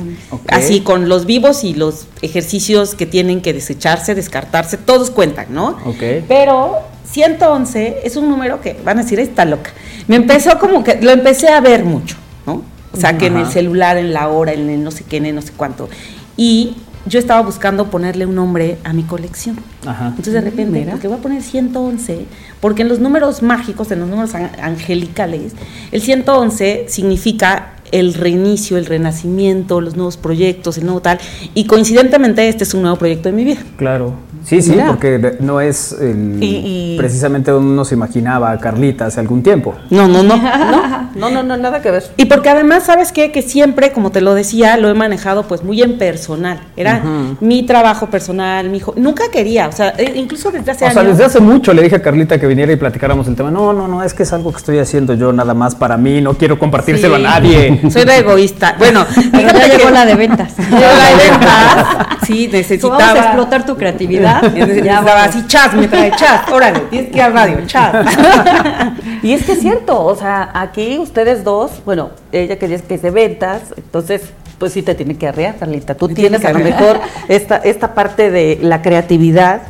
así 0.48 0.80
con 0.80 1.08
los 1.08 1.26
vivos 1.26 1.64
y 1.64 1.74
los 1.74 2.06
ejercicios 2.22 2.94
que 2.94 3.06
tienen 3.06 3.40
que 3.40 3.52
desecharse, 3.52 4.14
descartarse, 4.14 4.76
todos 4.78 5.10
cuentan, 5.10 5.46
¿no? 5.50 5.78
Ok. 5.84 6.02
Pero 6.26 6.78
111 7.10 7.98
es 8.04 8.16
un 8.16 8.28
número 8.28 8.60
que 8.60 8.76
van 8.84 8.98
a 8.98 9.02
decir, 9.02 9.18
está 9.20 9.44
loca. 9.44 9.70
Me 10.08 10.16
empezó 10.16 10.58
como 10.58 10.82
que, 10.84 11.00
lo 11.00 11.10
empecé 11.10 11.48
a 11.48 11.60
ver 11.60 11.84
mucho, 11.84 12.16
¿no? 12.46 12.62
O 12.92 12.96
sea, 12.96 13.16
que 13.18 13.26
en 13.26 13.36
el 13.36 13.46
celular, 13.46 13.96
en 13.98 14.12
la 14.12 14.28
hora, 14.28 14.52
en 14.52 14.68
el 14.70 14.82
no 14.82 14.90
sé 14.90 15.04
qué, 15.04 15.18
en 15.18 15.26
el 15.26 15.34
no 15.34 15.42
sé 15.42 15.52
cuánto. 15.56 15.88
Y 16.36 16.76
yo 17.06 17.18
estaba 17.18 17.40
buscando 17.42 17.88
ponerle 17.90 18.26
un 18.26 18.34
nombre 18.34 18.78
a 18.84 18.92
mi 18.92 19.04
colección. 19.04 19.58
Ajá. 19.86 20.08
Entonces 20.08 20.34
de 20.34 20.40
repente, 20.40 20.80
Mira. 20.80 20.92
porque 20.92 21.08
voy 21.08 21.18
a 21.18 21.20
poner 21.22 21.42
111, 21.42 22.26
porque 22.60 22.82
en 22.82 22.88
los 22.88 22.98
números 22.98 23.42
mágicos, 23.42 23.90
en 23.90 24.00
los 24.00 24.08
números 24.08 24.34
an- 24.34 24.50
angelicales, 24.62 25.52
el 25.92 26.02
111 26.02 26.86
significa 26.88 27.74
el 27.92 28.14
reinicio, 28.14 28.76
el 28.76 28.86
renacimiento, 28.86 29.80
los 29.80 29.96
nuevos 29.96 30.16
proyectos, 30.16 30.78
el 30.78 30.84
nuevo 30.84 31.00
tal, 31.00 31.18
y 31.54 31.64
coincidentemente 31.64 32.48
este 32.48 32.62
es 32.64 32.74
un 32.74 32.82
nuevo 32.82 32.96
proyecto 32.96 33.28
de 33.30 33.34
mi 33.34 33.44
vida. 33.44 33.60
Claro. 33.76 34.14
Sí, 34.44 34.62
sí, 34.62 34.70
Mira. 34.70 34.86
porque 34.86 35.36
no 35.40 35.60
es 35.60 35.92
el- 36.00 36.38
Y- 36.42 36.94
y- 36.94 36.96
precisamente 36.98 37.50
donde 37.50 37.72
uno 37.72 37.84
se 37.84 37.94
imaginaba 37.94 38.50
a 38.52 38.58
Carlita 38.58 39.06
hace 39.06 39.20
algún 39.20 39.42
tiempo. 39.42 39.74
No, 39.90 40.08
no, 40.08 40.22
no. 40.22 40.36
No, 40.36 40.40
no, 41.14 41.30
no, 41.30 41.42
no, 41.42 41.56
nada 41.56 41.82
que 41.82 41.90
ver. 41.90 42.04
Y 42.16 42.24
porque 42.26 42.48
además, 42.48 42.84
¿sabes 42.84 43.12
qué? 43.12 43.30
Que 43.32 43.42
siempre, 43.42 43.92
como 43.92 44.10
te 44.10 44.20
lo 44.20 44.34
decía, 44.34 44.76
lo 44.76 44.88
he 44.88 44.94
manejado 44.94 45.44
pues 45.46 45.62
muy 45.62 45.82
en 45.82 45.98
personal. 45.98 46.60
Era 46.76 47.02
mi 47.40 47.62
trabajo 47.64 48.06
personal, 48.06 48.70
mi 48.70 48.78
hijo. 48.78 48.94
Nunca 48.96 49.24
quería, 49.30 49.68
o 49.68 49.72
sea, 49.72 49.90
eh, 49.98 50.12
incluso 50.16 50.50
desde 50.50 50.70
hace 50.72 50.86
O 50.86 50.90
sea, 50.90 51.02
años. 51.02 51.12
desde 51.18 51.24
hace 51.26 51.40
mucho 51.40 51.72
le 51.74 51.82
dije 51.82 51.96
a 51.96 52.02
Carlita 52.02 52.38
que 52.40 52.46
viniera 52.46 52.72
y 52.72 52.76
platicáramos 52.76 53.28
el 53.28 53.36
tema. 53.36 53.50
No, 53.50 53.72
no, 53.72 53.88
no, 53.88 54.02
es 54.02 54.14
que 54.14 54.22
es 54.22 54.32
algo 54.32 54.50
que 54.52 54.58
estoy 54.58 54.78
haciendo 54.78 55.14
yo 55.14 55.32
nada 55.32 55.54
más 55.54 55.74
para 55.74 55.96
mí, 55.96 56.20
no 56.20 56.34
quiero 56.34 56.58
compartírselo 56.58 57.16
Sí. 57.16 57.24
a 57.24 57.28
nadie. 57.28 57.80
Soy 57.90 58.04
de 58.04 58.18
egoísta. 58.18 58.74
Bueno, 58.78 59.04
Pero 59.14 59.30
ya 59.30 59.38
fíjate 59.50 59.68
llegó 59.76 59.88
que- 59.88 59.94
la 59.94 60.06
de 60.06 60.14
ventas. 60.14 60.52
Llegó 60.58 60.80
la 60.80 61.08
de 61.10 61.30
ventas. 61.30 62.16
Sí, 62.26 62.48
necesitaba. 62.50 62.96
vamos 62.98 63.18
a 63.18 63.24
explotar 63.26 63.66
tu 63.66 63.76
creatividad. 63.76 64.29
Necesitaba 64.54 65.06
Ya 65.06 65.24
así, 65.24 65.46
chas, 65.46 65.74
me 65.74 65.88
trae 65.88 66.10
chas. 66.12 66.48
Órale, 66.50 66.80
tienes 66.90 67.10
que 67.10 67.16
ir 67.16 67.22
al 67.22 67.32
radio, 67.32 67.58
chas. 67.66 67.94
Y 69.22 69.34
es 69.34 69.44
que 69.44 69.52
es 69.52 69.60
cierto, 69.60 70.02
o 70.02 70.16
sea, 70.16 70.50
aquí 70.54 70.98
ustedes 70.98 71.44
dos, 71.44 71.82
bueno, 71.84 72.10
ella 72.32 72.58
que 72.58 72.68
dice 72.68 72.84
que 72.84 72.94
es 72.94 73.02
de 73.02 73.10
ventas, 73.10 73.74
entonces, 73.76 74.22
pues 74.58 74.72
sí 74.72 74.82
te 74.82 74.94
tiene 74.94 75.16
que 75.16 75.28
arrear, 75.28 75.56
Carlita. 75.56 75.94
Tú 75.94 76.08
tienes 76.08 76.40
tiene 76.40 76.56
a 76.56 76.58
lo 76.58 76.64
mejor 76.64 77.00
esta, 77.28 77.56
esta 77.56 77.94
parte 77.94 78.30
de 78.30 78.58
la 78.62 78.80
creatividad, 78.80 79.60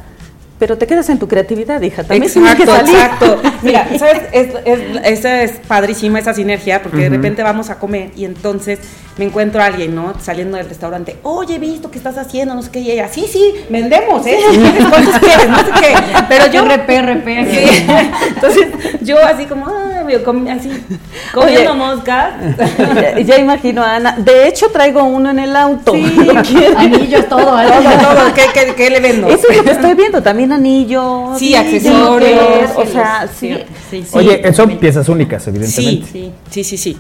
pero 0.61 0.79
te 0.79 0.87
quedas 0.87 1.09
en 1.09 1.19
tu 1.19 1.27
creatividad, 1.27 1.81
hija. 1.83 2.05
También 2.05 2.33
que 2.33 2.39
Exacto, 2.39 2.67
salir. 2.77 2.95
exacto. 2.95 3.41
Mira, 3.63 3.89
¿sabes? 3.99 4.23
Es, 4.31 4.49
es- 4.65 5.01
esa 5.05 5.43
es 5.43 5.53
padrísima 5.67 6.21
esa 6.21 6.33
sinergia, 6.35 6.83
porque 6.83 6.99
de 6.99 7.09
repente 7.09 7.43
vamos 7.43 7.71
a 7.71 7.79
comer 7.81 8.11
y 8.15 8.25
entonces 8.27 8.79
me 9.17 9.25
encuentro 9.25 9.61
a 9.61 9.67
alguien, 9.67 9.95
¿no? 9.95 10.15
Saliendo 10.21 10.57
del 10.57 10.69
restaurante. 10.69 11.17
Oye, 11.25 11.57
he 11.57 11.59
visto 11.59 11.91
que 11.91 11.99
estás 11.99 12.17
haciendo, 12.17 12.55
no 12.55 12.63
sé 12.63 12.71
qué. 12.71 12.79
Y 12.81 12.91
ella, 12.93 13.09
sí, 13.09 13.25
sí, 13.31 13.55
vendemos, 13.69 14.25
¿eh? 14.27 14.39
¿Cuántos 14.89 15.19
quieres? 15.19 15.49
No 15.49 15.59
sé 15.59 15.71
qué. 15.81 15.95
Pero 16.29 16.47
yo. 16.53 16.65
RP, 16.65 16.89
RP. 17.03 17.51
Sí. 17.51 17.87
Entonces, 18.35 18.67
yo 19.01 19.17
así 19.25 19.47
como, 19.47 19.67
ah, 19.67 19.90
com- 20.19 20.47
así, 20.49 20.71
comiendo 21.35 21.71
Oye. 21.73 21.79
moscas. 21.79 22.35
ya, 22.95 23.21
ya 23.25 23.39
imagino 23.39 23.83
a 23.83 23.97
Ana. 23.97 24.17
De 24.19 24.49
hecho, 24.49 24.69
traigo 24.71 25.03
uno 25.05 25.31
en 25.31 25.39
el 25.39 25.57
auto. 25.57 25.95
¿Lo 25.95 26.43
quieres? 26.43 26.77
Anillos, 26.77 27.29
todo. 27.29 27.61
¿eh? 27.61 27.67
Todo, 27.67 28.15
todo. 28.15 28.35
¿Qué, 28.35 28.43
qué, 28.53 28.75
qué 28.75 28.91
le 28.91 29.01
vendo? 29.01 29.29
Eso 29.29 29.49
es 29.51 29.57
lo 29.57 29.65
que 29.65 29.71
estoy 29.71 29.95
viendo, 29.95 30.23
también 30.23 30.53
anillos. 30.53 31.39
Sí, 31.39 31.55
accesorios. 31.55 32.71
O 32.77 32.87
sea, 32.87 33.29
sí. 33.29 33.57
Sí, 33.91 34.03
sí. 34.03 34.09
Oye, 34.19 34.53
son 34.53 34.79
piezas 34.79 35.09
únicas, 35.09 35.47
evidentemente. 35.49 36.07
Sí, 36.11 36.33
sí, 36.51 36.65
sí, 36.65 36.77
sí. 36.77 36.99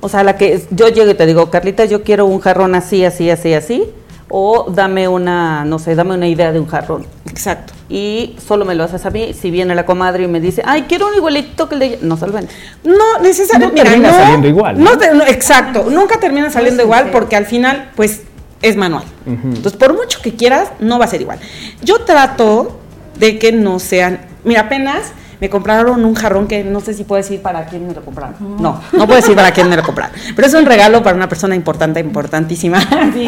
O 0.00 0.08
sea, 0.08 0.22
la 0.22 0.36
que 0.36 0.62
yo 0.70 0.88
llego 0.88 1.10
y 1.10 1.14
te 1.14 1.26
digo, 1.26 1.50
Carlita, 1.50 1.84
yo 1.84 2.02
quiero 2.04 2.26
un 2.26 2.38
jarrón 2.40 2.74
así, 2.76 3.04
así, 3.04 3.28
así, 3.28 3.54
así. 3.54 3.84
O 4.30 4.66
dame 4.70 5.08
una, 5.08 5.64
no 5.64 5.78
sé, 5.78 5.94
dame 5.94 6.14
una 6.14 6.28
idea 6.28 6.52
de 6.52 6.60
un 6.60 6.66
jarrón. 6.66 7.06
Exacto. 7.30 7.72
Y 7.88 8.36
solo 8.46 8.64
me 8.66 8.74
lo 8.74 8.84
haces 8.84 9.06
a 9.06 9.10
mí. 9.10 9.32
Si 9.32 9.50
viene 9.50 9.74
la 9.74 9.86
comadre 9.86 10.24
y 10.24 10.26
me 10.28 10.40
dice, 10.40 10.62
ay, 10.66 10.84
quiero 10.88 11.08
un 11.08 11.14
igualito 11.14 11.68
que 11.68 11.74
el 11.76 11.78
de 11.80 11.86
ella. 11.86 11.98
No 12.02 12.16
vende. 12.16 12.48
No 12.84 13.18
necesariamente. 13.22 13.84
No 13.84 13.90
termina 13.90 14.12
saliendo 14.12 14.48
igual, 14.48 14.78
No, 14.78 14.90
¿no? 14.92 14.98
te- 14.98 15.14
no, 15.14 15.24
exacto. 15.24 15.86
Nunca 15.90 16.20
termina 16.20 16.50
saliendo 16.50 16.82
igual 16.82 17.10
porque 17.10 17.36
al 17.36 17.46
final, 17.46 17.90
pues, 17.96 18.22
es 18.60 18.76
manual. 18.76 19.04
Entonces, 19.26 19.74
por 19.74 19.94
mucho 19.94 20.20
que 20.20 20.34
quieras, 20.34 20.70
no 20.80 20.98
va 20.98 21.06
a 21.06 21.08
ser 21.08 21.20
igual. 21.22 21.38
Yo 21.82 22.00
trato 22.00 22.78
de 23.18 23.38
que 23.38 23.52
no 23.52 23.78
sean. 23.78 24.20
Mira, 24.44 24.62
apenas 24.62 25.12
me 25.40 25.48
compraron 25.50 26.04
un 26.04 26.14
jarrón 26.14 26.46
que 26.48 26.64
no 26.64 26.80
sé 26.80 26.94
si 26.94 27.04
puedo 27.04 27.22
decir 27.22 27.40
para 27.42 27.66
quién 27.66 27.86
me 27.86 27.94
lo 27.94 28.04
compraron. 28.04 28.34
No, 28.60 28.80
no 28.92 29.06
puedo 29.06 29.16
decir 29.20 29.34
para 29.36 29.52
quién 29.52 29.68
me 29.68 29.76
lo 29.76 29.82
compraron. 29.82 30.14
Pero 30.34 30.48
es 30.48 30.54
un 30.54 30.66
regalo 30.66 31.02
para 31.02 31.16
una 31.16 31.28
persona 31.28 31.54
importante, 31.54 32.00
importantísima. 32.00 32.80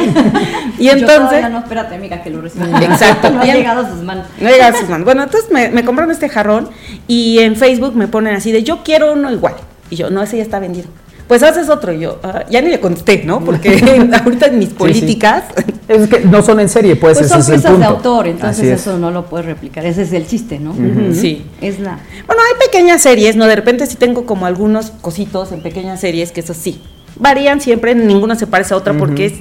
Y 0.78 0.86
Yo 0.86 0.92
entonces. 0.92 1.48
no, 1.50 1.58
espérate, 1.58 1.94
amiga, 1.94 2.22
que 2.22 2.30
lo 2.30 2.40
reciba. 2.40 2.66
Exacto. 2.82 3.30
No 3.40 3.40
ha 3.42 3.46
Y 3.46 3.52
llegado 3.52 3.86
a 3.86 3.90
sus 3.90 4.02
manos. 4.02 4.26
No 4.40 4.48
llega 4.48 4.68
a 4.68 4.72
sus 4.72 4.88
manos. 4.88 5.04
Bueno, 5.04 5.22
entonces 5.22 5.50
me, 5.50 5.68
me 5.68 5.84
compraron 5.84 6.10
este 6.10 6.28
jarrón 6.28 6.68
y 7.06 7.38
en 7.40 7.56
Facebook 7.56 7.94
me 7.94 8.08
ponen 8.08 8.34
así 8.34 8.50
de 8.52 8.62
yo 8.62 8.82
quiero 8.82 9.12
uno 9.12 9.30
igual. 9.30 9.54
Y 9.90 9.96
yo, 9.96 10.10
no, 10.10 10.22
ese 10.22 10.36
ya 10.36 10.42
está 10.42 10.58
vendido. 10.58 10.88
Pues 11.30 11.44
haces 11.44 11.68
otro. 11.68 11.92
Y 11.92 12.00
yo, 12.00 12.18
"Ah", 12.24 12.42
ya 12.50 12.60
ni 12.60 12.70
le 12.70 12.80
contesté, 12.80 13.22
¿no? 13.24 13.38
Porque 13.44 13.70
ahorita 14.24 14.46
en 14.46 14.58
mis 14.58 14.70
políticas. 14.70 15.44
Es 15.86 16.08
que 16.08 16.22
no 16.24 16.42
son 16.42 16.58
en 16.58 16.68
serie, 16.68 16.96
pues, 16.96 17.18
Pues 17.18 17.26
ese 17.26 17.34
son 17.34 17.40
es 17.42 17.48
el 17.50 17.54
piezas 17.54 17.78
de 17.78 17.84
autor, 17.84 18.26
entonces 18.26 18.64
es. 18.64 18.80
eso 18.80 18.98
no 18.98 19.12
lo 19.12 19.26
puedes 19.26 19.46
replicar. 19.46 19.86
Ese 19.86 20.02
es 20.02 20.12
el 20.12 20.26
chiste, 20.26 20.58
¿no? 20.58 20.74
Sí. 21.14 21.46
Es 21.60 21.78
la. 21.78 22.00
Bueno, 22.26 22.42
hay 22.42 22.66
pequeñas 22.66 23.02
series, 23.02 23.36
¿no? 23.36 23.46
De 23.46 23.54
repente 23.54 23.86
sí 23.86 23.94
tengo 23.94 24.26
como 24.26 24.44
algunos 24.46 24.90
cositos 24.90 25.52
en 25.52 25.62
pequeñas 25.62 26.00
series 26.00 26.32
que 26.32 26.40
eso 26.40 26.52
sí. 26.52 26.82
Varían 27.14 27.60
siempre, 27.60 27.94
ninguna 27.94 28.34
se 28.34 28.48
parece 28.48 28.74
a 28.74 28.78
otra 28.78 28.92
porque 28.94 29.26
es 29.26 29.34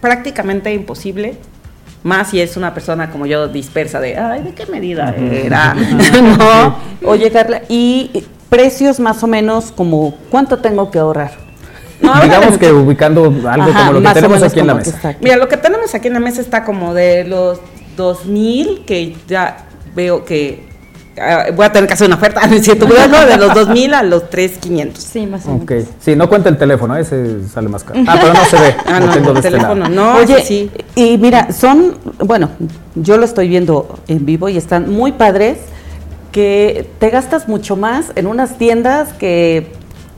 prácticamente 0.00 0.74
imposible. 0.74 1.36
Más 2.02 2.30
si 2.30 2.40
es 2.40 2.56
una 2.56 2.74
persona 2.74 3.10
como 3.12 3.26
yo 3.26 3.46
dispersa 3.46 4.00
de, 4.00 4.16
ay, 4.16 4.42
¿de 4.42 4.52
qué 4.52 4.66
medida 4.66 5.14
era? 5.16 5.74
no. 6.38 6.76
Oye, 7.04 7.30
Carla, 7.30 7.62
y 7.68 8.10
precios 8.48 9.00
más 9.00 9.22
o 9.22 9.26
menos 9.26 9.72
como, 9.72 10.14
¿cuánto 10.30 10.58
tengo 10.58 10.90
que 10.90 10.98
ahorrar? 10.98 11.32
No, 12.00 12.20
Digamos 12.20 12.58
que 12.58 12.72
ubicando 12.72 13.24
algo 13.24 13.70
Ajá, 13.70 13.86
como 13.86 14.00
lo 14.00 14.02
que 14.02 14.14
tenemos 14.14 14.42
aquí 14.42 14.60
en 14.60 14.66
la 14.66 14.74
mesa. 14.74 15.16
Mira, 15.20 15.36
lo 15.36 15.48
que 15.48 15.56
tenemos 15.56 15.94
aquí 15.94 16.08
en 16.08 16.14
la 16.14 16.20
mesa 16.20 16.40
está 16.40 16.64
como 16.64 16.94
de 16.94 17.24
los 17.24 17.58
2000, 17.96 18.84
que 18.84 19.16
ya 19.26 19.66
veo 19.94 20.24
que 20.24 20.66
ah, 21.18 21.46
voy 21.54 21.64
a 21.64 21.72
tener 21.72 21.88
que 21.88 21.94
hacer 21.94 22.06
una 22.06 22.16
oferta, 22.16 22.46
¿no 22.46 22.56
es 22.56 22.64
cierto? 22.64 22.86
No, 22.86 23.26
de 23.26 23.36
los 23.38 23.54
2000 23.54 23.94
a 23.94 24.02
los 24.02 24.28
3500. 24.28 25.02
Sí, 25.02 25.26
más 25.26 25.46
o 25.46 25.52
menos. 25.52 25.62
Ok. 25.62 25.72
Sí, 26.00 26.14
no 26.14 26.28
cuenta 26.28 26.50
el 26.50 26.58
teléfono, 26.58 26.96
ese 26.96 27.48
sale 27.48 27.68
más 27.68 27.82
caro. 27.82 28.00
Ah, 28.06 28.18
pero 28.20 28.34
no 28.34 28.44
se 28.44 28.56
ve. 28.60 28.76
Ah, 28.86 29.00
lo 29.00 29.06
no, 29.06 29.12
tengo 29.12 29.30
el 29.30 29.36
este 29.38 29.50
teléfono, 29.50 29.88
no, 29.88 30.16
Oye, 30.16 30.42
sí. 30.44 30.70
y 30.94 31.16
mira, 31.18 31.50
son, 31.52 31.96
bueno, 32.18 32.50
yo 32.94 33.16
lo 33.16 33.24
estoy 33.24 33.48
viendo 33.48 33.98
en 34.06 34.24
vivo 34.26 34.48
y 34.48 34.56
están 34.56 34.90
muy 34.90 35.12
padres, 35.12 35.58
que 36.36 36.86
te 36.98 37.08
gastas 37.08 37.48
mucho 37.48 37.76
más 37.76 38.12
en 38.14 38.26
unas 38.26 38.58
tiendas 38.58 39.14
que 39.14 39.68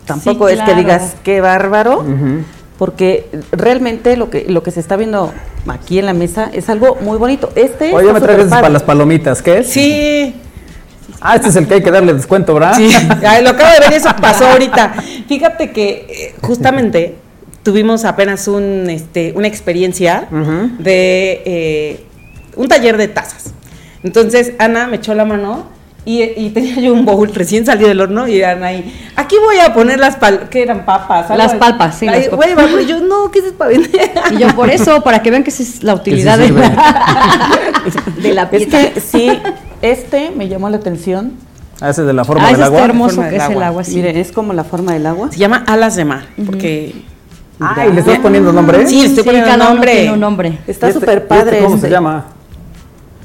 tampoco 0.05 0.49
Sí, 0.49 0.55
es 0.55 0.62
que 0.62 0.74
digas 0.74 1.15
qué 1.23 1.40
bárbaro, 1.40 2.05
porque 2.77 3.31
realmente 3.53 4.16
lo 4.16 4.28
que 4.28 4.47
lo 4.49 4.65
que 4.65 4.73
se 4.73 4.81
está 4.81 4.97
viendo 4.97 5.32
aquí 5.69 6.01
en 6.01 6.07
la 6.07 6.15
mesa 6.15 6.51
es 6.53 6.69
algo 6.70 6.97
muy 7.01 7.19
bonito. 7.19 7.51
Este 7.55 7.95
Oye, 7.95 8.12
me 8.12 8.20
traes 8.20 8.47
para 8.49 8.69
las 8.69 8.82
palomitas, 8.82 9.43
¿qué 9.43 9.59
es? 9.59 9.69
Sí, 9.69 10.35
Ah, 11.20 11.36
este 11.36 11.51
es 11.51 11.57
el 11.57 11.69
que 11.69 11.74
hay 11.74 11.82
que 11.85 11.90
darle 11.93 12.12
descuento, 12.12 12.53
¿verdad? 12.53 12.74
sí, 12.74 12.90
Ay, 13.24 13.45
lo 13.45 13.51
acabo 13.51 13.73
de 13.74 13.78
ver 13.89 13.93
eso 13.93 14.09
pasó 14.20 14.45
ahorita. 14.49 14.95
Fíjate 15.28 15.70
que 15.70 16.07
eh, 16.09 16.35
justamente 16.43 17.15
tuvimos 17.62 18.05
apenas 18.05 18.49
un, 18.49 18.90
este, 18.90 19.32
una 19.36 19.47
experiencia 19.47 20.27
de 20.81 21.43
eh, 21.45 22.01
un 22.57 22.66
taller 22.66 22.97
de 22.97 23.07
tazas. 23.07 23.53
Entonces 24.03 24.55
Ana 24.59 24.89
me 24.89 24.97
echó 24.97 25.15
la 25.15 25.24
mano 25.24 25.78
y, 26.05 26.23
y 26.23 26.51
tenía 26.51 26.77
yo 26.81 26.93
un 26.95 27.05
bowl 27.05 27.29
recién 27.35 27.66
salido 27.66 27.89
del 27.89 28.01
horno 28.01 28.27
y 28.29 28.43
Ana 28.43 28.69
ahí, 28.69 28.95
aquí 29.15 29.37
voy 29.45 29.59
a 29.59 29.75
poner 29.75 29.99
las 29.99 30.16
pal 30.16 30.49
¿qué 30.49 30.62
eran 30.62 30.85
papas? 30.87 31.29
Las 31.37 31.55
palpas, 31.55 31.99
sí, 31.99 32.09
Ay, 32.09 32.23
las 32.23 32.31
güey, 32.35 32.51
papas. 32.55 32.70
vamos, 32.73 32.87
yo 32.87 33.01
no, 33.01 33.31
¿qué 33.31 33.41
es 33.41 33.53
para 33.53 33.70
vender? 33.70 34.11
Y 34.31 34.39
yo 34.39 34.49
por 34.55 34.70
eso, 34.70 35.03
para 35.03 35.20
que 35.23 35.31
vean 35.31 35.45
que 35.45 35.51
esa 35.51 35.62
es 35.62 35.83
la 35.83 35.95
utilidad 35.95 36.39
de, 36.39 36.51
de 38.23 38.35
la 38.35 38.43
Es 38.45 38.49
pieza. 38.66 38.79
que 38.95 39.01
sí, 39.01 39.31
este 39.83 40.31
me 40.31 40.49
llamó 40.49 40.69
la 40.70 40.77
atención. 40.79 41.33
Ah, 41.81 41.91
ese 41.91 42.01
es 42.01 42.07
de 42.09 42.12
la 42.12 42.25
forma 42.25 42.45
Ah, 42.49 42.53
del 42.53 42.62
agua. 42.62 42.79
está 42.79 42.85
hermoso 42.91 43.15
Forma 43.16 43.29
que 43.31 43.33
del 43.35 43.41
es 43.43 43.47
el 43.49 43.53
agua. 43.55 43.66
agua, 43.69 43.85
sí. 43.85 43.95
Mire, 43.97 44.20
es 44.20 44.33
como 44.33 44.53
la 44.53 44.65
forma 44.65 44.93
del 44.95 45.07
agua. 45.07 45.31
Se 45.31 45.39
llama 45.39 45.65
alas 45.66 45.95
de 45.97 46.05
mar, 46.05 46.25
porque 46.45 46.95
Ah, 47.61 47.87
¿y 47.89 47.93
le 47.93 48.01
estás 48.01 48.19
poniendo 48.20 48.53
nombre? 48.53 48.87
Sí, 48.87 49.01
estoy 49.05 49.16
Sí, 49.19 49.23
poniendo 49.25 49.49
cada 49.51 49.65
uno 49.65 49.75
nombre. 49.75 49.93
tiene 49.93 50.12
un 50.12 50.20
nombre. 50.20 50.59
Está 50.66 50.87
¿Y 50.87 50.91
este- 50.91 51.01
súper 51.01 51.19
este 51.19 51.29
padre. 51.29 51.59
¿Cómo 51.61 51.75
este. 51.75 51.87
se 51.89 51.93
llama? 51.93 52.25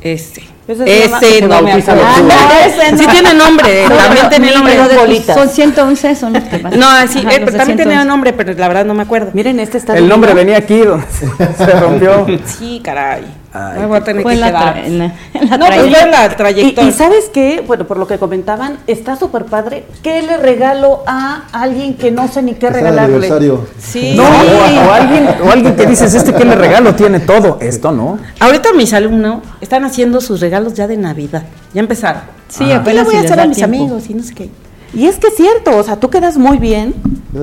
Este. 0.01 0.43
Ese 0.67 1.41
no. 1.41 1.55
Ah, 1.55 1.61
no, 1.61 1.67
ese 1.69 2.91
no. 2.91 2.97
Sí 2.97 3.05
tiene 3.07 3.33
nombre, 3.33 3.83
No, 3.89 3.95
también 3.95 4.29
tiene 4.29 4.51
nombre. 4.53 4.75
de. 4.75 5.23
Son 5.33 5.49
111, 5.49 6.15
son 6.15 6.33
los 6.33 6.43
que 6.43 6.57
más. 6.63 6.75
No, 6.75 6.87
sí, 7.07 7.19
Ajá, 7.19 7.35
eh, 7.35 7.41
pero 7.43 7.57
también 7.57 7.77
tenía 7.77 8.01
111. 8.01 8.05
nombre, 8.07 8.33
pero 8.33 8.53
la 8.53 8.67
verdad 8.69 8.85
no 8.85 8.93
me 8.93 9.03
acuerdo. 9.03 9.31
Miren, 9.33 9.59
este 9.59 9.77
está 9.77 9.97
El 9.97 10.07
nombre 10.07 10.33
venía 10.33 10.57
aquí 10.57 10.79
donde 10.79 11.05
se 11.57 11.65
rompió. 11.79 12.25
Sí, 12.45 12.81
caray. 12.83 13.23
Ay, 13.55 13.81
Me 13.81 13.85
voy 13.85 13.97
a 13.97 14.03
tener 14.03 14.25
que 14.25 14.35
la 14.35 14.47
quedar. 14.47 14.75
tra- 14.77 14.85
en 14.85 14.97
la- 14.97 15.05
en 15.35 15.49
la 15.49 15.57
no, 15.57 15.65
pues 15.67 15.91
la 15.91 16.25
Y, 16.25 16.35
trayectoria. 16.35 16.89
y 16.89 16.91
sabes 16.91 17.29
qué, 17.31 17.63
bueno, 17.67 17.85
por 17.85 17.97
lo 17.97 18.07
que 18.07 18.17
comentaban, 18.17 18.79
está 18.87 19.15
súper 19.15 19.45
padre. 19.45 19.85
¿Qué 20.01 20.23
le 20.23 20.37
regalo 20.37 21.03
a 21.05 21.43
alguien 21.51 21.93
que 21.93 22.09
no 22.09 22.27
sé 22.27 22.41
ni 22.41 22.55
qué 22.55 22.69
regalarle? 22.71 23.15
aniversario. 23.17 23.67
Sí. 23.77 24.13
No, 24.17 24.23
Sí. 24.23 24.47
o, 24.49 24.89
o 24.89 24.91
alguien, 24.91 25.27
o 25.45 25.51
alguien 25.51 25.75
que 25.75 25.85
dices, 25.85 26.13
este 26.15 26.33
que 26.33 26.45
le 26.45 26.55
regalo 26.55 26.95
tiene 26.95 27.19
todo. 27.19 27.57
Esto 27.61 27.91
no. 27.91 28.17
Ahorita 28.39 28.73
mis 28.73 28.91
alumnos 28.93 29.43
están 29.61 29.85
haciendo 29.85 30.19
sus 30.19 30.39
regalos 30.39 30.73
ya 30.73 30.87
de 30.87 30.97
Navidad. 30.97 31.43
Ya 31.73 31.81
empezaron. 31.81 32.23
Sí, 32.49 32.59
¿Qué 32.59 32.65
le 32.65 32.73
apenas 32.75 33.05
voy 33.05 33.15
si 33.15 33.21
a 33.21 33.23
hacer 33.25 33.39
a 33.39 33.45
mis 33.45 33.57
tiempo. 33.57 33.75
amigos? 33.77 34.09
Y 34.09 34.13
no 34.15 34.23
sé 34.23 34.33
qué. 34.33 34.49
Y 34.93 35.07
es 35.07 35.17
que 35.17 35.27
es 35.27 35.35
cierto, 35.35 35.75
o 35.77 35.83
sea, 35.83 35.95
tú 35.99 36.09
quedas 36.09 36.37
muy 36.37 36.57
bien 36.59 36.93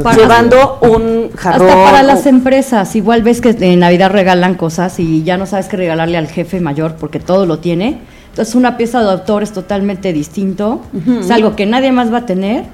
Para- 0.02 0.16
llevando 0.16 0.78
un 0.82 1.30
jarrón. 1.36 1.68
Hasta 1.68 1.82
para 1.84 2.00
o- 2.00 2.06
las 2.06 2.26
empresas, 2.26 2.94
igual 2.96 3.22
ves 3.22 3.40
que 3.40 3.50
en 3.58 3.80
Navidad 3.80 4.10
regalan 4.10 4.54
cosas 4.54 5.00
y 5.00 5.22
ya 5.24 5.36
no 5.36 5.46
sabes 5.46 5.66
qué 5.66 5.76
regalarle 5.76 6.16
al 6.16 6.28
jefe 6.28 6.60
mayor 6.60 6.94
porque 6.96 7.18
todo 7.18 7.46
lo 7.46 7.58
tiene. 7.58 7.98
Entonces 8.30 8.54
una 8.54 8.76
pieza 8.76 9.02
de 9.02 9.10
autor 9.10 9.42
es 9.42 9.52
totalmente 9.52 10.12
distinto, 10.12 10.80
es 11.20 11.30
algo 11.32 11.56
que 11.56 11.66
nadie 11.66 11.90
más 11.90 12.12
va 12.12 12.18
a 12.18 12.26
tener 12.26 12.64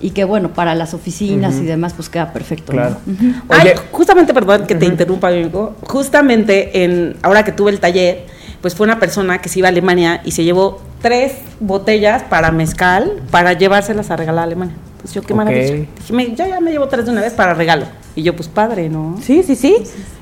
y 0.00 0.10
que 0.10 0.24
bueno, 0.24 0.50
para 0.52 0.74
las 0.74 0.92
oficinas 0.92 1.56
y 1.56 1.64
demás 1.64 1.94
pues 1.94 2.10
queda 2.10 2.32
perfecto. 2.34 2.72
¿no? 2.74 2.78
Claro. 2.80 2.96
Ujú. 3.06 3.32
Ay, 3.48 3.70
justamente, 3.90 4.34
perdón 4.34 4.66
que 4.66 4.74
te 4.74 4.84
interrumpa, 4.84 5.28
amigo. 5.28 5.74
Justamente 5.82 6.84
en 6.84 7.16
ahora 7.22 7.44
que 7.44 7.52
tuve 7.52 7.70
el 7.70 7.80
taller, 7.80 8.26
pues 8.60 8.74
fue 8.74 8.84
una 8.84 9.00
persona 9.00 9.38
que 9.40 9.48
se 9.48 9.60
iba 9.60 9.68
a 9.68 9.70
Alemania 9.70 10.20
y 10.24 10.32
se 10.32 10.44
llevó 10.44 10.80
tres 11.02 11.32
botellas 11.60 12.22
para 12.24 12.50
mezcal 12.50 13.22
para 13.30 13.52
llevárselas 13.52 14.10
a 14.10 14.16
regalar 14.16 14.40
a 14.40 14.44
Alemania. 14.44 14.74
Pues 15.00 15.14
yo 15.14 15.22
qué 15.22 15.32
maravilla. 15.34 15.64
Dije, 15.96 16.12
me- 16.12 16.34
yo 16.34 16.46
ya 16.46 16.60
me 16.60 16.70
llevo 16.72 16.88
tres 16.88 17.06
de 17.06 17.12
una 17.12 17.20
vez 17.20 17.32
para 17.32 17.54
regalo. 17.54 17.86
Y 18.16 18.22
yo, 18.22 18.34
pues 18.34 18.48
padre, 18.48 18.88
¿no? 18.88 19.16
Sí, 19.22 19.42
sí, 19.44 19.54
sí. 19.54 19.76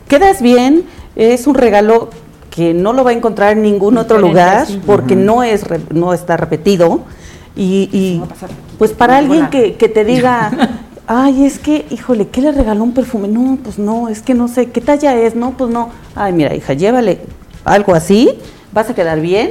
Quedas 0.08 0.42
bien, 0.42 0.84
es 1.16 1.46
un 1.46 1.54
regalo 1.54 2.10
que 2.50 2.74
no 2.74 2.92
lo 2.92 3.04
va 3.04 3.10
a 3.10 3.14
encontrar 3.14 3.52
en 3.52 3.62
ningún 3.62 3.96
otro 3.98 4.18
lugar 4.18 4.66
sí. 4.66 4.80
porque 4.86 5.16
no 5.16 5.42
es 5.42 5.64
re- 5.64 5.80
no 5.92 6.12
está 6.14 6.36
repetido 6.36 7.00
y, 7.54 7.88
y, 7.92 8.18
va 8.18 8.26
a 8.26 8.28
pasar. 8.28 8.50
pues 8.78 8.92
para 8.92 9.18
alguien 9.18 9.48
que, 9.50 9.74
que 9.74 9.88
te 9.90 10.04
diga 10.06 10.50
ay 11.06 11.44
es 11.44 11.58
que 11.58 11.84
híjole 11.90 12.28
qué 12.28 12.40
le 12.40 12.52
regaló 12.52 12.82
un 12.84 12.92
perfume 12.94 13.28
no 13.28 13.58
pues 13.62 13.78
no 13.78 14.08
es 14.08 14.22
que 14.22 14.32
no 14.32 14.48
sé 14.48 14.70
qué 14.70 14.80
talla 14.80 15.14
es 15.16 15.34
no 15.34 15.50
pues 15.50 15.70
no 15.70 15.90
ay 16.14 16.32
mira 16.32 16.54
hija 16.54 16.72
llévale 16.72 17.20
algo 17.64 17.94
así 17.94 18.30
vas 18.72 18.88
a 18.88 18.94
quedar 18.94 19.20
bien 19.20 19.50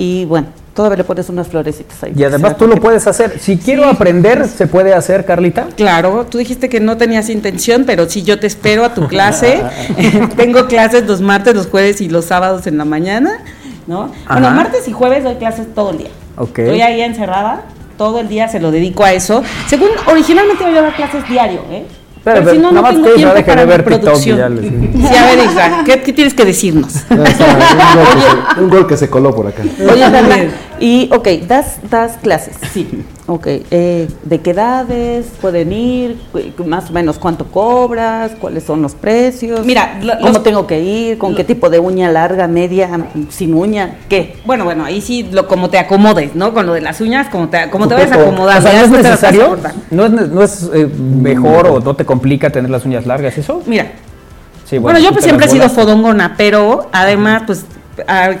y 0.00 0.24
bueno 0.24 0.46
todavía 0.72 0.96
le 0.96 1.04
pones 1.04 1.28
unas 1.28 1.48
florecitas 1.48 2.02
ahí 2.02 2.12
Y 2.16 2.24
además 2.24 2.56
tú 2.56 2.66
lo 2.66 2.76
puedes 2.76 3.06
hacer. 3.06 3.38
Si 3.38 3.58
quiero 3.58 3.84
aprender, 3.84 4.46
¿se 4.48 4.66
puede 4.66 4.94
hacer, 4.94 5.26
Carlita? 5.26 5.66
Claro, 5.76 6.26
tú 6.30 6.38
dijiste 6.38 6.70
que 6.70 6.80
no 6.80 6.96
tenías 6.96 7.28
intención, 7.28 7.84
pero 7.84 8.08
sí 8.08 8.22
yo 8.22 8.40
te 8.40 8.46
espero 8.46 8.84
a 8.86 8.94
tu 8.94 9.06
clase. 9.06 9.62
Tengo 10.36 10.66
clases 10.68 11.06
los 11.06 11.20
martes, 11.20 11.54
los 11.54 11.66
jueves 11.66 12.00
y 12.00 12.08
los 12.08 12.24
sábados 12.24 12.66
en 12.66 12.78
la 12.78 12.86
mañana, 12.86 13.42
¿no? 13.86 14.10
Bueno, 14.26 14.50
martes 14.52 14.88
y 14.88 14.92
jueves 14.92 15.22
doy 15.22 15.34
clases 15.34 15.66
todo 15.74 15.90
el 15.90 15.98
día. 15.98 16.10
Ok. 16.36 16.60
Estoy 16.60 16.80
ahí 16.80 17.02
encerrada, 17.02 17.64
todo 17.98 18.20
el 18.20 18.28
día 18.28 18.48
se 18.48 18.58
lo 18.58 18.70
dedico 18.70 19.04
a 19.04 19.12
eso. 19.12 19.42
Según 19.66 19.90
originalmente 20.06 20.64
yo 20.64 20.70
iba 20.70 20.78
a 20.78 20.82
dar 20.84 20.96
clases 20.96 21.28
diario, 21.28 21.62
¿eh? 21.70 21.84
Pero, 22.22 22.40
pero, 22.40 22.50
si 22.52 22.58
no, 22.58 22.70
nada 22.70 22.74
no 22.74 22.82
más 22.82 22.92
tengo 22.92 23.06
que 23.06 23.14
tiempo 23.14 23.44
para 23.46 23.60
de 23.60 23.66
ver 23.66 23.84
producción. 23.84 24.38
ya 24.38 24.48
les. 24.48 24.64
Sí, 25.10 25.16
a 25.16 25.24
ver, 25.24 25.38
Isra, 25.44 25.82
¿qué, 25.84 26.02
qué 26.02 26.12
tienes 26.12 26.34
que 26.34 26.44
decirnos? 26.44 26.94
Un, 27.10 27.16
gol 27.18 27.26
que 27.26 28.20
se, 28.20 28.60
un 28.60 28.70
gol 28.70 28.86
que 28.86 28.96
se 28.96 29.08
coló 29.08 29.34
por 29.34 29.46
acá. 29.46 29.62
Oye, 29.62 30.50
y 30.80 31.08
ok, 31.12 31.28
das, 31.46 31.78
das 31.90 32.16
clases. 32.16 32.56
Sí. 32.72 33.04
Ok, 33.30 33.46
eh, 33.46 34.08
¿de 34.24 34.40
qué 34.40 34.50
edades 34.50 35.26
pueden 35.40 35.72
ir? 35.72 36.18
Más 36.66 36.90
o 36.90 36.92
menos 36.92 37.16
cuánto 37.16 37.44
cobras, 37.44 38.32
cuáles 38.40 38.64
son 38.64 38.82
los 38.82 38.96
precios. 38.96 39.64
Mira, 39.64 40.00
lo- 40.02 40.14
¿cómo 40.18 40.32
los- 40.32 40.42
tengo 40.42 40.66
que 40.66 40.80
ir? 40.80 41.16
¿Con 41.16 41.36
qué 41.36 41.44
tipo 41.44 41.70
de 41.70 41.78
uña 41.78 42.10
larga, 42.10 42.48
media, 42.48 42.88
sin 43.28 43.54
uña? 43.54 43.98
¿Qué? 44.08 44.34
Bueno, 44.44 44.64
bueno, 44.64 44.84
ahí 44.84 45.00
sí, 45.00 45.28
lo, 45.30 45.46
como 45.46 45.70
te 45.70 45.78
acomodes, 45.78 46.34
¿no? 46.34 46.52
Con 46.52 46.66
lo 46.66 46.72
de 46.72 46.80
las 46.80 47.00
uñas, 47.00 47.28
como 47.28 47.48
te, 47.48 47.70
como 47.70 47.86
te 47.86 47.94
vayas 47.94 48.10
acomodando. 48.10 48.68
O 48.68 48.72
sea, 48.72 48.80
¿no 48.80 48.96
es 48.96 49.02
necesario? 49.04 49.56
¿No 49.92 50.06
es, 50.06 50.10
ne- 50.10 50.26
no 50.26 50.42
es 50.42 50.68
eh, 50.74 50.86
mejor 50.88 51.68
o 51.68 51.78
no 51.78 51.94
te 51.94 52.04
complica 52.04 52.50
tener 52.50 52.68
las 52.68 52.84
uñas 52.84 53.06
largas 53.06 53.38
eso? 53.38 53.62
Mira, 53.64 53.92
Sí, 54.68 54.78
Bueno, 54.78 54.98
yo 54.98 55.12
pues 55.12 55.22
siempre 55.24 55.46
he 55.46 55.48
sido 55.48 55.68
fodongona, 55.68 56.34
pero 56.36 56.88
además, 56.90 57.42
pues, 57.46 57.64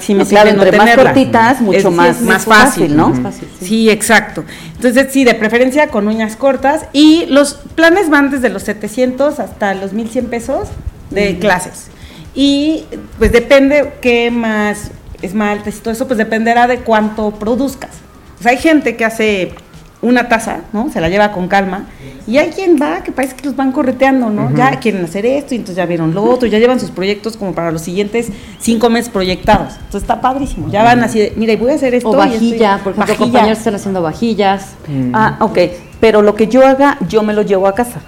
si 0.00 0.14
me 0.14 0.24
No, 0.24 0.28
claro, 0.28 0.52
no 0.52 0.62
entre 0.62 0.76
más 0.76 0.86
tenerla. 0.90 1.12
cortitas, 1.12 1.60
mucho 1.60 1.78
Es- 1.78 1.90
más- 1.90 2.20
más 2.22 2.44
fácil, 2.44 2.64
fácil, 2.84 2.96
¿no? 2.96 3.08
Más 3.10 3.20
fácil, 3.34 3.48
sí. 3.60 3.90
exacto. 3.90 4.44
Entonces, 4.76 5.08
sí, 5.12 5.24
de 5.24 5.34
preferencia 5.34 5.88
con 5.88 6.08
uñas 6.08 6.36
cortas 6.36 6.86
y 6.92 7.26
los 7.26 7.54
planes 7.74 8.08
van 8.10 8.30
desde 8.30 8.48
los 8.48 8.62
700 8.62 9.38
hasta 9.40 9.74
los 9.74 9.92
1100 9.92 10.26
pesos 10.26 10.68
de 11.10 11.38
clases. 11.38 11.88
Y 12.34 12.84
pues 13.18 13.32
depende 13.32 13.94
qué 14.00 14.30
más 14.30 14.90
esmaltes 15.22 15.76
y 15.76 15.80
todo 15.80 15.92
eso, 15.92 16.06
pues 16.06 16.16
dependerá 16.18 16.66
de 16.66 16.78
cuánto 16.78 17.32
produzcas. 17.32 17.90
O 18.38 18.42
sea, 18.42 18.52
hay 18.52 18.58
gente 18.58 18.96
que 18.96 19.04
hace 19.04 19.52
una 20.02 20.28
taza, 20.28 20.60
¿no? 20.72 20.90
Se 20.90 21.00
la 21.00 21.08
lleva 21.08 21.32
con 21.32 21.46
calma. 21.48 21.84
Y 22.26 22.38
hay 22.38 22.50
quien 22.50 22.76
va 22.80 23.02
que 23.02 23.12
parece 23.12 23.36
que 23.36 23.44
los 23.46 23.56
van 23.56 23.72
correteando, 23.72 24.30
¿no? 24.30 24.54
Ya 24.56 24.78
quieren 24.78 25.04
hacer 25.04 25.26
esto 25.26 25.54
y 25.54 25.58
entonces 25.58 25.76
ya 25.76 25.86
vieron 25.86 26.14
lo 26.14 26.22
otro, 26.22 26.48
ya 26.48 26.58
llevan 26.58 26.80
sus 26.80 26.90
proyectos 26.90 27.36
como 27.36 27.52
para 27.54 27.70
los 27.70 27.82
siguientes 27.82 28.28
cinco 28.60 28.88
meses 28.88 29.10
proyectados. 29.10 29.74
Entonces 29.74 30.02
está 30.02 30.20
padrísimo. 30.20 30.68
Ya 30.70 30.82
van 30.84 31.02
así 31.02 31.18
de, 31.18 31.32
mira, 31.36 31.52
y 31.52 31.56
voy 31.56 31.72
a 31.72 31.74
hacer 31.74 31.94
esto. 31.94 32.08
O 32.10 32.14
y- 32.14 32.16
vajilla, 32.16 32.78
por 32.82 32.92
ejemplo, 32.92 33.00
Vajilla. 33.00 33.18
compañeros 33.18 33.58
están 33.58 33.74
haciendo 33.74 34.02
vajillas. 34.02 34.74
Ah, 35.12 35.36
ok. 35.40 35.58
Pero 36.00 36.22
lo 36.22 36.34
que 36.34 36.46
yo 36.46 36.66
haga, 36.66 36.96
yo 37.08 37.22
me 37.22 37.34
lo 37.34 37.42
llevo 37.42 37.66
a 37.66 37.74
casa. 37.74 38.00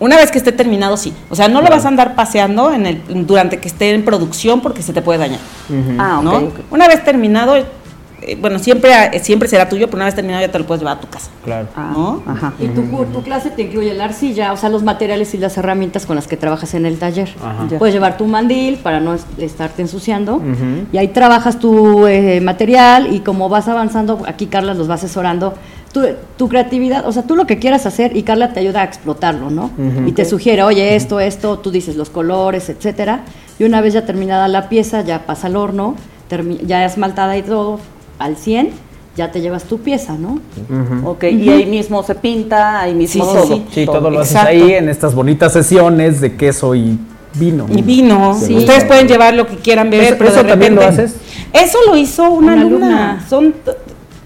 Una 0.00 0.16
vez 0.16 0.30
que 0.30 0.38
esté 0.38 0.52
terminado, 0.52 0.96
sí. 0.96 1.12
O 1.28 1.34
sea, 1.34 1.48
no 1.48 1.60
lo 1.60 1.68
vas 1.70 1.84
a 1.84 1.88
andar 1.88 2.14
paseando 2.14 2.72
en 2.72 2.86
el, 2.86 3.02
durante 3.26 3.58
que 3.58 3.66
esté 3.68 3.94
en 3.94 4.04
producción 4.04 4.60
porque 4.60 4.82
se 4.82 4.92
te 4.92 5.02
puede 5.02 5.18
dañar. 5.18 5.40
Ah, 5.98 6.18
ok. 6.18 6.24
¿no? 6.24 6.36
ok. 6.36 6.54
Una 6.70 6.86
vez 6.88 7.02
terminado, 7.04 7.56
bueno, 8.40 8.58
siempre, 8.58 8.90
eh, 9.12 9.20
siempre 9.20 9.48
será 9.48 9.68
tuyo, 9.68 9.86
pero 9.86 9.96
una 9.98 10.04
vez 10.06 10.14
terminado 10.14 10.44
ya 10.44 10.50
te 10.52 10.58
lo 10.58 10.66
puedes 10.66 10.80
llevar 10.80 10.98
a 10.98 11.00
tu 11.00 11.08
casa. 11.08 11.30
Claro. 11.44 11.68
Ah, 11.76 11.92
¿No? 11.94 12.22
Ajá. 12.26 12.52
Y 12.58 12.66
tu, 12.68 12.82
tu 13.12 13.22
clase 13.22 13.50
te 13.50 13.62
incluye 13.62 13.94
la 13.94 14.04
arcilla, 14.06 14.52
o 14.52 14.56
sea, 14.56 14.68
los 14.68 14.82
materiales 14.82 15.34
y 15.34 15.38
las 15.38 15.56
herramientas 15.56 16.04
con 16.06 16.16
las 16.16 16.26
que 16.26 16.36
trabajas 16.36 16.74
en 16.74 16.84
el 16.86 16.98
taller. 16.98 17.28
Puedes 17.78 17.94
llevar 17.94 18.16
tu 18.16 18.26
mandil 18.26 18.76
para 18.78 19.00
no 19.00 19.14
es- 19.14 19.24
estarte 19.38 19.82
ensuciando. 19.82 20.42
Y 20.92 20.98
ahí 20.98 21.08
trabajas 21.08 21.58
tu 21.58 22.06
eh, 22.06 22.40
material 22.40 23.12
y 23.14 23.20
como 23.20 23.48
vas 23.48 23.68
avanzando, 23.68 24.22
aquí 24.26 24.46
Carla 24.46 24.74
los 24.74 24.90
va 24.90 24.94
asesorando. 24.94 25.54
Tu, 25.92 26.02
tu 26.36 26.48
creatividad, 26.50 27.06
o 27.08 27.12
sea, 27.12 27.22
tú 27.22 27.34
lo 27.34 27.46
que 27.46 27.58
quieras 27.58 27.86
hacer 27.86 28.14
y 28.14 28.22
Carla 28.22 28.52
te 28.52 28.60
ayuda 28.60 28.82
a 28.82 28.84
explotarlo, 28.84 29.48
¿no? 29.50 29.70
Y 30.06 30.12
te 30.12 30.24
sugiere, 30.26 30.62
oye, 30.62 30.96
esto, 30.96 31.18
esto, 31.18 31.60
tú 31.60 31.70
dices 31.70 31.96
los 31.96 32.10
colores, 32.10 32.68
etcétera. 32.68 33.20
Y 33.58 33.64
una 33.64 33.80
vez 33.80 33.94
ya 33.94 34.04
terminada 34.04 34.48
la 34.48 34.68
pieza, 34.68 35.00
ya 35.00 35.24
pasa 35.24 35.46
al 35.46 35.56
horno, 35.56 35.94
ya 36.66 36.84
esmaltada 36.84 37.36
y 37.38 37.42
todo 37.42 37.80
al 38.18 38.36
100, 38.36 38.70
ya 39.16 39.30
te 39.32 39.40
llevas 39.40 39.64
tu 39.64 39.78
pieza, 39.78 40.14
¿no? 40.14 40.40
Ok, 41.04 41.24
y 41.24 41.48
ahí 41.50 41.66
mismo 41.66 42.02
se 42.02 42.14
pinta, 42.14 42.80
ahí 42.80 42.94
mismo 42.94 43.24
Sí, 43.24 43.30
todo. 43.32 43.46
sí, 43.46 43.64
Sí, 43.72 43.86
todo 43.86 44.10
lo 44.10 44.20
haces 44.20 44.36
Exacto. 44.36 44.50
ahí 44.64 44.72
en 44.74 44.88
estas 44.88 45.14
bonitas 45.14 45.52
sesiones 45.52 46.20
de 46.20 46.36
queso 46.36 46.74
y 46.74 46.98
vino. 47.34 47.66
Y 47.68 47.82
vino. 47.82 48.34
Sí. 48.40 48.54
Ustedes 48.56 48.84
pueden 48.84 49.08
llevar 49.08 49.34
lo 49.34 49.46
que 49.46 49.56
quieran 49.56 49.90
beber, 49.90 50.08
¿Eso- 50.08 50.18
pero 50.18 50.30
eso 50.30 50.42
de 50.42 50.48
también 50.48 50.74
lo 50.74 50.82
haces? 50.82 51.14
Eso 51.52 51.78
lo 51.86 51.96
hizo 51.96 52.30
una, 52.30 52.52
Una 52.52 52.62
alumna. 52.62 52.86
alumna. 53.12 53.26
Son 53.28 53.54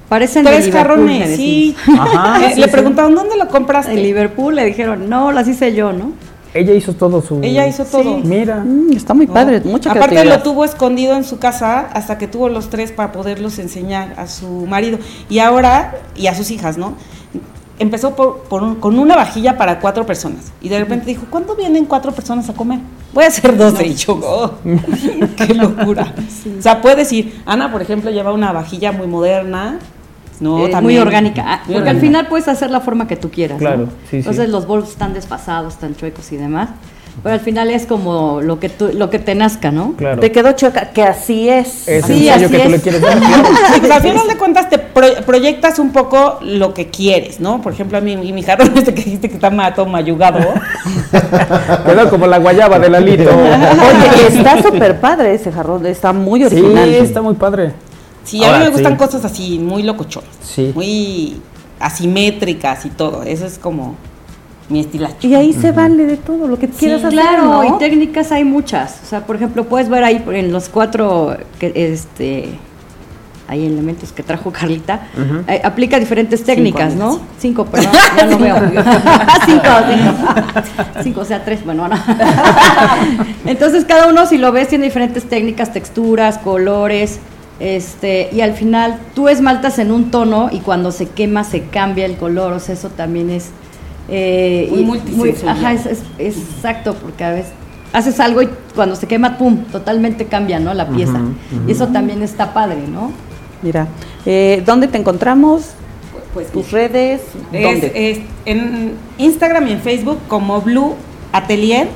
Parecen 0.08 0.44
de 0.44 0.50
tres 0.50 0.66
Liverpool, 0.66 0.88
jarrones, 1.08 1.36
sí. 1.36 1.74
Ajá, 1.98 2.44
Eh, 2.46 2.52
sí, 2.54 2.60
le 2.60 2.68
preguntaron, 2.68 3.14
¿dónde 3.14 3.36
lo 3.38 3.48
compraste? 3.48 3.92
En 3.92 4.02
Liverpool 4.02 4.54
le 4.54 4.66
dijeron, 4.66 5.08
no, 5.08 5.32
las 5.32 5.48
hice 5.48 5.74
yo, 5.74 5.94
¿no? 5.94 6.12
Ella 6.54 6.74
hizo 6.74 6.92
todo 6.94 7.22
su... 7.22 7.40
Ella 7.42 7.66
hizo 7.66 7.84
todo. 7.84 8.18
Mira. 8.18 8.56
Mm, 8.64 8.92
está 8.92 9.14
muy 9.14 9.26
padre, 9.26 9.60
mucha 9.64 9.90
Aparte 9.92 10.24
lo 10.24 10.42
tuvo 10.42 10.64
escondido 10.64 11.14
en 11.16 11.24
su 11.24 11.38
casa 11.38 11.80
hasta 11.92 12.18
que 12.18 12.28
tuvo 12.28 12.48
los 12.48 12.68
tres 12.68 12.92
para 12.92 13.10
poderlos 13.12 13.58
enseñar 13.58 14.14
a 14.18 14.26
su 14.26 14.66
marido. 14.66 14.98
Y 15.30 15.38
ahora, 15.38 15.94
y 16.14 16.26
a 16.26 16.34
sus 16.34 16.50
hijas, 16.50 16.76
¿no? 16.76 16.94
Empezó 17.78 18.14
por, 18.14 18.40
por 18.44 18.62
un- 18.62 18.74
con 18.76 18.98
una 18.98 19.16
vajilla 19.16 19.56
para 19.56 19.80
cuatro 19.80 20.04
personas. 20.06 20.52
Y 20.60 20.68
de 20.68 20.78
repente 20.78 21.06
dijo, 21.06 21.24
¿cuándo 21.30 21.56
vienen 21.56 21.86
cuatro 21.86 22.12
personas 22.12 22.48
a 22.48 22.52
comer? 22.52 22.80
Voy 23.14 23.24
a 23.24 23.28
hacer 23.28 23.56
doce. 23.56 23.86
Y 23.86 23.94
yo, 23.94 24.20
oh, 24.22 24.52
qué 25.36 25.54
locura. 25.54 26.14
O 26.58 26.62
sea, 26.62 26.80
puedes 26.82 27.10
ir. 27.12 27.40
Ana, 27.46 27.72
por 27.72 27.80
ejemplo, 27.82 28.10
lleva 28.10 28.32
una 28.32 28.52
vajilla 28.52 28.92
muy 28.92 29.06
moderna. 29.06 29.78
No, 30.42 30.66
Eh, 30.66 30.80
muy 30.82 30.98
orgánica. 30.98 31.42
Ah, 31.46 31.56
Muy 31.66 31.74
porque 31.74 31.90
al 31.90 31.96
orgánica. 31.96 32.00
final 32.06 32.26
puedes 32.26 32.48
hacer 32.48 32.70
la 32.70 32.80
forma 32.80 33.06
que 33.06 33.16
tú 33.16 33.30
quieras. 33.30 33.60
¿no? 33.60 33.66
Claro, 33.66 33.84
sí, 33.86 33.92
sí. 34.10 34.16
Entonces 34.18 34.48
los 34.48 34.66
bols 34.66 34.88
están 34.90 35.14
desfasados, 35.14 35.74
están 35.74 35.94
chuecos 35.94 36.32
y 36.32 36.36
demás. 36.36 36.70
Pero 37.22 37.34
al 37.34 37.40
final 37.40 37.68
es 37.70 37.84
como 37.84 38.40
lo 38.40 38.58
que 38.58 38.70
tú, 38.70 38.88
lo 38.94 39.10
que 39.10 39.18
te 39.18 39.34
nazca, 39.34 39.70
¿no? 39.70 39.92
Claro. 39.98 40.18
Te 40.18 40.32
quedó 40.32 40.52
chueca, 40.52 40.92
que 40.92 41.02
así 41.02 41.46
es. 41.46 41.86
Es 41.86 42.06
Sí, 42.06 42.26
el 42.26 42.34
sello 42.40 42.46
así 42.46 42.56
que 42.56 42.58
tú 42.60 42.64
es. 42.64 42.70
le 42.70 42.80
quieres 42.80 43.00
dar. 43.02 43.18
Sí, 43.74 43.80
pues, 43.80 43.90
al 43.92 44.00
final 44.02 44.26
de 44.26 44.36
cuentas 44.38 44.70
te 44.70 44.78
pro- 44.78 45.22
proyectas 45.26 45.78
un 45.78 45.92
poco 45.92 46.38
lo 46.40 46.72
que 46.72 46.88
quieres, 46.88 47.38
¿no? 47.38 47.60
Por 47.60 47.74
ejemplo, 47.74 47.98
a 47.98 48.00
mí 48.00 48.12
y 48.14 48.32
mi 48.32 48.42
jarrón 48.42 48.72
este 48.76 48.94
que 48.94 49.02
dijiste 49.04 49.28
que 49.28 49.34
está 49.34 49.50
ma- 49.50 49.74
todo 49.74 49.84
mayugado. 49.86 50.38
Quedó 51.86 52.10
como 52.10 52.26
la 52.26 52.38
guayaba 52.38 52.78
de 52.78 52.88
Lalito. 52.88 53.30
Oye, 53.30 54.26
está 54.28 54.62
súper 54.62 54.98
padre 54.98 55.34
ese 55.34 55.52
jarrón, 55.52 55.84
está 55.86 56.12
muy 56.14 56.40
Sí, 56.40 56.46
original. 56.46 56.88
está 56.94 57.20
muy 57.22 57.34
padre. 57.34 57.72
Sí, 58.24 58.42
a 58.44 58.52
mí 58.52 58.64
me 58.64 58.70
gustan 58.70 58.92
sí. 58.92 58.98
cosas 58.98 59.24
así, 59.24 59.58
muy 59.58 59.82
locochonas. 59.82 60.30
Sí. 60.42 60.72
Muy 60.74 61.36
asimétricas 61.80 62.86
y 62.86 62.90
todo. 62.90 63.22
Eso 63.24 63.46
es 63.46 63.58
como 63.58 63.96
mi 64.68 64.80
estilacho. 64.80 65.26
Y 65.26 65.34
ahí 65.34 65.52
se 65.52 65.72
vale 65.72 66.06
de 66.06 66.16
todo 66.16 66.46
lo 66.48 66.58
que 66.58 66.68
quieras 66.68 67.00
Sí, 67.00 67.06
hacer, 67.06 67.18
claro, 67.18 67.44
¿no? 67.44 67.64
y 67.64 67.78
técnicas 67.78 68.32
hay 68.32 68.44
muchas. 68.44 69.00
O 69.02 69.06
sea, 69.06 69.26
por 69.26 69.36
ejemplo, 69.36 69.64
puedes 69.64 69.88
ver 69.88 70.04
ahí 70.04 70.22
en 70.32 70.52
los 70.52 70.68
cuatro 70.68 71.36
que, 71.58 71.72
este, 71.74 72.48
hay 73.48 73.66
elementos 73.66 74.12
que 74.12 74.22
trajo 74.22 74.50
Carlita, 74.50 75.08
eh, 75.46 75.60
aplica 75.62 75.98
diferentes 75.98 76.42
técnicas, 76.42 76.94
¿no? 76.94 77.20
Cinco, 77.38 77.66
perdón, 77.66 77.92
ya 78.16 78.24
no 78.26 78.38
veo. 78.38 78.54
cinco, 79.44 79.68
cinco. 79.90 81.02
Cinco, 81.02 81.20
o 81.20 81.24
sea, 81.24 81.44
tres, 81.44 81.62
bueno, 81.64 81.86
no. 81.86 81.96
Entonces, 83.44 83.84
cada 83.84 84.06
uno, 84.06 84.24
si 84.24 84.38
lo 84.38 84.52
ves, 84.52 84.68
tiene 84.68 84.86
diferentes 84.86 85.24
técnicas, 85.24 85.72
texturas, 85.72 86.38
colores. 86.38 87.18
Este, 87.62 88.28
y 88.32 88.40
al 88.40 88.54
final 88.54 88.98
tú 89.14 89.28
esmaltas 89.28 89.78
en 89.78 89.92
un 89.92 90.10
tono 90.10 90.48
y 90.50 90.58
cuando 90.58 90.90
se 90.90 91.06
quema 91.08 91.44
se 91.44 91.62
cambia 91.62 92.06
el 92.06 92.16
color, 92.16 92.52
o 92.54 92.58
sea, 92.58 92.74
eso 92.74 92.88
también 92.88 93.30
es 93.30 93.50
eh, 94.08 94.68
Muy 94.84 94.98
y 94.98 95.46
ajá, 95.46 95.72
es, 95.72 95.86
es- 95.86 96.02
es 96.18 96.36
exacto, 96.36 96.94
porque 96.94 97.22
a 97.22 97.30
veces 97.30 97.52
haces 97.92 98.18
algo 98.18 98.42
y 98.42 98.48
cuando 98.74 98.96
se 98.96 99.06
quema, 99.06 99.38
pum, 99.38 99.58
totalmente 99.70 100.24
cambia, 100.26 100.58
¿no? 100.58 100.74
La 100.74 100.88
pieza. 100.88 101.20
Y 101.68 101.70
eso 101.72 101.86
también 101.88 102.20
está 102.22 102.52
padre, 102.52 102.78
¿no? 102.92 103.12
Mira, 103.62 103.86
eh, 104.26 104.60
¿dónde 104.66 104.88
te 104.88 104.98
encontramos? 104.98 105.66
Pues 106.34 106.50
tus 106.50 106.72
redes, 106.72 107.20
Es, 107.52 107.62
¿dónde? 107.62 107.92
es 107.94 108.18
en 108.44 108.94
Instagram 109.18 109.68
y 109.68 109.72
en 109.72 109.80
Facebook 109.80 110.18
como 110.26 110.60
Blue 110.62 110.94
Atelier 111.32 111.86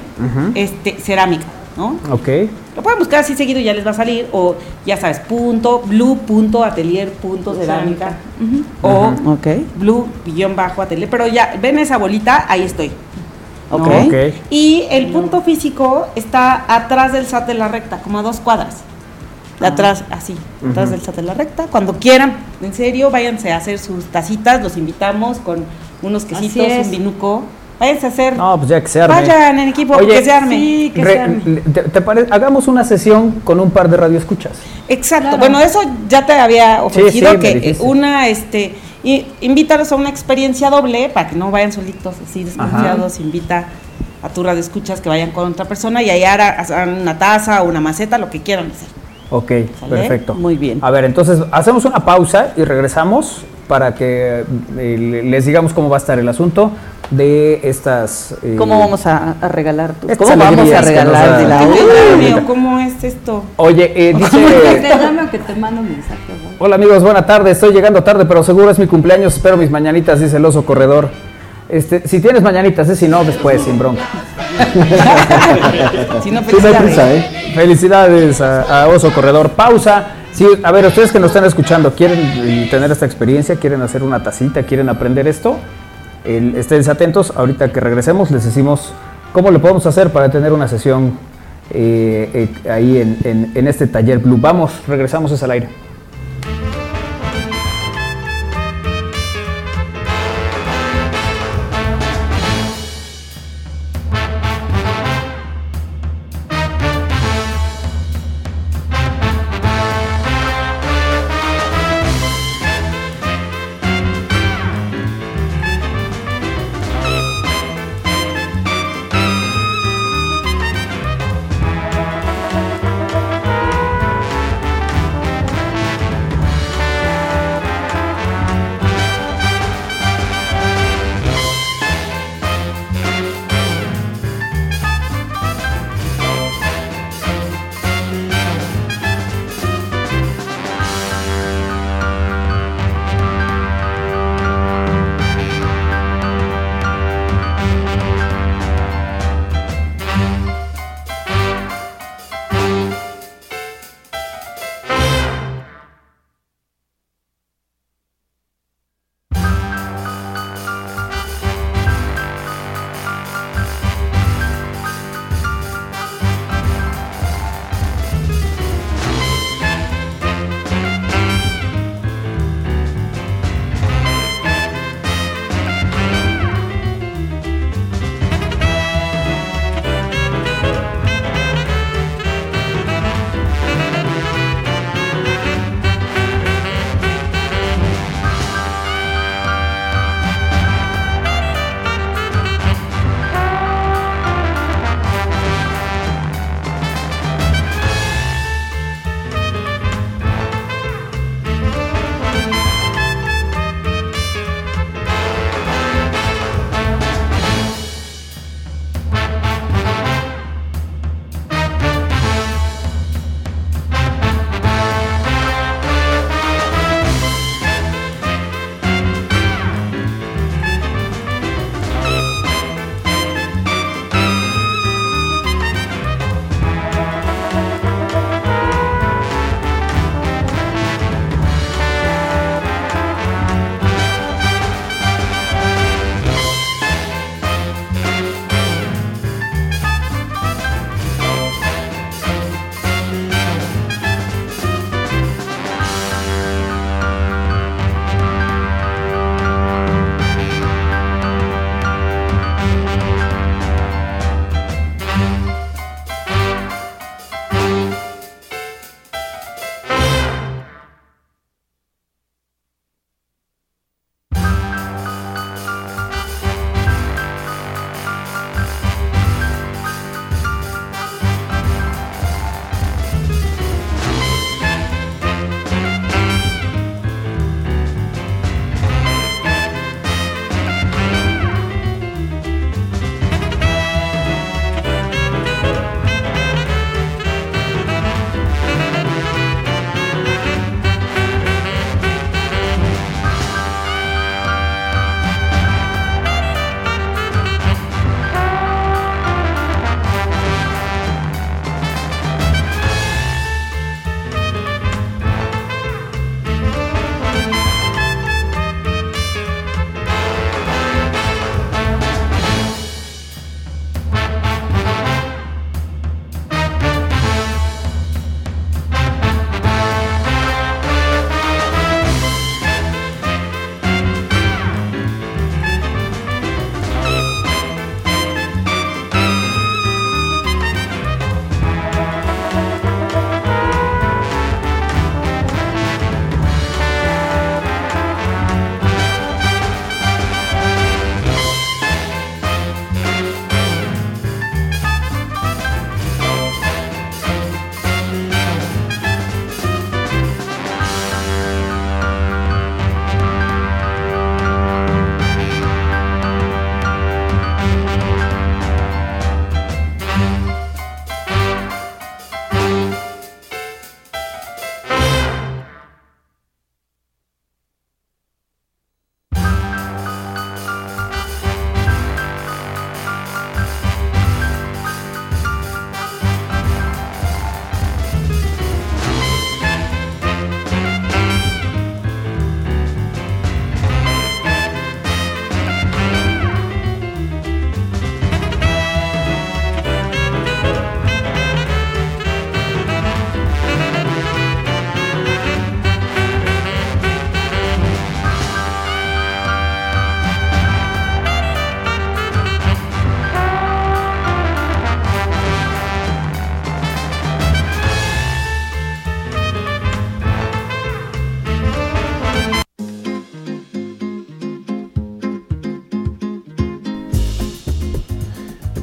este, 0.54 0.92
Cerámica, 1.00 1.44
¿no? 1.76 1.98
Ok. 2.10 2.28
Lo 2.74 2.82
pueden 2.82 2.98
buscar 2.98 3.20
así 3.20 3.34
seguido, 3.36 3.60
ya 3.60 3.74
les 3.74 3.86
va 3.86 3.90
a 3.90 3.94
salir, 3.94 4.26
o 4.32 4.54
ya 4.84 4.96
sabes, 4.96 5.20
punto, 5.20 5.80
blue 5.84 6.16
punto 6.26 6.64
atelier 6.64 7.10
punto 7.12 7.54
cerámica, 7.54 8.16
o 8.82 9.12
Ok. 9.32 9.46
blue 9.76 10.06
guion 10.24 10.56
bajo 10.56 10.82
atelier, 10.82 11.08
pero 11.10 11.26
ya, 11.26 11.56
ven 11.60 11.78
esa 11.78 11.96
bolita, 11.98 12.46
ahí 12.48 12.62
estoy. 12.62 12.90
¿no? 13.70 13.76
Ok. 13.76 13.88
Ok. 14.06 14.14
Y 14.50 14.84
el 14.90 15.08
punto 15.08 15.42
físico 15.42 16.06
está 16.14 16.64
atrás 16.68 17.12
del 17.12 17.26
SAT 17.26 17.46
de 17.48 17.54
la 17.54 17.68
recta, 17.68 17.98
como 17.98 18.18
a 18.18 18.22
dos 18.22 18.40
cuadras. 18.40 18.78
De 19.60 19.66
atrás, 19.66 20.04
así, 20.10 20.36
atrás 20.68 20.90
del 20.90 21.00
SAT 21.00 21.16
de 21.16 21.22
la 21.22 21.32
recta. 21.34 21.66
Cuando 21.66 21.94
quieran, 21.94 22.36
en 22.62 22.74
serio, 22.74 23.10
váyanse 23.10 23.52
a 23.52 23.56
hacer 23.56 23.78
sus 23.78 24.04
tacitas, 24.04 24.62
los 24.62 24.76
invitamos 24.76 25.38
con 25.38 25.64
unos 26.02 26.26
quesitos, 26.26 26.66
es. 26.66 26.84
un 26.86 26.90
vinuco. 26.90 27.42
Váyanse 27.78 28.06
a 28.06 28.08
hacer. 28.08 28.36
No, 28.36 28.56
pues 28.56 28.70
ya 28.70 28.80
que 28.80 28.88
se 28.88 29.02
arme. 29.02 29.14
Vayan 29.16 29.58
en 29.58 29.68
equipo, 29.68 29.94
Oye, 29.96 30.08
que 30.18 30.24
se 30.24 30.32
arme. 30.32 30.56
sí, 30.56 30.92
que 30.94 31.04
Re- 31.04 31.12
se 31.12 31.18
arme. 31.20 31.40
¿te, 31.74 31.82
te 31.82 32.00
pare- 32.00 32.26
Hagamos 32.30 32.68
una 32.68 32.84
sesión 32.84 33.32
con 33.44 33.60
un 33.60 33.70
par 33.70 33.90
de 33.90 33.96
radioescuchas. 33.98 34.52
Exacto. 34.88 35.28
Claro. 35.28 35.38
Bueno, 35.38 35.60
eso 35.60 35.80
ya 36.08 36.24
te 36.24 36.32
había 36.32 36.82
ofrecido 36.82 37.32
sí, 37.32 37.38
que 37.38 37.54
dijiste. 37.56 37.84
una, 37.84 38.28
este, 38.28 38.74
y, 39.04 39.26
invítalos 39.42 39.92
a 39.92 39.96
una 39.96 40.08
experiencia 40.08 40.70
doble 40.70 41.10
para 41.10 41.28
que 41.28 41.36
no 41.36 41.50
vayan 41.50 41.70
solitos 41.72 42.14
así 42.26 42.44
desconfiados. 42.44 43.20
Invita 43.20 43.66
a 44.22 44.28
tu 44.30 44.42
radio 44.42 44.58
escuchas 44.60 45.00
que 45.02 45.08
vayan 45.10 45.30
con 45.32 45.52
otra 45.52 45.66
persona 45.66 46.02
y 46.02 46.08
ahí 46.08 46.24
hagan 46.24 47.00
una 47.02 47.18
taza 47.18 47.62
o 47.62 47.68
una 47.68 47.80
maceta, 47.82 48.16
lo 48.16 48.30
que 48.30 48.40
quieran 48.40 48.70
hacer. 48.74 48.88
Ok, 49.28 49.52
¿Sale? 49.80 49.96
perfecto. 49.96 50.34
Muy 50.34 50.56
bien. 50.56 50.78
A 50.82 50.90
ver, 50.90 51.04
entonces 51.04 51.40
hacemos 51.52 51.84
una 51.84 52.04
pausa 52.04 52.52
y 52.56 52.62
regresamos 52.64 53.42
para 53.68 53.94
que 53.94 54.44
eh, 54.78 54.96
le- 54.98 55.22
les 55.22 55.44
digamos 55.46 55.72
cómo 55.72 55.88
va 55.88 55.96
a 55.96 56.00
estar 56.00 56.18
el 56.18 56.28
asunto 56.28 56.70
de 57.10 57.60
estas... 57.62 58.34
eh, 58.42 58.56
¿Cómo 58.58 58.78
vamos 58.78 59.06
a, 59.06 59.34
a 59.40 59.48
regalar? 59.48 59.92
tu- 59.94 60.08
¿Cómo 60.16 60.36
vamos 60.36 60.72
a 60.72 60.80
regalar 60.82 61.38
de 61.38 61.48
la 61.48 62.42
¿cómo 62.46 62.78
es 62.80 63.02
esto? 63.04 63.44
Oye, 63.56 63.84
eh, 63.94 64.12
Que 64.12 64.18
dice... 64.18 64.38
te 64.82 64.88
llame 64.88 65.22
o 65.22 65.30
que 65.30 65.38
te 65.38 65.54
mando 65.54 65.80
un 65.82 65.88
mensaje. 65.90 66.16
Hola 66.58 66.76
amigos, 66.76 67.02
buena 67.02 67.24
tarde. 67.26 67.50
Estoy 67.50 67.72
llegando 67.72 68.02
tarde, 68.02 68.24
pero 68.24 68.42
seguro 68.42 68.70
es 68.70 68.78
mi 68.78 68.86
cumpleaños. 68.86 69.34
Espero 69.36 69.56
mis 69.56 69.70
mañanitas, 69.70 70.18
dice 70.20 70.36
el 70.38 70.44
oso 70.44 70.64
corredor. 70.64 71.10
Este, 71.68 72.06
si 72.06 72.20
tienes 72.20 72.42
mañanitas, 72.42 72.88
¿eh? 72.88 72.96
si 72.96 73.08
no, 73.08 73.24
después, 73.24 73.60
sin 73.62 73.78
bronca. 73.78 74.02
Si 76.22 76.30
no, 76.30 76.40
Sí, 76.42 76.56
no 76.56 76.68
hay 76.68 76.74
felicidades. 76.74 76.82
prisa, 76.82 77.12
¿eh? 77.12 77.52
Felicidades 77.54 78.40
a, 78.40 78.82
a 78.84 78.88
Oso 78.88 79.12
Corredor. 79.12 79.50
Pausa. 79.50 80.06
Sí, 80.36 80.46
a 80.62 80.70
ver, 80.70 80.84
ustedes 80.84 81.12
que 81.12 81.18
nos 81.18 81.30
están 81.30 81.44
escuchando, 81.46 81.94
¿quieren 81.94 82.68
tener 82.68 82.90
esta 82.90 83.06
experiencia? 83.06 83.56
¿Quieren 83.56 83.80
hacer 83.80 84.02
una 84.02 84.22
tacita? 84.22 84.62
¿Quieren 84.64 84.90
aprender 84.90 85.26
esto? 85.26 85.56
El, 86.26 86.54
estén 86.56 86.86
atentos. 86.90 87.32
Ahorita 87.34 87.72
que 87.72 87.80
regresemos 87.80 88.30
les 88.30 88.44
decimos 88.44 88.92
cómo 89.32 89.50
lo 89.50 89.62
podemos 89.62 89.86
hacer 89.86 90.10
para 90.12 90.30
tener 90.30 90.52
una 90.52 90.68
sesión 90.68 91.12
eh, 91.70 92.50
eh, 92.64 92.70
ahí 92.70 92.98
en, 93.00 93.16
en- 93.24 93.52
en 93.54 93.66
este 93.66 93.86
taller 93.86 94.18
Blue. 94.18 94.36
Vamos, 94.38 94.72
regresamos 94.86 95.32
es 95.32 95.42
al 95.42 95.52
aire. 95.52 95.68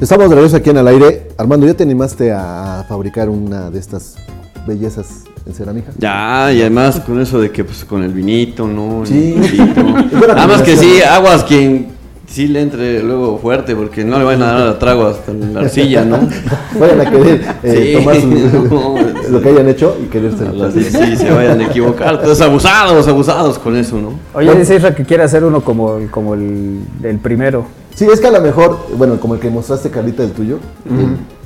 Estamos 0.04 0.28
de 0.28 0.34
regreso 0.34 0.56
aquí 0.56 0.68
en 0.68 0.76
el 0.76 0.86
aire. 0.86 1.28
Armando, 1.38 1.66
¿ya 1.66 1.72
te 1.72 1.82
animaste 1.82 2.30
a 2.30 2.84
fabricar 2.86 3.30
una 3.30 3.70
de 3.70 3.78
estas 3.78 4.16
bellezas 4.66 5.24
en 5.46 5.54
cerámica? 5.54 5.92
Ya, 5.96 6.52
y 6.52 6.60
además 6.60 7.00
con 7.00 7.18
eso 7.22 7.40
de 7.40 7.50
que 7.50 7.64
pues 7.64 7.86
con 7.86 8.02
el 8.02 8.12
vinito, 8.12 8.66
¿no? 8.68 9.06
Sí. 9.06 9.34
vinito. 9.34 9.82
Nada 10.28 10.46
más 10.46 10.60
que 10.60 10.76
sí, 10.76 11.00
aguas 11.00 11.42
quien 11.44 11.86
sí 12.26 12.48
le 12.48 12.60
entre 12.60 13.02
luego 13.02 13.38
fuerte, 13.38 13.74
porque 13.74 14.04
no 14.04 14.18
le 14.18 14.24
vayan 14.26 14.42
a 14.42 14.52
dar 14.52 14.68
a 14.68 14.78
trago 14.78 15.06
hasta 15.06 15.30
en 15.32 15.54
la 15.54 15.60
arcilla, 15.60 16.04
¿no? 16.04 16.18
Vayan 16.78 17.00
a 17.00 17.10
querer 17.10 17.40
eh, 17.62 17.94
Sí, 17.96 17.98
tomar 17.98 18.20
su- 18.20 18.68
no, 18.70 19.30
lo 19.30 19.40
que 19.40 19.48
hayan 19.48 19.68
hecho 19.70 19.96
y 20.02 20.08
quererse. 20.08 20.44
Sí, 20.74 20.82
sí, 20.84 21.16
se 21.16 21.30
vayan 21.30 21.60
a 21.62 21.64
equivocar. 21.64 22.20
Todos 22.20 22.42
abusados, 22.42 23.08
abusados 23.08 23.58
con 23.58 23.74
eso, 23.74 23.98
¿no? 23.98 24.18
Oye, 24.34 24.54
dice 24.54 24.76
Isra 24.76 24.94
que 24.94 25.04
quiere 25.04 25.22
hacer 25.22 25.44
uno 25.44 25.62
como, 25.62 25.96
el- 25.96 26.10
como 26.10 26.34
el, 26.34 26.80
el 27.02 27.16
primero. 27.20 27.64
Sí, 27.94 28.06
es 28.12 28.20
que 28.20 28.26
a 28.26 28.30
lo 28.32 28.40
mejor, 28.40 28.88
bueno, 28.96 29.20
como 29.20 29.34
el 29.34 29.40
que 29.40 29.48
mostraste, 29.50 29.88
Carlita, 29.88 30.22
del 30.24 30.32
tuyo. 30.32 30.58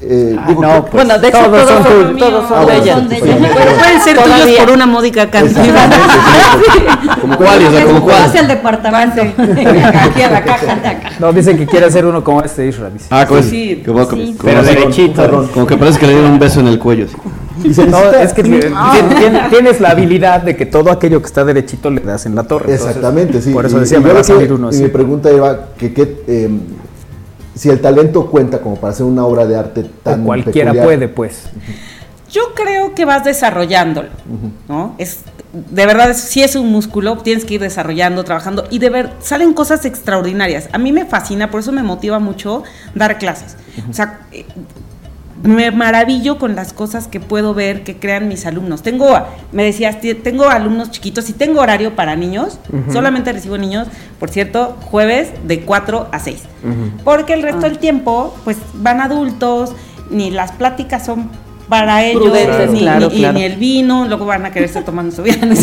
eh, 0.00 0.34
Ah, 0.38 0.44
digo 0.48 0.62
no, 0.62 0.80
pues, 0.86 0.92
Bueno, 1.04 1.18
de 1.18 1.28
hecho, 1.28 1.38
todos 1.38 1.50
todos 1.50 1.68
son 1.68 1.82
son, 1.84 1.92
tuyos. 2.12 2.18
todos 2.18 2.48
son 2.48 2.56
Ah, 2.56 2.60
de 2.60 2.64
bueno, 2.66 2.82
ella. 2.82 3.06
Pero 3.10 3.76
pueden 3.78 4.00
ser 4.00 4.16
Todavía. 4.16 4.44
tuyos 4.44 4.60
por 4.64 4.70
una 4.74 4.86
módica 4.86 5.30
cantidad. 5.30 5.90
Como 7.20 7.36
cuál, 7.36 7.66
o 7.66 7.70
sea, 7.70 7.84
como 7.84 8.00
cuál. 8.02 8.22
Hacia 8.24 8.40
el 8.40 8.48
departamento. 8.48 9.20
Aquí 10.00 10.22
a 10.22 10.30
la 10.30 10.42
caja, 10.44 10.74
de 10.76 10.88
acá. 10.88 11.10
No, 11.18 11.32
dicen 11.32 11.58
que 11.58 11.66
quiere 11.66 11.84
hacer 11.86 12.06
uno 12.06 12.24
como 12.24 12.42
este 12.42 12.66
Isra, 12.66 12.88
dice. 12.90 13.06
Ah, 13.10 13.26
como, 13.26 13.42
Sí, 13.42 13.82
como, 13.84 14.04
sí. 14.04 14.08
como- 14.10 14.22
Pero 14.42 14.60
como- 14.60 14.62
derechito. 14.72 15.48
Como 15.52 15.66
que 15.66 15.76
parece 15.76 15.98
que 15.98 16.06
le 16.06 16.12
dieron 16.14 16.30
un 16.32 16.38
beso 16.38 16.60
en 16.60 16.68
el 16.68 16.78
cuello. 16.78 17.06
Así. 17.58 17.68
y 17.68 17.74
se 17.74 17.86
No, 17.86 18.10
es 18.10 18.32
que 18.32 18.42
tien- 18.44 19.50
tienes 19.50 19.80
la 19.80 19.90
habilidad 19.90 20.42
de 20.42 20.56
que 20.56 20.66
todo 20.66 20.90
aquello 20.90 21.20
que 21.20 21.26
está 21.26 21.44
derechito 21.44 21.90
le 21.90 22.00
das 22.00 22.26
en 22.26 22.34
la 22.34 22.44
torre. 22.44 22.72
entonces, 22.72 22.86
Exactamente, 22.96 23.40
sí. 23.42 23.52
Por 23.52 23.66
eso 23.66 23.78
decía, 23.80 23.98
y 23.98 24.00
me 24.02 24.08
va 24.12 24.20
a 24.20 24.22
que- 24.22 24.28
salir 24.28 24.52
uno 24.52 24.68
Y 24.68 24.74
así. 24.74 24.82
mi 24.82 24.88
pregunta 24.88 25.32
iba 25.32 25.66
que, 25.76 25.92
qué, 25.92 26.22
eh, 26.26 26.50
si 27.54 27.68
el 27.70 27.80
talento 27.80 28.26
cuenta 28.26 28.60
como 28.60 28.76
para 28.76 28.92
hacer 28.92 29.04
una 29.06 29.24
obra 29.26 29.46
de 29.46 29.56
arte 29.56 29.90
tan 30.02 30.22
O 30.22 30.26
cualquiera 30.26 30.70
peculiar. 30.72 30.84
puede, 30.86 31.08
pues. 31.08 31.42
Yo 32.30 32.42
creo 32.54 32.94
que 32.94 33.04
vas 33.06 33.24
desarrollándolo, 33.24 34.10
¿no? 34.68 34.94
Es 34.98 35.20
de 35.52 35.86
verdad 35.86 36.10
es- 36.10 36.18
sí 36.20 36.42
es 36.42 36.56
un 36.56 36.70
músculo, 36.70 37.16
tienes 37.16 37.46
que 37.46 37.54
ir 37.54 37.60
desarrollando, 37.62 38.22
trabajando 38.22 38.64
y 38.70 38.78
de 38.80 38.90
ver 38.90 39.10
salen 39.20 39.54
cosas 39.54 39.86
extraordinarias. 39.86 40.68
A 40.72 40.78
mí 40.78 40.92
me 40.92 41.06
fascina, 41.06 41.50
por 41.50 41.60
eso 41.60 41.72
me 41.72 41.82
motiva 41.82 42.18
mucho 42.18 42.64
dar 42.94 43.16
clases. 43.16 43.56
O 43.88 43.94
sea, 43.94 44.20
eh, 44.30 44.44
me 45.42 45.70
maravillo 45.70 46.38
con 46.38 46.56
las 46.56 46.72
cosas 46.72 47.06
que 47.06 47.20
puedo 47.20 47.54
ver 47.54 47.84
que 47.84 47.96
crean 47.98 48.26
mis 48.28 48.44
alumnos. 48.46 48.82
Tengo, 48.82 49.16
me 49.52 49.62
decías, 49.64 49.98
tengo 50.22 50.48
alumnos 50.48 50.90
chiquitos 50.90 51.28
y 51.30 51.32
tengo 51.32 51.60
horario 51.60 51.94
para 51.94 52.16
niños. 52.16 52.58
Solamente 52.92 53.32
recibo 53.32 53.56
niños, 53.58 53.86
por 54.18 54.30
cierto, 54.30 54.76
jueves 54.82 55.30
de 55.44 55.60
4 55.60 56.08
a 56.10 56.18
6. 56.18 56.42
Porque 57.04 57.34
el 57.34 57.42
resto 57.42 57.60
del 57.62 57.78
tiempo, 57.78 58.36
pues 58.44 58.56
van 58.74 59.00
adultos, 59.00 59.72
ni 60.10 60.30
las 60.30 60.52
pláticas 60.52 61.04
son 61.06 61.30
para 61.68 62.02
ellos, 62.04 62.24
ni, 62.72 62.78
claro, 62.80 63.08
ni- 63.10 63.16
y 63.16 63.18
claro. 63.20 63.38
ni 63.38 63.44
el 63.44 63.56
vino, 63.56 64.06
luego 64.08 64.24
van 64.24 64.46
a 64.46 64.50
quererse 64.50 64.80
tomando 64.82 65.14
su 65.14 65.22
vida. 65.22 65.36
¿no 65.44 65.54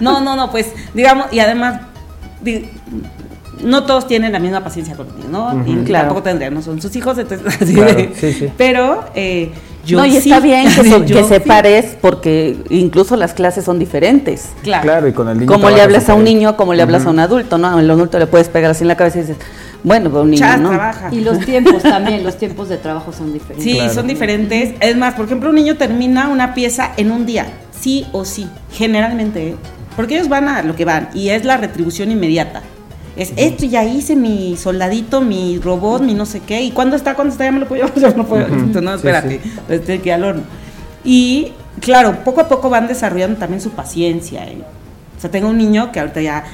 no, 0.00 0.20
no, 0.20 0.36
no, 0.36 0.50
pues 0.50 0.68
digamos, 0.94 1.26
y 1.32 1.40
además, 1.40 1.80
no 3.64 3.84
todos 3.84 4.06
tienen 4.06 4.32
la 4.32 4.38
misma 4.38 4.62
paciencia 4.64 4.94
conmigo, 4.96 5.28
¿no? 5.30 5.62
Y 5.66 5.84
Claro. 5.84 6.06
tampoco 6.08 6.22
tendrían, 6.24 6.54
no 6.54 6.62
son 6.62 6.80
sus 6.80 6.94
hijos, 6.96 7.16
entonces, 7.18 7.46
así 7.62 7.74
Claro, 7.74 7.94
de- 7.94 8.12
sí, 8.18 8.32
sí. 8.32 8.48
Pero 8.56 9.04
eh, 9.14 9.50
yo 9.86 9.98
no, 9.98 10.06
y 10.06 10.10
sí, 10.12 10.16
está 10.30 10.40
bien 10.40 10.64
que, 10.74 10.88
so- 10.90 11.04
que 11.04 11.22
sí. 11.22 11.28
separes 11.28 11.96
porque 12.00 12.56
incluso 12.70 13.16
las 13.16 13.32
clases 13.34 13.64
son 13.64 13.78
diferentes. 13.78 14.50
Claro. 14.62 14.82
Claro, 14.82 15.08
y 15.08 15.12
con 15.12 15.28
el 15.28 15.38
niño. 15.38 15.52
Como 15.52 15.70
le 15.70 15.80
hablas 15.80 16.08
a 16.08 16.14
un 16.14 16.24
niño, 16.24 16.56
como 16.56 16.74
le 16.74 16.82
hablas 16.82 17.06
a 17.06 17.10
un 17.10 17.18
adulto, 17.18 17.58
¿no? 17.58 17.68
Al 17.76 17.90
adulto 17.90 18.18
le 18.18 18.26
puedes 18.26 18.48
pegar 18.48 18.70
así 18.70 18.82
en 18.84 18.88
la 18.88 18.96
cabeza 18.96 19.18
y 19.18 19.22
dices, 19.22 19.36
bueno, 19.82 20.10
pero 20.10 20.22
un 20.22 20.30
niño, 20.30 20.40
Chas, 20.40 20.60
¿no? 20.60 20.68
trabaja. 20.68 21.08
Y 21.10 21.20
los 21.20 21.38
tiempos 21.40 21.82
también, 21.82 22.22
los 22.22 22.36
tiempos 22.36 22.68
de 22.68 22.76
trabajo 22.76 23.12
son 23.12 23.32
diferentes. 23.32 23.64
Sí, 23.64 23.74
Claro. 23.76 23.94
son 23.94 24.06
diferentes. 24.06 24.74
Es 24.80 24.96
más, 24.96 25.14
por 25.14 25.24
ejemplo, 25.24 25.48
un 25.48 25.54
niño 25.56 25.76
termina 25.76 26.28
una 26.28 26.52
pieza 26.54 26.92
en 26.98 27.10
un 27.10 27.24
día, 27.24 27.46
sí 27.80 28.06
o 28.12 28.24
sí, 28.26 28.46
generalmente, 28.72 29.48
¿eh? 29.48 29.56
porque 29.96 30.16
ellos 30.16 30.28
van 30.28 30.48
a 30.48 30.62
lo 30.62 30.76
que 30.76 30.84
van 30.84 31.08
y 31.14 31.30
es 31.30 31.44
la 31.46 31.56
retribución 31.56 32.10
inmediata. 32.10 32.62
Es 33.20 33.32
esto 33.36 33.66
ya 33.66 33.84
hice 33.84 34.16
mi 34.16 34.56
soldadito, 34.56 35.20
mi 35.20 35.58
robot, 35.58 36.02
mi 36.02 36.14
no 36.14 36.24
sé 36.26 36.40
qué. 36.40 36.62
¿Y 36.62 36.70
cuándo 36.70 36.96
está? 36.96 37.14
¿Cuándo 37.14 37.32
está? 37.32 37.44
Ya 37.44 37.52
me 37.52 37.60
lo 37.60 37.68
puedo 37.68 37.84
llevar. 37.86 37.98
Ya 38.00 38.08
me 38.10 38.16
lo 38.16 38.26
puedo 38.26 38.46
llevar. 38.46 38.82
No, 38.82 38.94
espérate. 38.94 39.40
tiene 39.84 40.00
que 40.02 40.08
ir 40.08 40.12
al 40.14 40.24
horno. 40.24 40.42
Y 41.04 41.52
claro, 41.80 42.16
poco 42.24 42.40
a 42.40 42.48
poco 42.48 42.70
van 42.70 42.86
desarrollando 42.88 43.38
también 43.38 43.60
su 43.60 43.70
paciencia. 43.70 44.44
¿eh? 44.46 44.62
O 45.16 45.20
sea, 45.20 45.30
tengo 45.30 45.48
un 45.48 45.58
niño 45.58 45.92
que 45.92 46.00
ahorita 46.00 46.22
ya 46.22 46.44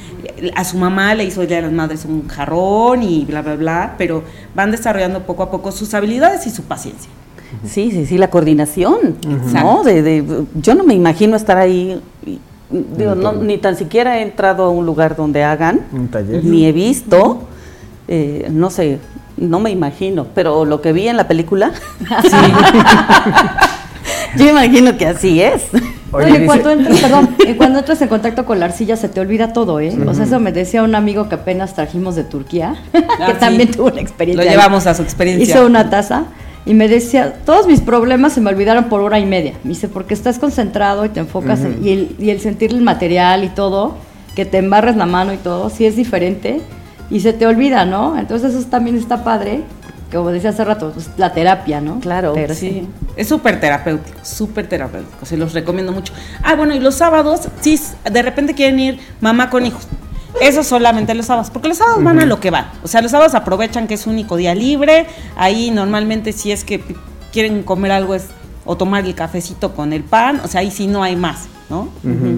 a 0.57 0.65
su 0.65 0.77
mamá 0.77 1.15
le 1.15 1.25
hizo 1.25 1.41
el 1.43 1.49
Día 1.49 1.59
de 1.59 1.63
las 1.63 1.73
Madres 1.73 2.05
un 2.05 2.27
jarrón 2.27 3.03
y 3.05 3.25
bla, 3.25 3.43
bla, 3.43 3.55
bla, 3.55 3.95
pero 3.97 4.25
van 4.57 4.73
desarrollando 4.73 5.23
poco 5.23 5.45
a 5.45 5.51
poco 5.53 5.71
sus 5.71 5.95
habilidades 5.95 6.47
y 6.49 6.51
su 6.51 6.65
paciencia. 6.65 7.09
Sí, 7.65 7.93
sí, 7.93 8.07
sí, 8.07 8.19
la 8.19 8.29
coordinación, 8.29 9.19
¿no? 9.25 9.37
Exacto. 9.37 9.83
De, 9.85 10.03
de- 10.03 10.45
yo 10.57 10.75
no 10.75 10.83
me 10.83 10.95
imagino 10.95 11.37
estar 11.37 11.57
ahí, 11.59 12.01
y- 12.27 12.41
digo, 12.71 13.15
no, 13.15 13.33
ni 13.33 13.59
tan 13.59 13.77
siquiera 13.77 14.19
he 14.19 14.23
entrado 14.23 14.65
a 14.65 14.71
un 14.71 14.87
lugar 14.87 15.17
donde 15.17 15.45
hagan, 15.45 15.81
Un 15.93 16.09
taller. 16.09 16.45
ni 16.45 16.67
he 16.67 16.73
visto, 16.73 17.43
eh, 18.09 18.49
no 18.51 18.71
sé, 18.71 18.99
no 19.37 19.61
me 19.61 19.71
imagino, 19.71 20.27
pero 20.35 20.65
lo 20.65 20.81
que 20.81 20.93
vi 20.93 21.09
en 21.09 21.17
la 21.17 21.29
película, 21.29 21.73
yo 24.37 24.49
imagino 24.51 24.97
que 24.97 25.07
así 25.07 25.41
es. 25.43 25.63
Oye, 26.13 26.27
Oye, 26.27 26.33
dice- 26.35 26.47
cuando 26.47 26.71
entras, 26.71 27.01
perdón, 27.01 27.37
cuando 27.57 27.79
entras 27.81 28.01
en 28.03 28.09
contacto 28.09 28.47
con 28.47 28.61
la 28.61 28.67
arcilla 28.67 28.97
se 28.97 29.09
te 29.09 29.21
olvida 29.21 29.53
todo, 29.53 29.81
¿eh? 29.81 29.97
O 30.07 30.15
sea, 30.15 30.25
eso 30.25 30.41
me 30.41 30.53
decía 30.53 30.83
un 30.83 30.95
amigo 30.95 31.29
que 31.29 31.35
apenas 31.35 31.75
trajimos 31.75 32.15
de 32.15 32.25
Turquía, 32.25 32.75
que 32.93 33.01
sí. 33.01 33.39
también 33.41 33.71
tuvo 33.71 33.89
una 33.89 34.01
experiencia. 34.01 34.45
Lo 34.45 34.51
ahí. 34.51 34.57
llevamos 34.57 34.87
a 34.87 34.95
su 34.95 35.03
experiencia. 35.03 35.55
Hizo 35.57 35.67
una 35.67 35.91
taza 35.91 36.25
y 36.67 36.75
me 36.75 36.89
decía, 36.89 37.33
todos 37.47 37.67
mis 37.67 37.81
problemas 37.81 38.33
se 38.33 38.41
me 38.41 38.51
olvidaron 38.51 38.85
por 38.85 39.01
hora 39.01 39.19
y 39.21 39.25
media. 39.27 39.55
Me 39.65 39.71
dice, 39.71 39.89
porque 39.89 40.13
estás 40.15 40.39
concentrado 40.39 41.05
y 41.05 41.09
te 41.11 41.21
enfocas 41.21 41.61
en- 41.61 41.79
y, 41.85 41.91
el, 41.93 42.17
y 42.19 42.31
el 42.31 42.41
sentir 42.41 42.73
el 42.73 42.83
material 42.83 43.45
y 43.45 43.49
todo, 43.49 43.95
que 44.35 44.45
te 44.45 44.59
embarres 44.59 44.97
la 44.97 45.07
mano 45.07 45.33
y 45.33 45.37
todo, 45.39 45.71
sí 45.71 45.87
es 45.87 45.97
diferente 45.97 46.61
y 47.09 47.21
se 47.21 47.33
te 47.33 47.47
olvida, 47.47 47.85
¿no? 47.87 48.19
Entonces 48.19 48.53
eso 48.55 48.67
también 48.69 48.97
está 48.97 49.23
padre, 49.25 49.63
como 50.13 50.31
decía 50.31 50.51
hace 50.51 50.65
rato, 50.65 50.91
pues, 50.93 51.09
la 51.17 51.33
terapia, 51.33 51.81
¿no? 51.81 52.01
Claro, 52.01 52.33
Pero 52.35 52.53
Sí, 52.55 52.87
es 53.17 53.29
súper 53.29 53.61
terapéutico, 53.61 54.19
súper 54.23 54.69
terapéutico, 54.69 55.25
se 55.25 55.37
los 55.37 55.53
recomiendo 55.55 55.93
mucho. 55.93 56.13
Ah, 56.43 56.55
bueno, 56.57 56.75
y 56.75 56.81
los 56.81 56.97
sábados, 56.97 57.49
sí, 57.61 57.81
de 58.11 58.23
repente 58.23 58.55
quieren 58.55 58.79
ir 58.81 58.99
mamá 59.21 59.51
con 59.51 59.65
hijos. 59.67 59.87
Eso 60.41 60.63
solamente 60.63 61.15
los 61.15 61.27
sábados, 61.27 61.51
porque 61.51 61.69
los 61.69 61.79
sábados 61.79 62.05
van 62.05 62.21
a 62.21 62.27
lo 62.27 62.41
que 62.41 62.51
van. 62.51 62.71
O 62.83 62.89
sea, 62.89 63.01
los 63.03 63.11
sábados 63.11 63.35
aprovechan 63.35 63.87
que 63.87 63.95
es 63.95 64.07
único 64.07 64.37
día 64.37 64.55
libre. 64.55 65.07
Ahí 65.37 65.71
normalmente 65.71 66.33
si 66.33 66.53
es 66.53 66.65
que 66.65 66.83
quieren 67.33 67.63
comer 67.63 67.93
algo 67.93 68.15
es 68.15 68.27
o 68.67 68.77
tomar 68.77 69.05
el 69.05 69.15
cafecito 69.15 69.75
con 69.75 69.93
el 69.93 70.03
pan, 70.03 70.41
o 70.45 70.49
sea, 70.49 70.61
ahí 70.61 70.71
sí 70.71 70.87
no 70.87 71.03
hay 71.03 71.17
más, 71.17 71.47
¿no? 71.69 71.89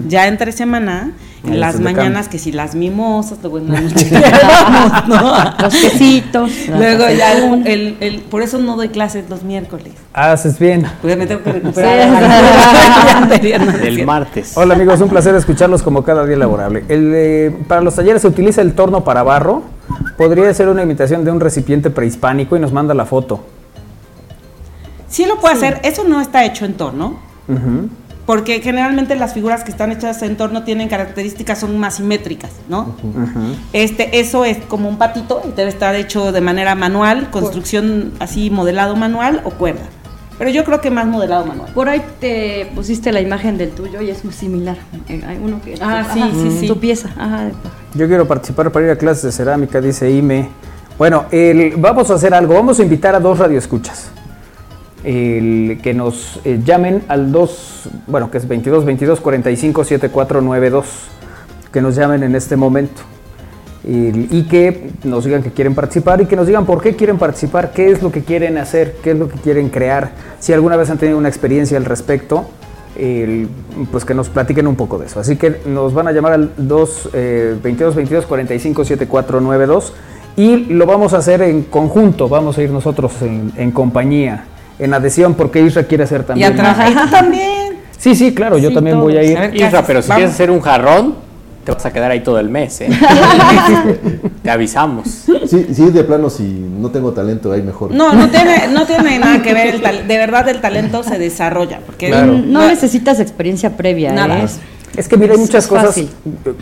Ya 0.07 0.27
entre 0.27 0.51
semana, 0.51 1.11
en 1.45 1.59
las 1.59 1.79
mañanas 1.79 2.13
cambia. 2.25 2.29
que 2.31 2.39
si 2.39 2.51
las 2.51 2.73
mimosas, 2.75 3.37
luego 3.41 3.59
en 3.59 3.71
la 3.71 3.81
noche 3.81 4.09
vamos, 4.11 5.07
¿no? 5.07 5.33
Los 5.61 5.75
quesitos. 5.75 6.51
Luego 6.69 7.05
ya 7.15 7.33
el, 7.33 7.67
el- 7.67 7.97
el- 7.99 8.19
por 8.21 8.41
eso 8.41 8.57
no 8.57 8.75
doy 8.75 8.89
clases 8.89 9.29
los 9.29 9.43
miércoles. 9.43 9.93
Haces 10.13 10.57
bien. 10.59 10.85
Pues 11.01 11.15
me 11.17 11.27
tengo 11.27 11.43
que 11.43 11.51
recuperar. 11.53 12.09
Sí. 13.41 13.51
El 13.87 14.05
martes. 14.05 14.57
Hola 14.57 14.73
amigos, 14.73 14.99
un 15.01 15.09
placer 15.09 15.35
escucharlos 15.35 15.81
como 15.83 16.03
cada 16.03 16.25
día 16.25 16.35
laborable. 16.37 16.83
El, 16.89 17.11
eh, 17.15 17.55
para 17.67 17.81
los 17.81 17.95
talleres 17.95 18.21
se 18.23 18.27
utiliza 18.27 18.61
el 18.61 18.73
torno 18.73 19.03
para 19.03 19.23
barro. 19.23 19.61
Podría 20.17 20.53
ser 20.53 20.67
una 20.69 20.83
imitación 20.83 21.23
de 21.23 21.31
un 21.31 21.39
recipiente 21.39 21.89
prehispánico 21.89 22.57
y 22.57 22.59
nos 22.59 22.71
manda 22.73 22.93
la 22.93 23.05
foto. 23.05 23.45
Sí 25.07 25.25
lo 25.25 25.39
puede 25.39 25.55
hacer, 25.55 25.79
eso 25.83 26.03
no 26.03 26.21
está 26.21 26.45
hecho 26.45 26.65
en 26.65 26.73
torno, 26.75 27.17
porque 28.29 28.61
generalmente 28.61 29.15
las 29.15 29.33
figuras 29.33 29.63
que 29.63 29.71
están 29.71 29.91
hechas 29.91 30.21
en 30.21 30.37
torno 30.37 30.61
tienen 30.63 30.87
características, 30.87 31.57
son 31.61 31.79
más 31.79 31.95
simétricas, 31.95 32.51
¿no? 32.69 32.95
Este, 33.73 34.19
eso 34.19 34.45
es 34.45 34.59
como 34.67 34.87
un 34.87 34.99
patito 34.99 35.41
y 35.49 35.51
debe 35.53 35.71
estar 35.71 35.95
hecho 35.95 36.31
de 36.31 36.39
manera 36.39 36.75
manual, 36.75 37.31
construcción 37.31 38.11
así 38.19 38.51
modelado 38.51 38.95
manual 38.95 39.41
o 39.45 39.49
cuerda. 39.49 39.81
Pero 40.37 40.51
yo 40.51 40.63
creo 40.63 40.79
que 40.79 40.91
más 40.91 41.07
modelado 41.07 41.43
manual. 41.47 41.71
Por 41.73 41.89
ahí 41.89 42.03
te 42.19 42.71
pusiste 42.75 43.11
la 43.11 43.19
imagen 43.19 43.57
del 43.57 43.71
tuyo 43.71 43.99
y 43.99 44.11
es 44.11 44.23
muy 44.23 44.31
similar. 44.35 44.77
Eh, 45.07 45.23
Hay 45.27 45.39
uno 45.43 45.59
que 45.65 45.73
Ah, 45.81 46.05
sí, 46.13 46.19
ajá, 46.21 46.29
sí, 46.31 46.57
sí. 46.59 46.67
Tu 46.67 46.79
pieza. 46.79 47.09
Ajá. 47.17 47.49
Yo 47.95 48.07
quiero 48.07 48.27
participar 48.27 48.71
para 48.71 48.85
ir 48.85 48.91
a 48.91 48.95
clases 48.95 49.23
de 49.23 49.31
cerámica, 49.31 49.81
dice 49.81 50.11
Ime. 50.11 50.49
Bueno, 50.99 51.25
el- 51.31 51.73
vamos 51.77 52.11
a 52.11 52.13
hacer 52.13 52.35
algo. 52.35 52.53
Vamos 52.53 52.79
a 52.79 52.83
invitar 52.83 53.15
a 53.15 53.19
dos 53.19 53.39
radioescuchas. 53.39 54.11
Que 55.03 55.93
nos 55.95 56.41
eh, 56.43 56.59
llamen 56.63 57.03
al 57.07 57.31
2, 57.31 57.89
bueno, 58.07 58.29
que 58.29 58.37
es 58.37 58.47
22 58.47 58.85
22 58.85 59.21
45 59.21 59.83
7492. 59.83 60.85
Que 61.71 61.81
nos 61.81 61.95
llamen 61.95 62.23
en 62.23 62.35
este 62.35 62.55
momento. 62.55 63.01
Y 63.83 64.43
que 64.43 64.91
nos 65.03 65.23
digan 65.23 65.41
que 65.41 65.51
quieren 65.51 65.73
participar 65.73 66.21
y 66.21 66.25
que 66.25 66.35
nos 66.35 66.45
digan 66.45 66.65
por 66.65 66.81
qué 66.81 66.95
quieren 66.95 67.17
participar, 67.17 67.71
qué 67.71 67.89
es 67.91 68.03
lo 68.03 68.11
que 68.11 68.23
quieren 68.23 68.57
hacer, 68.57 68.97
qué 69.01 69.11
es 69.11 69.17
lo 69.17 69.29
que 69.29 69.39
quieren 69.39 69.69
crear, 69.69 70.11
si 70.39 70.51
alguna 70.51 70.75
vez 70.75 70.89
han 70.89 70.97
tenido 70.97 71.17
una 71.17 71.29
experiencia 71.29 71.77
al 71.77 71.85
respecto, 71.85 72.45
pues 73.91 74.05
que 74.05 74.13
nos 74.13 74.29
platiquen 74.29 74.67
un 74.67 74.75
poco 74.75 74.97
de 74.97 75.05
eso. 75.05 75.19
Así 75.19 75.37
que 75.37 75.61
nos 75.65 75.93
van 75.93 76.07
a 76.07 76.11
llamar 76.11 76.33
al 76.33 76.51
2, 76.57 77.09
eh, 77.13 77.57
22 77.63 77.95
22 77.95 78.25
45 78.25 78.85
7492 78.85 79.93
y 80.35 80.65
lo 80.65 80.85
vamos 80.85 81.13
a 81.13 81.17
hacer 81.17 81.41
en 81.41 81.63
conjunto, 81.63 82.29
vamos 82.29 82.57
a 82.57 82.63
ir 82.63 82.71
nosotros 82.71 83.13
en 83.21 83.71
compañía, 83.71 84.45
en 84.79 84.93
adhesión, 84.93 85.33
porque 85.35 85.61
Isra 85.61 85.83
quiere 85.83 86.05
hacer 86.05 86.21
Y 86.21 86.23
también. 86.25 86.51
a 86.53 86.55
trabajar. 86.55 86.91
Y 86.91 86.95
tú 86.95 87.07
también. 87.09 87.73
Sí, 87.97 88.15
sí, 88.15 88.33
claro, 88.33 88.57
yo 88.57 88.69
Sí, 88.69 88.75
también 88.75 88.99
voy 88.99 89.17
a 89.17 89.23
ir. 89.23 89.37
A 89.37 89.41
ver, 89.41 89.51
¿qué 89.51 89.65
Isra, 89.65 89.85
pero 89.85 90.01
si 90.01 90.07
Vamos. 90.09 90.19
quieres 90.19 90.33
hacer 90.33 90.49
un 90.51 90.61
jarrón, 90.61 91.15
te 91.65 91.71
vas 91.73 91.85
a 91.85 91.91
quedar 91.91 92.09
ahí 92.11 92.21
todo 92.21 92.39
el 92.39 92.49
mes, 92.49 92.79
¿eh? 92.81 92.89
te 94.41 94.49
avisamos. 94.49 95.25
Sí, 95.45 95.67
sí, 95.73 95.89
de 95.91 96.03
plano, 96.03 96.29
si 96.29 96.43
no 96.43 96.89
tengo 96.89 97.11
talento, 97.11 97.51
ahí 97.51 97.61
mejor. 97.61 97.91
No, 97.91 98.13
no 98.13 98.29
tiene, 98.29 98.67
no 98.71 98.85
tiene 98.85 99.19
nada 99.19 99.41
que 99.41 99.53
ver. 99.53 99.75
El 99.75 100.07
de 100.07 100.17
verdad, 100.17 100.47
el 100.49 100.61
talento 100.61 101.03
se 101.03 101.19
desarrolla. 101.19 101.79
Porque 101.85 102.07
Claro. 102.07 102.33
No 102.45 102.65
necesitas 102.67 103.19
experiencia 103.19 103.75
previa. 103.75 104.13
Nada. 104.13 104.39
¿eh? 104.43 104.47
Es 104.97 105.07
que 105.07 105.17
mira, 105.17 105.33
hay 105.33 105.39
muchas 105.39 105.63
es 105.65 105.69
cosas. 105.69 105.95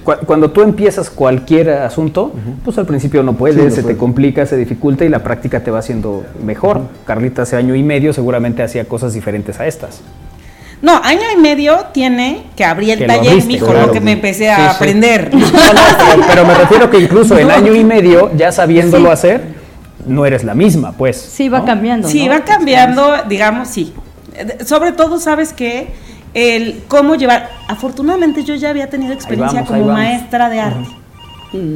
cu- 0.04 0.14
Cuando 0.26 0.52
tú 0.52 0.62
empiezas 0.62 1.10
cualquier 1.10 1.70
asunto, 1.72 2.32
pues 2.64 2.78
al 2.78 2.86
principio 2.86 3.24
no 3.24 3.34
puedes, 3.34 3.58
Sí, 3.58 3.64
no 3.64 3.72
se 3.72 3.84
te 3.84 3.98
complica, 3.98 4.45
se 4.45 4.58
dificulta 4.58 5.06
y 5.06 5.10
la 5.10 5.24
práctica 5.24 5.62
te 5.64 5.72
va 5.72 5.80
haciendo 5.80 6.24
mejor. 6.44 6.82
Carlita 7.06 7.44
hace 7.44 7.56
año 7.56 7.74
y 7.76 7.84
medio 7.84 8.14
seguramente 8.14 8.62
hacía 8.64 8.86
cosas 8.86 9.14
diferentes 9.14 9.60
a 9.60 9.66
estas. 9.68 10.02
No, 10.82 11.02
año 11.04 11.22
y 11.36 11.41
medio 11.41 11.86
tiene 11.91 12.44
que 12.56 12.64
abrir 12.64 12.91
el 12.91 12.99
Que 12.99 13.08
taller, 13.08 13.30
abriste, 13.30 13.48
mijo, 13.54 13.66
claro. 13.66 13.88
lo 13.88 13.91
que 13.94 13.99
me 14.02 14.12
empecé 14.12 14.52
a 14.52 14.56
Sí, 14.58 14.62
sí. 14.62 14.70
aprender. 14.76 15.30
No, 15.34 15.40
no, 15.40 15.48
pero, 15.98 16.24
pero 16.28 16.45
me 16.45 16.54
refiero 16.54 16.90
que 16.91 16.99
incluso 16.99 17.38
en 17.40 17.48
No. 17.48 17.54
año 17.56 17.74
y 17.76 17.84
medio, 17.84 18.30
ya 18.36 18.52
sabiéndolo 18.52 19.08
Sí. 19.08 19.14
hacer, 19.14 19.41
no 20.06 20.26
eres 20.28 20.44
la 20.44 20.54
misma, 20.54 20.91
pues. 20.91 21.18
Sí, 21.18 21.49
va 21.49 21.66
cambiando. 21.66 22.08
Sí, 22.08 22.28
¿no? 22.28 22.34
va 22.36 22.41
cambiando, 22.41 23.12
digamos, 23.28 23.70
sí. 23.70 23.94
Eh, 24.36 24.64
Sobre 24.66 24.91
todo, 24.91 25.20
sabes 25.20 25.52
que 25.52 25.88
el 26.34 26.84
cómo 26.88 27.16
llevar. 27.16 27.49
Afortunadamente, 27.68 28.44
yo 28.44 28.56
ya 28.56 28.70
había 28.70 28.90
tenido 28.90 29.14
experiencia 29.14 29.62
vamos, 29.62 29.78
como 29.78 29.94
maestra 29.94 30.49
de 30.49 30.60
arte. 30.60 30.90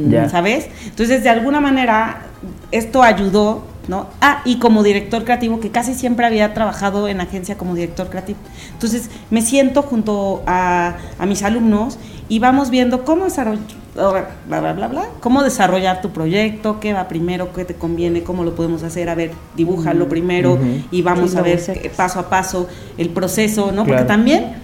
Ya. 0.08 0.28
¿Sabes? 0.28 0.68
Entonces, 0.84 1.22
de 1.22 1.30
alguna 1.30 1.60
manera, 1.60 2.22
esto 2.70 3.02
ayudó, 3.02 3.64
¿no? 3.88 4.08
Ah, 4.20 4.42
y 4.44 4.58
como 4.58 4.82
director 4.82 5.24
creativo, 5.24 5.60
que 5.60 5.70
casi 5.70 5.94
siempre 5.94 6.26
había 6.26 6.54
trabajado 6.54 7.08
en 7.08 7.20
agencia 7.20 7.56
como 7.56 7.74
director 7.74 8.08
creativo. 8.08 8.38
Entonces, 8.72 9.10
me 9.30 9.42
siento 9.42 9.82
junto 9.82 10.42
a, 10.46 10.96
a 11.18 11.26
mis 11.26 11.42
alumnos 11.42 11.98
y 12.28 12.38
vamos 12.38 12.70
viendo 12.70 13.04
cómo 13.04 13.24
desarrollar, 13.24 13.64
bla, 13.94 14.60
bla, 14.60 14.72
bla, 14.72 14.88
bla, 14.88 15.04
cómo 15.20 15.42
desarrollar 15.42 16.00
tu 16.00 16.10
proyecto, 16.10 16.80
qué 16.80 16.92
va 16.92 17.08
primero, 17.08 17.52
qué 17.52 17.64
te 17.64 17.74
conviene, 17.74 18.22
cómo 18.22 18.42
lo 18.44 18.54
podemos 18.54 18.82
hacer, 18.82 19.08
a 19.08 19.14
ver, 19.14 19.32
dibújalo 19.56 20.08
primero 20.08 20.58
y 20.90 21.02
vamos 21.02 21.32
Sí, 21.32 21.36
a 21.38 21.42
ver 21.42 21.92
paso 21.96 22.18
a 22.20 22.28
paso 22.30 22.68
el 22.96 23.10
proceso, 23.10 23.70
¿no? 23.72 23.84
Porque 23.84 24.04
también 24.04 24.54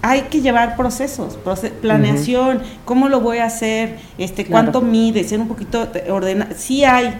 hay 0.00 0.22
que 0.30 0.40
llevar 0.40 0.76
procesos, 0.76 1.36
proce- 1.44 1.70
planeación, 1.72 2.60
cómo 2.84 3.08
lo 3.08 3.20
voy 3.20 3.38
a 3.38 3.46
hacer, 3.46 3.96
este, 4.16 4.44
Claro. 4.44 4.70
cuánto 4.70 4.80
mide, 4.80 5.24
ser 5.24 5.40
un 5.40 5.48
poquito 5.48 5.88
ordenado. 6.08 6.52
Sí 6.56 6.84
hay, 6.84 7.14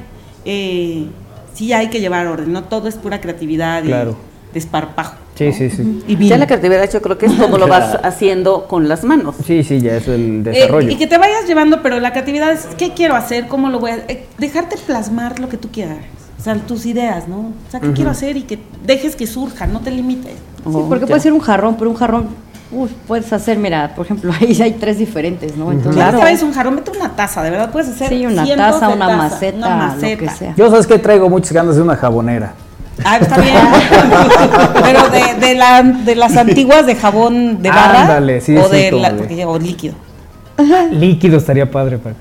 eh, 0.44 1.06
sí 1.54 1.72
hay 1.72 1.88
que 1.88 2.00
llevar 2.00 2.28
orden, 2.28 2.52
no 2.52 2.64
todo 2.64 2.86
es 2.86 2.94
pura 2.94 3.20
creatividad 3.20 3.82
y 3.82 3.88
Claro. 3.88 4.16
desparpajo. 4.54 5.16
Sí, 5.38 5.52
sí, 5.52 5.70
sí. 5.70 6.02
Y 6.08 6.26
Ya 6.28 6.36
la 6.36 6.46
creatividad 6.46 6.90
yo 6.90 7.00
creo 7.00 7.16
que 7.16 7.26
es 7.26 7.32
como 7.32 7.58
lo 7.58 7.68
vas 7.68 7.96
haciendo 8.02 8.66
con 8.66 8.88
las 8.88 9.04
manos. 9.04 9.36
Sí, 9.46 9.62
sí, 9.62 9.80
ya 9.80 9.96
es 9.96 10.08
el 10.08 10.40
Eh, 10.46 10.50
desarrollo. 10.50 10.90
y 10.90 10.96
que 10.96 11.06
te 11.06 11.16
vayas 11.16 11.46
llevando, 11.46 11.80
pero 11.82 12.00
la 12.00 12.10
creatividad 12.12 12.50
es 12.52 12.66
qué 12.76 12.92
quiero 12.92 13.14
hacer, 13.14 13.46
cómo 13.46 13.68
lo 13.70 13.78
voy 13.78 13.92
a 13.92 13.96
eh, 14.08 14.26
dejarte 14.38 14.76
plasmar 14.84 15.38
lo 15.38 15.48
que 15.48 15.56
tú 15.56 15.68
quieras. 15.70 15.98
O 16.38 16.42
sea, 16.42 16.54
tus 16.56 16.86
ideas, 16.86 17.26
¿no? 17.28 17.38
O 17.38 17.70
sea, 17.70 17.80
qué 17.80 17.92
quiero 17.92 18.10
hacer 18.10 18.36
y 18.36 18.42
que 18.42 18.58
dejes 18.84 19.16
que 19.16 19.26
surja, 19.26 19.66
no 19.66 19.80
te 19.80 19.90
limites. 19.90 20.32
Sí, 20.64 20.78
porque 20.88 21.06
puede 21.06 21.20
ser 21.20 21.32
un 21.32 21.40
jarrón, 21.40 21.76
pero 21.76 21.90
un 21.90 21.96
jarrón, 21.96 22.28
uy, 22.70 22.88
puedes 23.08 23.32
hacer, 23.32 23.58
mira, 23.58 23.92
por 23.96 24.06
ejemplo, 24.06 24.32
ahí 24.40 24.56
hay 24.62 24.72
tres 24.72 24.98
diferentes, 24.98 25.56
¿no? 25.56 25.72
Entonces, 25.72 25.94
Claro. 26.00 26.18
Claro. 26.20 26.46
un 26.46 26.52
jarrón, 26.52 26.74
mete 26.76 26.90
una 26.92 27.10
taza, 27.16 27.42
de 27.42 27.50
verdad 27.50 27.70
puedes 27.72 27.88
hacer 27.90 28.08
Sí, 28.08 28.24
una 28.26 28.44
taza, 28.56 28.88
una 28.88 29.16
maceta, 29.16 29.56
una 29.58 29.68
lo 29.70 29.76
maceta. 29.76 30.16
que 30.24 30.30
sea. 30.30 30.54
Yo 30.56 30.70
sabes 30.70 30.86
que 30.86 30.98
traigo 30.98 31.28
muchas 31.28 31.52
ganas 31.52 31.74
de 31.76 31.82
una 31.82 31.96
jabonera. 31.96 32.54
Ah, 33.04 33.18
está 33.18 33.40
bien. 33.40 33.54
Pero 34.82 35.08
de, 35.08 35.34
de, 35.46 35.54
la, 35.54 35.82
de 35.82 36.14
las 36.14 36.36
antiguas 36.36 36.86
de 36.86 36.94
jabón 36.96 37.62
de 37.62 37.70
barra 37.70 38.02
Ándale, 38.02 38.40
sí, 38.40 38.56
o, 38.56 38.68
de 38.68 38.90
como 38.90 39.02
la- 39.02 39.14
porque 39.16 39.34
llevo 39.36 39.58
líquido. 39.58 39.94
Líquido 40.90 41.38
estaría 41.38 41.70
padre 41.70 41.98
para 41.98 42.16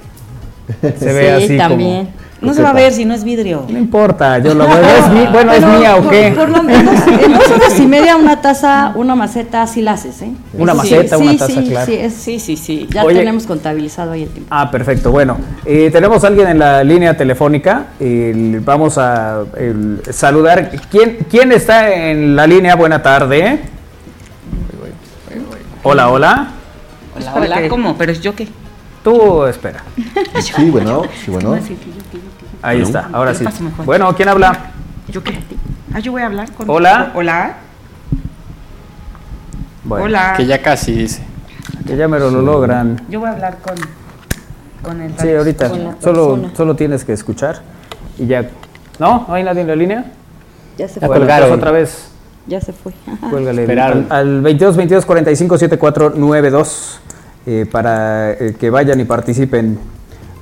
que 0.82 0.98
se 0.98 1.14
vea 1.14 1.38
Sí, 1.40 1.46
así 1.46 1.58
también. 1.58 2.10
No 2.40 2.54
se 2.54 2.62
va 2.62 2.70
a 2.70 2.74
ver 2.74 2.94
si 2.94 3.04
no 3.04 3.16
es 3.16 3.24
vidrio. 3.24 3.66
No 3.68 3.78
importa, 3.80 4.38
yo 4.38 4.54
lo 4.54 4.68
veo. 4.68 4.78
Es 4.78 5.10
mi- 5.10 5.26
bueno, 5.32 5.52
es 5.54 5.66
mía 5.66 5.96
o 5.96 6.02
por- 6.04 6.12
qué. 6.12 6.34
Por 6.38 6.50
lo 6.50 6.62
menos 6.62 6.96
en 7.08 7.34
dos 7.34 7.50
horas 7.50 7.80
y 7.80 7.88
media 7.88 8.16
una 8.16 8.42
taza, 8.42 8.92
una 8.94 9.16
maceta, 9.16 9.66
sí 9.66 9.82
la 9.82 9.94
haces, 9.94 10.22
¿eh? 10.22 10.32
Una 10.54 10.74
Sí, 10.74 10.78
maceta, 10.78 11.18
sí, 11.18 11.24
una 11.24 11.38
taza, 11.38 11.62
sí, 11.62 11.68
claro. 11.70 11.86
Sí, 11.88 11.94
es- 11.96 12.14
Sí, 12.14 12.40
sí, 12.40 12.56
sí. 12.56 12.88
ya 12.92 13.04
Oye. 13.04 13.18
tenemos 13.20 13.48
contabilizado 13.48 14.12
ahí 14.12 14.24
el 14.24 14.30
tiempo. 14.30 14.50
Ah, 14.56 14.70
perfecto. 14.70 15.12
Bueno, 15.12 15.38
eh, 15.66 15.90
tenemos 15.92 16.24
a 16.24 16.28
alguien 16.28 16.48
en 16.48 16.60
la 16.60 16.84
línea 16.84 17.18
telefónica. 17.18 17.88
El- 18.00 18.60
vamos 18.64 18.98
a 19.00 19.44
el, 19.58 20.02
saludar. 20.12 20.70
¿Quién, 20.92 21.18
¿Quién 21.30 21.52
está 21.52 21.92
en 21.92 22.36
la 22.36 22.46
línea? 22.46 22.76
Buena 22.76 23.02
tarde. 23.02 23.62
Hola, 25.84 26.10
hola. 26.10 26.48
Hola, 27.16 27.34
hola, 27.36 27.70
¿cómo? 27.70 27.98
¿Pero 27.98 28.14
yo 28.14 28.36
qué? 28.36 28.48
Tú 29.04 29.46
espera. 29.46 29.84
Sí, 30.42 30.70
bueno, 30.70 31.04
sí, 31.24 31.32
bueno. 31.32 31.58
Ahí 32.62 32.82
está, 32.82 33.10
ahora 33.14 33.34
sí. 33.34 33.46
Bueno, 33.86 34.14
¿quién 34.16 34.30
habla? 34.30 34.72
¿Yo 35.10 35.24
qué? 35.24 35.40
Ah, 35.94 36.00
yo 36.00 36.12
voy 36.12 36.22
a 36.22 36.26
hablar 36.26 36.52
con... 36.52 36.70
Hola. 36.70 37.12
Hola. 37.16 37.56
Bueno, 39.84 40.06
Hola. 40.06 40.34
Que 40.36 40.46
ya 40.46 40.62
casi 40.62 40.92
dice. 40.92 41.24
Que 41.86 41.96
ya 41.96 42.08
me 42.08 42.20
lo 42.20 42.30
logran. 42.30 43.02
Yo 43.10 43.20
voy 43.20 43.30
a 43.30 43.32
hablar 43.32 43.58
con... 43.60 43.76
Con 44.84 45.02
el... 45.02 45.18
Sí, 45.18 45.34
ahorita. 45.34 45.70
Con 45.70 45.84
la 45.84 45.96
Solo, 46.02 46.52
solo 46.56 46.76
tienes 46.76 47.06
que 47.06 47.14
escuchar. 47.14 47.62
Y 48.18 48.28
ya. 48.28 48.50
¿No? 49.00 49.26
¿No 49.28 49.34
hay 49.34 49.44
nadie 49.44 49.62
en 49.62 49.68
la 49.68 49.76
línea? 49.76 50.06
Ya 50.78 50.88
se 50.88 51.00
fue. 51.00 51.08
Bueno, 51.08 51.22
colgaron. 51.22 51.46
entonces 51.46 51.64
otra 51.64 51.72
vez. 51.72 52.12
Ya 52.48 52.62
se 52.62 52.74
fue. 52.74 52.94
Cuélgale. 53.30 53.62
Esperaron. 53.62 54.08
Al, 54.10 54.28
al 54.28 54.42
22 54.42 54.76
22 54.76 55.06
45 55.06 55.58
74 55.58 56.10
92 56.16 57.00
eh, 57.46 57.66
para 57.72 58.32
eh, 58.34 58.56
que 58.60 58.70
vayan 58.70 59.00
y 59.00 59.06
participen 59.06 59.80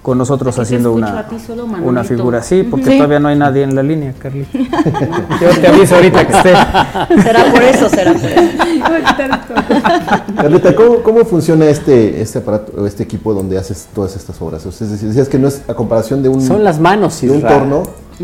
con 0.06 0.19
nosotros 0.19 0.60
haciendo 0.60 0.94
una, 0.94 1.26
solo, 1.48 1.65
una 1.65 2.03
figura. 2.03 2.44
Sí, 2.44 2.61
porque 2.61 2.91
Sí. 2.91 2.98
todavía 2.98 3.19
no 3.19 3.27
hay 3.27 3.36
nadie 3.36 3.64
en 3.64 3.73
la 3.73 3.82
línea, 3.82 4.14
Carly. 4.19 4.45
Yo 4.53 5.49
te 5.60 5.68
aviso 5.68 5.95
ahorita 5.95 6.27
que 6.27 6.34
esté. 6.38 6.53
Será 7.23 7.52
por 7.52 7.64
eso, 7.64 7.90
será 7.90 8.14
por 8.14 8.23
eso. 8.23 8.41
Carlita, 10.36 10.76
¿cómo, 10.76 10.98
cómo 11.02 11.26
funciona 11.26 11.65
este, 11.65 12.22
este 12.22 12.38
aparato, 12.38 12.86
este 12.86 13.02
equipo 13.02 13.34
donde 13.34 13.57
haces 13.57 13.88
todas 13.95 14.15
estas 14.15 14.40
obras? 14.44 14.64
O 14.68 14.72
sea, 14.72 14.86
es 14.86 14.91
decir, 14.91 15.07
decías 15.07 15.27
que 15.27 15.40
no 15.40 15.48
es 15.48 15.64
a 15.68 15.73
comparación 15.73 16.22
de 16.22 16.30
un, 16.30 16.40
Son 16.40 16.64
las 16.64 16.80
manos, 16.80 17.19
de 17.22 17.32
un 17.32 17.41
torno, 17.41 17.82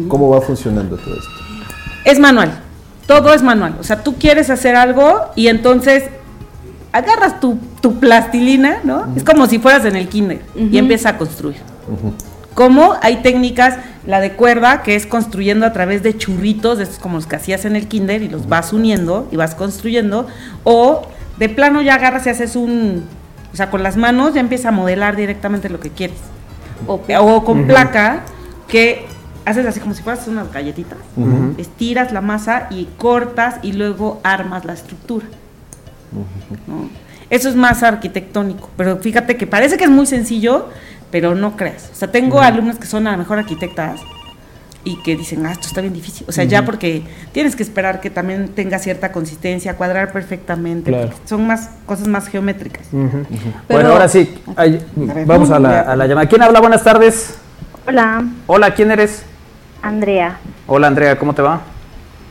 ¿cómo 0.07 0.29
va 0.29 0.39
funcionando 0.39 0.97
todo 0.97 1.15
esto? 1.15 1.31
Es 2.05 2.19
manual. 2.19 2.59
Todo 3.07 3.33
es 3.33 3.41
manual. 3.41 3.75
O 3.79 3.83
sea, 3.83 4.03
tú 4.03 4.13
quieres 4.19 4.51
hacer 4.51 4.75
algo 4.75 5.19
y 5.35 5.47
entonces 5.47 6.03
agarras 6.91 7.39
tu, 7.39 7.57
tu 7.81 7.99
plastilina, 7.99 8.81
¿no? 8.83 9.07
Es 9.15 9.23
como 9.23 9.47
si 9.47 9.57
fueras 9.57 9.83
en 9.85 9.95
el 9.95 10.07
kinder 10.09 10.41
y 10.55 10.77
empiezas 10.77 11.15
a 11.15 11.17
construir. 11.17 11.70
Como 12.53 12.95
hay 13.01 13.17
técnicas, 13.17 13.77
la 14.05 14.19
de 14.19 14.33
cuerda, 14.33 14.83
que 14.83 14.95
es 14.95 15.05
construyendo 15.05 15.65
a 15.65 15.73
través 15.73 16.03
de 16.03 16.17
churritos, 16.17 16.79
estos 16.79 16.99
como 16.99 17.15
los 17.15 17.27
que 17.27 17.37
hacías 17.37 17.65
en 17.65 17.75
el 17.75 17.87
kinder, 17.87 18.21
y 18.23 18.29
los 18.29 18.47
vas 18.49 18.73
uniendo 18.73 19.27
y 19.31 19.37
vas 19.37 19.55
construyendo, 19.55 20.27
o 20.63 21.07
de 21.37 21.49
plano 21.49 21.81
ya 21.81 21.95
agarras 21.95 22.25
y 22.25 22.29
haces 22.29 22.55
un, 22.55 23.05
o 23.53 23.55
sea, 23.55 23.69
con 23.69 23.83
las 23.83 23.97
manos 23.97 24.33
ya 24.33 24.41
empieza 24.41 24.69
a 24.69 24.71
modelar 24.71 25.15
directamente 25.15 25.69
lo 25.69 25.79
que 25.79 25.89
quieres. 25.89 26.17
O, 26.87 27.01
o 27.19 27.43
con 27.45 27.67
placa, 27.67 28.23
que 28.67 29.05
haces 29.45 29.65
así 29.65 29.79
como 29.79 29.93
si 29.93 30.03
fueras 30.03 30.27
unas 30.27 30.51
galletitas, 30.51 30.97
estiras 31.57 32.11
la 32.11 32.21
masa 32.21 32.67
y 32.69 32.85
cortas 32.97 33.55
y 33.61 33.73
luego 33.73 34.19
armas 34.23 34.65
la 34.65 34.73
estructura. 34.73 35.25
¿no? 36.67 36.89
Eso 37.29 37.49
es 37.49 37.55
más 37.55 37.81
arquitectónico, 37.81 38.69
pero 38.75 38.97
fíjate 38.97 39.37
que 39.37 39.47
parece 39.47 39.77
que 39.77 39.85
es 39.85 39.89
muy 39.89 40.05
sencillo, 40.05 40.69
pero 41.11 41.35
no 41.35 41.55
creas. 41.57 41.89
O 41.91 41.95
sea, 41.95 42.11
tengo 42.11 42.39
alumnos 42.41 42.77
que 42.77 42.87
son 42.87 43.05
a 43.07 43.11
lo 43.11 43.17
mejor 43.17 43.37
arquitectas 43.39 43.99
y 44.83 44.95
que 45.03 45.15
dicen, 45.15 45.45
ah, 45.45 45.51
esto 45.51 45.67
está 45.67 45.81
bien 45.81 45.93
difícil. 45.93 46.25
O 46.27 46.31
sea, 46.31 46.43
ya 46.43 46.65
porque 46.65 47.03
tienes 47.33 47.55
que 47.55 47.61
esperar 47.61 47.99
que 48.01 48.09
también 48.09 48.47
tenga 48.49 48.79
cierta 48.79 49.11
consistencia, 49.11 49.75
cuadrar 49.75 50.11
perfectamente. 50.11 50.89
Claro. 50.91 51.11
Son 51.25 51.45
más 51.45 51.69
cosas 51.85 52.07
más 52.07 52.27
geométricas. 52.27 52.87
Pero- 52.91 53.25
Bueno, 53.69 53.89
ahora 53.89 54.07
sí. 54.07 54.33
ay, 54.55 54.83
vamos 55.27 55.51
a 55.51 55.59
la, 55.59 55.81
a 55.81 55.95
la 55.95 56.07
llamada. 56.07 56.27
¿Quién 56.27 56.41
habla? 56.41 56.59
Buenas 56.61 56.83
tardes. 56.83 57.35
Hola, 57.87 58.23
Hola, 58.47 58.73
¿quién 58.73 58.89
eres? 58.91 59.23
Andrea. 59.83 60.37
Hola, 60.67 60.87
Andrea, 60.87 61.17
¿cómo 61.17 61.33
te 61.35 61.41
va? 61.41 61.61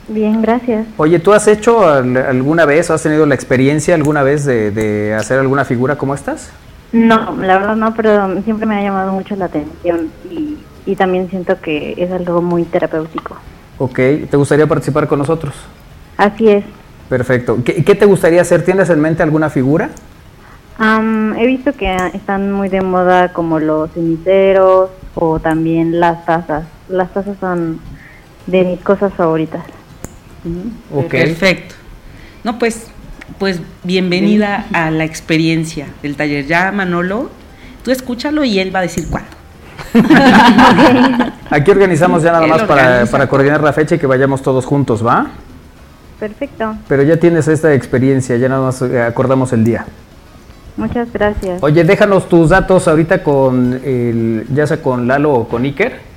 Bien, 0.09 0.43
gracias. 0.43 0.86
Oye, 0.97 1.20
¿tú 1.20 1.32
has 1.32 1.47
hecho 1.47 1.89
al- 1.89 2.16
alguna 2.16 2.65
vez 2.65 2.90
o 2.90 2.94
has 2.94 3.02
tenido 3.02 3.27
la 3.27 3.35
experiencia 3.36 3.94
alguna 3.94 4.23
vez 4.24 4.44
de, 4.44 4.73
de 4.73 5.15
hacer 5.15 5.39
alguna 5.39 5.65
figura 5.65 5.97
como 5.97 6.15
estas? 6.15 6.51
No, 6.92 7.36
la 7.36 7.58
verdad 7.58 7.76
no, 7.76 7.94
pero 7.94 8.42
siempre 8.42 8.66
me 8.66 8.76
ha 8.76 8.82
llamado 8.82 9.12
mucho 9.12 9.36
la 9.36 9.46
atención 9.46 10.08
y, 10.30 10.58
y 10.86 10.96
también 10.96 11.30
siento 11.30 11.60
que 11.60 11.94
es 11.96 12.10
algo 12.10 12.42
muy 12.42 12.64
terapéutico. 12.64 13.36
Ok, 13.78 13.96
¿te 14.30 14.36
gustaría 14.36 14.66
participar 14.66 15.06
con 15.06 15.18
nosotros? 15.20 15.54
Así 16.16 16.48
es. 16.48 16.64
Perfecto. 17.08 17.58
¿Qué, 17.64 17.84
qué 17.84 17.94
te 17.94 18.06
gustaría 18.06 18.40
hacer? 18.42 18.64
¿Tienes 18.64 18.90
en 18.90 19.00
mente 19.00 19.22
alguna 19.22 19.50
figura? 19.50 19.90
He 21.38 21.46
visto 21.46 21.72
que 21.74 21.94
están 22.14 22.52
muy 22.52 22.68
de 22.70 22.80
moda 22.80 23.32
como 23.32 23.58
los 23.58 23.90
ceniceros 23.92 24.90
o 25.14 25.38
también 25.38 26.00
las 26.00 26.24
tazas. 26.24 26.64
Las 26.88 27.12
tazas 27.12 27.36
son 27.38 27.80
de 28.46 28.64
mis 28.64 28.80
cosas 28.80 29.12
favoritas. 29.12 29.62
Ok. 30.94 31.10
Perfecto. 31.10 31.74
No, 32.44 32.58
pues, 32.58 32.90
pues 33.39 33.61
bienvenida 33.85 34.66
a 34.73 34.90
la 34.90 35.05
experiencia 35.05 35.86
del 36.02 36.16
taller. 36.16 36.47
Ya, 36.47 36.73
Manolo, 36.73 37.31
tú 37.82 37.90
escúchalo 37.90 38.44
y 38.44 38.59
él 38.59 38.74
va 38.74 38.81
a 38.81 38.82
decir 38.82 39.07
cuándo. 39.09 39.31
Aquí 41.51 41.70
organizamos 41.70 42.23
ya 42.23 42.32
nada 42.32 42.47
más 42.47 42.62
para 43.11 43.27
coordinar 43.28 43.62
la 43.62 43.73
fecha 43.73 43.94
y 43.94 43.98
que 43.98 44.07
vayamos 44.07 44.43
todos 44.43 44.65
juntos, 44.66 45.05
¿va? 45.05 45.31
Perfecto. 46.20 46.77
Pero 46.86 47.02
ya 47.02 47.16
tienes 47.16 47.48
esta 47.48 47.73
experiencia, 47.73 48.36
ya 48.36 48.48
nada 48.48 48.66
más 48.66 48.82
eh, 48.82 49.01
acordamos 49.02 49.55
el 49.55 49.65
día. 49.65 49.86
Muchas 50.77 51.11
gracias. 51.12 51.62
Oye, 51.62 51.82
déjanos 51.82 52.28
tus 52.28 52.51
datos 52.51 52.86
ahorita 52.86 53.23
con 53.23 53.81
el, 53.82 54.47
ya 54.52 54.66
sea 54.66 54.82
con 54.82 55.09
Lalo 55.09 55.32
o 55.32 55.48
con 55.48 55.65
Iker. 55.65 56.09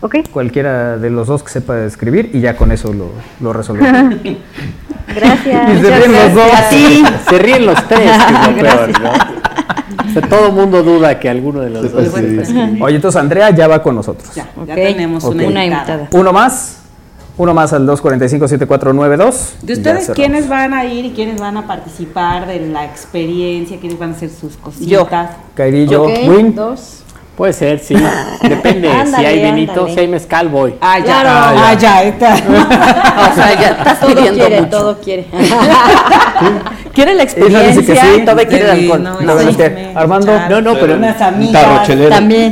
Ok. 0.00 0.16
Cualquiera 0.30 0.98
de 0.98 1.10
los 1.10 1.26
dos 1.28 1.42
que 1.42 1.50
sepa 1.50 1.84
escribir 1.84 2.30
y 2.34 2.40
ya 2.40 2.56
con 2.56 2.70
eso 2.72 2.92
lo, 2.92 3.10
lo 3.40 3.52
resolvemos. 3.52 4.14
Gracias. 5.14 5.70
Y 5.74 5.82
se 5.82 5.96
ríen 5.96 6.12
los 6.12 6.34
dos. 6.34 6.50
Sí, 6.70 7.04
se 7.28 7.38
ríen 7.38 7.66
los 7.66 7.88
tres, 7.88 8.10
que 8.10 8.34
es 8.34 8.46
lo 8.46 8.62
peor, 8.62 9.00
¿no? 9.00 9.10
O 9.10 10.12
sea, 10.12 10.22
todo 10.28 10.52
mundo 10.52 10.82
duda 10.82 11.18
que 11.18 11.28
alguno 11.28 11.60
de 11.60 11.70
los 11.70 11.90
dos 11.92 12.04
Sí. 12.14 12.20
escribir. 12.38 12.82
Oye, 12.82 12.96
entonces 12.96 13.20
Andrea 13.20 13.50
ya 13.50 13.68
va 13.68 13.82
con 13.82 13.94
nosotros. 13.94 14.34
Ya, 14.34 14.48
ya 14.66 14.74
tenemos 14.74 15.24
Ok. 15.24 15.34
una, 15.34 15.64
invitada. 15.64 16.08
Uno 16.12 16.32
más. 16.32 16.82
Uno 17.38 17.52
más 17.52 17.72
al 17.74 17.86
245-7492. 17.86 19.56
¿De 19.62 19.72
ustedes 19.74 20.10
quiénes 20.14 20.48
van 20.48 20.72
a 20.72 20.86
ir 20.86 21.04
y 21.04 21.10
quiénes 21.12 21.38
van 21.40 21.56
a 21.58 21.66
participar 21.66 22.46
de 22.46 22.60
la 22.66 22.84
experiencia? 22.86 23.78
¿Quiénes 23.78 23.98
van 23.98 24.10
a 24.10 24.12
hacer 24.14 24.30
sus 24.30 24.56
cositas? 24.56 24.88
Yo. 24.88 25.06
Kairi, 25.54 25.86
yo, 25.86 26.04
Win. 26.06 26.54
dos. 26.54 27.02
Puede 27.36 27.52
ser, 27.52 27.78
sí. 27.80 27.94
Depende. 28.42 28.88
si 28.90 28.96
Ándale, 28.96 29.26
hay 29.26 29.42
vinito, 29.52 29.86
si 29.88 30.00
hay 30.00 30.08
mezcal, 30.08 30.48
voy. 30.48 30.74
Ah, 30.80 30.98
ya. 30.98 31.04
Claro. 31.20 31.28
Ah, 31.58 31.74
ya. 31.74 32.02
está. 32.04 32.34
O 33.30 33.34
sea, 33.34 33.54
ya 33.60 33.68
estás 33.70 34.00
Todo 34.00 34.14
pidiendo 34.14 34.38
quiere, 34.40 34.60
mucho. 34.62 34.70
todo 34.78 34.98
quiere. 35.00 35.26
Quiere 36.94 37.14
la 37.14 37.24
Ella 37.24 37.32
dice 37.34 37.84
que 37.84 37.92
experiencia 37.92 38.02
sí. 38.14 38.20
todavía 38.22 38.46
quiere 38.48 38.64
el 38.64 38.70
alcohol. 38.70 39.02
no, 39.02 39.20
No, 39.20 39.34
me- 39.34 39.92
Armando, 39.94 40.32
No, 40.48 40.60
no, 40.62 40.74
pero 40.74 40.94
unas 40.94 41.16
Un 41.20 41.22
amigas. 41.22 41.62
tarro 41.62 41.86
chelero. 41.86 42.08
También. 42.10 42.50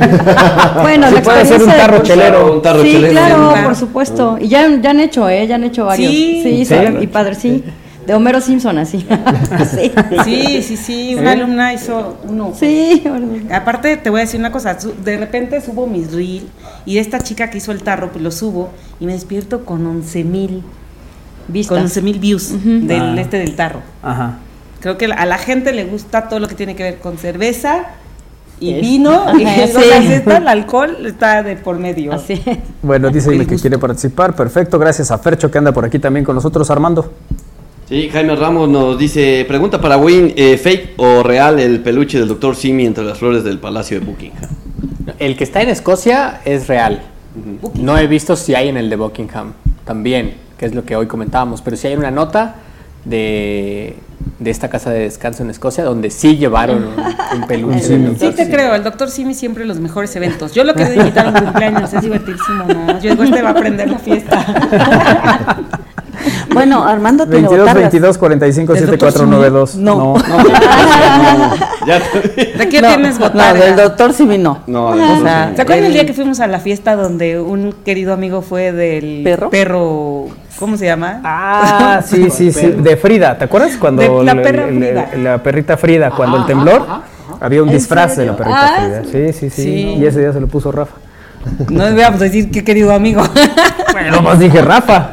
Bueno, 0.83 1.07
Sí 1.09 1.15
la 1.15 1.21
puede 1.21 1.45
ser 1.45 1.63
un 1.63 1.69
experiencia 1.69 1.77
tarro 1.77 2.03
chelero. 2.03 2.53
Un 2.53 2.61
tarro 2.61 2.81
sí, 2.83 2.91
chelero. 2.91 3.11
claro, 3.13 3.49
Claro. 3.49 3.67
por 3.67 3.75
supuesto. 3.75 4.37
Y 4.39 4.47
ya, 4.49 4.67
ya 4.81 4.89
han 4.91 4.99
hecho, 4.99 5.27
¿eh? 5.29 5.47
Ya 5.47 5.55
han 5.55 5.63
hecho 5.63 5.85
varios. 5.85 6.11
Sí. 6.11 6.41
sí, 6.43 6.65
¿Sí? 6.65 6.75
y 7.01 7.07
padre, 7.07 7.33
sí. 7.35 7.63
De 8.05 8.13
Homero 8.13 8.39
Simpson, 8.41 8.77
así. 8.77 9.05
sí. 9.75 9.91
Sí, 10.23 10.61
sí, 10.63 10.77
sí. 10.77 11.15
Una 11.15 11.31
alumna 11.31 11.73
hizo 11.73 12.17
uno. 12.27 12.53
Sí, 12.57 13.03
Aparte, 13.51 13.97
te 13.97 14.09
voy 14.09 14.19
a 14.19 14.23
decir 14.23 14.39
una 14.39 14.51
cosa. 14.51 14.77
De 15.03 15.17
repente 15.17 15.59
subo 15.61 15.87
mis 15.87 16.11
reel 16.13 16.47
y 16.85 16.97
esta 16.99 17.19
chica 17.19 17.49
que 17.49 17.57
hizo 17.57 17.71
el 17.71 17.81
tarro, 17.81 18.11
pues 18.11 18.23
lo 18.23 18.31
subo 18.31 18.69
y 18.99 19.05
me 19.05 19.13
despierto 19.13 19.65
con 19.65 19.85
11 19.85 20.23
mil 20.23 20.63
vistas. 21.47 21.75
con 21.75 21.83
11 21.83 22.01
mil 22.01 22.19
views 22.19 22.53
del 22.63 23.01
Ah. 23.01 23.15
este 23.21 23.37
del 23.39 23.55
tarro. 23.55 23.81
Ajá. 24.03 24.37
Creo 24.81 24.97
que 24.97 25.05
a 25.05 25.25
la 25.25 25.37
gente 25.39 25.73
le 25.73 25.85
gusta 25.85 26.27
todo 26.29 26.39
lo 26.39 26.47
que 26.47 26.53
tiene 26.55 26.75
que 26.75 26.83
ver 26.83 26.99
con 26.99 27.17
cerveza 27.17 27.85
y 28.59 28.73
Es- 28.75 28.81
vino. 28.81 29.25
y, 29.39 29.39
sí. 29.39 29.43
está 30.11 30.37
el 30.37 30.47
alcohol, 30.47 30.95
está 31.07 31.41
de 31.41 31.55
por 31.55 31.79
medio. 31.79 32.13
Así. 32.13 32.39
Bueno, 32.83 33.09
dice 33.09 33.35
que 33.47 33.55
quiere 33.57 33.79
participar. 33.79 34.35
Perfecto, 34.35 34.77
gracias 34.77 35.09
a 35.09 35.17
Fercho 35.17 35.49
que 35.49 35.57
anda 35.57 35.71
por 35.71 35.85
aquí 35.85 35.97
también 35.97 36.23
con 36.23 36.35
nosotros. 36.35 36.69
Armando. 36.69 37.11
Sí, 37.87 38.09
Jaime 38.11 38.35
Ramos 38.35 38.67
nos 38.67 38.97
dice, 38.97 39.45
pregunta 39.47 39.79
para 39.79 39.97
Win, 39.97 40.33
eh, 40.35 40.57
¿fake 40.57 40.93
o 40.97 41.21
real 41.21 41.59
el 41.59 41.81
peluche 41.81 42.17
del 42.17 42.27
Dr. 42.27 42.55
Simi 42.55 42.85
entre 42.85 43.03
las 43.03 43.19
flores 43.19 43.43
del 43.43 43.59
Palacio 43.59 43.99
de 43.99 44.05
Buckingham? 44.05 44.49
El 45.19 45.37
que 45.37 45.43
está 45.43 45.61
en 45.61 45.69
Escocia 45.69 46.41
es 46.45 46.67
real. 46.67 47.01
No 47.75 47.97
he 47.97 48.07
visto 48.07 48.35
si 48.35 48.55
hay 48.55 48.69
en 48.69 48.77
el 48.77 48.89
de 48.89 48.95
Buckingham 48.95 49.53
también, 49.83 50.33
que 50.57 50.65
es 50.65 50.73
lo 50.73 50.83
que 50.83 50.95
hoy 50.95 51.05
comentábamos, 51.05 51.61
pero 51.61 51.77
si 51.77 51.85
hay 51.87 51.95
una 51.95 52.09
nota 52.09 52.55
de, 53.03 53.97
de 54.39 54.49
esta 54.49 54.67
casa 54.69 54.89
de 54.89 55.01
descanso 55.01 55.43
en 55.43 55.51
Escocia 55.51 55.83
donde 55.83 56.09
sí 56.09 56.37
llevaron 56.37 56.85
un, 56.85 57.39
un 57.41 57.47
peluche. 57.47 57.87
del 57.99 58.17
Sí 58.17 58.25
Dr. 58.25 58.33
te 58.35 58.45
Simi. 58.45 58.55
creo, 58.55 58.73
el 58.73 58.83
doctor 58.83 59.11
Simi 59.11 59.35
siempre 59.35 59.63
los 59.63 59.79
mejores 59.79 60.15
eventos. 60.15 60.55
Yo 60.55 60.63
lo 60.63 60.73
quiero 60.73 60.91
invitar 60.95 61.27
a 61.27 61.29
un 61.29 61.35
cumpleaños, 61.35 61.93
es 61.93 62.01
divertísimo, 62.01 62.63
¿no? 62.67 62.99
Yo 62.99 63.11
digo, 63.11 63.23
este 63.25 63.41
va 63.43 63.49
a 63.49 63.51
aprender 63.51 63.91
la 63.91 63.99
fiesta. 63.99 65.69
Bueno, 66.55 66.83
Armando 66.87 67.25
tiene 67.25 67.41
22 67.47 67.59
botargas. 67.59 67.83
22 67.91 68.17
45 68.17 68.73
¿Del 68.73 68.81
7492. 68.85 69.75
No. 69.75 70.15
Ya, 71.85 71.99
¿De 71.99 72.67
qué 72.69 72.81
No, 72.81 72.87
tienes 72.87 73.19
No, 73.19 73.27
botarga? 73.29 73.63
del 73.65 73.75
doctor 73.75 74.13
Simi 74.13 74.37
no. 74.39 74.59
no, 74.65 74.87
O 74.87 74.95
no, 74.95 75.21
sea, 75.21 75.51
¿Se 75.55 75.61
acuerdan 75.61 75.85
el 75.85 75.93
día 75.93 76.05
que 76.05 76.13
fuimos 76.13 76.39
a 76.39 76.47
la 76.47 76.59
fiesta 76.59 76.95
donde 76.95 77.39
un 77.39 77.73
querido 77.85 78.11
amigo 78.13 78.41
fue 78.41 78.71
del 78.71 79.21
¿Perro? 79.23 79.49
perro 79.51 80.25
¿cómo 80.57 80.77
se 80.77 80.85
llama? 80.85 81.21
Ah, 81.23 82.01
sí, 82.05 82.29
sí, 82.31 82.51
sí. 82.51 82.67
De 82.71 82.97
Frida, 82.97 83.37
¿te 83.37 83.45
acuerdas 83.45 83.77
cuando 83.79 84.01
De 84.01 84.23
la 84.23 84.33
perra 84.41 84.67
el- 84.67 84.77
Frida. 84.77 85.09
el- 85.13 85.23
la 85.23 85.37
perrita 85.43 85.77
Frida, 85.77 86.09
cuando 86.11 86.37
el 86.37 86.45
temblor, 86.47 86.85
había 87.39 87.61
un 87.61 87.69
¿En 87.69 87.75
disfraz 87.75 88.15
de 88.17 88.25
la 88.25 88.35
perrita 88.35 88.59
Ah, 88.75 89.01
Frida. 89.03 89.31
Sí, 89.31 89.33
sí, 89.33 89.49
sí, 89.49 89.61
Sí. 89.63 89.95
Y 89.99 90.05
ese 90.05 90.21
día 90.21 90.33
se 90.33 90.39
lo 90.39 90.47
puso 90.47 90.71
Rafa. 90.71 90.95
No 91.69 91.85
debíamos 91.85 92.19
decir 92.19 92.49
qué 92.49 92.63
querido 92.63 92.91
amigo. 92.93 93.21
Bueno, 93.91 94.21
más 94.23 94.39
dije 94.39 94.61
Rafa. 94.61 95.11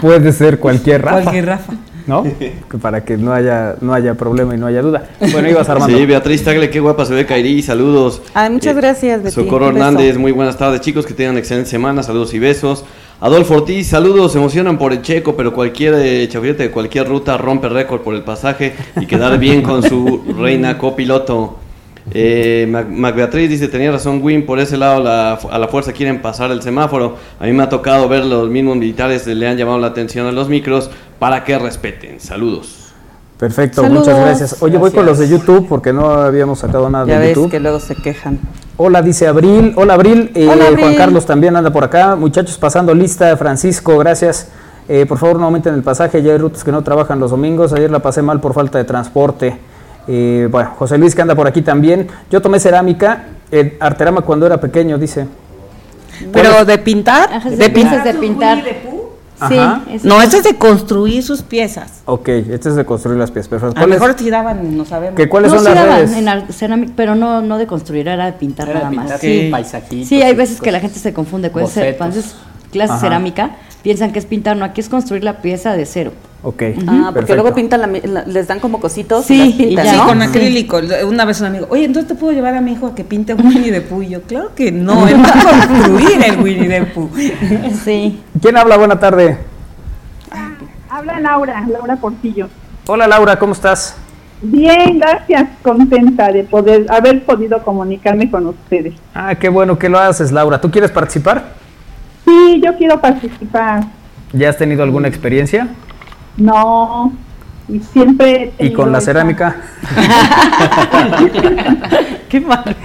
Puede 0.00 0.32
ser 0.32 0.58
cualquier 0.58 1.02
Rafa. 1.02 1.22
Cualquier 1.22 1.46
Rafa. 1.46 1.72
¿No? 2.06 2.24
Que 2.70 2.78
para 2.78 3.04
que 3.04 3.16
no 3.16 3.32
haya, 3.32 3.76
no 3.80 3.92
haya 3.92 4.14
problema 4.14 4.54
y 4.54 4.58
no 4.58 4.66
haya 4.66 4.80
duda. 4.80 5.08
Bueno, 5.32 5.48
ibas 5.48 5.68
Armando. 5.68 5.96
Sí, 5.96 6.06
Beatriz 6.06 6.42
Tagle, 6.42 6.70
qué 6.70 6.80
guapa 6.80 7.04
se 7.04 7.14
ve, 7.14 7.26
Kairi, 7.26 7.62
saludos. 7.62 8.22
Ay, 8.34 8.50
muchas 8.50 8.76
gracias, 8.76 9.22
Betty. 9.22 9.34
Socorro. 9.34 9.68
Hernández, 9.68 10.16
muy 10.16 10.32
buenas 10.32 10.56
tardes, 10.56 10.80
chicos, 10.80 11.06
que 11.06 11.14
tengan 11.14 11.36
excelente 11.36 11.68
semana, 11.68 12.02
saludos 12.02 12.32
y 12.34 12.38
besos. 12.38 12.84
Adolfo 13.20 13.54
Ortiz, 13.56 13.88
saludos, 13.88 14.32
se 14.32 14.38
emocionan 14.38 14.78
por 14.78 14.92
el 14.92 15.02
checo, 15.02 15.34
pero 15.34 15.52
cualquier 15.52 15.94
eh, 15.94 16.28
chafirete 16.28 16.64
de 16.64 16.70
cualquier 16.70 17.08
ruta 17.08 17.36
rompe 17.36 17.68
récord 17.68 18.02
por 18.02 18.14
el 18.14 18.22
pasaje 18.22 18.74
y 19.00 19.06
quedar 19.06 19.38
bien 19.38 19.62
con 19.62 19.82
su 19.82 20.22
reina 20.38 20.78
copiloto. 20.78 21.58
Eh, 22.14 22.66
Mac, 22.88 23.14
Beatriz 23.14 23.50
dice, 23.50 23.68
tenía 23.68 23.90
razón 23.92 24.20
Win, 24.22 24.46
por 24.46 24.58
ese 24.60 24.76
lado 24.76 25.02
la- 25.02 25.34
a 25.34 25.58
la 25.58 25.68
fuerza 25.68 25.92
quieren 25.92 26.22
pasar 26.22 26.50
el 26.50 26.62
semáforo. 26.62 27.16
A 27.38 27.44
mí 27.44 27.52
me 27.52 27.62
ha 27.62 27.68
tocado 27.68 28.08
ver 28.08 28.24
los 28.24 28.48
mismos 28.48 28.76
militares, 28.76 29.26
le 29.26 29.46
han 29.48 29.56
llamado 29.56 29.78
la 29.78 29.88
atención 29.88 30.26
a 30.26 30.32
los 30.32 30.48
micros 30.48 30.90
para 31.18 31.44
que 31.44 31.58
respeten. 31.58 32.20
Saludos. 32.20 32.92
Perfecto, 33.38 33.82
Saludos. 33.82 34.06
muchas 34.06 34.20
gracias. 34.20 34.62
Oye, 34.62 34.78
voy 34.78 34.90
con 34.90 35.06
los 35.06 35.18
de 35.18 35.28
YouTube 35.28 35.66
porque 35.68 35.92
no 35.92 36.10
habíamos 36.10 36.58
sacado 36.58 36.90
nada 36.90 37.06
Ya 37.06 37.20
de 37.20 37.26
ves 37.28 37.36
YouTube. 37.36 37.50
que 37.52 37.60
luego 37.60 37.78
se 37.78 37.94
quejan. 37.94 38.40
Hola, 38.76 39.00
dice 39.02 39.28
Abril. 39.28 39.74
Hola, 39.76 39.94
Abril. 39.94 40.30
Eh, 40.34 40.48
Hola, 40.48 40.66
Abril. 40.68 40.80
Juan 40.80 40.94
Carlos 40.96 41.24
también 41.26 41.54
anda 41.54 41.70
por 41.72 41.84
acá. 41.84 42.16
Muchachos, 42.16 42.58
pasando 42.58 42.92
lista. 42.94 43.36
Francisco, 43.36 43.96
gracias. 43.98 44.48
Eh, 44.88 45.04
por 45.06 45.18
favor, 45.18 45.38
no 45.38 45.44
aumenten 45.44 45.74
el 45.74 45.82
pasaje. 45.82 46.20
Ya 46.22 46.32
hay 46.32 46.38
rutas 46.38 46.64
que 46.64 46.72
no 46.72 46.82
trabajan 46.82 47.20
los 47.20 47.30
domingos. 47.30 47.72
Ayer 47.72 47.90
la 47.90 48.00
pasé 48.00 48.22
mal 48.22 48.40
por 48.40 48.54
falta 48.54 48.78
de 48.78 48.84
transporte. 48.84 49.56
Eh, 50.08 50.48
bueno, 50.50 50.70
José 50.78 50.96
Luis 50.98 51.14
que 51.14 51.22
anda 51.22 51.34
por 51.34 51.46
aquí 51.46 51.62
también. 51.62 52.08
Yo 52.30 52.40
tomé 52.40 52.58
cerámica, 52.60 53.26
eh, 53.50 53.76
arterama 53.80 54.22
cuando 54.22 54.46
era 54.46 54.58
pequeño, 54.60 54.98
dice. 54.98 55.26
Pero 56.32 56.64
de 56.64 56.78
pintar, 56.78 57.30
Ajá, 57.32 57.50
de 57.50 57.70
pintar. 57.70 58.02
de 58.04 58.14
pintar. 58.14 58.64
Sí, 59.48 59.56
es- 59.92 60.04
No, 60.04 60.20
esto 60.20 60.38
es 60.38 60.42
de 60.42 60.56
construir 60.56 61.22
sus 61.22 61.42
piezas. 61.42 62.00
Ok, 62.06 62.28
este 62.28 62.70
es 62.70 62.74
de 62.74 62.84
construir 62.84 63.18
las 63.20 63.30
piezas. 63.30 63.52
A 63.62 63.66
lo 63.66 63.72
¿Cuáles- 63.72 63.88
mejor 64.00 64.14
tiraban, 64.14 64.76
no 64.76 64.84
sabemos. 64.84 65.14
que 65.14 65.28
¿Cuáles 65.28 65.52
no, 65.52 65.58
son 65.58 65.66
sí 65.66 65.74
las 65.74 65.84
daban 65.84 66.00
redes? 66.00 66.16
en 66.16 66.28
ar- 66.28 66.52
cerámica, 66.52 66.92
pero 66.96 67.14
no, 67.14 67.40
no 67.40 67.56
de 67.56 67.68
construir, 67.68 68.08
era 68.08 68.26
de 68.26 68.32
pintar 68.32 68.68
Era 68.68 68.78
de 68.80 68.84
nada 68.86 68.90
pintar, 68.90 69.10
más. 69.10 69.20
sí, 69.20 69.42
Sí, 69.42 69.48
paisajitos 69.50 70.08
Sí, 70.08 70.22
hay 70.22 70.34
veces 70.34 70.60
que 70.60 70.72
la 70.72 70.80
gente 70.80 70.98
se 70.98 71.12
confunde. 71.12 71.52
Haces 71.54 72.34
clases 72.72 72.96
de 72.96 73.00
cerámica, 73.00 73.50
piensan 73.82 74.10
que 74.10 74.18
es 74.18 74.26
pintar. 74.26 74.56
No, 74.56 74.64
aquí 74.64 74.80
es 74.80 74.88
construir 74.88 75.22
la 75.22 75.40
pieza 75.40 75.74
de 75.74 75.86
cero. 75.86 76.10
Ok. 76.40 76.62
Ah, 76.62 76.74
porque 77.06 77.12
perfecto. 77.14 77.34
luego 77.34 77.54
pintan, 77.54 77.80
la 77.80 77.86
mi- 77.88 78.00
la- 78.00 78.24
les 78.24 78.46
dan 78.46 78.60
como 78.60 78.78
cositos 78.80 79.24
Sí, 79.26 79.34
y 79.34 79.38
las 79.38 79.48
y 79.48 79.62
pintan, 79.66 79.84
ya. 79.86 79.92
Sí, 79.92 79.98
con 80.06 80.22
acrílico. 80.22 80.80
Una 81.08 81.24
vez 81.24 81.40
un 81.40 81.46
amigo, 81.48 81.66
oye, 81.70 81.84
entonces 81.84 82.08
te 82.08 82.14
puedo 82.14 82.32
llevar 82.32 82.54
a 82.54 82.60
mi 82.60 82.72
hijo 82.72 82.86
a 82.86 82.94
que 82.94 83.02
pinte 83.02 83.34
un 83.34 83.44
Winnie 83.46 83.72
the 83.72 83.80
Pooh. 83.80 84.02
Y 84.02 84.10
yo, 84.10 84.22
claro 84.22 84.52
que 84.54 84.70
no, 84.70 85.08
él 85.08 85.16
va 85.20 85.28
a 85.30 85.66
construir 85.68 86.22
el 86.24 86.40
Winnie 86.40 86.68
the 86.68 86.82
Pooh. 86.86 87.10
Sí. 87.84 88.20
¿Quién 88.40 88.56
habla? 88.56 88.76
Buena 88.76 88.98
tarde. 89.00 89.38
Habla 90.90 91.20
Laura, 91.20 91.66
Laura 91.68 91.96
Portillo. 91.96 92.48
Hola, 92.86 93.06
Laura, 93.06 93.38
¿cómo 93.38 93.52
estás? 93.52 93.96
Bien, 94.40 94.98
gracias, 95.00 95.48
contenta 95.62 96.30
de 96.32 96.44
poder 96.44 96.86
haber 96.88 97.24
podido 97.24 97.62
comunicarme 97.62 98.30
con 98.30 98.46
ustedes. 98.46 98.94
Ah, 99.14 99.34
qué 99.34 99.48
bueno 99.48 99.76
que 99.78 99.88
lo 99.88 99.98
haces, 99.98 100.30
Laura. 100.32 100.60
¿Tú 100.60 100.70
quieres 100.70 100.90
participar? 100.92 101.52
Sí, 102.24 102.62
yo 102.64 102.76
quiero 102.76 103.00
participar. 103.00 103.82
¿Ya 104.32 104.48
has 104.50 104.56
tenido 104.56 104.82
alguna 104.82 105.08
experiencia? 105.08 105.68
No, 106.38 107.12
y 107.68 107.80
siempre. 107.80 108.52
¿Y 108.58 108.72
con 108.72 108.92
la 108.92 108.98
esa- 108.98 109.06
cerámica? 109.06 109.56
Qué 112.28 112.40
mal. 112.40 112.76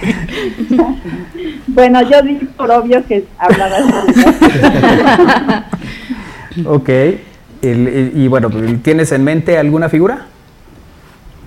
Bueno, 1.66 2.02
yo 2.02 2.22
di 2.22 2.34
por 2.56 2.70
obvio 2.70 3.04
que 3.06 3.26
hablaba 3.38 3.76
Ok. 6.66 6.88
El- 6.88 7.20
el- 7.62 8.12
y 8.14 8.28
bueno, 8.28 8.48
¿tienes 8.82 9.12
en 9.12 9.24
mente 9.24 9.58
alguna 9.58 9.88
figura? 9.88 10.26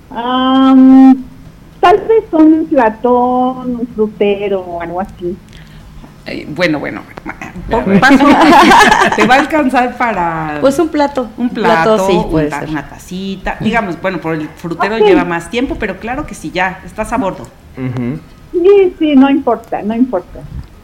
Am, 0.09 1.15
tal 1.79 1.97
vez 2.07 2.23
un 2.31 2.65
platón, 2.67 3.75
un 3.81 3.87
frutero 3.93 4.61
o 4.61 4.81
algo 4.81 5.01
así. 5.01 5.37
Bueno, 6.49 6.79
bueno, 6.79 7.01
paso- 7.99 8.25
te 9.15 9.25
va 9.27 9.35
a 9.35 9.39
alcanzar 9.39 9.97
para 9.97 10.57
Pues 10.61 10.77
un 10.79 10.89
plato. 10.89 11.29
un 11.37 11.49
plato, 11.49 11.95
plato, 11.95 12.07
sí, 12.07 12.19
puede 12.29 12.49
ser. 12.49 12.69
una 12.69 12.87
tacita. 12.89 13.57
Digamos, 13.59 14.01
bueno, 14.01 14.19
por 14.19 14.33
el 14.35 14.47
frutero 14.49 14.97
lleva 14.97 15.23
más 15.25 15.49
tiempo, 15.49 15.75
pero 15.79 15.97
claro 15.97 16.25
que 16.25 16.35
sí, 16.35 16.51
ya, 16.51 16.81
estás 16.85 17.11
a 17.13 17.17
bordo. 17.17 17.47
Sí, 18.51 18.93
sí, 18.99 19.15
no 19.15 19.29
importa, 19.29 19.81
no 19.83 19.95
importa. 19.95 20.39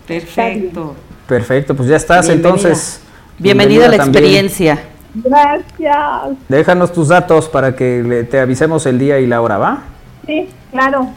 Perfecto. 0.08 0.96
Perfecto, 1.28 1.76
pues 1.76 1.90
ya 1.90 1.96
estás 1.96 2.28
Bienvenida. 2.28 2.50
entonces. 2.50 3.02
Bienvenida 3.40 3.86
a 3.86 3.90
la 3.90 3.98
también. 3.98 4.24
experiencia. 4.24 4.80
Gracias. 5.16 6.38
Déjanos 6.50 6.92
tus 6.94 7.08
datos 7.08 7.48
para 7.50 7.76
que 7.76 8.04
le- 8.04 8.24
te 8.24 8.40
avisemos 8.40 8.86
el 8.86 9.00
día 9.00 9.20
y 9.20 9.28
la 9.28 9.42
hora, 9.42 9.58
¿va? 9.58 9.82
Sí, 10.26 10.50
claro. 10.72 11.10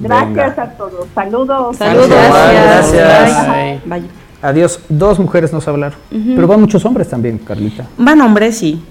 Gracias 0.00 0.28
Venga. 0.56 0.62
a 0.62 0.70
todos. 0.76 1.06
Saludos. 1.14 1.76
Saludos. 1.76 2.08
Gracias. 2.08 2.92
Gracias. 2.92 3.84
Bye. 3.86 4.02
Adiós. 4.42 4.80
Dos 4.88 5.18
mujeres 5.18 5.52
nos 5.52 5.66
hablaron. 5.68 5.98
Pero 6.10 6.46
van 6.46 6.60
muchos 6.60 6.84
hombres 6.84 7.08
también, 7.08 7.38
Carlita. 7.38 7.86
Van 7.98 8.20
hombres, 8.20 8.58
sí. 8.58 8.82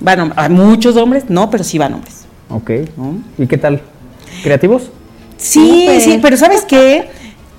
Van 0.00 0.18
hom- 0.18 0.32
a 0.36 0.48
muchos 0.48 0.96
hombres, 0.96 1.24
no, 1.28 1.50
pero 1.50 1.64
sí 1.64 1.78
van 1.78 1.94
hombres. 1.94 2.24
Ok. 2.50 2.70
¿Y 3.38 3.46
qué 3.46 3.58
tal? 3.58 3.80
¿Creativos? 4.42 4.90
Sí, 5.36 5.88
sí, 6.00 6.18
pero 6.22 6.36
¿sabes 6.36 6.64
qué? 6.64 7.08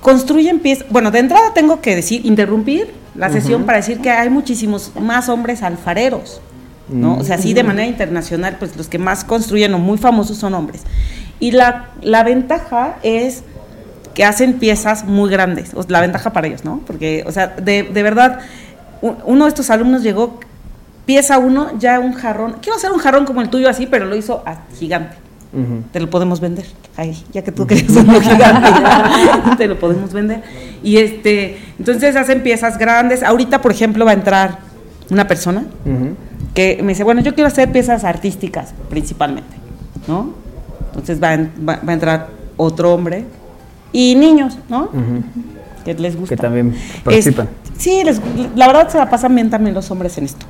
Construyen 0.00 0.60
pies. 0.60 0.84
Bueno, 0.90 1.10
de 1.10 1.18
entrada 1.18 1.52
tengo 1.54 1.80
que 1.80 1.94
decir, 1.96 2.24
interrumpir 2.24 2.92
la 3.14 3.30
sesión 3.30 3.64
para 3.64 3.78
decir 3.78 4.00
que 4.00 4.10
hay 4.10 4.28
muchísimos 4.30 4.92
más 5.00 5.28
hombres 5.28 5.62
alfareros. 5.62 6.40
¿no? 6.88 7.16
O 7.16 7.24
sea, 7.24 7.38
sí, 7.38 7.54
de 7.54 7.62
manera 7.62 7.86
internacional, 7.86 8.56
pues 8.58 8.76
los 8.76 8.88
que 8.88 8.98
más 8.98 9.24
construyen 9.24 9.72
o 9.74 9.78
muy 9.78 9.96
famosos 9.96 10.36
son 10.36 10.52
hombres. 10.54 10.82
Y 11.40 11.50
la, 11.50 11.90
la 12.00 12.22
ventaja 12.22 12.96
es 13.02 13.42
que 14.14 14.24
hacen 14.24 14.54
piezas 14.54 15.04
muy 15.04 15.30
grandes, 15.30 15.74
o 15.74 15.84
la 15.88 16.00
ventaja 16.00 16.32
para 16.32 16.46
ellos, 16.46 16.64
¿no? 16.64 16.80
Porque, 16.86 17.24
o 17.26 17.32
sea, 17.32 17.48
de, 17.48 17.82
de 17.82 18.02
verdad, 18.02 18.40
uno 19.02 19.44
de 19.44 19.48
estos 19.48 19.70
alumnos 19.70 20.02
llegó, 20.02 20.40
pieza 21.04 21.38
uno, 21.38 21.78
ya 21.78 22.00
un 22.00 22.14
jarrón, 22.14 22.56
quiero 22.62 22.76
hacer 22.76 22.92
un 22.92 22.98
jarrón 22.98 23.26
como 23.26 23.42
el 23.42 23.50
tuyo 23.50 23.68
así, 23.68 23.86
pero 23.86 24.06
lo 24.06 24.16
hizo 24.16 24.42
a 24.46 24.62
gigante. 24.78 25.16
Te 25.92 26.00
lo 26.00 26.10
podemos 26.10 26.40
vender. 26.40 26.66
Ay, 26.96 27.16
ya 27.32 27.42
que 27.42 27.52
tú 27.52 27.64
querías 27.64 27.90
uno 27.90 28.20
gigante, 28.20 28.68
te 29.56 29.68
lo 29.68 29.78
podemos 29.78 30.12
vender. 30.12 30.42
Y 30.82 30.96
este, 30.96 31.58
entonces 31.78 32.16
hacen 32.16 32.42
piezas 32.42 32.76
grandes. 32.76 33.22
Ahorita, 33.22 33.62
por 33.62 33.70
ejemplo, 33.70 34.04
va 34.04 34.10
a 34.10 34.14
entrar 34.14 34.58
una 35.10 35.28
persona 35.28 35.64
que 36.54 36.80
me 36.82 36.88
dice, 36.88 37.04
bueno, 37.04 37.20
yo 37.20 37.34
quiero 37.34 37.46
hacer 37.46 37.70
piezas 37.70 38.02
artísticas 38.02 38.74
principalmente, 38.90 39.56
¿no? 40.08 40.43
Entonces 40.94 41.22
va, 41.22 41.34
en- 41.34 41.52
va- 41.68 41.80
va 41.86 41.90
a 41.90 41.94
entrar 41.94 42.28
otro 42.56 42.94
hombre 42.94 43.24
y 43.92 44.14
niños, 44.14 44.56
¿no? 44.68 44.88
Que 45.84 45.94
les 45.94 46.16
gusta. 46.16 46.36
Que 46.36 46.40
también 46.40 46.74
participan. 47.04 47.48
Es- 47.74 47.82
sí, 47.82 48.02
les- 48.04 48.20
la 48.54 48.66
verdad 48.68 48.88
se 48.88 48.98
la 48.98 49.10
pasan 49.10 49.34
bien 49.34 49.50
también 49.50 49.74
los 49.74 49.90
hombres 49.90 50.16
en 50.18 50.24
esto. 50.24 50.46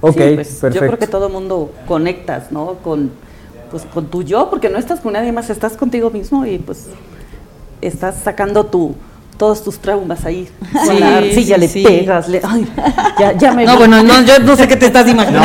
Ok, 0.00 0.12
Sí, 0.14 0.18
pues, 0.34 0.48
perfecto. 0.48 0.68
Yo 0.74 0.80
creo 0.86 0.98
que 0.98 1.06
todo 1.06 1.28
mundo 1.28 1.72
conectas, 1.86 2.50
¿no? 2.52 2.74
Con, 2.84 3.10
pues, 3.70 3.84
con 3.84 4.06
tu 4.06 4.22
yo, 4.22 4.50
porque 4.50 4.68
no 4.68 4.78
estás 4.78 5.00
con 5.00 5.12
nadie 5.14 5.32
más, 5.32 5.48
estás 5.48 5.76
contigo 5.76 6.10
mismo 6.10 6.44
y 6.44 6.58
pues 6.58 6.86
estás 7.80 8.16
sacando 8.16 8.66
tu, 8.66 8.94
todos 9.38 9.62
tus 9.64 9.78
traumas 9.78 10.24
ahí. 10.24 10.48
Con 10.72 10.86
Sí, 10.96 10.98
la 11.00 11.18
arcilla 11.18 11.54
sí, 11.56 11.60
le 11.60 11.68
sí. 11.68 11.84
pegas, 11.84 12.28
le, 12.28 12.40
ay, 12.44 12.66
ya, 13.18 13.32
ya 13.32 13.52
me 13.52 13.64
No, 13.64 13.72
vi. 13.72 13.78
bueno, 13.78 14.02
no, 14.02 14.22
yo 14.22 14.38
no 14.40 14.56
sé 14.56 14.66
qué 14.68 14.76
te 14.76 14.86
estás 14.86 15.06
imaginando. 15.08 15.40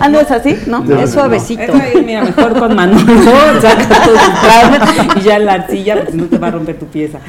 ah, 0.00 0.08
no 0.08 0.20
es 0.20 0.30
así, 0.30 0.56
¿no? 0.66 0.84
Es 1.00 1.10
suavecito. 1.12 1.62
Es, 1.62 2.04
mira, 2.04 2.22
mejor 2.24 2.58
con 2.58 2.74
Manolo, 2.74 3.00
saca 3.60 3.88
todos 3.88 4.20
tus 4.20 4.40
traumas 4.40 5.16
y 5.16 5.20
ya 5.20 5.38
la 5.38 5.52
arcilla 5.54 6.02
pues, 6.04 6.14
no 6.14 6.24
te 6.26 6.38
va 6.38 6.48
a 6.48 6.50
romper 6.52 6.78
tu 6.78 6.86
pieza. 6.86 7.18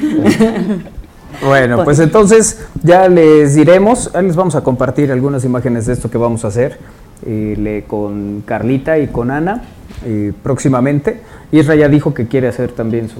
Bueno, 1.44 1.82
pues 1.82 1.98
entonces 1.98 2.60
ya 2.84 3.08
les 3.08 3.54
diremos, 3.56 4.10
les 4.22 4.36
vamos 4.36 4.54
a 4.54 4.60
compartir 4.60 5.10
algunas 5.10 5.44
imágenes 5.44 5.86
de 5.86 5.94
esto 5.94 6.08
que 6.10 6.18
vamos 6.18 6.44
a 6.44 6.48
hacer 6.48 6.78
eh, 7.26 7.56
le- 7.58 7.82
con 7.84 8.42
Carlita 8.46 8.98
y 8.98 9.08
con 9.08 9.30
Ana 9.30 9.62
eh, 10.04 10.32
próximamente. 10.42 11.20
Isra 11.50 11.74
ya 11.74 11.88
dijo 11.88 12.12
que 12.14 12.28
quiere 12.28 12.46
hacer 12.48 12.70
también 12.72 13.08
su... 13.08 13.16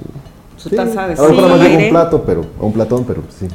Su 0.63 0.69
Sí, 0.69 0.75
taza 0.77 1.07
de 1.07 1.13
a 1.13 1.17
lo 1.17 1.29
mejor 1.33 1.51
un 1.59 1.89
plato, 1.89 2.23
pero, 2.25 2.41
o 2.57 2.67
un 2.67 2.71
platón, 2.73 3.03
pero 3.05 3.21
sí. 3.37 3.47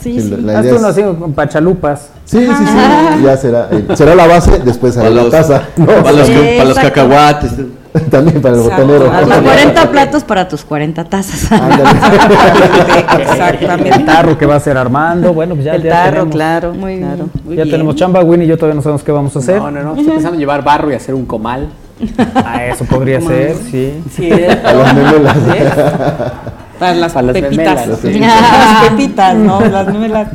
Sí, 0.00 0.20
Sí, 0.20 0.28
sí. 0.28 0.36
la- 0.42 0.60
idea 0.62 0.74
uno 0.74 0.86
así 0.88 1.02
con 1.02 1.32
pachalupas. 1.34 2.10
Sí, 2.24 2.38
sí, 2.46 2.46
sí, 2.66 3.22
ya 3.24 3.36
será, 3.36 3.68
eh, 3.72 3.84
será 3.94 4.14
la 4.14 4.26
base, 4.26 4.58
después 4.60 4.96
Para 4.96 5.10
la 5.10 5.22
los, 5.24 5.30
taza. 5.30 5.62
No, 5.76 5.86
para 5.86 6.12
los, 6.12 6.30
para 6.30 6.64
los 6.64 6.78
cacahuates. 6.78 7.50
También 8.10 8.40
para 8.42 8.54
el 8.56 8.60
Exacto. 8.62 8.86
botanero. 8.86 9.10
Hasta 9.12 9.42
40 9.42 9.90
platos 9.90 10.24
para 10.24 10.48
tus 10.48 10.64
40 10.64 11.04
tazas. 11.04 11.50
El 11.50 13.20
Exactamente. 13.20 13.98
tarro 14.04 14.38
que 14.38 14.46
va 14.46 14.56
a 14.56 14.60
ser 14.60 14.76
Armando, 14.76 15.32
bueno, 15.32 15.54
pues 15.54 15.64
ya, 15.66 15.74
el 15.74 15.82
ya 15.82 15.90
tarro, 15.90 16.10
tenemos, 16.10 16.34
claro, 16.34 16.74
Muy 16.74 16.98
claro. 16.98 17.16
bien. 17.16 17.30
Muy 17.44 17.56
ya 17.56 17.62
bien. 17.64 17.72
tenemos 17.74 17.96
chamba, 17.96 18.22
Winnie 18.22 18.46
y 18.46 18.48
yo 18.48 18.56
todavía 18.56 18.76
no 18.76 18.82
sabemos 18.82 19.02
qué 19.02 19.12
vamos 19.12 19.34
a 19.36 19.38
hacer. 19.40 19.58
No, 19.58 19.70
no, 19.70 19.82
no. 19.82 19.90
Estoy 19.90 20.04
pensando 20.06 20.34
en 20.34 20.40
llevar 20.40 20.62
barro 20.64 20.90
y 20.90 20.94
hacer 20.94 21.14
un 21.14 21.24
comal. 21.26 21.68
Ah, 22.34 22.66
eso 22.66 22.84
podría 22.84 23.20
ser, 23.20 23.56
sí. 23.56 23.94
Sí, 24.10 24.30
A 24.32 24.72
las 24.72 24.94
memelas. 24.94 25.36
Para 26.78 26.94
las 26.94 27.12
Para 27.12 27.26
las 27.28 27.34
pepitas. 27.40 27.86
memelas. 27.86 28.04
Las 28.20 28.90
pepitas, 28.90 29.36
¿no? 29.36 29.60
Las 29.60 29.86
memelas. 29.86 30.28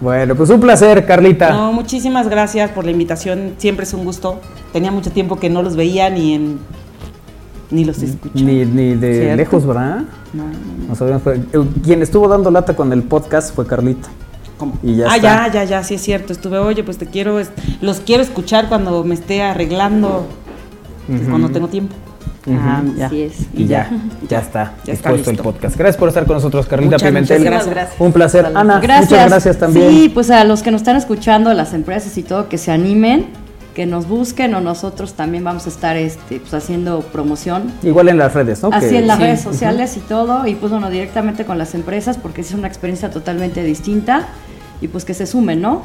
Bueno, 0.00 0.34
pues 0.34 0.48
un 0.50 0.60
placer, 0.60 1.04
Carlita. 1.04 1.50
No, 1.50 1.72
muchísimas 1.72 2.28
gracias 2.28 2.70
por 2.70 2.84
la 2.84 2.92
invitación. 2.92 3.54
Siempre 3.58 3.84
es 3.84 3.92
un 3.92 4.04
gusto. 4.04 4.40
Tenía 4.72 4.92
mucho 4.92 5.10
tiempo 5.10 5.36
que 5.40 5.50
no 5.50 5.62
los 5.62 5.76
veía 5.76 6.08
ni 6.08 6.34
en 6.34 6.58
ni 7.70 7.84
los 7.84 8.02
escuchaba. 8.02 8.40
Ni, 8.50 8.64
ni 8.64 8.94
de 8.94 9.14
¿Cierto? 9.14 9.36
lejos, 9.36 9.66
¿verdad? 9.66 10.02
No, 10.32 10.44
no, 10.44 11.06
No 11.06 11.32
eh, 11.32 11.66
quien 11.84 12.02
estuvo 12.02 12.28
dando 12.28 12.50
lata 12.50 12.74
con 12.74 12.92
el 12.92 13.02
podcast 13.02 13.54
fue 13.54 13.66
Carlita. 13.66 14.08
¿Cómo? 14.58 14.78
Y 14.82 14.96
ya 14.96 15.06
ah, 15.08 15.16
está. 15.16 15.46
ya, 15.46 15.52
ya, 15.52 15.64
ya, 15.64 15.84
sí 15.84 15.94
es 15.94 16.02
cierto. 16.02 16.32
Estuve, 16.32 16.58
oye, 16.58 16.82
pues 16.82 16.98
te 16.98 17.06
quiero, 17.06 17.40
los 17.80 18.00
quiero 18.00 18.22
escuchar 18.22 18.68
cuando 18.68 19.04
me 19.04 19.14
esté 19.14 19.42
arreglando, 19.42 20.26
pues, 21.16 21.28
cuando 21.28 21.48
tengo 21.50 21.68
tiempo. 21.68 21.94
Ah, 22.50 22.82
ya. 22.96 23.06
Así 23.06 23.22
es. 23.22 23.34
Y 23.54 23.66
ya, 23.66 23.90
ya 24.28 24.38
está 24.38 24.72
Ya 24.86 24.92
está 24.94 25.10
dispuesto 25.10 25.30
el 25.30 25.36
listo. 25.36 25.42
podcast. 25.52 25.76
Gracias 25.76 25.96
por 25.98 26.08
estar 26.08 26.24
con 26.26 26.36
nosotros, 26.36 26.66
Carlita 26.66 26.96
Muchas, 26.96 27.08
Pimentel. 27.08 27.38
muchas 27.42 27.66
gracias. 27.68 28.00
Un 28.00 28.12
placer. 28.12 28.46
Ana, 28.54 28.80
Gracias. 28.80 29.10
muchas 29.10 29.28
gracias 29.30 29.58
también. 29.58 29.90
Sí, 29.90 30.08
pues 30.12 30.30
a 30.30 30.44
los 30.44 30.62
que 30.62 30.70
nos 30.70 30.80
están 30.80 30.96
escuchando, 30.96 31.52
las 31.52 31.74
empresas 31.74 32.16
y 32.16 32.22
todo, 32.22 32.48
que 32.48 32.56
se 32.56 32.72
animen, 32.72 33.26
que 33.74 33.84
nos 33.86 34.08
busquen 34.08 34.54
o 34.54 34.60
nosotros 34.62 35.12
también 35.14 35.44
vamos 35.44 35.66
a 35.66 35.68
estar 35.68 35.96
este, 35.96 36.40
pues, 36.40 36.54
haciendo 36.54 37.00
promoción. 37.00 37.70
Igual 37.82 38.08
en 38.08 38.16
las 38.18 38.32
redes, 38.34 38.62
¿no? 38.62 38.70
Así 38.72 38.88
Que- 38.88 38.98
en 38.98 39.06
las 39.06 39.18
sí. 39.18 39.22
redes 39.24 39.40
sociales 39.42 39.96
y 39.98 40.00
todo, 40.00 40.46
y 40.46 40.54
pues 40.54 40.72
bueno, 40.72 40.88
directamente 40.90 41.44
con 41.44 41.58
las 41.58 41.74
empresas, 41.74 42.16
porque 42.16 42.40
es 42.40 42.52
una 42.52 42.66
experiencia 42.68 43.10
totalmente 43.10 43.62
distinta, 43.62 44.28
y 44.80 44.88
pues 44.88 45.04
que 45.04 45.12
se 45.14 45.26
sumen, 45.26 45.60
¿no? 45.60 45.82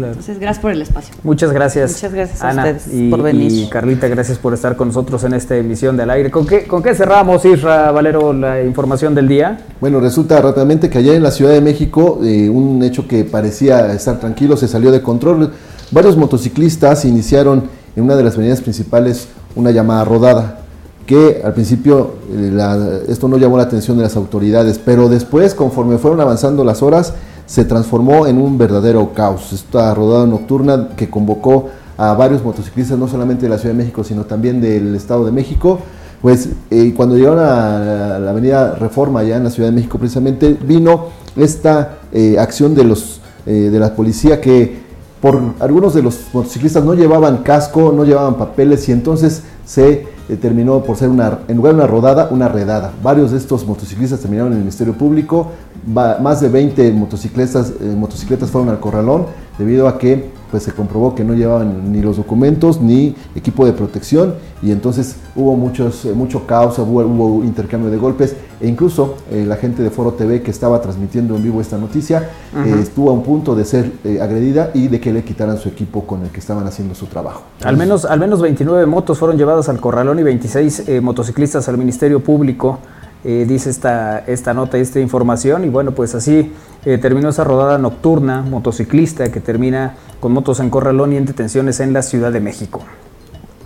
Claro. 0.00 0.12
Entonces, 0.12 0.38
gracias 0.38 0.62
por 0.62 0.70
el 0.72 0.82
espacio. 0.82 1.14
Muchas 1.22 1.52
gracias. 1.52 1.92
Muchas 1.92 2.12
gracias 2.12 2.42
a 2.42 2.48
ustedes 2.50 2.88
y, 2.92 3.10
por 3.10 3.22
venir. 3.22 3.52
Y 3.52 3.68
Carlita, 3.68 4.08
gracias 4.08 4.38
por 4.38 4.54
estar 4.54 4.76
con 4.76 4.88
nosotros 4.88 5.22
en 5.24 5.34
esta 5.34 5.56
emisión 5.56 5.96
del 5.96 6.10
aire. 6.10 6.30
¿Con 6.30 6.46
qué, 6.46 6.64
con 6.66 6.82
qué 6.82 6.94
cerramos, 6.94 7.44
Isra 7.44 7.90
Valero, 7.92 8.32
la 8.32 8.62
información 8.62 9.14
del 9.14 9.28
día? 9.28 9.58
Bueno, 9.80 10.00
resulta 10.00 10.40
rápidamente 10.40 10.88
que 10.90 10.98
allá 10.98 11.14
en 11.14 11.22
la 11.22 11.30
Ciudad 11.30 11.52
de 11.52 11.60
México, 11.60 12.20
eh, 12.22 12.48
un 12.48 12.82
hecho 12.82 13.06
que 13.06 13.24
parecía 13.24 13.92
estar 13.92 14.18
tranquilo 14.18 14.56
se 14.56 14.68
salió 14.68 14.90
de 14.90 15.02
control. 15.02 15.52
Varios 15.90 16.16
motociclistas 16.16 17.04
iniciaron 17.04 17.64
en 17.96 18.04
una 18.04 18.16
de 18.16 18.24
las 18.24 18.34
avenidas 18.34 18.60
principales 18.60 19.28
una 19.56 19.70
llamada 19.70 20.04
rodada, 20.04 20.60
que 21.06 21.42
al 21.44 21.52
principio 21.54 22.14
eh, 22.32 22.50
la- 22.52 23.00
esto 23.08 23.26
no 23.28 23.36
llamó 23.36 23.56
la 23.56 23.64
atención 23.64 23.96
de 23.96 24.04
las 24.04 24.14
autoridades, 24.16 24.78
pero 24.78 25.08
después, 25.08 25.54
conforme 25.54 25.98
fueron 25.98 26.20
avanzando 26.20 26.64
las 26.64 26.82
horas, 26.82 27.14
se 27.50 27.64
transformó 27.64 28.28
en 28.28 28.38
un 28.38 28.56
verdadero 28.58 29.12
caos. 29.12 29.52
Esta 29.52 29.92
rodada 29.92 30.24
nocturna 30.24 30.90
que 30.96 31.10
convocó 31.10 31.68
a 31.96 32.14
varios 32.14 32.44
motociclistas, 32.44 32.96
no 32.96 33.08
solamente 33.08 33.42
de 33.42 33.48
la 33.48 33.58
Ciudad 33.58 33.74
de 33.74 33.78
México, 33.82 34.04
sino 34.04 34.24
también 34.24 34.60
del 34.60 34.94
Estado 34.94 35.24
de 35.24 35.32
México, 35.32 35.80
pues 36.22 36.50
eh, 36.70 36.94
cuando 36.96 37.16
llegaron 37.16 37.40
a 37.40 38.20
la 38.20 38.30
avenida 38.30 38.76
Reforma, 38.76 39.20
allá 39.20 39.36
en 39.36 39.42
la 39.42 39.50
Ciudad 39.50 39.68
de 39.68 39.74
México 39.74 39.98
precisamente, 39.98 40.56
vino 40.62 41.06
esta 41.34 41.98
eh, 42.12 42.36
acción 42.38 42.72
de, 42.76 42.84
los, 42.84 43.20
eh, 43.46 43.68
de 43.72 43.80
la 43.80 43.96
policía 43.96 44.40
que 44.40 44.78
por 45.20 45.42
algunos 45.58 45.92
de 45.92 46.02
los 46.02 46.20
motociclistas 46.32 46.84
no 46.84 46.94
llevaban 46.94 47.38
casco, 47.38 47.92
no 47.92 48.04
llevaban 48.04 48.36
papeles 48.36 48.88
y 48.88 48.92
entonces 48.92 49.42
se 49.66 50.06
eh, 50.30 50.36
terminó 50.36 50.80
por 50.84 50.96
ser 50.96 51.08
una, 51.08 51.40
en 51.48 51.56
lugar 51.56 51.74
de 51.74 51.80
una 51.80 51.88
rodada, 51.88 52.28
una 52.30 52.46
redada. 52.46 52.92
Varios 53.02 53.32
de 53.32 53.38
estos 53.38 53.66
motociclistas 53.66 54.20
terminaron 54.20 54.52
en 54.52 54.58
el 54.58 54.64
Ministerio 54.64 54.94
Público, 54.94 55.50
más 55.84 56.40
de 56.40 56.48
20 56.48 56.92
motocicletas, 56.92 57.72
eh, 57.80 57.94
motocicletas 57.96 58.48
fueron 58.48 58.68
al 58.68 58.78
corralón 58.78 59.26
debido 59.58 59.88
a 59.88 59.98
que 59.98 60.30
pues 60.50 60.62
se 60.62 60.72
comprobó 60.72 61.14
que 61.14 61.24
no 61.24 61.34
llevaban 61.34 61.92
ni 61.92 62.00
los 62.00 62.16
documentos 62.16 62.80
ni 62.80 63.14
equipo 63.34 63.66
de 63.66 63.72
protección 63.72 64.34
y 64.62 64.72
entonces 64.72 65.16
hubo 65.36 65.56
muchos, 65.56 66.04
eh, 66.04 66.12
mucho 66.12 66.46
caos, 66.46 66.78
hubo, 66.78 67.00
hubo 67.00 67.44
intercambio 67.44 67.90
de 67.90 67.96
golpes 67.96 68.34
e 68.60 68.68
incluso 68.68 69.16
eh, 69.30 69.44
la 69.46 69.56
gente 69.56 69.82
de 69.82 69.90
Foro 69.90 70.12
TV 70.12 70.42
que 70.42 70.50
estaba 70.50 70.80
transmitiendo 70.82 71.36
en 71.36 71.42
vivo 71.42 71.60
esta 71.60 71.78
noticia 71.78 72.28
eh, 72.54 72.76
estuvo 72.82 73.10
a 73.10 73.12
un 73.12 73.22
punto 73.22 73.54
de 73.54 73.64
ser 73.64 73.92
eh, 74.04 74.20
agredida 74.20 74.70
y 74.74 74.88
de 74.88 75.00
que 75.00 75.12
le 75.12 75.24
quitaran 75.24 75.56
su 75.58 75.68
equipo 75.68 76.06
con 76.06 76.22
el 76.22 76.30
que 76.30 76.40
estaban 76.40 76.66
haciendo 76.66 76.94
su 76.94 77.06
trabajo. 77.06 77.44
Al 77.62 77.76
menos, 77.76 78.04
al 78.04 78.20
menos 78.20 78.42
29 78.42 78.86
motos 78.86 79.18
fueron 79.18 79.38
llevadas 79.38 79.68
al 79.68 79.80
corralón 79.80 80.18
y 80.18 80.22
26 80.22 80.88
eh, 80.88 81.00
motociclistas 81.00 81.68
al 81.68 81.78
Ministerio 81.78 82.20
Público 82.20 82.78
eh, 83.24 83.44
dice 83.48 83.70
esta, 83.70 84.20
esta 84.26 84.54
nota 84.54 84.78
y 84.78 84.80
esta 84.82 85.00
información. 85.00 85.64
Y 85.64 85.68
bueno, 85.68 85.92
pues 85.92 86.14
así 86.14 86.52
eh, 86.84 86.98
terminó 86.98 87.28
esa 87.28 87.44
rodada 87.44 87.78
nocturna 87.78 88.42
motociclista 88.42 89.30
que 89.30 89.40
termina 89.40 89.94
con 90.20 90.32
motos 90.32 90.60
en 90.60 90.70
corralón 90.70 91.12
y 91.12 91.16
en 91.16 91.24
detenciones 91.26 91.80
en 91.80 91.92
la 91.92 92.02
Ciudad 92.02 92.32
de 92.32 92.40
México. 92.40 92.80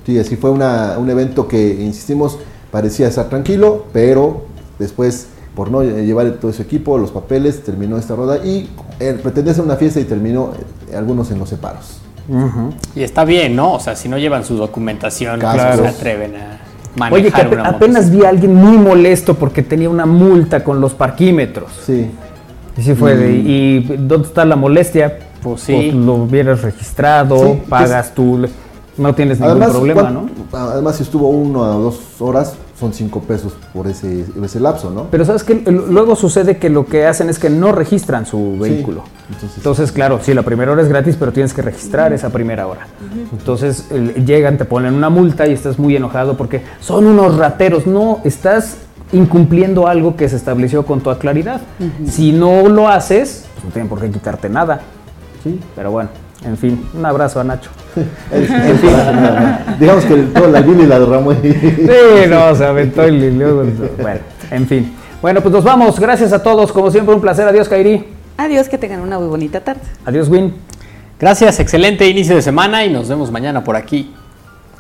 Sí, 0.07 0.19
así 0.19 0.37
fue 0.37 0.51
una- 0.51 0.99
un 0.99 1.09
evento 1.11 1.49
que, 1.49 1.83
insistimos, 1.83 2.39
parecía 2.71 3.09
estar 3.09 3.29
tranquilo, 3.29 3.87
pero 3.93 4.43
después, 4.79 5.29
por 5.55 5.71
no 5.71 5.83
llevar 5.83 6.31
todo 6.33 6.51
ese 6.51 6.63
equipo, 6.63 6.99
los 6.99 7.11
papeles, 7.11 7.63
terminó 7.63 7.97
esta 7.97 8.15
roda 8.17 8.45
y 8.45 8.69
eh, 9.01 9.19
pretendía 9.23 9.55
ser 9.55 9.65
una 9.65 9.77
fiesta 9.77 10.01
y 10.01 10.05
terminó 10.05 10.51
eh, 10.91 10.97
algunos 10.97 11.31
en 11.31 11.39
los 11.39 11.49
separos. 11.49 12.01
Y 12.95 13.03
está 13.03 13.25
bien, 13.25 13.55
¿no? 13.55 13.75
O 13.75 13.81
sea, 13.81 13.95
si 13.97 14.09
no 14.09 14.17
llevan 14.19 14.45
su 14.45 14.57
documentación, 14.57 15.41
Claro. 15.41 15.77
no 15.77 15.83
se 15.83 15.89
atreven 15.97 16.35
a 16.37 16.59
manejar 16.97 17.47
Oye, 17.47 17.51
que 17.51 17.55
una 17.61 17.69
apenas 17.71 18.11
vi 18.11 18.25
a 18.25 18.29
alguien 18.29 18.55
muy 18.55 18.77
molesto 18.79 19.35
porque 19.35 19.63
tenía 19.63 19.89
una 19.91 20.07
multa 20.07 20.63
con 20.65 20.81
los 20.81 20.95
parquímetros. 20.95 21.71
Sí. 21.85 22.11
Y 22.77 22.83
sí 22.83 22.95
fue 22.95 23.17
de, 23.17 23.29
Mm. 23.29 23.47
¿y 23.47 23.81
dónde 23.99 24.29
está 24.29 24.45
la 24.45 24.57
molestia? 24.57 25.19
Pues 25.43 25.61
sí. 25.61 25.91
lo 25.93 26.15
hubieras 26.15 26.63
registrado, 26.63 27.37
Sí, 27.39 27.63
pagas 27.69 28.15
tú, 28.15 28.47
no 28.97 29.15
tienes 29.15 29.39
ningún 29.41 29.61
problema, 29.61 30.01
¿cuán- 30.03 30.15
¿no? 30.15 30.29
Además, 30.59 30.97
si 30.97 31.03
estuvo 31.03 31.29
uno 31.29 31.61
o 31.61 31.81
dos 31.83 32.01
horas, 32.21 32.55
son 32.79 32.93
cinco 32.93 33.21
pesos 33.21 33.55
por 33.73 33.87
ese, 33.87 34.25
ese 34.43 34.59
lapso, 34.61 34.91
¿no? 34.91 35.05
Pero 35.11 35.25
sabes 35.25 35.45
que 35.45 35.55
luego 35.71 36.17
sucede 36.17 36.57
que 36.59 36.69
lo 36.71 36.87
que 36.87 37.07
hacen 37.07 37.29
es 37.29 37.39
que 37.39 37.49
no 37.49 37.71
registran 37.73 38.27
su 38.27 38.59
vehículo. 38.59 39.05
entonces- 39.33 39.57
Entonces, 39.59 39.93
claro, 39.93 40.19
sí, 40.23 40.35
la 40.35 40.43
primera 40.43 40.73
hora 40.73 40.83
es 40.83 40.89
gratis, 40.89 41.17
pero 41.19 41.33
tienes 41.33 41.53
que 41.55 41.63
registrar 41.63 42.13
esa 42.13 42.31
primera 42.31 42.67
hora. 42.67 42.87
Entonces 43.33 43.87
llegan, 44.27 44.59
te 44.59 44.65
ponen 44.65 44.95
una 44.95 45.09
multa 45.09 45.47
y 45.47 45.53
estás 45.53 45.79
muy 45.79 45.95
enojado 45.95 46.37
porque 46.37 46.63
son 46.81 47.07
unos 47.07 47.37
rateros. 47.37 47.87
No, 47.87 48.21
estás 48.25 48.79
incumpliendo 49.13 49.87
algo 49.87 50.17
que 50.17 50.29
se 50.29 50.35
estableció 50.37 50.85
con 50.85 51.01
toda 51.01 51.19
claridad. 51.19 51.61
Si 52.09 52.33
no 52.33 52.69
lo 52.69 52.89
haces, 52.89 53.45
pues 53.55 53.65
no 53.67 53.71
tienen 53.71 53.89
por 53.89 54.01
qué 54.01 54.11
quitarte 54.11 54.49
nada. 54.49 54.81
Sí. 55.45 55.61
Pero 55.77 55.93
bueno, 55.93 56.11
en 56.45 56.57
fin, 56.59 56.89
un 56.95 57.05
abrazo 57.07 57.41
a 57.41 57.45
Nacho. 57.45 57.71
en 58.33 58.79
fin. 58.79 58.91
Digamos 59.79 60.05
que 60.05 60.15
el- 60.15 60.33
toda 60.33 60.49
la 60.49 60.61
Billy 60.61 60.87
la 60.87 60.99
derramó 60.99 61.31
ahí. 61.31 61.53
Sí, 61.63 62.29
no, 62.29 62.55
se 62.55 62.65
aventó 62.65 63.07
y 63.09 63.31
luego. 63.31 63.65
Bueno, 64.01 64.21
en 64.51 64.67
fin. 64.67 64.95
Bueno, 65.23 65.41
pues 65.41 65.53
nos 65.55 65.65
vamos. 65.65 65.99
Gracias 65.99 66.33
a 66.33 66.43
todos. 66.43 66.71
Como 66.73 66.91
siempre, 66.91 67.15
un 67.15 67.21
placer. 67.21 67.47
Adiós, 67.49 67.69
Kairi. 67.69 68.05
Adiós, 68.37 68.69
que 68.69 68.77
tengan 68.79 69.01
una 69.01 69.19
muy 69.19 69.29
bonita 69.29 69.61
tarde. 69.61 69.81
Adiós, 70.05 70.29
Win. 70.29 70.53
Gracias, 71.19 71.61
excelente 71.61 72.07
inicio 72.09 72.35
de 72.35 72.43
semana 72.43 72.85
y 72.85 72.93
nos 72.93 73.09
vemos 73.09 73.31
mañana 73.31 73.63
por 73.65 73.77
aquí. 73.77 74.13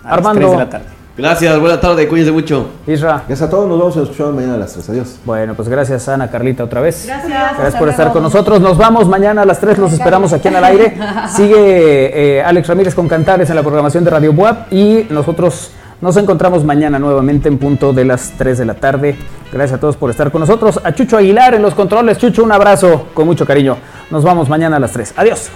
A 0.04 0.14
Armando. 0.14 0.40
las 0.40 0.50
3 0.50 0.50
de 0.50 0.64
la 0.64 0.70
tarde. 0.70 0.86
Gracias, 1.16 1.60
buena 1.60 1.80
tarde, 1.80 2.08
cuídense 2.08 2.32
mucho. 2.32 2.70
Isra. 2.88 3.22
Gracias 3.28 3.42
a 3.42 3.50
todos, 3.50 3.68
nos 3.68 3.78
vamos 3.78 3.96
a 3.96 4.02
escuchar 4.02 4.32
mañana 4.32 4.54
a 4.54 4.58
las 4.58 4.72
3. 4.72 4.90
Adiós. 4.90 5.16
Bueno, 5.24 5.54
pues 5.54 5.68
gracias 5.68 6.08
Ana, 6.08 6.28
Carlita 6.28 6.64
otra 6.64 6.80
vez. 6.80 7.04
Gracias. 7.06 7.30
Gracias 7.30 7.76
por 7.76 7.88
estar 7.88 8.06
luego. 8.06 8.14
con 8.14 8.22
nosotros. 8.24 8.60
Nos 8.60 8.76
vamos 8.76 9.06
mañana 9.08 9.42
a 9.42 9.44
las 9.44 9.60
3, 9.60 9.78
los 9.78 9.92
esperamos 9.92 10.32
aquí 10.32 10.48
en 10.48 10.56
el 10.56 10.64
aire. 10.64 10.98
Sigue 11.28 12.38
eh, 12.38 12.42
Alex 12.42 12.66
Ramírez 12.66 12.94
con 12.96 13.06
Cantares 13.06 13.48
en 13.48 13.54
la 13.54 13.62
programación 13.62 14.02
de 14.02 14.10
Radio 14.10 14.32
Buap 14.32 14.72
y 14.72 15.06
nosotros 15.08 15.70
nos 16.00 16.16
encontramos 16.16 16.64
mañana 16.64 16.98
nuevamente 16.98 17.48
en 17.48 17.58
punto 17.58 17.92
de 17.92 18.04
las 18.04 18.32
3 18.36 18.58
de 18.58 18.64
la 18.64 18.74
tarde. 18.74 19.16
Gracias 19.52 19.78
a 19.78 19.80
todos 19.80 19.96
por 19.96 20.10
estar 20.10 20.32
con 20.32 20.40
nosotros. 20.40 20.80
A 20.82 20.92
Chucho 20.92 21.16
Aguilar 21.16 21.54
en 21.54 21.62
los 21.62 21.74
controles. 21.74 22.18
Chucho, 22.18 22.42
un 22.42 22.50
abrazo 22.50 23.06
con 23.14 23.26
mucho 23.26 23.46
cariño. 23.46 23.76
Nos 24.10 24.24
vamos 24.24 24.48
mañana 24.48 24.76
a 24.76 24.80
las 24.80 24.90
3. 24.90 25.14
Adiós. 25.16 25.48